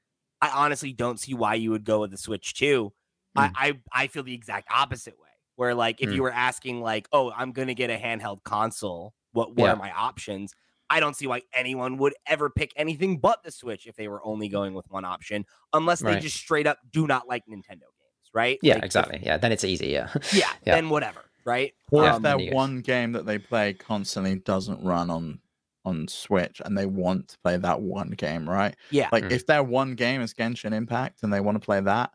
I 0.41 0.51
honestly 0.51 0.93
don't 0.93 1.19
see 1.19 1.35
why 1.35 1.55
you 1.55 1.71
would 1.71 1.85
go 1.85 2.01
with 2.01 2.11
the 2.11 2.17
Switch 2.17 2.55
too. 2.55 2.93
Mm. 3.37 3.53
I, 3.55 3.69
I, 3.69 4.03
I 4.05 4.07
feel 4.09 4.23
the 4.23 4.35
exact 4.35 4.69
opposite 4.71 5.15
way, 5.15 5.29
where, 5.57 5.75
like, 5.75 6.01
if 6.01 6.11
mm. 6.11 6.15
you 6.15 6.23
were 6.23 6.33
asking, 6.33 6.81
like, 6.81 7.09
oh, 7.13 7.33
I'm 7.37 7.53
going 7.53 7.69
to 7.69 7.75
get 7.75 7.91
a 7.91 7.97
handheld 7.97 8.43
console, 8.45 9.15
what, 9.33 9.55
what 9.55 9.67
yeah. 9.67 9.73
are 9.73 9.77
my 9.77 9.93
options? 9.93 10.55
I 10.91 11.01
don't 11.01 11.15
see 11.15 11.27
why 11.27 11.43
anyone 11.53 11.99
would 11.99 12.15
ever 12.27 12.51
pick 12.51 12.73
anything 12.77 13.19
but 13.19 13.43
the 13.43 13.51
Switch 13.51 13.87
if 13.87 13.97
they 13.97 14.09
were 14.09 14.25
only 14.25 14.49
going 14.49 14.75
with 14.75 14.87
one 14.91 15.05
option, 15.05 15.45
unless 15.73 16.01
they 16.01 16.13
right. 16.13 16.23
just 16.23 16.37
straight 16.37 16.67
up 16.67 16.79
do 16.91 17.07
not 17.07 17.29
like 17.29 17.45
Nintendo 17.47 17.69
games, 17.69 18.31
right? 18.33 18.59
Yeah, 18.63 18.75
like, 18.75 18.85
exactly. 18.85 19.17
If, 19.17 19.23
yeah, 19.23 19.37
then 19.37 19.53
it's 19.53 19.65
easy. 19.65 19.89
Yeah. 19.89 20.09
yeah, 20.33 20.49
yeah, 20.65 20.75
then 20.75 20.89
whatever, 20.89 21.21
right? 21.49 21.75
Or 21.91 22.05
um, 22.05 22.17
if 22.17 22.23
that 22.23 22.55
one 22.55 22.81
game 22.81 23.13
that 23.13 23.27
they 23.27 23.39
play 23.39 23.73
constantly 23.73 24.37
doesn't 24.37 24.85
run 24.85 25.11
on 25.11 25.41
on 25.85 26.07
Switch 26.07 26.61
and 26.65 26.77
they 26.77 26.87
want 26.87 27.29
to 27.29 27.39
play 27.43 27.57
that 27.57 27.81
one 27.81 28.11
game, 28.11 28.49
right? 28.49 28.77
Yeah. 28.91 29.09
Like 29.11 29.25
mm. 29.25 29.33
if 29.33 29.47
their 29.47 29.63
one 29.63 29.95
game 29.95 30.21
is 30.21 30.35
Genshin 30.35 30.73
Impact 30.73 31.23
and 31.23 31.33
they 31.33 31.41
want 31.41 31.57
to 31.57 31.65
play 31.65 31.81
that, 31.81 32.11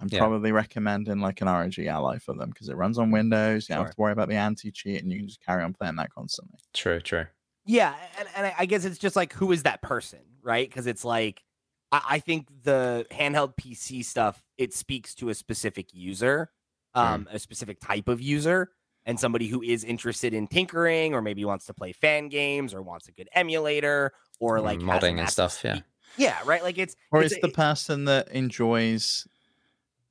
I'm 0.00 0.08
yeah. 0.10 0.18
probably 0.18 0.52
recommending 0.52 1.20
like 1.20 1.40
an 1.40 1.48
ROG 1.48 1.78
Ally 1.78 2.18
for 2.18 2.34
them 2.34 2.50
because 2.50 2.68
it 2.68 2.76
runs 2.76 2.98
on 2.98 3.10
Windows. 3.10 3.68
You 3.68 3.74
don't 3.74 3.84
have 3.84 3.94
to 3.94 4.00
worry 4.00 4.12
about 4.12 4.28
the 4.28 4.36
anti 4.36 4.70
cheat 4.70 5.02
and 5.02 5.12
you 5.12 5.18
can 5.18 5.28
just 5.28 5.44
carry 5.44 5.62
on 5.62 5.74
playing 5.74 5.96
that 5.96 6.10
constantly. 6.10 6.58
True, 6.72 7.00
true. 7.00 7.26
Yeah, 7.66 7.94
and, 8.18 8.28
and 8.34 8.52
I 8.58 8.64
guess 8.64 8.84
it's 8.86 8.98
just 8.98 9.14
like 9.14 9.34
who 9.34 9.52
is 9.52 9.64
that 9.64 9.82
person, 9.82 10.20
right? 10.42 10.68
Because 10.68 10.86
it's 10.86 11.04
like 11.04 11.42
I, 11.92 12.02
I, 12.10 12.18
think 12.18 12.48
the 12.62 13.06
handheld 13.10 13.54
PC 13.60 14.04
stuff 14.04 14.42
it 14.56 14.72
speaks 14.72 15.14
to 15.16 15.28
a 15.28 15.34
specific 15.34 15.92
user, 15.92 16.50
um, 16.94 17.26
mm. 17.26 17.34
a 17.34 17.38
specific 17.38 17.78
type 17.80 18.08
of 18.08 18.22
user, 18.22 18.70
and 19.08 19.18
somebody 19.18 19.48
who 19.48 19.62
is 19.62 19.82
interested 19.82 20.34
in 20.34 20.46
tinkering 20.46 21.14
or 21.14 21.22
maybe 21.22 21.44
wants 21.44 21.64
to 21.66 21.74
play 21.74 21.92
fan 21.92 22.28
games 22.28 22.74
or 22.74 22.82
wants 22.82 23.08
a 23.08 23.12
good 23.12 23.28
emulator 23.32 24.12
or 24.38 24.60
like 24.60 24.78
modding 24.78 25.18
and 25.18 25.28
stuff. 25.28 25.60
Yeah, 25.64 25.80
yeah, 26.16 26.36
right. 26.44 26.62
Like 26.62 26.78
it's 26.78 26.94
or 27.10 27.22
it's, 27.22 27.32
it's 27.32 27.42
the 27.42 27.48
person 27.48 28.04
that 28.04 28.28
enjoys 28.28 29.26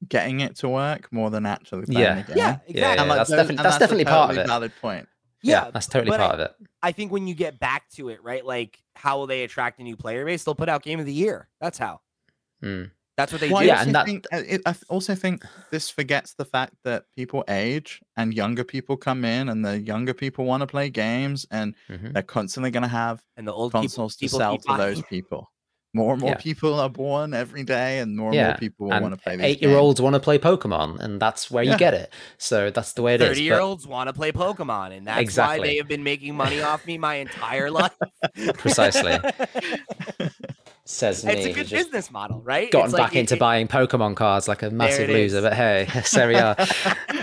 getting 0.09 0.39
it 0.39 0.55
to 0.57 0.67
work 0.67 1.11
more 1.13 1.29
than 1.29 1.45
actually 1.45 1.85
playing 1.85 2.01
yeah. 2.01 2.21
the 2.23 2.23
game. 2.23 2.37
Yeah, 2.37 2.49
exactly. 2.67 2.81
Yeah, 2.81 2.93
yeah, 2.95 3.03
like 3.03 3.17
that's, 3.17 3.29
definitely, 3.29 3.55
that's, 3.55 3.63
that's 3.63 3.77
definitely 3.77 4.05
part 4.05 4.31
of 4.31 4.37
it. 4.37 4.47
Valid 4.47 4.71
point. 4.81 5.07
Yeah, 5.43 5.65
yeah 5.65 5.71
that's 5.71 5.87
totally 5.87 6.17
part 6.17 6.31
I, 6.31 6.33
of 6.33 6.39
it. 6.39 6.55
I 6.81 6.91
think 6.91 7.11
when 7.11 7.27
you 7.27 7.35
get 7.35 7.59
back 7.59 7.87
to 7.91 8.09
it, 8.09 8.23
right? 8.23 8.43
Like, 8.43 8.81
how 8.95 9.19
will 9.19 9.27
they 9.27 9.43
attract 9.43 9.79
a 9.79 9.83
new 9.83 9.95
player 9.95 10.25
base? 10.25 10.43
They'll 10.43 10.55
put 10.55 10.69
out 10.69 10.81
game 10.81 10.99
of 10.99 11.05
the 11.05 11.13
year. 11.13 11.47
That's 11.61 11.77
how. 11.77 12.01
Mm. 12.63 12.89
That's 13.17 13.31
what 13.31 13.41
they 13.41 13.49
well, 13.49 13.61
do. 13.61 13.67
Yeah, 13.67 13.81
and 13.81 13.95
that... 13.95 14.05
think, 14.05 14.25
uh, 14.31 14.41
I 14.65 14.75
also 14.89 15.15
think 15.15 15.43
this 15.71 15.89
forgets 15.89 16.35
the 16.35 16.45
fact 16.45 16.75
that 16.83 17.05
people 17.15 17.43
age 17.49 18.01
and 18.15 18.33
younger 18.33 18.63
people 18.63 18.95
come 18.95 19.25
in, 19.25 19.49
and 19.49 19.65
the 19.65 19.79
younger 19.79 20.13
people 20.13 20.45
want 20.45 20.61
to 20.61 20.67
play 20.67 20.89
games, 20.89 21.45
and 21.51 21.75
mm-hmm. 21.89 22.11
they're 22.11 22.23
constantly 22.23 22.71
going 22.71 22.83
to 22.83 22.89
have 22.89 23.23
and 23.35 23.47
the 23.47 23.53
old 23.53 23.71
consoles 23.71 24.15
people, 24.15 24.37
to 24.37 24.43
sell 24.43 24.57
to 24.57 24.77
those 24.77 25.01
people 25.03 25.51
more 25.97 26.13
and 26.13 26.21
more 26.21 26.31
yeah. 26.31 26.37
people 26.37 26.79
are 26.79 26.89
born 26.89 27.33
every 27.33 27.63
day, 27.63 27.99
and 27.99 28.15
more 28.15 28.27
and 28.27 28.35
yeah. 28.35 28.47
more 28.49 28.57
people 28.57 28.87
want 28.87 29.13
to 29.13 29.17
play. 29.17 29.37
Eight 29.41 29.61
year 29.61 29.75
olds 29.77 29.99
want 30.01 30.13
to 30.13 30.19
play 30.19 30.37
Pokemon, 30.37 30.99
and 30.99 31.19
that's 31.19 31.49
where 31.49 31.63
yeah. 31.63 31.71
you 31.71 31.77
get 31.77 31.93
it. 31.93 32.13
So 32.37 32.69
that's 32.69 32.93
the 32.93 33.01
way 33.01 33.15
it 33.15 33.19
30 33.19 33.23
is. 33.23 33.37
Thirty 33.37 33.43
year 33.43 33.59
olds 33.59 33.87
want 33.87 34.07
to 34.07 34.13
play 34.13 34.31
Pokemon, 34.31 34.95
and 34.95 35.07
that's 35.07 35.19
exactly. 35.19 35.59
why 35.59 35.65
they 35.65 35.77
have 35.77 35.87
been 35.87 36.03
making 36.03 36.35
money 36.35 36.61
off 36.69 36.85
me 36.85 36.97
my 36.97 37.15
entire 37.15 37.71
life. 37.71 37.97
Precisely. 38.53 39.17
says 40.89 41.25
me. 41.25 41.33
It's 41.33 41.45
a 41.45 41.53
good 41.53 41.69
business 41.69 42.09
model, 42.11 42.41
right? 42.41 42.71
Gotten 42.71 42.91
back 42.91 43.15
into 43.15 43.35
it, 43.35 43.39
buying 43.39 43.67
Pokemon 43.67 44.15
cards 44.15 44.47
like 44.47 44.63
a 44.63 44.69
massive 44.69 45.09
loser, 45.09 45.41
but 45.41 45.53
hey, 45.53 45.87
there 46.13 46.27
we 46.27 46.35
are. 46.35 46.55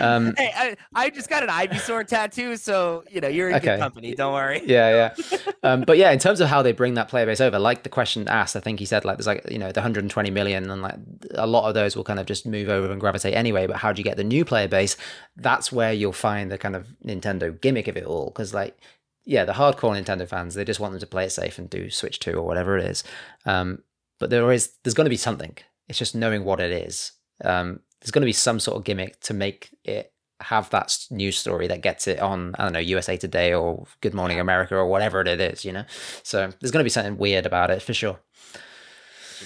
Um, 0.01 0.35
hey, 0.36 0.51
I, 0.55 0.77
I, 0.93 1.11
just 1.11 1.31
got 1.31 1.45
an 1.45 1.49
Ivysaur 1.49 2.05
tattoo, 2.05 2.57
so 2.57 3.05
you 3.11 3.20
know 3.20 3.28
you're 3.28 3.49
in 3.49 3.55
okay. 3.55 3.66
good 3.66 3.78
company. 3.78 4.15
Don't 4.15 4.35
worry. 4.35 4.61
Yeah, 4.66 5.12
yeah. 5.20 5.39
Um, 5.62 5.82
but 5.86 5.97
yeah, 5.97 6.11
in 6.11 6.19
terms 6.19 6.41
of 6.41 6.49
how 6.49 6.61
they 6.61 6.73
bring 6.73 6.95
that 6.95 7.09
player 7.09 7.24
base 7.24 7.41
over, 7.41 7.59
like 7.59 7.85
the 7.85 7.89
question 7.89 8.28
asked, 8.28 8.55
I 8.55 8.61
think 8.61 8.81
he 8.81 8.85
said 8.85 9.05
like 9.05 9.16
there's 9.16 9.27
like 9.27 9.49
you 9.51 9.57
know 9.57 9.73
the 9.73 9.81
120 9.81 10.31
million, 10.31 10.69
and 10.69 10.82
like 10.82 10.97
a 11.31 11.47
lot 11.47 11.69
of 11.69 11.74
those 11.74 11.97
will 11.97 12.05
kind 12.05 12.19
of 12.19 12.27
just 12.27 12.45
move 12.45 12.69
over 12.69 12.91
and 12.91 13.01
gravitate 13.01 13.35
anyway. 13.35 13.66
But 13.66 13.77
how 13.77 13.93
do 13.93 14.01
you 14.01 14.05
get 14.05 14.19
the 14.19 14.24
new 14.24 14.45
player 14.45 14.69
base? 14.69 14.97
That's 15.36 15.73
where 15.73 15.93
you'll 15.93 16.12
find 16.12 16.51
the 16.51 16.59
kind 16.59 16.77
of 16.77 16.89
Nintendo 17.05 17.59
gimmick 17.59 17.89
of 17.89 17.97
it 17.97 18.05
all, 18.05 18.27
because 18.27 18.53
like 18.53 18.77
yeah, 19.25 19.45
the 19.45 19.53
hardcore 19.53 19.99
Nintendo 19.99 20.29
fans, 20.29 20.55
they 20.55 20.65
just 20.65 20.81
want 20.81 20.93
them 20.93 21.01
to 21.01 21.07
play 21.07 21.25
it 21.25 21.31
safe 21.31 21.59
and 21.59 21.71
do 21.71 21.91
Switch 21.91 22.19
2 22.21 22.33
or 22.33 22.43
whatever 22.43 22.77
it 22.77 22.85
is. 22.85 23.05
Um, 23.47 23.83
but 24.19 24.31
there 24.31 24.51
is, 24.53 24.73
there's 24.83 24.95
going 24.95 25.07
to 25.07 25.11
be 25.11 25.17
something. 25.17 25.57
It's 25.89 25.99
just 25.99 26.15
knowing 26.15 26.45
what 26.45 26.61
it 26.61 26.71
is. 26.71 27.13
Um, 27.43 27.81
there's 28.01 28.11
going 28.11 28.23
to 28.23 28.27
be 28.27 28.33
some 28.33 28.61
sort 28.61 28.77
of 28.77 28.85
gimmick 28.85 29.21
to 29.21 29.35
make 29.35 29.71
it 29.83 30.13
have 30.41 30.69
that 30.71 30.97
news 31.11 31.39
story 31.39 31.67
that 31.69 31.81
gets 31.81 32.07
it 32.07 32.21
on, 32.21 32.55
I 32.59 32.65
don't 32.65 32.75
know, 32.75 32.79
USA 32.81 33.17
Today 33.17 33.55
or 33.55 33.87
Good 34.03 34.15
Morning 34.15 34.41
America 34.41 34.77
or 34.77 34.87
whatever 34.87 35.21
it 35.21 35.41
is, 35.41 35.65
you 35.65 35.73
know? 35.73 35.85
So 36.23 36.51
there's 36.61 36.71
going 36.71 36.81
to 36.81 36.85
be 36.85 36.91
something 36.91 37.17
weird 37.17 37.47
about 37.47 37.71
it 37.71 37.83
for 37.83 37.95
sure. 37.95 38.21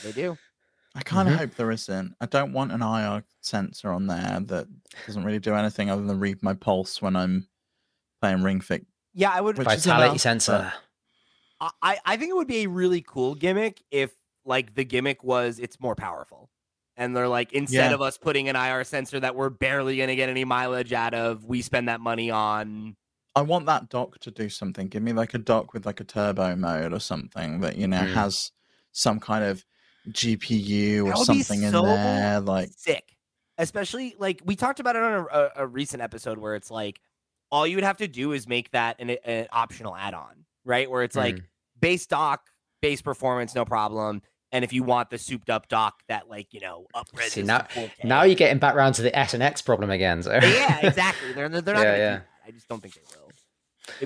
they 0.03 0.13
do. 0.13 0.37
I 0.95 1.03
kind 1.03 1.29
of 1.29 1.35
mm-hmm. 1.35 1.45
hope 1.45 1.55
there 1.55 1.71
isn't. 1.71 2.17
I 2.21 2.27
don't 2.27 2.53
want 2.53 2.73
an 2.73 2.83
IR 2.83 3.23
sensor 3.43 3.93
on 3.93 4.09
there 4.09 4.41
that 4.47 4.67
doesn't 5.07 5.25
really 5.25 5.39
do 5.39 5.55
anything 5.55 5.91
other 5.91 6.03
than 6.03 6.19
read 6.19 6.43
my 6.43 6.55
pulse 6.55 7.01
when 7.01 7.15
I'm 7.15 7.47
playing 8.21 8.43
Ring 8.43 8.61
Fit 8.61 8.85
yeah, 9.19 9.33
I 9.33 9.41
would. 9.41 9.57
Vitality 9.57 10.17
sensor. 10.19 10.73
I 11.61 11.99
I 12.05 12.17
think 12.17 12.31
it 12.31 12.37
would 12.37 12.47
be 12.47 12.63
a 12.63 12.69
really 12.69 13.03
cool 13.03 13.35
gimmick 13.35 13.83
if 13.91 14.13
like 14.45 14.77
the 14.77 14.85
gimmick 14.85 15.25
was 15.25 15.59
it's 15.59 15.81
more 15.81 15.97
powerful, 15.97 16.51
and 16.97 17.17
they're 17.17 17.27
like 17.27 17.53
instead 17.53 17.91
yeah. 17.91 17.95
of 17.95 18.01
us 18.01 18.17
putting 18.17 18.49
an 18.49 18.55
IR 18.55 18.85
sensor 18.85 19.19
that 19.19 19.35
we're 19.35 19.51
barely 19.51 19.97
gonna 19.97 20.15
get 20.15 20.29
any 20.29 20.45
mileage 20.45 20.93
out 20.93 21.15
of, 21.15 21.45
we 21.45 21.63
spend 21.63 21.89
that 21.89 22.01
money 22.01 22.31
on. 22.31 22.95
I 23.35 23.43
want 23.43 23.67
that 23.67 23.89
dock 23.89 24.21
to 24.21 24.31
do 24.31 24.49
something. 24.49 24.87
Give 24.87 25.03
me 25.03 25.13
like 25.13 25.35
a 25.35 25.39
dock 25.39 25.75
with 25.75 25.85
like 25.85 25.99
a 25.99 26.05
turbo 26.05 26.55
mode 26.55 26.93
or 26.93 27.01
something 27.01 27.59
that 27.63 27.77
you 27.77 27.89
know 27.89 27.99
mm. 27.99 28.15
has 28.15 28.53
some 28.93 29.19
kind 29.19 29.43
of 29.43 29.65
GPU 30.11 31.07
or 31.07 31.25
something 31.25 31.63
so 31.63 31.85
in 31.85 31.85
there. 31.85 32.39
Like 32.39 32.71
sick, 32.77 33.17
especially 33.59 34.15
like 34.17 34.43
we 34.45 34.55
talked 34.55 34.79
about 34.79 34.95
it 34.95 35.03
on 35.03 35.27
a, 35.33 35.51
a 35.57 35.67
recent 35.67 36.03
episode 36.03 36.39
where 36.39 36.55
it's 36.55 36.71
like 36.71 37.01
all 37.51 37.67
you 37.67 37.77
would 37.77 37.85
have 37.85 37.99
to 37.99 38.09
do 38.09 38.33
is 38.33 38.47
make 38.47 38.71
that 38.73 38.97
an, 38.99 39.11
an 39.25 39.47
optional 39.53 39.97
add-on, 39.97 40.45
right? 40.65 40.91
Where 40.91 41.03
it's 41.03 41.17
mm. 41.17 41.21
like 41.21 41.41
base 41.81 42.07
dock, 42.07 42.43
base 42.83 43.03
performance, 43.03 43.55
no 43.55 43.65
problem. 43.65 44.23
And 44.51 44.65
if 44.65 44.73
you 44.73 44.83
want 44.83 45.11
the 45.11 45.19
souped 45.19 45.51
up 45.51 45.69
dock 45.69 46.03
that 46.09 46.29
like 46.29 46.55
you 46.55 46.61
know 46.61 46.87
upgrades. 46.95 47.31
See 47.31 47.43
now, 47.43 47.67
now 48.03 48.23
you're 48.23 48.35
getting 48.35 48.59
back 48.59 48.75
around 48.75 48.95
to 48.95 49.03
the 49.03 49.17
S 49.17 49.35
and 49.35 49.43
X 49.43 49.61
problem 49.61 49.91
again. 49.91 50.23
So 50.23 50.33
yeah, 50.33 50.87
exactly. 50.87 51.33
They're 51.35 51.49
they're 51.49 51.75
not. 51.75 51.83
Yeah, 51.83 51.97
yeah. 51.97 52.21
I 52.47 52.51
just 52.51 52.67
don't 52.67 52.81
think 52.81 52.95
they 52.95 53.03
will. 53.15 53.31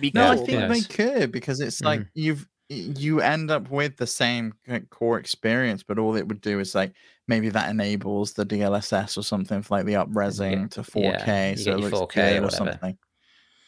Be 0.00 0.10
no, 0.14 0.34
cool. 0.34 0.42
I 0.42 0.46
think 0.46 0.68
they 0.68 0.94
could 0.94 1.32
because 1.32 1.60
it's 1.60 1.80
mm. 1.80 1.84
like 1.84 2.06
you've 2.14 2.48
you 2.68 3.20
end 3.20 3.50
up 3.50 3.70
with 3.70 3.98
the 3.98 4.06
same 4.06 4.54
core 4.90 5.18
experience, 5.18 5.84
but 5.84 5.98
all 5.98 6.16
it 6.16 6.26
would 6.26 6.40
do 6.40 6.58
is 6.58 6.74
like 6.74 6.92
maybe 7.28 7.48
that 7.50 7.70
enables 7.70 8.32
the 8.32 8.46
DLSS 8.46 9.16
or 9.16 9.22
something 9.22 9.62
for 9.62 9.76
like 9.76 9.86
the 9.86 9.94
upresing 9.94 10.70
to 10.70 10.82
4K, 10.82 11.26
yeah, 11.26 11.54
so 11.54 11.72
it 11.72 11.78
looks 11.78 11.98
4K 11.98 12.14
good 12.14 12.42
or, 12.42 12.46
or 12.46 12.50
something 12.50 12.98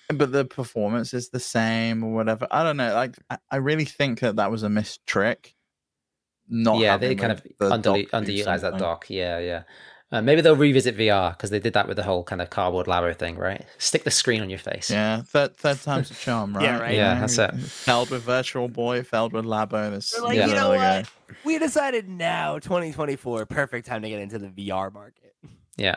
but 0.09 0.33
the 0.33 0.45
performance 0.45 1.15
is 1.15 1.31
the 1.31 1.41
same 1.41 2.05
or 2.05 2.13
whatever. 2.13 2.47
I 2.51 2.63
don't 2.63 2.77
know. 2.77 2.95
Like, 2.95 3.17
I, 3.51 3.57
really 3.57 3.85
think 3.85 4.21
that 4.21 4.37
that 4.37 4.51
was 4.51 4.63
a 4.63 4.69
missed 4.69 5.07
trick. 5.07 5.55
Not 6.49 6.79
yeah, 6.79 6.97
they 6.99 7.15
kind 7.15 7.33
of 7.33 7.43
the 7.59 7.71
under, 7.71 7.91
underutilize 7.91 8.61
that 8.61 8.79
dock. 8.79 9.07
Yeah, 9.09 9.39
yeah. 9.39 9.63
Uh, 10.13 10.21
maybe 10.21 10.43
they'll 10.43 10.55
revisit 10.55 10.97
VR 10.97 11.37
because 11.37 11.51
they 11.51 11.59
did 11.59 11.73
that 11.73 11.89
with 11.89 11.97
the 11.97 12.03
whole 12.03 12.23
kind 12.23 12.41
of 12.43 12.51
cardboard 12.51 12.87
labo 12.87 13.17
thing, 13.17 13.37
right? 13.37 13.65
Stick 13.79 14.05
the 14.05 14.11
screen 14.11 14.43
on 14.43 14.51
your 14.51 14.59
face. 14.59 14.91
Yeah, 14.91 15.23
third 15.23 15.57
third 15.57 15.81
time's 15.81 16.11
a 16.11 16.15
charm, 16.15 16.55
right? 16.57 16.65
yeah, 16.65 16.79
right. 16.79 16.95
Yeah, 16.95 17.19
that's 17.19 17.39
it. 17.39 17.55
Failed 17.57 18.11
with 18.11 18.23
Virtual 18.23 18.69
Boy, 18.69 19.03
failed 19.03 19.33
with 19.33 19.45
Labo. 19.45 19.91
This, 19.91 20.17
like, 20.21 20.37
yeah. 20.37 20.47
you 20.47 20.55
know 20.55 20.69
what? 20.69 21.11
We 21.45 21.59
decided 21.59 22.09
now, 22.09 22.59
2024, 22.59 23.47
perfect 23.47 23.87
time 23.87 24.03
to 24.03 24.09
get 24.09 24.21
into 24.21 24.39
the 24.39 24.49
VR 24.49 24.93
market. 24.93 25.35
Yeah, 25.77 25.97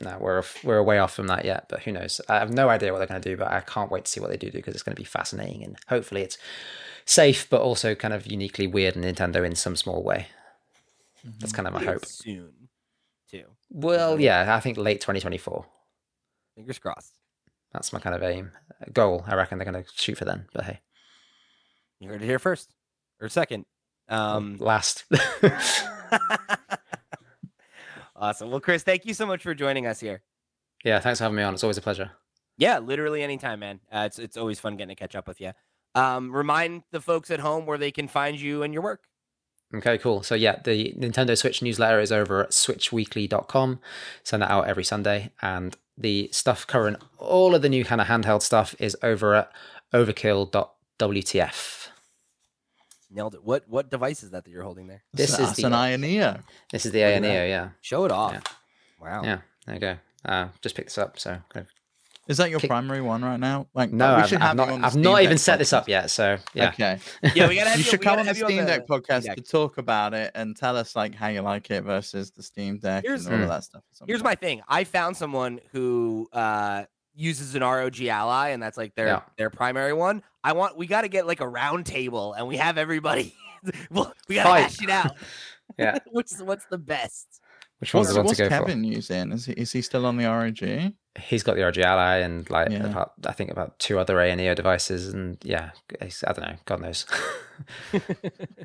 no, 0.00 0.16
we're 0.18 0.42
we're 0.64 0.82
way 0.82 0.98
off 0.98 1.14
from 1.14 1.26
that 1.26 1.44
yet, 1.44 1.66
but 1.68 1.82
who 1.82 1.92
knows? 1.92 2.20
I 2.28 2.38
have 2.38 2.52
no 2.52 2.68
idea 2.68 2.92
what 2.92 2.98
they're 2.98 3.06
going 3.06 3.20
to 3.20 3.28
do, 3.28 3.36
but 3.36 3.48
I 3.48 3.60
can't 3.60 3.90
wait 3.90 4.06
to 4.06 4.10
see 4.10 4.20
what 4.20 4.30
they 4.30 4.36
do 4.36 4.50
because 4.50 4.74
it's 4.74 4.82
going 4.82 4.94
to 4.94 5.00
be 5.00 5.04
fascinating 5.04 5.62
and 5.62 5.76
hopefully 5.88 6.22
it's 6.22 6.38
safe, 7.04 7.48
but 7.50 7.60
also 7.60 7.94
kind 7.94 8.14
of 8.14 8.26
uniquely 8.26 8.66
weird 8.66 8.96
and 8.96 9.04
Nintendo 9.04 9.44
in 9.44 9.54
some 9.54 9.76
small 9.76 10.02
way. 10.02 10.28
Mm-hmm. 11.26 11.38
That's 11.40 11.52
kind 11.52 11.68
of 11.68 11.74
my 11.74 11.84
hope. 11.84 12.06
Soon, 12.06 12.68
too. 13.30 13.44
Well, 13.68 14.18
yeah, 14.18 14.54
I 14.54 14.60
think 14.60 14.78
late 14.78 15.00
2024. 15.00 15.66
Fingers 16.54 16.78
crossed. 16.78 17.14
That's 17.72 17.92
my 17.92 18.00
kind 18.00 18.16
of 18.16 18.22
aim 18.22 18.52
goal. 18.92 19.24
I 19.26 19.34
reckon 19.34 19.58
they're 19.58 19.70
going 19.70 19.84
to 19.84 19.90
shoot 19.94 20.18
for 20.18 20.24
then. 20.24 20.46
But 20.52 20.64
hey, 20.64 20.80
you 22.00 22.08
heard 22.08 22.22
it 22.22 22.26
here 22.26 22.38
first 22.38 22.70
or 23.20 23.28
second. 23.28 23.66
Um, 24.08 24.56
last. 24.58 25.04
Awesome. 28.20 28.50
Well, 28.50 28.60
Chris, 28.60 28.82
thank 28.82 29.06
you 29.06 29.14
so 29.14 29.24
much 29.26 29.42
for 29.42 29.54
joining 29.54 29.86
us 29.86 29.98
here. 29.98 30.22
Yeah, 30.84 31.00
thanks 31.00 31.18
for 31.18 31.24
having 31.24 31.36
me 31.36 31.42
on. 31.42 31.54
It's 31.54 31.64
always 31.64 31.78
a 31.78 31.82
pleasure. 31.82 32.10
Yeah, 32.58 32.78
literally 32.78 33.22
anytime, 33.22 33.60
man. 33.60 33.80
Uh, 33.90 34.04
it's 34.06 34.18
it's 34.18 34.36
always 34.36 34.60
fun 34.60 34.76
getting 34.76 34.94
to 34.94 35.00
catch 35.00 35.16
up 35.16 35.26
with 35.26 35.40
you. 35.40 35.52
Um, 35.94 36.30
remind 36.30 36.82
the 36.92 37.00
folks 37.00 37.30
at 37.30 37.40
home 37.40 37.64
where 37.64 37.78
they 37.78 37.90
can 37.90 38.06
find 38.06 38.38
you 38.38 38.62
and 38.62 38.74
your 38.74 38.82
work. 38.82 39.04
Okay, 39.74 39.98
cool. 39.98 40.22
So 40.22 40.34
yeah, 40.34 40.60
the 40.62 40.92
Nintendo 40.98 41.38
Switch 41.38 41.62
newsletter 41.62 42.00
is 42.00 42.12
over 42.12 42.44
at 42.44 42.50
switchweekly.com. 42.50 43.80
Send 44.24 44.42
that 44.42 44.50
out 44.50 44.66
every 44.66 44.84
Sunday. 44.84 45.30
And 45.40 45.76
the 45.96 46.28
stuff 46.32 46.66
current, 46.66 46.98
all 47.18 47.54
of 47.54 47.62
the 47.62 47.68
new 47.68 47.84
kind 47.84 48.00
of 48.00 48.08
handheld 48.08 48.42
stuff 48.42 48.74
is 48.78 48.96
over 49.02 49.34
at 49.34 49.52
overkill.wtf. 49.94 51.79
Nailed 53.10 53.34
it. 53.34 53.44
What 53.44 53.68
what 53.68 53.90
device 53.90 54.22
is 54.22 54.30
that 54.30 54.44
that 54.44 54.50
you're 54.50 54.62
holding 54.62 54.86
there? 54.86 55.02
This 55.12 55.38
is 55.38 55.54
the, 55.54 55.64
an 55.64 55.72
Ayaneo. 55.72 56.42
This 56.70 56.86
is 56.86 56.92
the 56.92 57.00
Ayaneo, 57.00 57.48
yeah. 57.48 57.70
Show 57.80 58.04
it 58.04 58.12
off. 58.12 58.32
Yeah. 58.32 58.40
Wow. 59.00 59.22
Yeah, 59.24 59.38
there 59.66 59.74
you 59.74 59.80
go. 59.80 59.96
Uh, 60.24 60.48
just 60.60 60.74
picked 60.74 60.88
this 60.88 60.98
up, 60.98 61.18
so 61.18 61.30
kind 61.48 61.66
of 61.66 61.72
is 62.30 62.36
that 62.36 62.48
your 62.48 62.60
Kick... 62.60 62.70
primary 62.70 63.00
one 63.00 63.24
right 63.24 63.40
now? 63.40 63.66
Like, 63.74 63.92
no, 63.92 64.14
I've, 64.14 64.32
I've 64.32 64.54
not. 64.54 64.68
I've 64.84 64.94
not 64.94 65.22
even 65.22 65.36
set 65.36 65.58
this 65.58 65.72
up 65.72 65.88
yet. 65.88 66.10
So 66.10 66.38
yeah. 66.54 66.68
Okay. 66.68 67.00
yeah, 67.34 67.48
we 67.48 67.56
gotta. 67.56 67.76
you 67.76 67.82
should 67.82 68.00
come 68.00 68.20
on 68.20 68.26
the 68.26 68.34
Steam 68.36 68.66
Deck 68.66 68.86
the... 68.86 69.00
podcast 69.00 69.24
yeah. 69.24 69.34
to 69.34 69.42
talk 69.42 69.78
about 69.78 70.14
it 70.14 70.30
and 70.36 70.56
tell 70.56 70.76
us 70.76 70.94
like 70.94 71.12
how 71.12 71.26
you 71.26 71.40
like 71.40 71.68
it 71.72 71.82
versus 71.82 72.30
the 72.30 72.44
Steam 72.44 72.78
Deck 72.78 73.02
here's, 73.04 73.26
and 73.26 73.34
all 73.34 73.42
of 73.42 73.48
that 73.48 73.64
stuff. 73.64 73.82
Here's 74.06 74.22
my 74.22 74.36
thing. 74.36 74.62
I 74.68 74.84
found 74.84 75.16
someone 75.16 75.58
who 75.72 76.28
uh, 76.32 76.84
uses 77.16 77.56
an 77.56 77.62
ROG 77.62 78.00
Ally, 78.02 78.50
and 78.50 78.62
that's 78.62 78.78
like 78.78 78.94
their 78.94 79.06
yeah. 79.06 79.22
their 79.36 79.50
primary 79.50 79.92
one. 79.92 80.22
I 80.42 80.52
want. 80.52 80.76
We 80.76 80.86
got 80.86 81.02
to 81.02 81.08
get 81.08 81.26
like 81.26 81.40
a 81.40 81.48
round 81.48 81.86
table, 81.86 82.32
and 82.32 82.46
we 82.46 82.56
have 82.56 82.78
everybody. 82.78 83.34
well, 83.90 84.12
we 84.28 84.36
got 84.36 84.54
to 84.56 84.62
hash 84.62 84.82
it 84.82 84.90
out. 84.90 85.12
yeah. 85.78 85.98
what's 86.10 86.40
what's 86.40 86.66
the 86.66 86.78
best? 86.78 87.40
Which 87.78 87.94
one's 87.94 88.12
what's, 88.14 88.38
what's 88.38 88.48
Kevin 88.48 88.82
for? 88.82 88.88
using? 88.88 89.32
Is 89.32 89.46
he, 89.46 89.52
is 89.52 89.72
he 89.72 89.80
still 89.80 90.04
on 90.04 90.18
the 90.18 90.26
ROG? 90.26 90.92
He's 91.18 91.42
got 91.42 91.56
the 91.56 91.62
ROG 91.62 91.78
Ally 91.78 92.18
and 92.18 92.48
like 92.50 92.70
yeah. 92.70 92.84
about, 92.84 93.12
I 93.26 93.32
think 93.32 93.50
about 93.50 93.78
two 93.78 93.98
other 93.98 94.20
A 94.20 94.30
Ayaneo 94.30 94.54
devices, 94.54 95.08
and 95.08 95.38
yeah, 95.42 95.70
I 96.00 96.10
don't 96.32 96.40
know, 96.40 96.56
God 96.66 96.82
knows. 96.82 97.06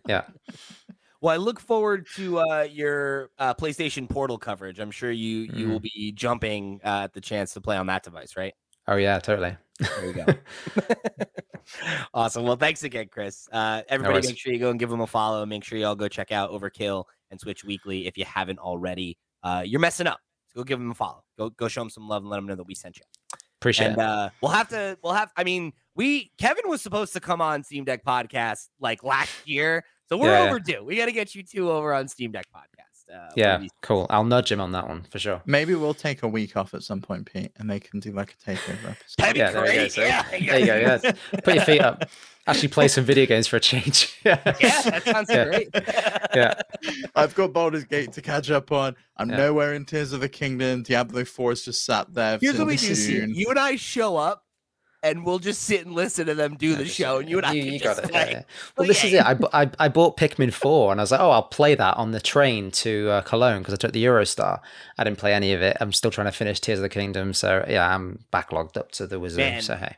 yeah. 0.07 0.23
Well, 1.21 1.33
I 1.33 1.37
look 1.37 1.59
forward 1.61 2.07
to 2.17 2.39
uh, 2.39 2.67
your 2.69 3.31
uh, 3.39 3.53
PlayStation 3.53 4.09
Portal 4.09 4.37
coverage. 4.37 4.79
I'm 4.79 4.91
sure 4.91 5.11
you 5.11 5.49
you 5.53 5.67
mm. 5.67 5.71
will 5.71 5.79
be 5.79 6.11
jumping 6.13 6.81
uh, 6.83 7.05
at 7.05 7.13
the 7.13 7.21
chance 7.21 7.53
to 7.53 7.61
play 7.61 7.77
on 7.77 7.87
that 7.87 8.03
device, 8.03 8.35
right? 8.35 8.53
Oh 8.87 8.95
yeah, 8.95 9.19
totally. 9.19 9.57
There 9.79 10.05
you 10.05 10.13
go. 10.13 10.25
awesome. 12.13 12.43
Well, 12.43 12.55
thanks 12.55 12.83
again, 12.83 13.07
Chris. 13.11 13.49
Uh, 13.51 13.81
everybody, 13.89 14.21
no 14.21 14.27
make 14.29 14.37
sure 14.37 14.53
you 14.53 14.59
go 14.59 14.69
and 14.69 14.79
give 14.79 14.89
them 14.89 15.01
a 15.01 15.07
follow. 15.07 15.45
Make 15.45 15.63
sure 15.63 15.77
you 15.77 15.85
all 15.85 15.95
go 15.95 16.07
check 16.07 16.31
out 16.31 16.51
Overkill 16.51 17.05
and 17.31 17.39
Switch 17.39 17.63
Weekly 17.63 18.07
if 18.07 18.17
you 18.17 18.25
haven't 18.25 18.59
already. 18.59 19.17
Uh, 19.43 19.63
you're 19.65 19.79
messing 19.79 20.07
up. 20.07 20.19
So 20.47 20.61
go 20.61 20.63
give 20.63 20.79
them 20.79 20.91
a 20.91 20.95
follow. 20.95 21.23
Go 21.37 21.49
go 21.49 21.67
show 21.67 21.81
them 21.81 21.89
some 21.89 22.07
love 22.07 22.23
and 22.23 22.29
let 22.29 22.37
them 22.37 22.45
know 22.45 22.55
that 22.55 22.67
we 22.67 22.75
sent 22.75 22.97
you. 22.97 23.03
Appreciate 23.59 23.87
and, 23.87 23.97
it. 23.97 24.03
Uh, 24.03 24.29
we'll 24.41 24.51
have 24.51 24.69
to. 24.69 24.97
We'll 25.03 25.13
have. 25.13 25.31
I 25.35 25.43
mean, 25.43 25.73
we 25.95 26.31
Kevin 26.37 26.69
was 26.69 26.81
supposed 26.81 27.13
to 27.13 27.19
come 27.19 27.41
on 27.41 27.63
Steam 27.63 27.83
Deck 27.83 28.05
podcast 28.05 28.69
like 28.79 29.03
last 29.03 29.31
year, 29.47 29.83
so 30.07 30.17
we're 30.17 30.29
yeah, 30.29 30.49
overdue. 30.49 30.73
Yeah. 30.73 30.81
We 30.81 30.95
got 30.97 31.05
to 31.07 31.11
get 31.11 31.33
you 31.35 31.43
two 31.43 31.71
over 31.71 31.93
on 31.93 32.07
Steam 32.07 32.31
Deck 32.31 32.45
podcast. 32.55 32.94
Uh, 33.13 33.29
yeah, 33.35 33.63
cool. 33.81 34.07
I'll 34.09 34.23
nudge 34.23 34.51
him 34.51 34.59
on 34.59 34.71
that 34.71 34.87
one 34.87 35.05
for 35.09 35.19
sure. 35.19 35.41
Maybe 35.45 35.75
we'll 35.75 35.93
take 35.93 36.23
a 36.23 36.27
week 36.27 36.57
off 36.57 36.73
at 36.73 36.83
some 36.83 37.01
point, 37.01 37.31
Pete, 37.31 37.51
and 37.57 37.69
they 37.69 37.79
can 37.79 37.99
do 37.99 38.11
like 38.11 38.33
a 38.33 38.51
takeover 38.51 38.91
episode. 38.91 39.17
That'd 39.17 39.33
be 39.33 39.39
yeah, 39.39 39.51
great. 39.51 39.65
There 39.65 39.85
you 39.85 39.89
go. 39.89 40.05
Yeah, 40.05 40.25
there 40.29 40.59
you 40.59 40.65
go. 40.65 40.99
Yeah. 41.03 41.11
Put 41.43 41.55
your 41.55 41.63
feet 41.63 41.81
up. 41.81 42.09
Actually, 42.47 42.67
play 42.67 42.87
some 42.87 43.03
video 43.03 43.25
games 43.25 43.47
for 43.47 43.55
a 43.55 43.59
change. 43.59 44.19
yeah, 44.23 44.39
yeah 44.59 44.81
that 44.83 45.03
sounds 45.03 45.29
yeah. 45.31 45.45
great. 45.45 45.69
yeah, 46.35 46.53
I've 47.15 47.33
got 47.33 47.53
Baldur's 47.53 47.85
Gate 47.85 48.11
to 48.13 48.21
catch 48.21 48.51
up 48.51 48.71
on. 48.71 48.95
I'm 49.17 49.29
yeah. 49.29 49.37
nowhere 49.37 49.73
in 49.73 49.85
Tears 49.85 50.13
of 50.13 50.21
the 50.21 50.29
Kingdom. 50.29 50.83
Diablo 50.83 51.25
4 51.25 51.53
is 51.53 51.65
just 51.65 51.85
sat 51.85 52.13
there. 52.13 52.37
Here's 52.39 52.57
what 52.57 52.67
we 52.67 52.77
do: 52.77 52.93
you 53.33 53.49
and 53.49 53.57
I 53.57 53.75
show 53.77 54.17
up 54.17 54.44
and 55.05 55.23
we'll 55.23 55.39
just 55.39 55.61
sit 55.61 55.85
and 55.85 55.93
listen 55.93 56.25
to 56.25 56.33
them 56.33 56.55
do 56.55 56.75
the 56.75 56.85
show, 56.85 57.19
and 57.19 57.29
you 57.29 57.37
and 57.37 57.45
I 57.45 57.53
you, 57.53 57.63
can 57.63 57.73
you 57.73 57.79
just 57.79 58.01
got 58.01 58.11
play. 58.11 58.31
It, 58.31 58.45
Well, 58.75 58.87
this 58.87 59.03
is 59.03 59.13
it. 59.13 59.23
I, 59.23 59.37
I, 59.53 59.69
I 59.77 59.87
bought 59.87 60.17
Pikmin 60.17 60.51
Four, 60.51 60.91
and 60.91 60.99
I 60.99 61.03
was 61.03 61.11
like, 61.11 61.21
oh, 61.21 61.29
I'll 61.29 61.43
play 61.43 61.75
that 61.75 61.95
on 61.97 62.11
the 62.11 62.19
train 62.19 62.71
to 62.71 63.09
uh, 63.11 63.21
Cologne 63.21 63.59
because 63.59 63.75
I 63.75 63.77
took 63.77 63.93
the 63.93 64.03
Eurostar. 64.03 64.59
I 64.97 65.03
didn't 65.03 65.19
play 65.19 65.33
any 65.33 65.53
of 65.53 65.61
it. 65.61 65.77
I'm 65.79 65.93
still 65.93 66.09
trying 66.09 66.25
to 66.25 66.31
finish 66.31 66.59
Tears 66.59 66.79
of 66.79 66.83
the 66.83 66.89
Kingdom, 66.89 67.33
so 67.33 67.63
yeah, 67.69 67.93
I'm 67.93 68.25
backlogged 68.33 68.77
up 68.77 68.91
to 68.93 69.05
the 69.05 69.19
wizard. 69.19 69.37
Man, 69.37 69.61
so 69.61 69.75
hey, 69.75 69.95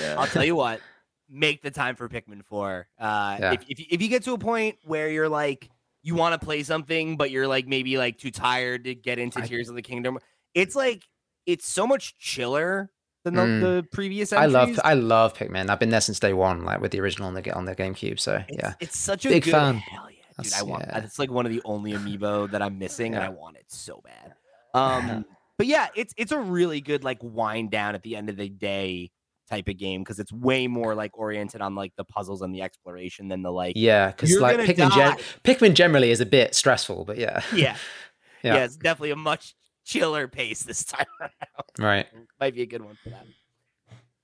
yeah. 0.00 0.14
I'll 0.16 0.28
tell 0.28 0.44
you 0.44 0.54
what, 0.56 0.80
make 1.28 1.60
the 1.62 1.72
time 1.72 1.96
for 1.96 2.08
Pikmin 2.08 2.44
Four. 2.44 2.86
Uh, 2.98 3.36
yeah. 3.40 3.52
if, 3.54 3.64
if 3.68 3.80
if 3.90 4.02
you 4.02 4.08
get 4.08 4.22
to 4.24 4.34
a 4.34 4.38
point 4.38 4.78
where 4.84 5.10
you're 5.10 5.28
like 5.28 5.68
you 6.02 6.14
want 6.14 6.38
to 6.38 6.44
play 6.44 6.62
something, 6.62 7.16
but 7.16 7.32
you're 7.32 7.48
like 7.48 7.66
maybe 7.66 7.98
like 7.98 8.18
too 8.18 8.30
tired 8.30 8.84
to 8.84 8.94
get 8.94 9.18
into 9.18 9.40
I, 9.40 9.46
Tears 9.46 9.68
of 9.68 9.74
the 9.74 9.82
Kingdom, 9.82 10.18
it's 10.54 10.76
like 10.76 11.08
it's 11.44 11.66
so 11.66 11.86
much 11.86 12.16
chiller 12.18 12.90
than 13.24 13.34
mm. 13.34 13.60
the, 13.60 13.66
the, 13.66 13.82
previous 13.90 14.32
entries. 14.32 14.54
I 14.54 14.58
love 14.58 14.80
I 14.84 14.94
love 14.94 15.34
Pikmin. 15.34 15.70
I've 15.70 15.80
been 15.80 15.90
there 15.90 16.00
since 16.00 16.20
day 16.20 16.32
one, 16.32 16.64
like 16.64 16.80
with 16.80 16.92
the 16.92 17.00
original 17.00 17.28
on 17.28 17.34
the 17.34 17.50
on 17.52 17.64
the 17.64 17.74
GameCube. 17.74 18.20
So 18.20 18.44
it's, 18.48 18.58
yeah, 18.58 18.74
it's 18.80 18.98
such 18.98 19.26
a 19.26 19.30
big 19.30 19.44
good, 19.44 19.50
fan. 19.50 19.76
Hell 19.76 20.08
yeah, 20.10 20.16
dude! 20.36 20.36
That's, 20.36 20.60
I 20.60 20.62
want. 20.62 20.84
Yeah. 20.86 20.98
It's 20.98 21.18
like 21.18 21.30
one 21.30 21.46
of 21.46 21.52
the 21.52 21.62
only 21.64 21.92
amiibo 21.92 22.50
that 22.50 22.62
I'm 22.62 22.78
missing, 22.78 23.12
yeah. 23.12 23.18
and 23.18 23.26
I 23.26 23.28
want 23.30 23.56
it 23.56 23.64
so 23.68 24.02
bad. 24.04 24.34
Um, 24.74 25.24
but 25.58 25.66
yeah, 25.66 25.88
it's 25.96 26.14
it's 26.16 26.32
a 26.32 26.38
really 26.38 26.80
good 26.80 27.02
like 27.02 27.18
wind 27.22 27.70
down 27.70 27.94
at 27.94 28.02
the 28.02 28.14
end 28.14 28.28
of 28.28 28.36
the 28.36 28.48
day 28.48 29.10
type 29.48 29.68
of 29.68 29.78
game 29.78 30.02
because 30.02 30.18
it's 30.18 30.32
way 30.32 30.66
more 30.66 30.94
like 30.94 31.18
oriented 31.18 31.60
on 31.60 31.74
like 31.74 31.92
the 31.96 32.04
puzzles 32.04 32.42
and 32.42 32.54
the 32.54 32.62
exploration 32.62 33.28
than 33.28 33.42
the 33.42 33.50
like. 33.50 33.74
Yeah, 33.76 34.08
because 34.08 34.38
like 34.38 34.58
Pikmin, 34.58 34.94
gen- 34.94 35.16
Pikmin 35.44 35.74
generally 35.74 36.10
is 36.10 36.20
a 36.20 36.26
bit 36.26 36.54
stressful, 36.54 37.04
but 37.04 37.18
yeah, 37.18 37.40
yeah. 37.54 37.76
yeah. 38.42 38.54
yeah, 38.54 38.64
it's 38.64 38.76
definitely 38.76 39.12
a 39.12 39.16
much 39.16 39.54
chiller 39.84 40.28
pace 40.28 40.62
this 40.62 40.84
time 40.84 41.06
around. 41.20 41.32
Right. 41.78 42.06
Might 42.40 42.54
be 42.54 42.62
a 42.62 42.66
good 42.66 42.82
one 42.82 42.96
for 43.02 43.10
that. 43.10 43.26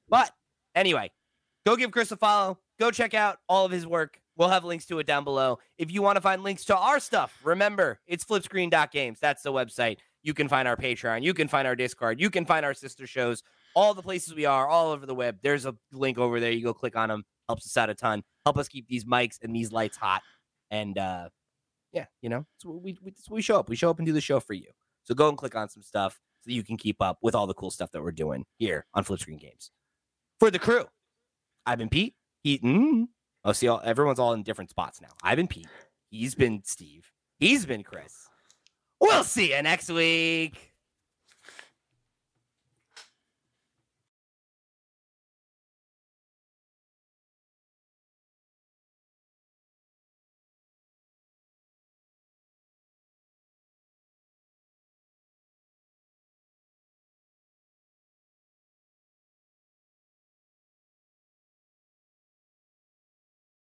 But 0.08 0.32
anyway, 0.74 1.10
go 1.66 1.76
give 1.76 1.90
Chris 1.90 2.10
a 2.10 2.16
follow. 2.16 2.58
Go 2.78 2.90
check 2.90 3.14
out 3.14 3.38
all 3.48 3.64
of 3.64 3.72
his 3.72 3.86
work. 3.86 4.18
We'll 4.36 4.48
have 4.48 4.64
links 4.64 4.86
to 4.86 4.98
it 4.98 5.06
down 5.06 5.24
below. 5.24 5.58
If 5.76 5.92
you 5.92 6.00
want 6.02 6.16
to 6.16 6.20
find 6.20 6.42
links 6.42 6.64
to 6.66 6.76
our 6.76 6.98
stuff, 6.98 7.38
remember 7.44 8.00
it's 8.06 8.24
flipscreen.games. 8.24 9.18
That's 9.20 9.42
the 9.42 9.52
website. 9.52 9.98
You 10.22 10.34
can 10.34 10.48
find 10.48 10.66
our 10.66 10.76
Patreon. 10.76 11.22
You 11.22 11.34
can 11.34 11.48
find 11.48 11.66
our 11.68 11.76
Discord. 11.76 12.20
You 12.20 12.30
can 12.30 12.44
find 12.46 12.64
our 12.64 12.74
sister 12.74 13.06
shows. 13.06 13.42
All 13.74 13.94
the 13.94 14.02
places 14.02 14.34
we 14.34 14.46
are, 14.46 14.66
all 14.66 14.90
over 14.90 15.06
the 15.06 15.14
web. 15.14 15.38
There's 15.42 15.66
a 15.66 15.74
link 15.92 16.18
over 16.18 16.40
there. 16.40 16.50
You 16.50 16.64
go 16.64 16.74
click 16.74 16.96
on 16.96 17.08
them. 17.08 17.24
Helps 17.48 17.66
us 17.66 17.76
out 17.76 17.90
a 17.90 17.94
ton. 17.94 18.22
Help 18.46 18.58
us 18.58 18.68
keep 18.68 18.88
these 18.88 19.04
mics 19.04 19.38
and 19.42 19.54
these 19.54 19.72
lights 19.72 19.96
hot. 19.96 20.22
And 20.70 20.96
uh, 20.98 21.28
yeah, 21.92 22.06
you 22.22 22.28
know, 22.28 22.46
so 22.58 22.70
we, 22.70 22.96
we, 23.02 23.12
we 23.28 23.42
show 23.42 23.58
up. 23.58 23.68
We 23.68 23.76
show 23.76 23.90
up 23.90 23.98
and 23.98 24.06
do 24.06 24.12
the 24.12 24.20
show 24.20 24.40
for 24.40 24.54
you. 24.54 24.70
So 25.10 25.14
go 25.16 25.28
and 25.28 25.36
click 25.36 25.56
on 25.56 25.68
some 25.68 25.82
stuff 25.82 26.20
so 26.44 26.52
you 26.52 26.62
can 26.62 26.76
keep 26.76 27.02
up 27.02 27.18
with 27.20 27.34
all 27.34 27.48
the 27.48 27.54
cool 27.54 27.72
stuff 27.72 27.90
that 27.90 28.00
we're 28.00 28.12
doing 28.12 28.44
here 28.58 28.86
on 28.94 29.02
Flip 29.02 29.18
Screen 29.18 29.38
Games. 29.38 29.72
For 30.38 30.52
the 30.52 30.58
crew, 30.60 30.84
I've 31.66 31.78
been 31.78 31.88
Pete. 31.88 32.14
Eaton. 32.44 32.74
Mm-hmm. 32.74 33.02
Oh, 33.44 33.50
see, 33.50 33.66
all, 33.66 33.80
everyone's 33.84 34.20
all 34.20 34.34
in 34.34 34.44
different 34.44 34.70
spots 34.70 35.00
now. 35.00 35.08
I've 35.24 35.34
been 35.34 35.48
Pete. 35.48 35.66
He's 36.10 36.36
been 36.36 36.62
Steve. 36.64 37.10
He's 37.40 37.66
been 37.66 37.82
Chris. 37.82 38.28
We'll 39.00 39.24
see 39.24 39.52
you 39.52 39.60
next 39.62 39.90
week. 39.90 40.69